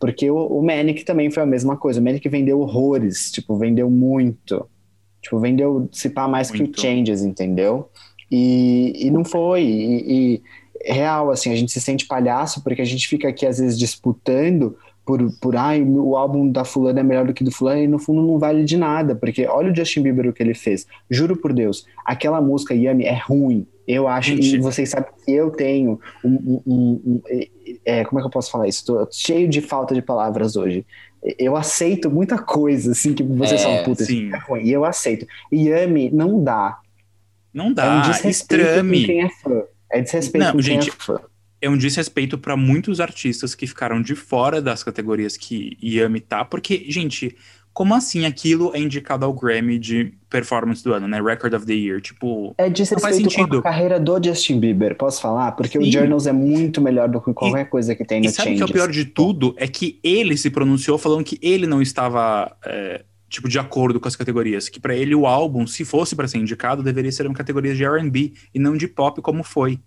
Porque 0.00 0.30
o, 0.30 0.36
o 0.36 0.62
Manic 0.62 1.04
também 1.04 1.28
foi 1.28 1.42
a 1.42 1.46
mesma 1.46 1.76
coisa. 1.76 2.00
O 2.00 2.04
Manic 2.04 2.26
vendeu 2.28 2.60
horrores, 2.60 3.32
tipo, 3.32 3.56
vendeu 3.56 3.90
muito. 3.90 4.64
Tipo, 5.20 5.40
vendeu, 5.40 5.88
se 5.90 6.08
pá, 6.08 6.28
mais 6.28 6.50
muito. 6.50 6.70
que 6.70 6.78
o 6.78 6.80
Changes, 6.80 7.22
entendeu? 7.22 7.90
E, 8.30 8.92
e 9.06 9.10
não 9.10 9.24
foi. 9.24 9.64
E, 9.64 10.12
e 10.36 10.42
real, 10.84 11.30
assim, 11.30 11.52
a 11.52 11.56
gente 11.56 11.72
se 11.72 11.80
sente 11.80 12.06
palhaço 12.06 12.62
porque 12.62 12.82
a 12.82 12.84
gente 12.84 13.08
fica 13.08 13.28
aqui 13.28 13.46
às 13.46 13.58
vezes 13.58 13.78
disputando 13.78 14.76
por, 15.08 15.32
por 15.40 15.56
ai, 15.56 15.82
o 15.82 16.18
álbum 16.18 16.52
da 16.52 16.66
fulana 16.66 17.00
é 17.00 17.02
melhor 17.02 17.26
do 17.26 17.32
que 17.32 17.42
do 17.42 17.50
fulano, 17.50 17.80
e 17.80 17.88
no 17.88 17.98
fundo 17.98 18.20
não 18.20 18.38
vale 18.38 18.62
de 18.62 18.76
nada, 18.76 19.14
porque 19.14 19.46
olha 19.46 19.72
o 19.72 19.74
Justin 19.74 20.02
Bieber 20.02 20.26
o 20.26 20.34
que 20.34 20.42
ele 20.42 20.52
fez. 20.52 20.86
Juro 21.08 21.34
por 21.34 21.54
Deus, 21.54 21.86
aquela 22.04 22.42
música 22.42 22.74
Yami 22.74 23.04
é 23.04 23.14
ruim. 23.16 23.66
Eu 23.86 24.06
acho, 24.06 24.32
Gente. 24.32 24.56
e 24.56 24.58
vocês 24.58 24.90
sabem 24.90 25.10
que 25.24 25.32
eu 25.32 25.50
tenho 25.50 25.98
um, 26.22 26.28
um, 26.28 26.62
um, 26.66 27.00
um 27.06 27.22
é, 27.86 28.04
como 28.04 28.18
é 28.18 28.22
que 28.22 28.26
eu 28.26 28.30
posso 28.30 28.50
falar 28.50 28.68
isso? 28.68 28.84
Tô 28.84 29.08
cheio 29.10 29.48
de 29.48 29.62
falta 29.62 29.94
de 29.94 30.02
palavras 30.02 30.56
hoje. 30.56 30.84
Eu 31.38 31.56
aceito 31.56 32.10
muita 32.10 32.36
coisa, 32.36 32.92
assim, 32.92 33.14
que 33.14 33.22
vocês 33.22 33.62
é, 33.62 33.64
falam, 33.64 33.84
puta, 33.84 34.04
sim. 34.04 34.30
é 34.30 34.38
ruim. 34.40 34.62
E 34.62 34.70
eu 34.70 34.84
aceito. 34.84 35.26
Yami 35.50 36.10
não 36.10 36.44
dá. 36.44 36.80
Não 37.52 37.72
dá. 37.72 37.86
É 37.86 37.98
um 37.98 38.02
com 39.00 39.06
quem 39.06 39.22
é 39.22 39.30
fã. 39.30 39.62
É 39.90 40.00
desrespeito 40.00 40.54
Não, 40.54 40.60
gente, 40.60 40.90
é 41.60 41.68
um 41.68 41.76
desrespeito 41.76 42.38
para 42.38 42.56
muitos 42.56 43.00
artistas 43.00 43.54
que 43.54 43.66
ficaram 43.66 44.00
de 44.00 44.14
fora 44.14 44.62
das 44.62 44.82
categorias 44.82 45.36
que 45.36 45.76
Yami 45.82 46.20
tá, 46.20 46.44
porque, 46.44 46.84
gente, 46.88 47.36
como 47.72 47.94
assim 47.94 48.24
aquilo 48.24 48.72
é 48.74 48.80
indicado 48.80 49.24
ao 49.24 49.32
Grammy 49.32 49.78
de 49.78 50.12
performance 50.28 50.82
do 50.82 50.92
ano, 50.92 51.06
né? 51.06 51.20
Record 51.22 51.54
of 51.54 51.64
the 51.64 51.72
Year, 51.72 52.00
tipo, 52.00 52.54
é 52.58 52.68
desrespeito 52.68 53.32
com 53.32 53.58
a 53.58 53.62
carreira 53.62 54.00
do 54.00 54.20
Justin 54.22 54.58
Bieber, 54.58 54.96
posso 54.96 55.20
falar? 55.20 55.52
Porque 55.52 55.80
Sim. 55.80 55.88
o 55.88 55.92
Journals 55.92 56.26
é 56.26 56.32
muito 56.32 56.80
melhor 56.80 57.08
do 57.08 57.20
que 57.20 57.32
qualquer 57.32 57.62
e, 57.62 57.64
coisa 57.66 57.94
que 57.94 58.04
tem 58.04 58.20
no 58.20 58.26
E 58.26 58.30
sabe 58.30 58.52
o 58.52 58.56
que 58.56 58.62
é 58.62 58.64
o 58.64 58.72
pior 58.72 58.90
de 58.90 59.04
tudo? 59.04 59.54
É 59.56 59.68
que 59.68 60.00
ele 60.02 60.36
se 60.36 60.50
pronunciou 60.50 60.98
falando 60.98 61.24
que 61.24 61.38
ele 61.40 61.66
não 61.66 61.80
estava... 61.80 62.56
É, 62.64 63.04
tipo, 63.28 63.48
de 63.48 63.58
acordo 63.58 64.00
com 64.00 64.08
as 64.08 64.16
categorias. 64.16 64.68
Que 64.68 64.80
para 64.80 64.94
ele 64.94 65.14
o 65.14 65.26
álbum, 65.26 65.66
se 65.66 65.84
fosse 65.84 66.16
para 66.16 66.28
ser 66.28 66.38
indicado, 66.38 66.82
deveria 66.82 67.12
ser 67.12 67.26
uma 67.26 67.34
categoria 67.34 67.74
de 67.74 67.84
R&B 67.84 68.32
e 68.54 68.58
não 68.58 68.76
de 68.76 68.88
pop 68.88 69.20
como 69.20 69.42
foi. 69.42 69.78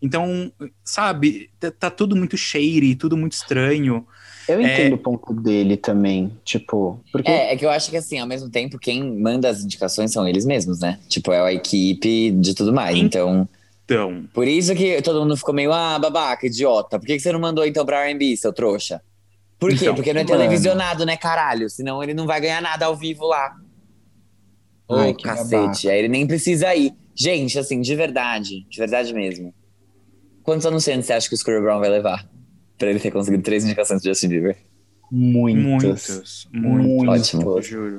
Então, 0.00 0.52
sabe, 0.84 1.50
tá, 1.58 1.70
tá 1.70 1.90
tudo 1.90 2.14
muito 2.14 2.36
shady, 2.36 2.94
tudo 2.94 3.16
muito 3.16 3.32
estranho. 3.32 4.06
Eu 4.46 4.60
entendo 4.60 4.92
é... 4.92 4.94
o 4.94 4.98
ponto 4.98 5.32
dele 5.32 5.76
também, 5.78 6.30
tipo, 6.44 7.00
porque... 7.10 7.30
É, 7.30 7.54
é 7.54 7.56
que 7.56 7.64
eu 7.64 7.70
acho 7.70 7.90
que 7.90 7.96
assim, 7.96 8.18
ao 8.18 8.26
mesmo 8.26 8.50
tempo, 8.50 8.78
quem 8.78 9.18
manda 9.18 9.48
as 9.48 9.62
indicações 9.64 10.12
são 10.12 10.28
eles 10.28 10.44
mesmos, 10.44 10.80
né? 10.80 11.00
Tipo, 11.08 11.32
é 11.32 11.40
a 11.40 11.52
equipe 11.52 12.30
de 12.32 12.54
tudo 12.54 12.72
mais, 12.72 12.98
então... 12.98 13.48
Então... 13.86 14.24
Por 14.34 14.46
isso 14.46 14.74
que 14.74 15.00
todo 15.02 15.20
mundo 15.20 15.36
ficou 15.36 15.54
meio, 15.54 15.72
ah, 15.72 15.98
babaca, 15.98 16.46
idiota, 16.46 16.98
por 16.98 17.06
que, 17.06 17.16
que 17.16 17.20
você 17.20 17.32
não 17.32 17.40
mandou 17.40 17.64
então 17.64 17.86
pra 17.86 18.06
R&B, 18.06 18.36
seu 18.36 18.52
trouxa? 18.52 19.00
Por 19.64 19.70
quê? 19.70 19.84
Então, 19.84 19.94
Porque 19.94 20.12
não 20.12 20.20
é 20.20 20.24
televisionado, 20.24 21.06
né, 21.06 21.16
caralho? 21.16 21.70
Senão 21.70 22.02
ele 22.02 22.12
não 22.12 22.26
vai 22.26 22.38
ganhar 22.38 22.60
nada 22.60 22.84
ao 22.84 22.94
vivo 22.94 23.26
lá. 23.26 23.56
Ô, 24.86 24.96
oh, 24.96 25.14
cacete. 25.14 25.88
Aí 25.88 26.00
ele 26.00 26.08
nem 26.08 26.26
precisa 26.26 26.74
ir. 26.74 26.92
Gente, 27.14 27.58
assim, 27.58 27.80
de 27.80 27.96
verdade, 27.96 28.66
de 28.68 28.78
verdade 28.78 29.14
mesmo. 29.14 29.54
Quantos 30.42 30.66
anunciantes 30.66 31.06
você 31.06 31.14
acha 31.14 31.28
que 31.28 31.34
o 31.34 31.38
Scooter 31.38 31.62
Brown 31.62 31.80
vai 31.80 31.88
levar? 31.88 32.28
Pra 32.76 32.90
ele 32.90 33.00
ter 33.00 33.10
conseguido 33.10 33.42
três 33.42 33.64
indicações 33.64 34.02
de 34.02 34.08
Justin 34.10 34.28
Bieber? 34.28 34.58
Muitos. 35.10 35.62
Muitos. 35.62 36.48
Muitos. 36.52 37.34
Ótimo. 37.34 37.62
Juro. 37.62 37.98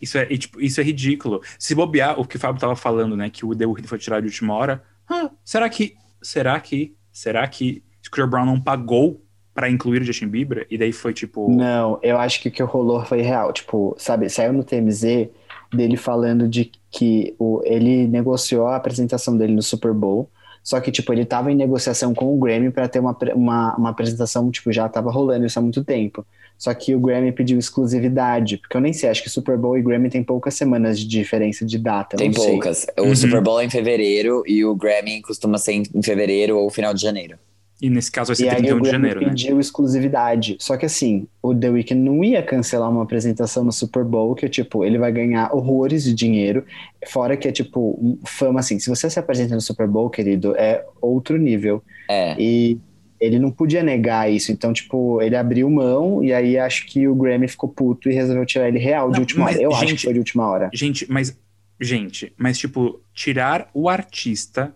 Isso 0.00 0.16
é, 0.16 0.24
tipo, 0.26 0.60
isso 0.62 0.80
é 0.80 0.84
ridículo. 0.84 1.42
Se 1.58 1.74
bobear, 1.74 2.18
o 2.18 2.24
que 2.24 2.36
o 2.36 2.40
Fábio 2.40 2.58
tava 2.58 2.74
falando, 2.74 3.14
né? 3.14 3.28
Que 3.28 3.44
o 3.44 3.54
The 3.54 3.66
Weeknd 3.66 3.86
foi 3.86 3.98
tirado 3.98 4.22
de 4.22 4.28
última 4.28 4.54
hora. 4.54 4.82
Ah, 5.06 5.30
será 5.44 5.68
que. 5.68 5.94
Será 6.22 6.58
que. 6.58 6.96
Será 7.12 7.46
que 7.46 7.82
Scooter 8.02 8.26
Brown 8.26 8.46
não 8.46 8.58
pagou 8.58 9.22
para 9.58 9.68
incluir 9.68 10.02
o 10.02 10.04
Justin 10.04 10.28
Bieber? 10.28 10.66
E 10.70 10.78
daí 10.78 10.92
foi 10.92 11.12
tipo. 11.12 11.50
Não, 11.50 11.98
eu 12.00 12.16
acho 12.16 12.40
que 12.40 12.48
o 12.48 12.52
que 12.52 12.62
rolou 12.62 13.04
foi 13.04 13.22
real. 13.22 13.52
Tipo, 13.52 13.96
sabe, 13.98 14.28
saiu 14.28 14.52
no 14.52 14.62
TMZ 14.62 15.28
dele 15.74 15.96
falando 15.96 16.46
de 16.46 16.70
que 16.90 17.34
o, 17.38 17.60
ele 17.64 18.06
negociou 18.06 18.68
a 18.68 18.76
apresentação 18.76 19.36
dele 19.36 19.52
no 19.52 19.62
Super 19.62 19.92
Bowl 19.92 20.30
só 20.68 20.78
que, 20.80 20.92
tipo, 20.92 21.10
ele 21.14 21.24
tava 21.24 21.50
em 21.50 21.54
negociação 21.54 22.12
com 22.12 22.34
o 22.34 22.38
Grammy 22.38 22.70
para 22.70 22.86
ter 22.86 22.98
uma, 22.98 23.16
uma, 23.34 23.74
uma 23.76 23.88
apresentação, 23.88 24.50
tipo, 24.50 24.70
já 24.70 24.86
tava 24.86 25.10
rolando 25.10 25.46
isso 25.46 25.58
há 25.58 25.62
muito 25.62 25.82
tempo. 25.82 26.26
Só 26.58 26.74
que 26.74 26.94
o 26.94 27.00
Grammy 27.00 27.32
pediu 27.32 27.58
exclusividade, 27.58 28.58
porque 28.58 28.76
eu 28.76 28.80
nem 28.82 28.92
sei, 28.92 29.08
acho 29.08 29.22
que 29.22 29.30
Super 29.30 29.56
Bowl 29.56 29.78
e 29.78 29.82
Grammy 29.82 30.10
tem 30.10 30.22
poucas 30.22 30.52
semanas 30.52 31.00
de 31.00 31.06
diferença 31.06 31.64
de 31.64 31.78
data. 31.78 32.18
Tem 32.18 32.30
poucas. 32.30 32.78
Sei. 32.78 32.92
O 32.98 33.08
uhum. 33.08 33.16
Super 33.16 33.40
Bowl 33.40 33.60
é 33.60 33.64
em 33.64 33.70
fevereiro 33.70 34.42
e 34.46 34.62
o 34.62 34.74
Grammy 34.74 35.22
costuma 35.22 35.56
ser 35.56 35.72
em 35.72 36.02
fevereiro 36.02 36.58
ou 36.58 36.68
final 36.68 36.92
de 36.92 37.00
janeiro. 37.00 37.38
E 37.80 37.88
nesse 37.88 38.10
caso 38.10 38.28
vai 38.28 38.36
ser 38.36 38.46
e 38.46 38.50
31 38.50 38.80
de 38.80 38.90
janeiro, 38.90 39.20
né? 39.20 39.28
pediu 39.28 39.60
exclusividade. 39.60 40.56
Só 40.58 40.76
que 40.76 40.84
assim, 40.84 41.28
o 41.40 41.54
The 41.54 41.70
Weeknd 41.70 42.00
não 42.00 42.24
ia 42.24 42.42
cancelar 42.42 42.90
uma 42.90 43.04
apresentação 43.04 43.64
no 43.64 43.72
Super 43.72 44.04
Bowl, 44.04 44.34
que 44.34 44.48
tipo, 44.48 44.84
ele 44.84 44.98
vai 44.98 45.12
ganhar 45.12 45.54
horrores 45.54 46.02
de 46.02 46.12
dinheiro, 46.12 46.64
fora 47.06 47.36
que 47.36 47.46
é 47.46 47.52
tipo, 47.52 48.18
fama 48.26 48.60
assim, 48.60 48.80
se 48.80 48.90
você 48.90 49.08
se 49.08 49.18
apresenta 49.18 49.54
no 49.54 49.60
Super 49.60 49.86
Bowl, 49.86 50.10
querido, 50.10 50.56
é 50.56 50.84
outro 51.00 51.38
nível. 51.38 51.82
É. 52.10 52.34
E 52.36 52.78
ele 53.20 53.38
não 53.38 53.50
podia 53.50 53.82
negar 53.82 54.30
isso, 54.30 54.50
então 54.52 54.72
tipo, 54.72 55.20
ele 55.22 55.36
abriu 55.36 55.68
mão 55.70 56.22
e 56.22 56.32
aí 56.32 56.58
acho 56.58 56.86
que 56.86 57.06
o 57.06 57.14
Grammy 57.14 57.48
ficou 57.48 57.68
puto 57.68 58.08
e 58.08 58.14
resolveu 58.14 58.46
tirar 58.46 58.68
ele 58.68 58.78
real 58.78 59.06
não, 59.06 59.12
de 59.12 59.20
última 59.20 59.46
hora. 59.46 59.60
Eu 59.60 59.70
gente, 59.72 59.84
acho 59.84 59.94
que 59.94 60.02
foi 60.02 60.12
de 60.12 60.18
última 60.18 60.48
hora. 60.48 60.70
Gente, 60.72 61.10
mas 61.10 61.36
gente, 61.80 62.32
mas 62.36 62.58
tipo, 62.58 63.00
tirar 63.14 63.70
o 63.72 63.88
artista 63.88 64.74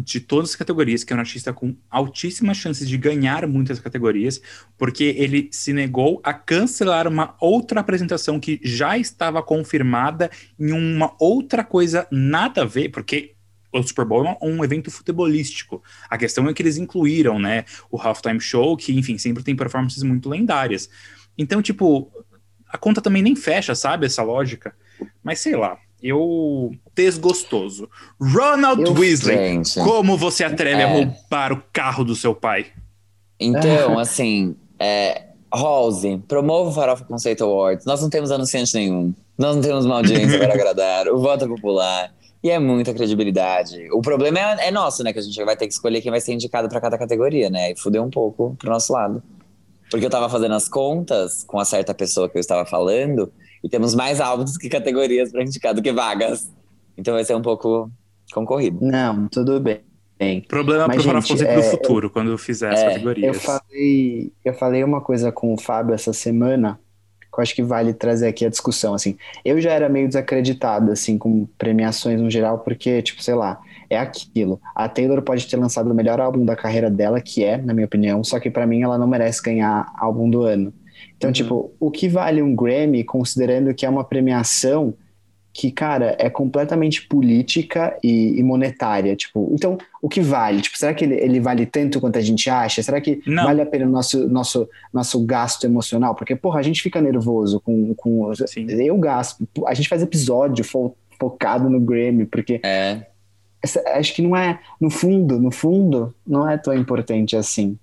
de 0.00 0.20
todas 0.20 0.50
as 0.50 0.56
categorias, 0.56 1.04
que 1.04 1.12
é 1.12 1.16
um 1.16 1.20
artista 1.20 1.52
com 1.52 1.76
altíssimas 1.90 2.56
chances 2.56 2.88
de 2.88 2.96
ganhar 2.96 3.46
muitas 3.46 3.78
categorias, 3.78 4.40
porque 4.78 5.04
ele 5.18 5.48
se 5.52 5.72
negou 5.72 6.20
a 6.24 6.32
cancelar 6.32 7.06
uma 7.06 7.36
outra 7.40 7.80
apresentação 7.80 8.40
que 8.40 8.60
já 8.62 8.96
estava 8.96 9.42
confirmada 9.42 10.30
em 10.58 10.72
uma 10.72 11.14
outra 11.20 11.62
coisa 11.62 12.06
nada 12.10 12.62
a 12.62 12.66
ver, 12.66 12.90
porque 12.90 13.34
o 13.72 13.82
Super 13.82 14.04
Bowl 14.04 14.26
é 14.26 14.36
um 14.42 14.62
evento 14.62 14.90
futebolístico. 14.90 15.82
A 16.08 16.18
questão 16.18 16.46
é 16.48 16.52
que 16.52 16.62
eles 16.62 16.76
incluíram, 16.76 17.38
né, 17.38 17.64
o 17.90 18.00
Halftime 18.00 18.40
Show, 18.40 18.76
que, 18.76 18.92
enfim, 18.92 19.16
sempre 19.16 19.42
tem 19.42 19.56
performances 19.56 20.02
muito 20.02 20.28
lendárias. 20.28 20.90
Então, 21.38 21.62
tipo, 21.62 22.12
a 22.68 22.76
conta 22.76 23.00
também 23.00 23.22
nem 23.22 23.34
fecha, 23.34 23.74
sabe, 23.74 24.06
essa 24.06 24.22
lógica. 24.22 24.74
Mas 25.22 25.40
sei 25.40 25.56
lá, 25.56 25.78
eu 26.02 26.72
desgostoso. 26.94 27.88
Ronald 28.20 28.82
eu, 28.82 28.92
Weasley, 28.92 29.36
gente, 29.36 29.80
como 29.80 30.16
você 30.16 30.44
atreve 30.44 30.80
é... 30.80 30.84
a 30.84 30.88
roubar 30.88 31.52
o 31.52 31.62
carro 31.72 32.04
do 32.04 32.16
seu 32.16 32.34
pai? 32.34 32.66
Então, 33.38 33.98
assim, 34.00 34.56
é, 34.78 35.26
Rose, 35.52 36.18
promova 36.26 36.70
o 36.70 36.72
Farofa 36.72 37.04
Conceito 37.04 37.44
Awards. 37.44 37.84
Nós 37.84 38.00
não 38.00 38.10
temos 38.10 38.30
anunciante 38.30 38.74
nenhum. 38.74 39.14
Nós 39.36 39.54
não 39.54 39.62
temos 39.62 39.84
uma 39.84 39.96
audiência 39.96 40.38
para 40.38 40.54
agradar. 40.54 41.08
O 41.08 41.18
voto 41.20 41.44
é 41.44 41.48
popular. 41.48 42.12
E 42.42 42.50
é 42.50 42.58
muita 42.58 42.92
credibilidade. 42.92 43.88
O 43.92 44.00
problema 44.00 44.38
é, 44.38 44.68
é, 44.68 44.70
nosso, 44.70 45.04
né? 45.04 45.12
Que 45.12 45.20
a 45.20 45.22
gente 45.22 45.44
vai 45.44 45.56
ter 45.56 45.66
que 45.66 45.72
escolher 45.72 46.00
quem 46.00 46.10
vai 46.10 46.20
ser 46.20 46.32
indicado 46.32 46.68
para 46.68 46.80
cada 46.80 46.98
categoria, 46.98 47.48
né? 47.48 47.70
E 47.70 47.76
fudeu 47.78 48.02
um 48.02 48.10
pouco 48.10 48.56
pro 48.58 48.70
nosso 48.70 48.92
lado. 48.92 49.22
Porque 49.90 50.06
eu 50.06 50.10
tava 50.10 50.28
fazendo 50.28 50.54
as 50.54 50.68
contas 50.68 51.44
com 51.44 51.60
a 51.60 51.64
certa 51.64 51.94
pessoa 51.94 52.28
que 52.28 52.36
eu 52.36 52.40
estava 52.40 52.64
falando, 52.64 53.30
e 53.62 53.68
temos 53.68 53.94
mais 53.94 54.20
álbuns 54.20 54.56
que 54.56 54.68
categorias 54.68 55.30
para 55.30 55.42
indicar 55.42 55.74
do 55.74 55.82
que 55.82 55.92
vagas. 55.92 56.50
Então 56.96 57.14
vai 57.14 57.24
ser 57.24 57.34
um 57.34 57.42
pouco 57.42 57.90
concorrido. 58.32 58.78
Não, 58.80 59.28
tudo 59.28 59.60
bem. 59.60 59.82
Problema 60.46 60.86
para 60.86 60.96
o 60.96 61.20
gente, 61.20 61.44
é, 61.44 61.56
do 61.56 61.62
futuro, 61.62 62.06
eu, 62.06 62.10
quando 62.10 62.36
fizer 62.38 62.72
as 62.72 62.80
é, 62.80 62.88
categorias. 62.90 63.34
Eu 63.34 63.40
falei, 63.40 64.32
eu 64.44 64.54
falei 64.54 64.84
uma 64.84 65.00
coisa 65.00 65.32
com 65.32 65.52
o 65.52 65.60
Fábio 65.60 65.94
essa 65.94 66.12
semana, 66.12 66.78
que 67.20 67.38
eu 67.38 67.42
acho 67.42 67.54
que 67.54 67.62
vale 67.62 67.92
trazer 67.92 68.28
aqui 68.28 68.46
a 68.46 68.48
discussão, 68.48 68.94
assim. 68.94 69.16
Eu 69.44 69.60
já 69.60 69.72
era 69.72 69.88
meio 69.88 70.06
desacreditado, 70.06 70.92
assim, 70.92 71.18
com 71.18 71.46
premiações 71.58 72.20
no 72.20 72.30
geral, 72.30 72.60
porque, 72.60 73.02
tipo, 73.02 73.22
sei 73.22 73.34
lá, 73.34 73.60
é 73.90 73.98
aquilo. 73.98 74.60
A 74.74 74.88
Taylor 74.88 75.22
pode 75.22 75.46
ter 75.46 75.56
lançado 75.56 75.90
o 75.90 75.94
melhor 75.94 76.20
álbum 76.20 76.44
da 76.44 76.54
carreira 76.54 76.90
dela, 76.90 77.20
que 77.20 77.42
é, 77.42 77.56
na 77.56 77.74
minha 77.74 77.86
opinião, 77.86 78.22
só 78.22 78.38
que 78.38 78.50
para 78.50 78.66
mim 78.66 78.82
ela 78.82 78.96
não 78.96 79.08
merece 79.08 79.42
ganhar 79.42 79.92
álbum 79.98 80.30
do 80.30 80.42
ano. 80.42 80.72
Então, 81.22 81.28
uhum. 81.28 81.32
tipo, 81.32 81.72
o 81.78 81.88
que 81.88 82.08
vale 82.08 82.42
um 82.42 82.52
Grammy, 82.52 83.04
considerando 83.04 83.72
que 83.72 83.86
é 83.86 83.88
uma 83.88 84.02
premiação 84.02 84.92
que, 85.54 85.70
cara, 85.70 86.16
é 86.18 86.28
completamente 86.28 87.06
política 87.06 87.96
e, 88.02 88.38
e, 88.38 88.42
monetária, 88.42 89.14
tipo, 89.14 89.50
então, 89.52 89.78
o 90.00 90.08
que 90.08 90.20
vale? 90.20 90.62
Tipo, 90.62 90.78
será 90.78 90.94
que 90.94 91.04
ele, 91.04 91.14
ele 91.14 91.40
vale 91.40 91.66
tanto 91.66 92.00
quanto 92.00 92.18
a 92.18 92.22
gente 92.22 92.48
acha? 92.48 92.82
Será 92.82 93.00
que 93.00 93.22
Não. 93.26 93.44
vale 93.44 93.60
a 93.60 93.66
pena 93.66 93.86
o 93.86 93.90
nosso, 93.90 94.26
nosso, 94.28 94.68
nosso 94.92 95.24
gasto 95.24 95.64
emocional? 95.64 96.14
Porque, 96.14 96.34
porra, 96.34 96.58
a 96.58 96.62
gente 96.62 96.82
fica 96.82 97.00
nervoso 97.00 97.60
com, 97.60 97.94
com 97.94 98.34
Sim. 98.34 98.66
eu 98.70 98.96
gasto, 98.98 99.46
a 99.66 99.74
gente 99.74 99.88
faz 99.90 100.02
episódio 100.02 100.64
fo, 100.64 100.96
focado 101.20 101.68
no 101.68 101.78
Grammy, 101.78 102.24
porque 102.24 102.60
é. 102.64 103.06
essa, 103.62 103.80
acho 103.90 104.14
que 104.14 104.22
não 104.22 104.34
é, 104.34 104.58
no 104.80 104.90
fundo, 104.90 105.38
no 105.38 105.52
fundo, 105.52 106.12
não 106.26 106.48
é 106.48 106.56
tão 106.56 106.74
importante 106.74 107.36
assim. 107.36 107.78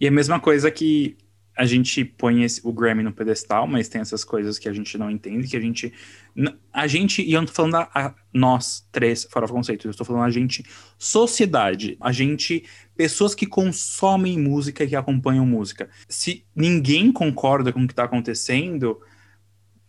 E 0.00 0.06
a 0.06 0.10
mesma 0.10 0.38
coisa 0.40 0.70
que 0.70 1.16
a 1.60 1.66
gente 1.66 2.02
põe 2.06 2.42
esse, 2.42 2.58
o 2.64 2.72
Grammy 2.72 3.02
no 3.02 3.12
pedestal, 3.12 3.66
mas 3.66 3.86
tem 3.86 4.00
essas 4.00 4.24
coisas 4.24 4.58
que 4.58 4.66
a 4.66 4.72
gente 4.72 4.96
não 4.96 5.10
entende, 5.10 5.46
que 5.46 5.58
a 5.58 5.60
gente. 5.60 5.92
A 6.72 6.86
gente, 6.86 7.20
e 7.20 7.34
eu 7.34 7.40
não 7.42 7.46
tô 7.46 7.52
falando 7.52 7.74
a, 7.74 7.90
a 7.94 8.14
nós 8.32 8.88
três, 8.90 9.24
fora 9.30 9.44
o 9.44 9.48
conceito, 9.50 9.86
eu 9.86 9.90
estou 9.90 10.06
falando 10.06 10.24
a 10.24 10.30
gente, 10.30 10.64
sociedade, 10.96 11.98
a 12.00 12.12
gente, 12.12 12.64
pessoas 12.96 13.34
que 13.34 13.44
consomem 13.44 14.38
música 14.38 14.84
e 14.84 14.88
que 14.88 14.96
acompanham 14.96 15.44
música. 15.44 15.90
Se 16.08 16.46
ninguém 16.56 17.12
concorda 17.12 17.74
com 17.74 17.82
o 17.82 17.86
que 17.86 17.92
está 17.92 18.04
acontecendo, 18.04 18.98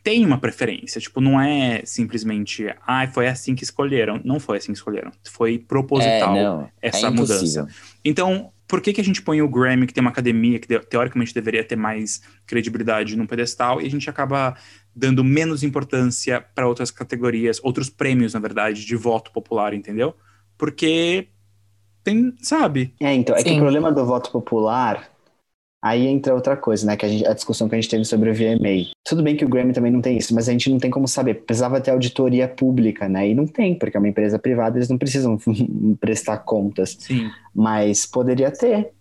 tem 0.04 0.26
uma 0.26 0.40
preferência. 0.40 1.00
Tipo, 1.00 1.22
não 1.22 1.40
é 1.40 1.84
simplesmente, 1.86 2.66
ah, 2.86 3.08
foi 3.08 3.30
assim 3.30 3.56
que 3.56 3.64
escolheram. 3.64 4.20
Não 4.26 4.42
foi 4.42 4.58
assim 4.58 4.74
que 4.74 4.78
escolheram. 4.78 5.12
Foi 5.24 5.58
proposital 5.58 6.36
é, 6.36 6.72
essa 6.90 7.08
é 7.08 7.10
mudança. 7.10 7.66
Então, 8.04 8.52
por 8.72 8.80
que, 8.80 8.94
que 8.94 9.02
a 9.02 9.04
gente 9.04 9.22
põe 9.22 9.42
o 9.42 9.50
Grammy, 9.50 9.86
que 9.86 9.94
tem 9.94 10.00
uma 10.00 10.12
academia 10.12 10.58
que 10.58 10.80
teoricamente 10.80 11.34
deveria 11.34 11.62
ter 11.62 11.76
mais 11.76 12.22
credibilidade 12.48 13.18
no 13.18 13.28
pedestal, 13.28 13.82
e 13.82 13.86
a 13.86 13.90
gente 13.90 14.10
acaba 14.10 14.56
dando 14.96 15.26
menos 15.26 15.62
importância 15.62 16.40
para 16.40 16.66
outras 16.66 16.90
categorias, 16.90 17.60
outros 17.66 17.90
prêmios, 17.90 18.34
na 18.34 18.40
verdade, 18.40 18.86
de 18.86 18.96
voto 18.96 19.30
popular, 19.34 19.74
entendeu? 19.74 20.16
Porque 20.58 21.28
tem, 22.02 22.34
sabe? 22.42 22.96
É, 23.02 23.14
então, 23.14 23.36
é 23.36 23.40
Sim. 23.40 23.44
que 23.44 23.56
o 23.56 23.60
problema 23.60 23.92
do 23.92 24.06
voto 24.06 24.32
popular 24.32 25.11
Aí 25.82 26.06
entra 26.06 26.36
outra 26.36 26.56
coisa, 26.56 26.86
né? 26.86 26.96
Que 26.96 27.06
a, 27.06 27.10
gente, 27.10 27.26
a, 27.26 27.34
discussão 27.34 27.68
que 27.68 27.74
a 27.74 27.82
gente 27.82 27.90
teve 27.90 28.06
sobre 28.06 28.30
o 28.30 28.34
VMA. 28.34 28.92
Tudo 29.04 29.24
bem 29.24 29.36
que 29.36 29.44
o 29.44 29.50
Grammy 29.50 29.74
também 29.74 29.92
não 29.92 30.02
tem 30.02 30.16
isso, 30.16 30.34
mas 30.36 30.48
a 30.48 30.52
gente 30.52 30.70
não 30.70 30.78
tem 30.78 30.92
como 30.92 31.08
saber. 31.08 31.44
Precisava 31.44 31.82
ter 31.82 31.90
auditoria 31.90 32.48
pública, 32.48 33.10
né? 33.10 33.30
E 33.30 33.34
não 33.34 33.48
tem, 33.48 33.74
porque 33.74 33.98
é 33.98 34.00
uma 34.00 34.10
empresa 34.10 34.38
privada, 34.38 34.78
eles 34.78 34.90
não 34.90 34.98
precisam 34.98 35.40
prestar 36.00 36.38
contas. 36.40 36.96
Sim. 37.00 37.32
Mas 37.54 38.06
poderia 38.06 38.52
ter. 38.52 38.92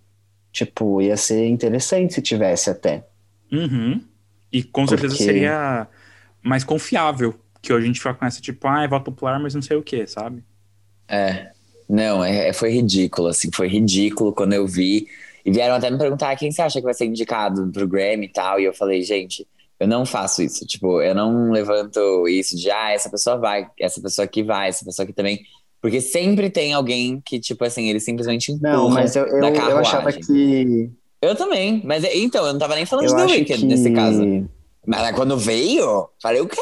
Tipo, 0.51 1.03
ia 1.03 1.17
ser 1.19 1.47
interessante 1.49 2.15
se 2.15 2.23
tivesse 2.23 2.71
até. 2.71 3.05
Uhum. 3.53 4.01
E 4.51 4.63
com 4.63 4.87
porque... 4.87 4.99
certeza 4.99 5.23
seria 5.23 5.87
mais 6.43 6.65
confiável 6.65 7.35
que 7.61 7.73
hoje 7.73 7.85
a 7.85 7.87
gente 7.87 7.99
fica 8.01 8.15
com 8.15 8.25
essa, 8.25 8.41
tipo, 8.41 8.67
ah, 8.67 8.83
é 8.83 8.89
voto 8.89 9.13
popular, 9.13 9.39
mas 9.39 9.55
não 9.55 9.61
sei 9.61 9.77
o 9.77 9.83
que, 9.83 10.07
sabe? 10.07 10.43
É. 11.07 11.51
Não, 11.89 12.25
é, 12.25 12.49
é, 12.49 12.53
foi 12.53 12.71
ridículo, 12.71 13.29
assim, 13.29 13.51
foi 13.53 13.69
ridículo 13.69 14.33
quando 14.33 14.55
eu 14.55 14.67
vi 14.67 15.09
e 15.45 15.51
vieram 15.51 15.75
até 15.75 15.91
me 15.91 15.99
perguntar 15.99 16.37
quem 16.37 16.51
você 16.51 16.63
acha 16.63 16.79
que 16.79 16.85
vai 16.85 16.95
ser 16.95 17.07
indicado 17.07 17.71
pro 17.73 17.87
Grammy 17.89 18.27
e 18.27 18.33
tal. 18.33 18.59
E 18.61 18.65
eu 18.65 18.73
falei, 18.75 19.03
gente, 19.03 19.47
eu 19.79 19.89
não 19.89 20.05
faço 20.05 20.43
isso. 20.43 20.67
Tipo, 20.67 21.01
eu 21.01 21.15
não 21.15 21.51
levanto 21.51 22.27
isso 22.29 22.57
de, 22.57 22.71
ah, 22.71 22.93
essa 22.93 23.09
pessoa 23.11 23.37
vai, 23.37 23.67
essa 23.79 24.01
pessoa 24.01 24.25
aqui 24.25 24.43
vai, 24.43 24.69
essa 24.69 24.85
pessoa 24.85 25.05
aqui 25.05 25.13
também. 25.13 25.41
Porque 25.83 26.01
sempre 26.01 26.51
tem 26.51 26.75
alguém 26.75 27.23
que, 27.25 27.41
tipo 27.41 27.65
assim, 27.65 27.89
ele 27.89 28.01
simplesmente 28.01 28.53
empurra 28.53 28.73
Não, 28.75 28.91
mas 28.91 29.17
eu, 29.17 29.25
eu, 29.27 29.43
eu 29.43 29.79
achava 29.79 30.13
que. 30.13 30.91
Eu 31.23 31.35
também, 31.35 31.83
mas 31.85 32.05
é- 32.05 32.17
então, 32.19 32.47
eu 32.47 32.53
não 32.53 32.61
tava 32.61 32.75
nem 32.75 32.85
falando 32.87 33.07
Eu 33.07 33.17
de 33.17 33.23
The 33.27 33.33
Weeknd 33.33 33.59
que. 33.61 33.67
nesse 33.67 33.91
caso. 33.91 34.49
Mas 34.87 35.01
aí 35.01 35.13
quando 35.15 35.37
veio, 35.39 36.09
falei, 36.23 36.41
o 36.41 36.47
quê? 36.47 36.61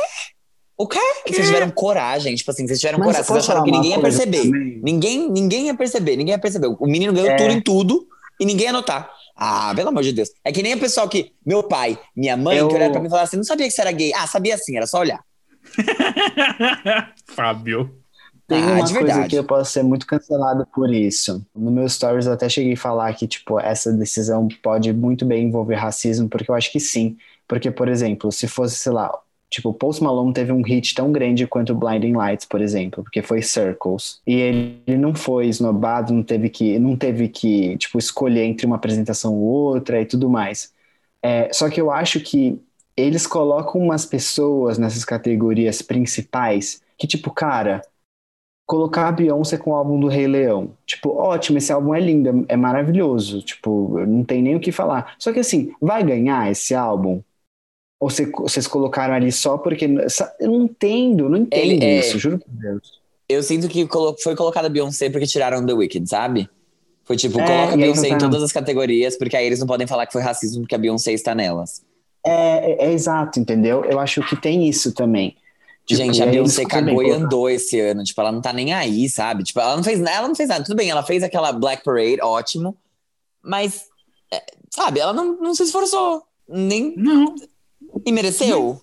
O 0.76 0.87
quê? 0.87 0.99
E 1.26 1.33
vocês 1.35 1.47
tiveram 1.49 1.70
coragem, 1.70 2.35
tipo 2.37 2.51
assim, 2.53 2.64
vocês 2.66 2.79
tiveram 2.79 2.99
Mas 3.01 3.07
coragem, 3.07 3.24
vocês 3.26 3.39
acharam 3.45 3.64
que 3.64 3.70
ninguém 3.72 3.91
ia 3.93 4.01
perceber. 4.01 4.43
também? 4.43 4.81
Ninguém, 4.83 5.29
ninguém 5.31 5.66
ia 5.66 5.74
perceber, 5.74 6.16
ninguém 6.16 6.35
ia 6.35 6.39
perceber. 6.39 6.68
O 6.79 6.87
menino 6.87 7.12
ganhou 7.12 7.31
É. 7.31 7.37
tudo 7.37 7.51
em 7.53 7.61
tudo 7.61 8.07
e 8.41 8.45
ninguém 8.47 8.66
ia 8.66 8.72
notar. 8.72 9.11
Ah, 9.36 9.72
pelo 9.74 9.91
amor 9.91 10.03
de 10.03 10.12
Deus. 10.12 10.30
É 10.45 10.51
que 10.53 10.62
nem 10.62 10.74
o 10.74 10.80
pessoal 10.80 11.09
que, 11.09 11.32
meu 11.47 11.62
pai, 11.62 11.99
minha 12.16 12.36
mãe, 12.36 12.59
Eu- 12.59 12.68
que 12.68 12.74
olharam 12.74 12.93
pra 12.93 13.01
mim 13.01 13.07
e 13.07 13.11
falaram 13.11 13.26
assim, 13.28 13.36
não 13.36 13.45
sabia 13.45 13.66
que 13.66 13.72
você 13.72 13.80
era 13.80 13.93
gay. 13.93 14.12
Ah, 14.14 14.26
sabia 14.26 14.59
sim, 14.59 14.76
era 14.76 14.86
só 14.86 14.99
olhar. 15.01 15.20
Fábio. 17.34 17.95
Tem 18.47 18.62
Ah, 18.62 18.66
uma 18.76 18.84
de 18.84 18.93
coisa 18.95 19.07
verdade. 19.07 19.28
que 19.30 19.36
eu 19.36 19.45
posso 19.45 19.70
ser 19.72 19.82
muito 19.82 20.07
cancelado 20.07 20.66
por 20.74 20.93
isso. 20.93 21.45
No 21.55 21.70
meu 21.70 21.86
stories 21.89 22.26
eu 22.26 22.32
até 22.32 22.49
cheguei 22.49 22.72
a 22.72 22.76
falar 22.76 23.12
que, 23.14 23.26
tipo, 23.28 23.61
essa 23.61 23.93
decisão 23.93 24.49
pode 24.62 24.93
muito 24.93 25.26
bem 25.26 25.45
envolver 25.45 25.74
racismo, 25.74 26.28
porque 26.28 26.51
eu 26.51 26.55
acho 26.55 26.72
que 26.72 26.80
sim. 26.80 27.16
Porque, 27.47 27.70
por 27.70 27.89
exemplo, 27.89 28.32
se 28.32 28.49
fosse, 28.49 28.76
sei 28.76 28.93
lá, 28.93 29.12
tipo, 29.51 29.73
Post 29.73 30.03
Malone 30.03 30.33
teve 30.33 30.53
um 30.53 30.63
hit 30.63 30.95
tão 30.95 31.11
grande 31.13 31.47
quanto 31.47 31.75
Blinding 31.75 32.15
Lights, 32.15 32.47
por 32.47 32.61
exemplo, 32.61 33.03
porque 33.03 33.23
foi 33.23 33.43
Circles. 33.43 34.21
E 34.27 34.35
ele, 34.35 34.97
não 34.99 35.15
foi 35.15 35.47
esnobado, 35.49 36.13
não 36.13 36.23
teve 36.23 36.49
que, 36.51 36.79
não 36.79 36.97
teve 36.97 37.29
que, 37.29 37.77
tipo, 37.79 37.99
escolher 37.99 38.45
entre 38.45 38.67
uma 38.67 38.77
apresentação 38.77 39.35
ou 39.35 39.43
outra 39.43 40.01
e 40.01 40.07
tudo 40.07 40.29
mais. 40.29 40.73
É, 41.23 41.53
só 41.53 41.69
que 41.69 41.81
eu 41.81 41.91
acho 41.91 42.21
que 42.21 42.61
eles 42.97 43.27
colocam 43.27 43.81
umas 43.81 44.05
pessoas 44.05 44.79
nessas 44.79 45.05
categorias 45.05 45.83
principais 45.83 46.83
que, 46.97 47.07
tipo, 47.07 47.31
cara, 47.31 47.83
colocar 48.67 49.09
a 49.09 49.13
Beyoncé 49.13 49.57
com 49.57 49.71
o 49.71 49.75
álbum 49.75 49.99
do 49.99 50.09
Rei 50.09 50.27
Leão. 50.27 50.77
Tipo, 50.85 51.11
ótimo, 51.11 51.59
esse 51.59 51.73
álbum 51.73 51.95
é 51.95 52.01
lindo, 52.01 52.45
é 52.49 52.57
maravilhoso. 52.57 53.41
Tipo, 53.43 53.99
não 54.07 54.23
tem 54.25 54.43
nem 54.43 54.57
o 54.57 54.61
que 54.61 54.71
falar. 54.73 55.15
Só 55.19 55.33
que 55.33 55.41
assim, 55.41 55.73
vai 55.81 56.05
ganhar 56.05 56.51
esse 56.51 56.75
álbum? 56.75 57.23
Ou 58.01 58.09
cê- 58.11 58.31
vocês 58.31 58.67
colocaram 58.67 59.15
ali 59.15 59.33
só 59.33 59.59
porque. 59.59 59.87
Eu 60.39 60.51
não 60.51 60.63
entendo, 60.65 61.29
não 61.29 61.39
entendo 61.39 61.61
Ele 61.61 61.85
é- 61.85 62.01
isso, 62.01 62.19
juro 62.19 62.39
por 62.39 62.51
Deus. 62.51 62.99
Eu 63.29 63.43
sinto 63.43 63.69
que 63.69 63.87
foi 64.23 64.35
colocada 64.35 64.69
a 64.69 64.71
Beyoncé 64.71 65.11
porque 65.11 65.27
tiraram 65.27 65.65
The 65.67 65.73
Weeknd, 65.75 66.09
sabe? 66.09 66.49
Foi 67.05 67.17
tipo, 67.17 67.39
É, 67.41 67.47
coloca 67.47 67.75
a 67.75 67.77
Beyoncé 67.77 68.09
em 68.09 68.19
todas 68.19 68.43
as 68.43 68.53
categorias, 68.53 69.17
porque 69.19 69.37
aí 69.37 69.47
eles 69.47 69.59
não 69.61 69.67
podem 69.67 69.87
falar 69.87 70.07
que 70.07 70.13
foi 70.13 70.23
racismo 70.23 70.63
porque 70.63 70.75
a 70.75 70.79
Beyoncé 70.79 71.13
está 71.13 71.35
nelas. 71.35 71.83
É, 72.25 72.73
é- 72.85 72.87
é 72.87 72.93
exato, 72.93 73.39
entendeu? 73.41 73.85
Eu 73.85 73.99
acho 73.99 74.23
que 74.23 74.37
tem 74.37 74.69
isso 74.69 74.93
também. 74.93 75.37
Tipo, 75.87 76.03
Gente, 76.03 76.23
a 76.23 76.27
Beyoncé 76.27 76.65
cagou 76.67 77.03
e 77.03 77.11
andou 77.11 77.49
esse 77.49 77.81
ano. 77.81 78.05
Tipo, 78.05 78.21
ela 78.21 78.31
não 78.31 78.43
tá 78.43 78.53
nem 78.53 78.75
aí, 78.75 79.09
sabe? 79.09 79.43
Tipo, 79.43 79.61
ela 79.61 79.75
não 79.77 79.83
fez 79.83 79.99
nada, 79.99 80.19
ela 80.19 80.29
não 80.29 80.35
fez 80.35 80.49
nada. 80.49 80.63
Tudo 80.65 80.77
bem, 80.77 80.91
ela 80.91 81.03
fez 81.03 81.23
aquela 81.23 81.51
Black 81.51 81.83
Parade, 81.83 82.19
ótimo. 82.23 82.77
Mas, 83.43 83.85
é, 84.31 84.43
sabe, 84.71 85.01
ela 85.01 85.15
não, 85.15 85.37
não 85.41 85.55
se 85.55 85.63
esforçou. 85.63 86.23
Nem 86.47 86.95
Não. 86.97 87.35
E 88.05 88.12
mereceu. 88.12 88.80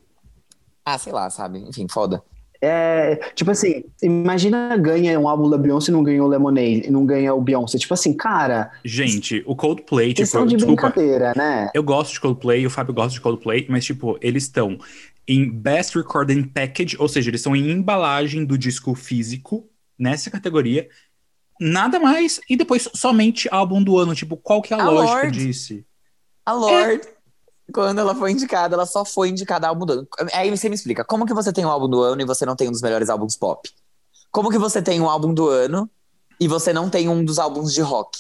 Ah, 0.86 0.98
sei 0.98 1.12
lá, 1.12 1.30
sabe? 1.30 1.60
Enfim, 1.60 1.88
foda. 1.90 2.24
É, 2.62 3.18
tipo 3.36 3.52
assim, 3.52 3.84
imagina 4.02 4.76
ganha 4.78 5.20
um 5.20 5.28
álbum 5.28 5.50
da 5.50 5.58
Beyoncé 5.58 5.92
e 5.92 5.94
não 5.94 6.02
ganhou 6.02 6.26
o 6.26 6.30
Lemonade, 6.30 6.88
e 6.88 6.90
não 6.90 7.06
ganha 7.06 7.34
o 7.34 7.42
Beyoncé. 7.42 7.78
Tipo 7.78 7.94
assim, 7.94 8.14
cara, 8.14 8.72
Gente, 8.84 9.44
o 9.46 9.56
Coldplay, 9.56 10.10
tipo, 10.10 10.22
questão 10.22 10.46
de 10.46 10.56
desculpa, 10.56 10.90
brincadeira, 10.90 11.34
né? 11.36 11.70
eu 11.74 11.84
gosto 11.84 12.14
de 12.14 12.20
Coldplay, 12.20 12.66
o 12.66 12.70
Fábio 12.70 12.94
gosta 12.94 13.12
de 13.12 13.22
Coldplay, 13.22 13.68
mas, 13.70 13.86
tipo, 13.86 14.18
eles 14.22 14.44
estão 14.44 14.80
em 15.28 15.50
Best 15.50 15.96
Recording 15.96 16.44
Package, 16.44 16.98
ou 17.00 17.08
seja, 17.08 17.30
eles 17.30 17.42
estão 17.42 17.56
em 17.56 17.72
embalagem 17.72 18.46
do 18.46 18.58
disco 18.58 18.96
físico, 18.96 19.68
nessa 19.98 20.30
categoria. 20.30 20.88
Nada 21.60 22.00
mais, 22.00 22.40
e 22.50 22.56
depois 22.56 22.90
somente 22.94 23.48
álbum 23.52 23.82
do 23.82 23.98
ano. 23.98 24.14
Tipo, 24.14 24.38
qual 24.38 24.62
que 24.62 24.74
é 24.74 24.78
a, 24.78 24.84
A 24.84 24.90
lógica 24.90 25.32
disso? 25.32 25.84
A 26.46 26.54
Lorde, 26.54 27.08
quando 27.74 28.00
ela 28.00 28.16
foi 28.16 28.32
indicada, 28.32 28.76
ela 28.76 28.86
só 28.86 29.04
foi 29.04 29.30
indicada 29.30 29.68
álbum 29.68 29.86
do 29.86 29.94
ano. 29.94 30.08
Aí 30.34 30.50
você 30.50 30.70
me 30.70 30.76
explica, 30.76 31.04
como 31.04 31.26
que 31.26 31.34
você 31.34 31.52
tem 31.52 31.66
um 31.66 31.70
álbum 31.70 31.90
do 31.90 32.02
ano 32.02 32.22
e 32.22 32.26
você 32.26 32.46
não 32.46 32.56
tem 32.56 32.68
um 32.68 32.72
dos 32.72 32.82
melhores 32.82 33.10
álbuns 33.10 33.36
pop? 33.36 33.70
Como 34.32 34.50
que 34.50 34.58
você 34.58 34.82
tem 34.82 35.02
um 35.02 35.10
álbum 35.10 35.34
do 35.34 35.48
ano 35.48 35.90
e 36.40 36.48
você 36.48 36.74
não 36.74 36.90
tem 36.90 37.10
um 37.10 37.24
dos 37.24 37.40
álbuns 37.40 37.74
de 37.74 37.82
rock? 37.82 38.20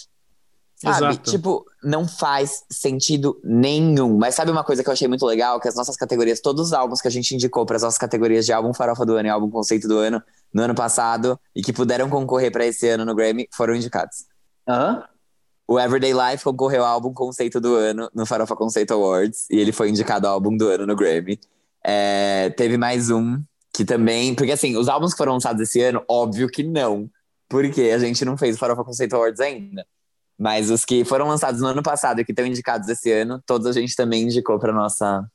Sabe? 0.75 1.13
Exato. 1.13 1.31
Tipo, 1.31 1.65
não 1.83 2.07
faz 2.07 2.63
sentido 2.69 3.39
nenhum. 3.43 4.17
Mas 4.17 4.35
sabe 4.35 4.51
uma 4.51 4.63
coisa 4.63 4.83
que 4.83 4.89
eu 4.89 4.93
achei 4.93 5.07
muito 5.07 5.25
legal? 5.25 5.59
Que 5.59 5.67
as 5.67 5.75
nossas 5.75 5.95
categorias, 5.95 6.41
todos 6.41 6.67
os 6.67 6.73
álbuns 6.73 7.01
que 7.01 7.07
a 7.07 7.11
gente 7.11 7.33
indicou 7.33 7.65
para 7.65 7.77
as 7.77 7.83
nossas 7.83 7.97
categorias 7.97 8.45
de 8.45 8.51
álbum 8.51 8.73
farofa 8.73 9.05
do 9.05 9.15
ano 9.15 9.27
e 9.27 9.31
álbum 9.31 9.49
conceito 9.49 9.87
do 9.87 9.97
ano, 9.97 10.21
no 10.53 10.63
ano 10.63 10.75
passado, 10.75 11.39
e 11.55 11.61
que 11.61 11.71
puderam 11.71 12.09
concorrer 12.09 12.51
para 12.51 12.65
esse 12.65 12.87
ano 12.89 13.05
no 13.05 13.15
Grammy, 13.15 13.47
foram 13.51 13.73
indicados. 13.73 14.25
Hã? 14.67 15.03
O 15.67 15.79
Everyday 15.79 16.13
Life 16.13 16.43
concorreu 16.43 16.83
ao 16.83 16.93
álbum 16.93 17.13
conceito 17.13 17.59
do 17.59 17.75
ano 17.75 18.09
no 18.13 18.25
Farofa 18.25 18.55
Conceito 18.55 18.93
Awards 18.93 19.47
e 19.49 19.57
ele 19.57 19.71
foi 19.71 19.89
indicado 19.89 20.27
ao 20.27 20.33
álbum 20.33 20.55
do 20.55 20.67
ano 20.67 20.85
no 20.85 20.95
Grammy. 20.95 21.39
É, 21.83 22.51
teve 22.51 22.77
mais 22.77 23.09
um 23.09 23.41
que 23.73 23.83
também. 23.83 24.35
Porque 24.35 24.51
assim, 24.51 24.77
os 24.77 24.87
álbuns 24.87 25.11
que 25.11 25.17
foram 25.17 25.33
lançados 25.33 25.61
esse 25.61 25.81
ano, 25.81 26.03
óbvio 26.07 26.47
que 26.47 26.63
não. 26.63 27.09
Porque 27.49 27.81
a 27.83 27.99
gente 27.99 28.23
não 28.23 28.37
fez 28.37 28.55
o 28.55 28.59
Farofa 28.59 28.83
Conceito 28.83 29.15
Awards 29.15 29.39
ainda. 29.39 29.85
Mas 30.37 30.69
os 30.69 30.85
que 30.85 31.03
foram 31.05 31.27
lançados 31.27 31.61
no 31.61 31.67
ano 31.67 31.81
passado 31.81 32.19
e 32.19 32.25
que 32.25 32.31
estão 32.31 32.45
indicados 32.45 32.87
esse 32.89 33.11
ano, 33.11 33.41
todos 33.45 33.65
a 33.67 33.71
gente 33.71 33.95
também 33.95 34.23
indicou 34.23 34.59
para 34.59 34.73
nossa 34.73 35.25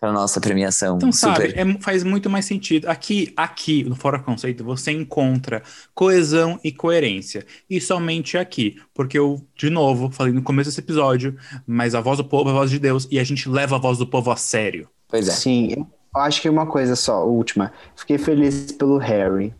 para 0.00 0.12
nossa 0.12 0.40
premiação. 0.40 0.96
Então, 0.96 1.10
Super. 1.10 1.50
sabe, 1.50 1.54
é- 1.76 1.80
faz 1.80 2.04
muito 2.04 2.30
mais 2.30 2.44
sentido. 2.44 2.88
Aqui, 2.88 3.32
aqui, 3.36 3.82
no 3.82 3.96
Fora 3.96 4.18
Conceito, 4.20 4.62
você 4.64 4.92
encontra 4.92 5.62
coesão 5.94 6.58
e 6.62 6.70
coerência. 6.70 7.44
E 7.68 7.80
somente 7.80 8.38
aqui. 8.38 8.80
Porque 8.94 9.18
eu, 9.18 9.44
de 9.56 9.68
novo, 9.70 10.10
falei 10.10 10.32
no 10.32 10.40
começo 10.42 10.70
desse 10.70 10.80
episódio, 10.80 11.36
mas 11.66 11.94
a 11.96 12.00
voz 12.00 12.18
do 12.18 12.24
povo 12.24 12.48
é 12.48 12.52
a 12.52 12.56
voz 12.56 12.70
de 12.70 12.78
Deus 12.78 13.08
e 13.10 13.18
a 13.18 13.24
gente 13.24 13.48
leva 13.48 13.74
a 13.76 13.78
voz 13.78 13.98
do 13.98 14.06
povo 14.06 14.30
a 14.30 14.36
sério. 14.36 14.88
Pois 15.08 15.26
é. 15.26 15.32
Sim, 15.32 15.72
eu 16.14 16.20
acho 16.20 16.40
que 16.42 16.48
uma 16.48 16.66
coisa 16.66 16.94
só, 16.94 17.26
última. 17.26 17.72
Fiquei 17.96 18.18
feliz 18.18 18.70
pelo 18.70 18.98
Harry. 18.98 19.52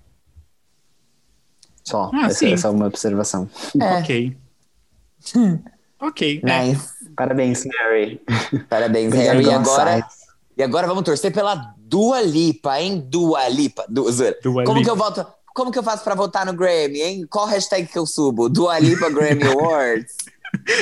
Só, 1.83 2.11
Ah, 2.15 2.27
essa, 2.27 2.35
sim. 2.39 2.53
essa 2.53 2.69
é 2.69 2.71
uma 2.71 2.87
observação. 2.87 3.49
É. 3.81 3.99
Ok. 3.99 4.37
ok. 6.01 6.41
é. 6.45 6.63
Nice. 6.67 6.89
Parabéns, 7.17 7.65
Harry. 7.65 8.21
Parabéns, 8.69 9.13
Harry. 9.15 9.45
E 9.45 9.51
agora. 9.51 10.07
E 10.59 10.63
agora 10.63 10.89
vamos 10.89 11.05
torcer 11.05 11.33
pela 11.33 11.73
Dua 11.79 12.21
Lipa, 12.21 12.81
hein? 12.81 13.07
Dua 13.09 13.49
Lipa. 13.49 13.85
Du. 13.89 14.11
Dua 14.43 14.65
Como 14.65 14.79
Lipa. 14.79 14.83
que 14.83 14.91
eu 14.91 14.97
voto? 14.97 15.25
Como 15.55 15.71
que 15.71 15.79
eu 15.79 15.83
faço 15.85 16.03
pra 16.03 16.17
votar 16.17 16.45
no 16.45 16.53
Grammy, 16.53 17.01
hein? 17.01 17.27
Qual 17.31 17.47
hashtag 17.47 17.87
que 17.87 17.99
eu 17.99 18.05
subo? 18.05 18.49
Dua 18.49 18.79
Lipa 18.81 19.09
Grammy 19.09 19.45
Awards. 19.47 20.13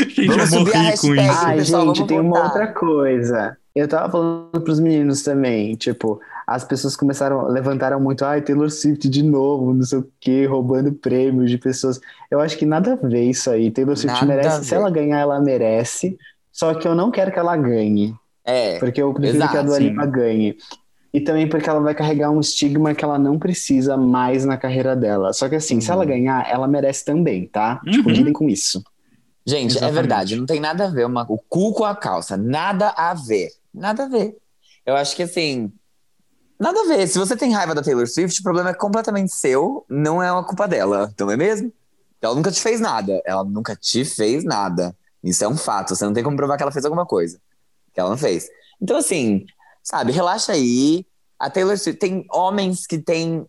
Gente, 0.09 0.27
Vamos 0.29 0.53
eu 0.53 0.59
subir 0.61 0.75
a 0.77 0.81
hashtag. 0.81 1.21
isso. 1.21 1.31
Ai, 1.45 1.57
pessoal, 1.57 1.95
gente, 1.95 2.07
tem 2.07 2.21
uma 2.21 2.45
outra 2.45 2.69
coisa. 2.69 3.57
Eu 3.75 3.87
tava 3.87 4.11
falando 4.11 4.61
pros 4.63 4.81
meninos 4.81 5.23
também, 5.23 5.75
tipo, 5.75 6.19
as 6.47 6.65
pessoas 6.65 6.97
começaram, 6.97 7.47
levantaram 7.49 8.01
muito, 8.01 8.25
ai, 8.25 8.41
Taylor 8.41 8.71
Swift 8.71 9.07
de 9.11 9.23
novo, 9.23 9.75
não 9.75 9.83
sei 9.85 9.99
o 9.99 10.09
quê, 10.19 10.47
roubando 10.47 10.91
prêmios 10.93 11.51
de 11.51 11.59
pessoas. 11.59 12.01
Eu 12.31 12.41
acho 12.41 12.57
que 12.57 12.65
nada 12.65 12.95
a 12.95 13.07
ver 13.07 13.25
isso 13.25 13.51
aí. 13.51 13.71
Taylor 13.71 13.95
Swift 13.97 14.25
Nada 14.25 14.27
merece, 14.27 14.65
se 14.65 14.75
ela 14.75 14.89
ganhar, 14.89 15.19
ela 15.19 15.39
merece. 15.41 16.17
Só 16.51 16.73
que 16.73 16.89
eu 16.89 16.95
não 16.95 17.11
quero 17.11 17.31
que 17.31 17.39
ela 17.39 17.55
ganhe, 17.55 18.15
É. 18.47 18.79
porque 18.79 19.03
eu 19.03 19.13
prefiro 19.13 19.39
Exato, 19.39 19.53
que 19.53 19.59
a 19.59 19.63
Dua. 19.63 19.79
Lipa 19.79 20.07
ganhe. 20.07 20.57
E 21.13 21.21
também 21.21 21.49
porque 21.49 21.69
ela 21.69 21.81
vai 21.81 21.95
carregar 21.95 22.31
um 22.31 22.41
estigma 22.41 22.95
que 22.95 23.05
ela 23.05 23.19
não 23.19 23.39
precisa 23.39 23.97
mais 23.97 24.45
na 24.45 24.57
carreira 24.57 24.95
dela. 24.95 25.33
Só 25.33 25.49
que 25.49 25.55
assim, 25.57 25.81
se 25.81 25.91
ela 25.91 26.03
Uhum. 26.03 26.09
ganhar, 26.09 26.49
ela 26.51 26.69
merece 26.69 27.05
também, 27.05 27.47
tá? 27.49 27.81
Tipo, 27.91 28.09
Uhum. 28.09 28.15
lidem 28.15 28.33
com 28.33 28.49
isso. 28.49 28.83
Gente, 29.47 29.73
é 29.73 29.77
Exatamente. 29.79 29.95
verdade. 29.95 30.37
Não 30.37 30.47
tem 30.47 30.61
nada 30.61 30.87
a 30.87 30.91
ver 30.91 31.07
uma, 31.07 31.25
o 31.29 31.39
cu 31.39 31.73
com 31.73 31.85
a 31.85 31.95
calça. 31.97 32.37
Nada 32.37 32.91
a 32.97 33.15
ver. 33.15 33.49
Nada 33.73 34.05
a 34.05 34.09
ver. 34.09 34.37
Eu 34.85 34.95
acho 34.97 35.17
que 35.17 35.23
assim. 35.23 35.73
Nada 36.59 36.79
a 36.81 36.85
ver. 36.89 37.07
Se 37.07 37.19
você 37.19 37.37
tem 37.37 37.53
raiva 37.53 37.75
da 37.75 37.83
Taylor 37.83 38.07
Swift, 38.07 38.41
o 38.41 38.43
problema 38.43 38.71
é 38.71 38.75
completamente 38.75 39.33
seu, 39.33 39.85
não 39.89 40.23
é 40.23 40.31
uma 40.33 40.45
culpa 40.45 40.67
dela. 40.69 41.11
Então 41.15 41.31
é 41.31 41.37
mesmo? 41.37 41.73
Ela 42.21 42.35
nunca 42.35 42.51
te 42.51 42.61
fez 42.61 42.81
nada. 42.81 43.21
Ela 43.25 43.45
nunca 43.45 43.77
te 43.77 44.05
fez 44.05 44.43
nada. 44.45 44.95
Isso 45.23 45.45
é 45.45 45.49
um 45.49 45.57
fato. 45.57 45.95
Você 45.95 46.05
não 46.05 46.13
tem 46.13 46.25
como 46.25 46.37
provar 46.37 46.57
que 46.57 46.63
ela 46.63 46.73
fez 46.73 46.85
alguma 46.85 47.07
coisa. 47.07 47.39
Que 47.97 48.01
ela 48.01 48.11
não 48.11 48.19
fez. 48.19 48.47
Então, 48.79 48.99
assim, 48.99 49.47
sabe, 49.83 50.13
relaxa 50.13 50.53
aí. 50.53 51.07
A 51.39 51.49
Taylor 51.49 51.79
Swift 51.79 51.99
tem 51.99 52.27
homens 52.31 52.87
que 52.87 52.99
têm 52.99 53.47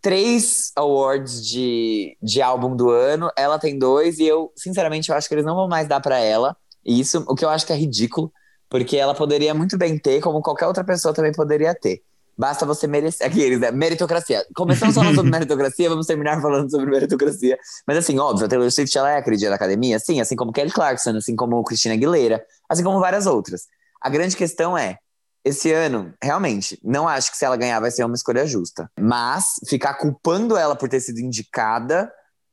três 0.00 0.70
awards 0.76 1.44
de, 1.44 2.16
de 2.22 2.40
álbum 2.40 2.76
do 2.76 2.90
ano, 2.90 3.28
ela 3.36 3.58
tem 3.58 3.76
dois, 3.76 4.20
e 4.20 4.24
eu, 4.24 4.52
sinceramente, 4.56 5.10
eu 5.10 5.16
acho 5.16 5.28
que 5.28 5.34
eles 5.34 5.44
não 5.44 5.56
vão 5.56 5.66
mais 5.66 5.88
dar 5.88 6.00
pra 6.00 6.18
ela. 6.18 6.56
E 6.84 7.00
isso, 7.00 7.24
o 7.28 7.34
que 7.34 7.44
eu 7.44 7.48
acho 7.48 7.66
que 7.66 7.72
é 7.72 7.76
ridículo, 7.76 8.32
porque 8.70 8.96
ela 8.96 9.14
poderia 9.14 9.52
muito 9.52 9.76
bem 9.76 9.98
ter, 9.98 10.20
como 10.20 10.40
qualquer 10.40 10.68
outra 10.68 10.84
pessoa 10.84 11.12
também 11.12 11.32
poderia 11.32 11.74
ter. 11.74 12.02
Basta 12.36 12.64
você 12.64 12.86
merecer. 12.86 13.26
Aqueles, 13.26 13.60
né? 13.60 13.70
Meritocracia. 13.70 14.44
Começamos 14.54 14.94
falando 14.94 15.14
sobre 15.14 15.30
meritocracia, 15.32 15.88
vamos 15.88 16.06
terminar 16.06 16.40
falando 16.40 16.70
sobre 16.70 16.90
meritocracia. 16.90 17.58
Mas 17.86 17.98
assim, 17.98 18.18
óbvio, 18.18 18.46
a 18.46 18.48
Taylor 18.48 18.70
Swift 18.70 18.96
ela 18.96 19.10
é 19.10 19.16
a 19.18 19.22
queridinha 19.22 19.50
da 19.50 19.56
academia, 19.56 19.98
sim, 19.98 20.20
assim 20.20 20.34
como 20.34 20.52
Kelly 20.52 20.70
Clarkson, 20.70 21.10
assim 21.16 21.36
como 21.36 21.62
Christina 21.62 21.94
Aguilera, 21.94 22.44
assim 22.72 22.82
como 22.82 22.98
várias 23.00 23.26
outras. 23.26 23.62
A 24.00 24.08
grande 24.08 24.36
questão 24.36 24.76
é, 24.76 24.98
esse 25.44 25.72
ano, 25.72 26.12
realmente, 26.22 26.78
não 26.82 27.06
acho 27.08 27.30
que 27.30 27.36
se 27.36 27.44
ela 27.44 27.56
ganhar 27.56 27.78
vai 27.80 27.90
ser 27.90 28.04
uma 28.04 28.14
escolha 28.14 28.46
justa. 28.46 28.90
Mas 28.98 29.44
ficar 29.68 29.94
culpando 29.94 30.56
ela 30.56 30.74
por 30.76 30.88
ter 30.88 31.00
sido 31.00 31.20
indicada 31.20 32.10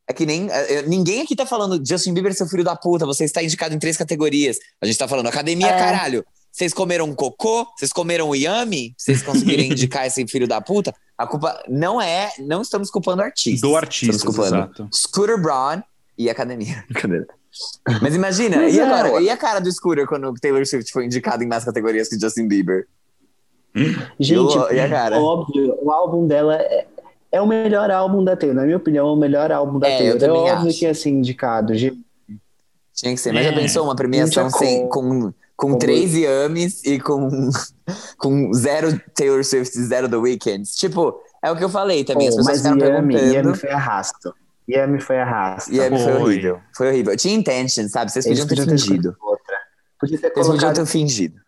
é 0.08 0.14
que 0.14 0.26
nem. 0.26 0.50
é, 0.50 0.82
ninguém 0.84 1.22
aqui 1.22 1.36
tá 1.36 1.46
falando 1.46 1.84
Justin 1.88 2.14
Bieber, 2.14 2.34
seu 2.34 2.48
filho 2.48 2.64
da 2.64 2.76
puta, 2.76 3.06
você 3.06 3.26
está 3.26 3.44
indicado 3.44 3.76
em 3.76 3.80
três 3.80 3.96
categorias. 3.96 4.58
A 4.82 4.86
gente 4.86 4.98
tá 4.98 5.08
falando 5.08 5.28
academia, 5.28 5.68
É. 5.68 5.78
caralho. 5.80 6.26
Vocês 6.52 6.74
comeram 6.74 7.14
cocô? 7.14 7.68
Vocês 7.78 7.94
comeram 7.94 8.36
yami? 8.36 8.96
Vocês 8.98 9.22
conseguirem 9.22 9.70
indicar 9.72 10.08
esse 10.08 10.26
filho 10.28 10.48
da 10.48 10.60
puta? 10.60 10.94
A 11.16 11.28
culpa 11.28 11.64
não 11.70 12.02
é. 12.02 12.32
Não 12.40 12.64
estamos 12.64 12.90
culpando 12.90 13.22
artistas. 13.22 13.62
Do 13.62 13.76
artista, 13.78 14.16
Estamos 14.16 14.36
culpando 14.36 14.56
exato. 14.58 14.90
Scooter 14.92 15.40
Braun 15.40 15.82
e 16.18 16.28
academia. 16.28 16.84
Brincadeira. 16.90 17.28
Mas 18.02 18.16
imagina, 18.16 18.58
Mas 18.58 18.76
e, 18.76 18.80
é. 18.80 18.84
agora, 18.84 19.22
e 19.22 19.30
a 19.30 19.38
cara 19.38 19.60
do 19.60 19.72
Scooter 19.72 20.06
quando 20.08 20.28
o 20.30 20.34
Taylor 20.34 20.66
Swift 20.66 20.92
foi 20.92 21.06
indicado 21.06 21.44
em 21.44 21.48
mais 21.48 21.64
categorias 21.64 22.08
que 22.10 22.20
Justin 22.20 22.48
Bieber? 22.48 22.88
Gente, 24.20 24.56
Eu- 24.58 24.72
e 24.72 24.80
a 24.80 24.90
cara? 24.90 25.20
óbvio, 25.20 25.78
o 25.82 25.92
álbum 25.92 26.26
dela 26.28 26.56
é, 26.56 26.88
é 27.32 27.42
o 27.42 27.46
melhor 27.48 27.92
álbum 27.92 28.24
da 28.24 28.36
Taylor. 28.36 28.56
Na 28.56 28.64
minha 28.64 28.78
opinião, 28.78 29.08
é 29.08 29.12
o 29.12 29.16
melhor 29.16 29.52
álbum 29.52 29.80
da 29.80 29.88
É, 29.88 29.94
eu 29.94 29.98
Taylor. 29.98 30.16
É 30.16 30.20
também 30.20 30.52
óbvio 30.54 30.70
acho. 30.70 30.80
que 30.80 30.86
ia 30.86 30.94
ser 30.94 31.10
indicado. 31.10 31.76
gente. 31.76 32.00
Tinha 32.94 33.14
que 33.14 33.20
ser. 33.22 33.32
Mas 33.32 33.46
É, 33.46 33.50
já 33.50 33.56
pensou 33.56 33.84
uma 33.86 33.96
premiação 33.96 34.50
sem, 34.50 34.88
com, 34.90 35.22
com 35.22 35.34
Como- 35.56 35.78
três 35.78 36.14
Yamis 36.16 36.84
e 36.84 37.00
com, 37.00 37.30
com 38.18 38.54
zero 38.54 39.00
Taylor 39.16 39.44
Swift 39.46 39.78
e 39.78 39.84
zero 39.84 40.10
The 40.10 40.18
Weeknd? 40.18 40.64
Tipo, 40.76 41.22
é 41.42 41.52
o 41.52 41.56
que 41.56 41.64
eu 41.64 41.70
falei 41.70 42.04
também. 42.04 42.28
As 42.28 42.36
Pô, 42.36 42.42
pessoas 42.42 42.62
mas 42.64 42.74
ficaram 42.74 42.96
Yami, 42.96 43.14
perguntando. 43.14 43.48
Yami 43.50 43.58
foi 43.58 43.70
arrasto. 43.72 44.34
Yami 44.70 45.02
foi 45.02 45.20
arrasto. 45.20 45.74
Yami 45.74 45.98
foi 45.98 46.14
Foi. 46.14 46.22
horrível. 46.22 46.62
Foi 46.76 46.88
horrível. 46.90 47.18
Tinha 47.18 47.34
intention, 47.34 47.88
sabe? 47.88 48.12
Vocês 48.12 48.26
podiam 48.26 48.48
ter 48.48 48.68
fingido. 48.68 49.16
outra. 49.22 49.58
Podia 50.00 50.18
ter 50.18 50.32
Vocês 50.34 50.48
podiam 50.48 50.60
colocado... 50.60 50.76
ter 50.76 50.86
fingido. 50.86 51.42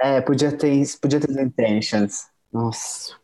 É, 0.00 0.20
podia 0.20 0.52
ter, 0.52 0.84
podia 1.00 1.18
ter 1.18 1.40
intentions. 1.40 2.26
Nossa. 2.52 3.14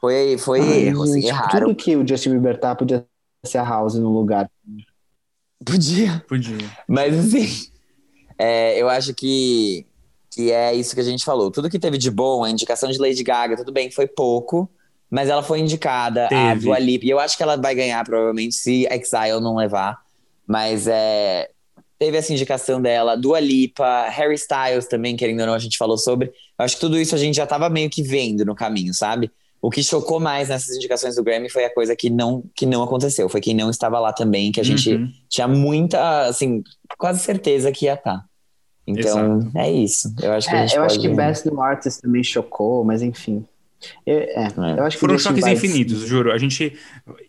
Foi, 0.00 0.36
foi 0.38 0.60
Ai, 0.60 0.88
erro, 0.88 1.02
assim, 1.02 1.14
gente, 1.14 1.26
erraram. 1.28 1.68
Tudo 1.68 1.74
que 1.76 1.96
o 1.96 2.06
Justin 2.06 2.30
Bieber 2.30 2.58
tá 2.58 2.74
podia 2.74 3.06
ser 3.44 3.58
a 3.58 3.64
House 3.64 3.94
no 3.94 4.10
lugar. 4.10 4.50
Podia. 5.64 6.24
Podia. 6.28 6.58
Mas 6.88 7.16
assim, 7.18 7.70
é, 8.38 8.80
eu 8.80 8.88
acho 8.88 9.14
que, 9.14 9.86
que 10.30 10.50
é 10.50 10.74
isso 10.74 10.94
que 10.94 11.00
a 11.00 11.04
gente 11.04 11.24
falou. 11.24 11.50
Tudo 11.50 11.70
que 11.70 11.78
teve 11.78 11.96
de 11.96 12.10
bom, 12.10 12.44
a 12.44 12.50
indicação 12.50 12.90
de 12.90 12.98
Lady 12.98 13.22
Gaga, 13.22 13.56
tudo 13.56 13.72
bem, 13.72 13.90
foi 13.90 14.06
pouco, 14.06 14.68
mas 15.10 15.28
ela 15.28 15.42
foi 15.42 15.60
indicada, 15.60 16.26
a 16.26 16.28
Teve. 16.28 16.60
Dua 16.60 16.78
Lipa, 16.78 17.04
e 17.06 17.10
eu 17.10 17.18
acho 17.20 17.36
que 17.36 17.42
ela 17.42 17.56
vai 17.56 17.74
ganhar 17.74 18.04
provavelmente 18.04 18.54
se 18.54 18.86
Exile 18.90 19.40
não 19.40 19.56
levar, 19.56 19.98
mas 20.46 20.86
é, 20.88 21.48
teve 21.98 22.16
essa 22.16 22.32
indicação 22.32 22.80
dela, 22.82 23.16
Dua 23.16 23.40
Lipa, 23.40 24.08
Harry 24.08 24.34
Styles 24.34 24.86
também, 24.88 25.16
querendo 25.16 25.40
ou 25.40 25.46
não, 25.46 25.54
a 25.54 25.58
gente 25.58 25.76
falou 25.78 25.96
sobre. 25.98 26.26
Eu 26.58 26.64
acho 26.64 26.74
que 26.76 26.80
tudo 26.80 26.98
isso 26.98 27.14
a 27.14 27.18
gente 27.18 27.36
já 27.36 27.46
tava 27.46 27.68
meio 27.70 27.88
que 27.90 28.02
vendo 28.02 28.44
no 28.44 28.54
caminho, 28.54 28.92
sabe? 28.92 29.30
O 29.62 29.70
que 29.70 29.82
chocou 29.82 30.20
mais 30.20 30.50
nessas 30.50 30.76
indicações 30.76 31.16
do 31.16 31.22
Grammy 31.24 31.48
foi 31.48 31.64
a 31.64 31.72
coisa 31.72 31.96
que 31.96 32.10
não, 32.10 32.44
que 32.54 32.66
não 32.66 32.82
aconteceu, 32.82 33.28
foi 33.30 33.40
quem 33.40 33.54
não 33.54 33.70
estava 33.70 33.98
lá 33.98 34.12
também, 34.12 34.52
que 34.52 34.60
a 34.60 34.64
gente 34.64 34.92
Uhum. 34.94 35.10
tinha 35.28 35.48
muita, 35.48 36.26
assim, 36.26 36.62
quase 36.98 37.20
certeza 37.20 37.72
que 37.72 37.86
ia 37.86 37.94
estar. 37.94 38.22
Então, 38.86 39.38
Exato. 39.38 39.58
é 39.58 39.72
isso. 39.72 40.14
Eu 40.20 40.32
acho 40.32 40.46
que 40.50 40.54
a 40.54 40.58
É, 40.58 40.66
gente 40.66 40.76
eu 40.76 40.82
pode... 40.82 40.92
acho 40.92 41.00
que 41.00 41.08
Best 41.08 41.46
New 41.46 41.62
Artist 41.62 42.02
também 42.02 42.22
chocou, 42.22 42.84
mas 42.84 43.00
enfim. 43.00 43.42
Eu, 44.06 44.18
é, 44.18 44.24
É. 44.24 44.78
eu 44.78 44.84
acho 44.84 44.96
que 44.96 45.00
Foram 45.00 45.18
choques 45.18 45.42
vai- 45.42 45.52
infinitos, 45.52 46.00
juro. 46.06 46.32
A 46.32 46.38
gente 46.38 46.72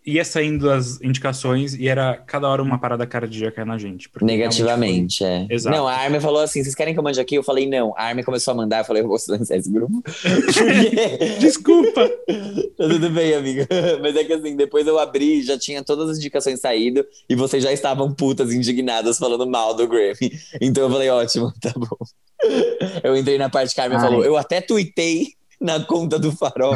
ia 0.05 0.23
saindo 0.23 0.69
as 0.71 1.01
indicações 1.01 1.73
e 1.73 1.87
era 1.87 2.15
cada 2.25 2.47
hora 2.47 2.61
uma 2.61 2.79
parada 2.79 3.05
cardíaca 3.05 3.65
na 3.65 3.77
gente. 3.77 4.09
Negativamente, 4.21 5.23
é. 5.23 5.27
realmente 5.27 5.53
Exato. 5.53 5.75
Não, 5.75 5.85
a 5.87 5.93
Armin 5.93 6.19
falou 6.21 6.41
assim: 6.41 6.63
vocês 6.63 6.73
querem 6.75 6.93
que 6.93 6.99
eu 6.99 7.03
mande 7.03 7.19
aqui? 7.19 7.35
Eu 7.35 7.43
falei, 7.43 7.67
não. 7.67 7.93
A 7.97 8.03
Armin 8.05 8.23
começou 8.23 8.53
a 8.53 8.55
mandar, 8.55 8.79
eu 8.79 8.85
falei, 8.85 9.01
eu 9.03 9.07
vou 9.07 9.17
silenciar 9.19 9.59
esse 9.59 9.69
grupo. 9.71 10.01
Foi- 10.05 11.35
Desculpa! 11.39 12.09
Tá 12.77 12.89
tudo 12.89 13.09
bem, 13.09 13.33
amiga. 13.33 13.65
Mas 14.01 14.15
é 14.17 14.23
que 14.25 14.33
assim, 14.33 14.55
depois 14.55 14.85
eu 14.85 14.99
abri, 14.99 15.41
já 15.43 15.57
tinha 15.57 15.81
todas 15.81 16.09
as 16.09 16.17
indicações 16.17 16.59
saído 16.59 17.05
e 17.29 17.33
vocês 17.35 17.63
já 17.63 17.71
estavam 17.71 18.13
putas, 18.13 18.53
indignadas, 18.53 19.17
falando 19.17 19.47
mal 19.47 19.73
do 19.73 19.87
Grammy. 19.87 20.31
Então 20.59 20.83
eu 20.83 20.89
falei, 20.89 21.09
ótimo, 21.09 21.53
tá 21.61 21.71
bom. 21.75 21.87
Eu 23.01 23.15
entrei 23.15 23.37
na 23.37 23.49
parte 23.49 23.73
que 23.73 23.79
a 23.79 23.85
Armin 23.85 23.95
Ai. 23.95 24.01
falou, 24.01 24.25
eu 24.25 24.35
até 24.35 24.59
tuitei 24.59 25.27
na 25.59 25.79
conta 25.79 26.17
do 26.19 26.31
Farol. 26.31 26.75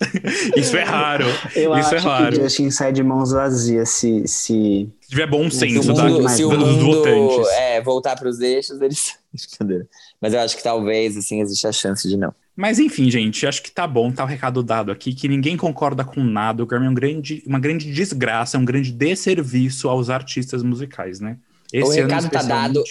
Isso 0.56 0.76
é 0.76 0.82
raro. 0.82 1.26
Eu 1.54 1.76
Isso 1.76 1.94
acho 1.94 1.96
é 1.96 1.98
raro. 2.10 2.32
que 2.32 2.40
o 2.40 2.42
Justin 2.44 2.70
sai 2.70 2.92
de 2.92 3.02
mãos 3.02 3.32
vazias 3.32 3.90
se, 3.90 4.26
se 4.26 4.88
Se 5.00 5.08
tiver 5.10 5.26
bom 5.26 5.50
Se 5.50 5.56
o 5.56 5.60
senso 5.60 5.92
da, 5.92 6.04
mundo, 6.04 6.22
mais 6.22 6.36
se 6.36 6.44
o 6.44 6.50
mundo 6.50 6.86
votantes. 6.86 7.52
é, 7.52 7.80
voltar 7.82 8.16
para 8.16 8.28
os 8.28 8.40
eixos, 8.40 8.80
eles. 8.80 9.18
Mas 10.20 10.32
eu 10.32 10.40
acho 10.40 10.56
que 10.56 10.62
talvez, 10.62 11.16
assim, 11.16 11.40
existe 11.40 11.66
a 11.66 11.72
chance 11.72 12.08
de 12.08 12.16
não. 12.16 12.32
Mas 12.56 12.78
enfim, 12.78 13.10
gente, 13.10 13.46
acho 13.46 13.62
que 13.62 13.70
tá 13.70 13.86
bom, 13.86 14.10
tá 14.10 14.24
o 14.24 14.26
recado 14.26 14.62
dado 14.62 14.90
aqui, 14.90 15.14
que 15.14 15.28
ninguém 15.28 15.56
concorda 15.56 16.04
com 16.04 16.22
nada. 16.22 16.62
O 16.62 16.66
Grammy 16.66 16.86
é 16.86 16.90
um 16.90 16.94
grande, 16.94 17.42
uma 17.46 17.58
grande 17.58 17.90
desgraça, 17.92 18.58
um 18.58 18.64
grande 18.64 18.92
desserviço 18.92 19.88
aos 19.88 20.10
artistas 20.10 20.62
musicais, 20.62 21.20
né? 21.20 21.36
Esse 21.72 22.00
ano, 22.00 22.08
recado 22.08 22.30
tá 22.30 22.42
dado. 22.42 22.82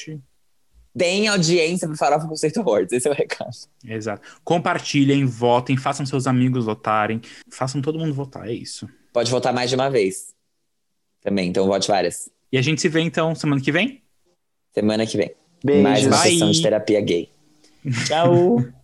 Deem 0.94 1.28
audiência 1.28 1.88
pro 1.88 1.95
Farofa 1.98 2.28
Conceito 2.28 2.60
Awards, 2.61 2.91
esse 2.91 3.07
é 3.07 3.11
o 3.11 3.14
recado. 3.14 3.56
Exato. 3.86 4.22
Compartilhem, 4.44 5.26
votem, 5.26 5.78
façam 5.78 6.06
seus 6.06 6.26
amigos 6.28 6.66
votarem, 6.66 7.22
façam 7.52 7.82
todo 7.82 7.99
mundo 7.99 8.14
votar, 8.14 8.48
é 8.49 8.53
isso. 8.53 8.90
Pode 9.14 9.30
votar 9.30 9.53
mais 9.53 9.70
de 9.70 9.76
uma 9.76 9.90
vez. 9.90 10.34
Também, 11.22 11.49
então 11.49 11.68
vote 11.68 11.88
várias. 11.88 12.30
E 12.52 12.57
a 12.57 12.61
gente 12.61 12.82
se 12.82 12.90
vê 12.90 13.02
então 13.02 13.36
semana 13.36 13.61
que 13.61 13.72
vem? 13.72 14.02
Semana 14.74 15.06
que 15.06 15.18
vem. 15.18 15.32
beijos. 15.64 15.84
Mais 15.84 16.06
uma 16.06 16.18
Bye. 16.18 16.32
sessão 16.32 16.52
de 16.52 16.61
terapia 16.61 17.02
gay. 17.02 17.30
Tchau! 18.07 18.64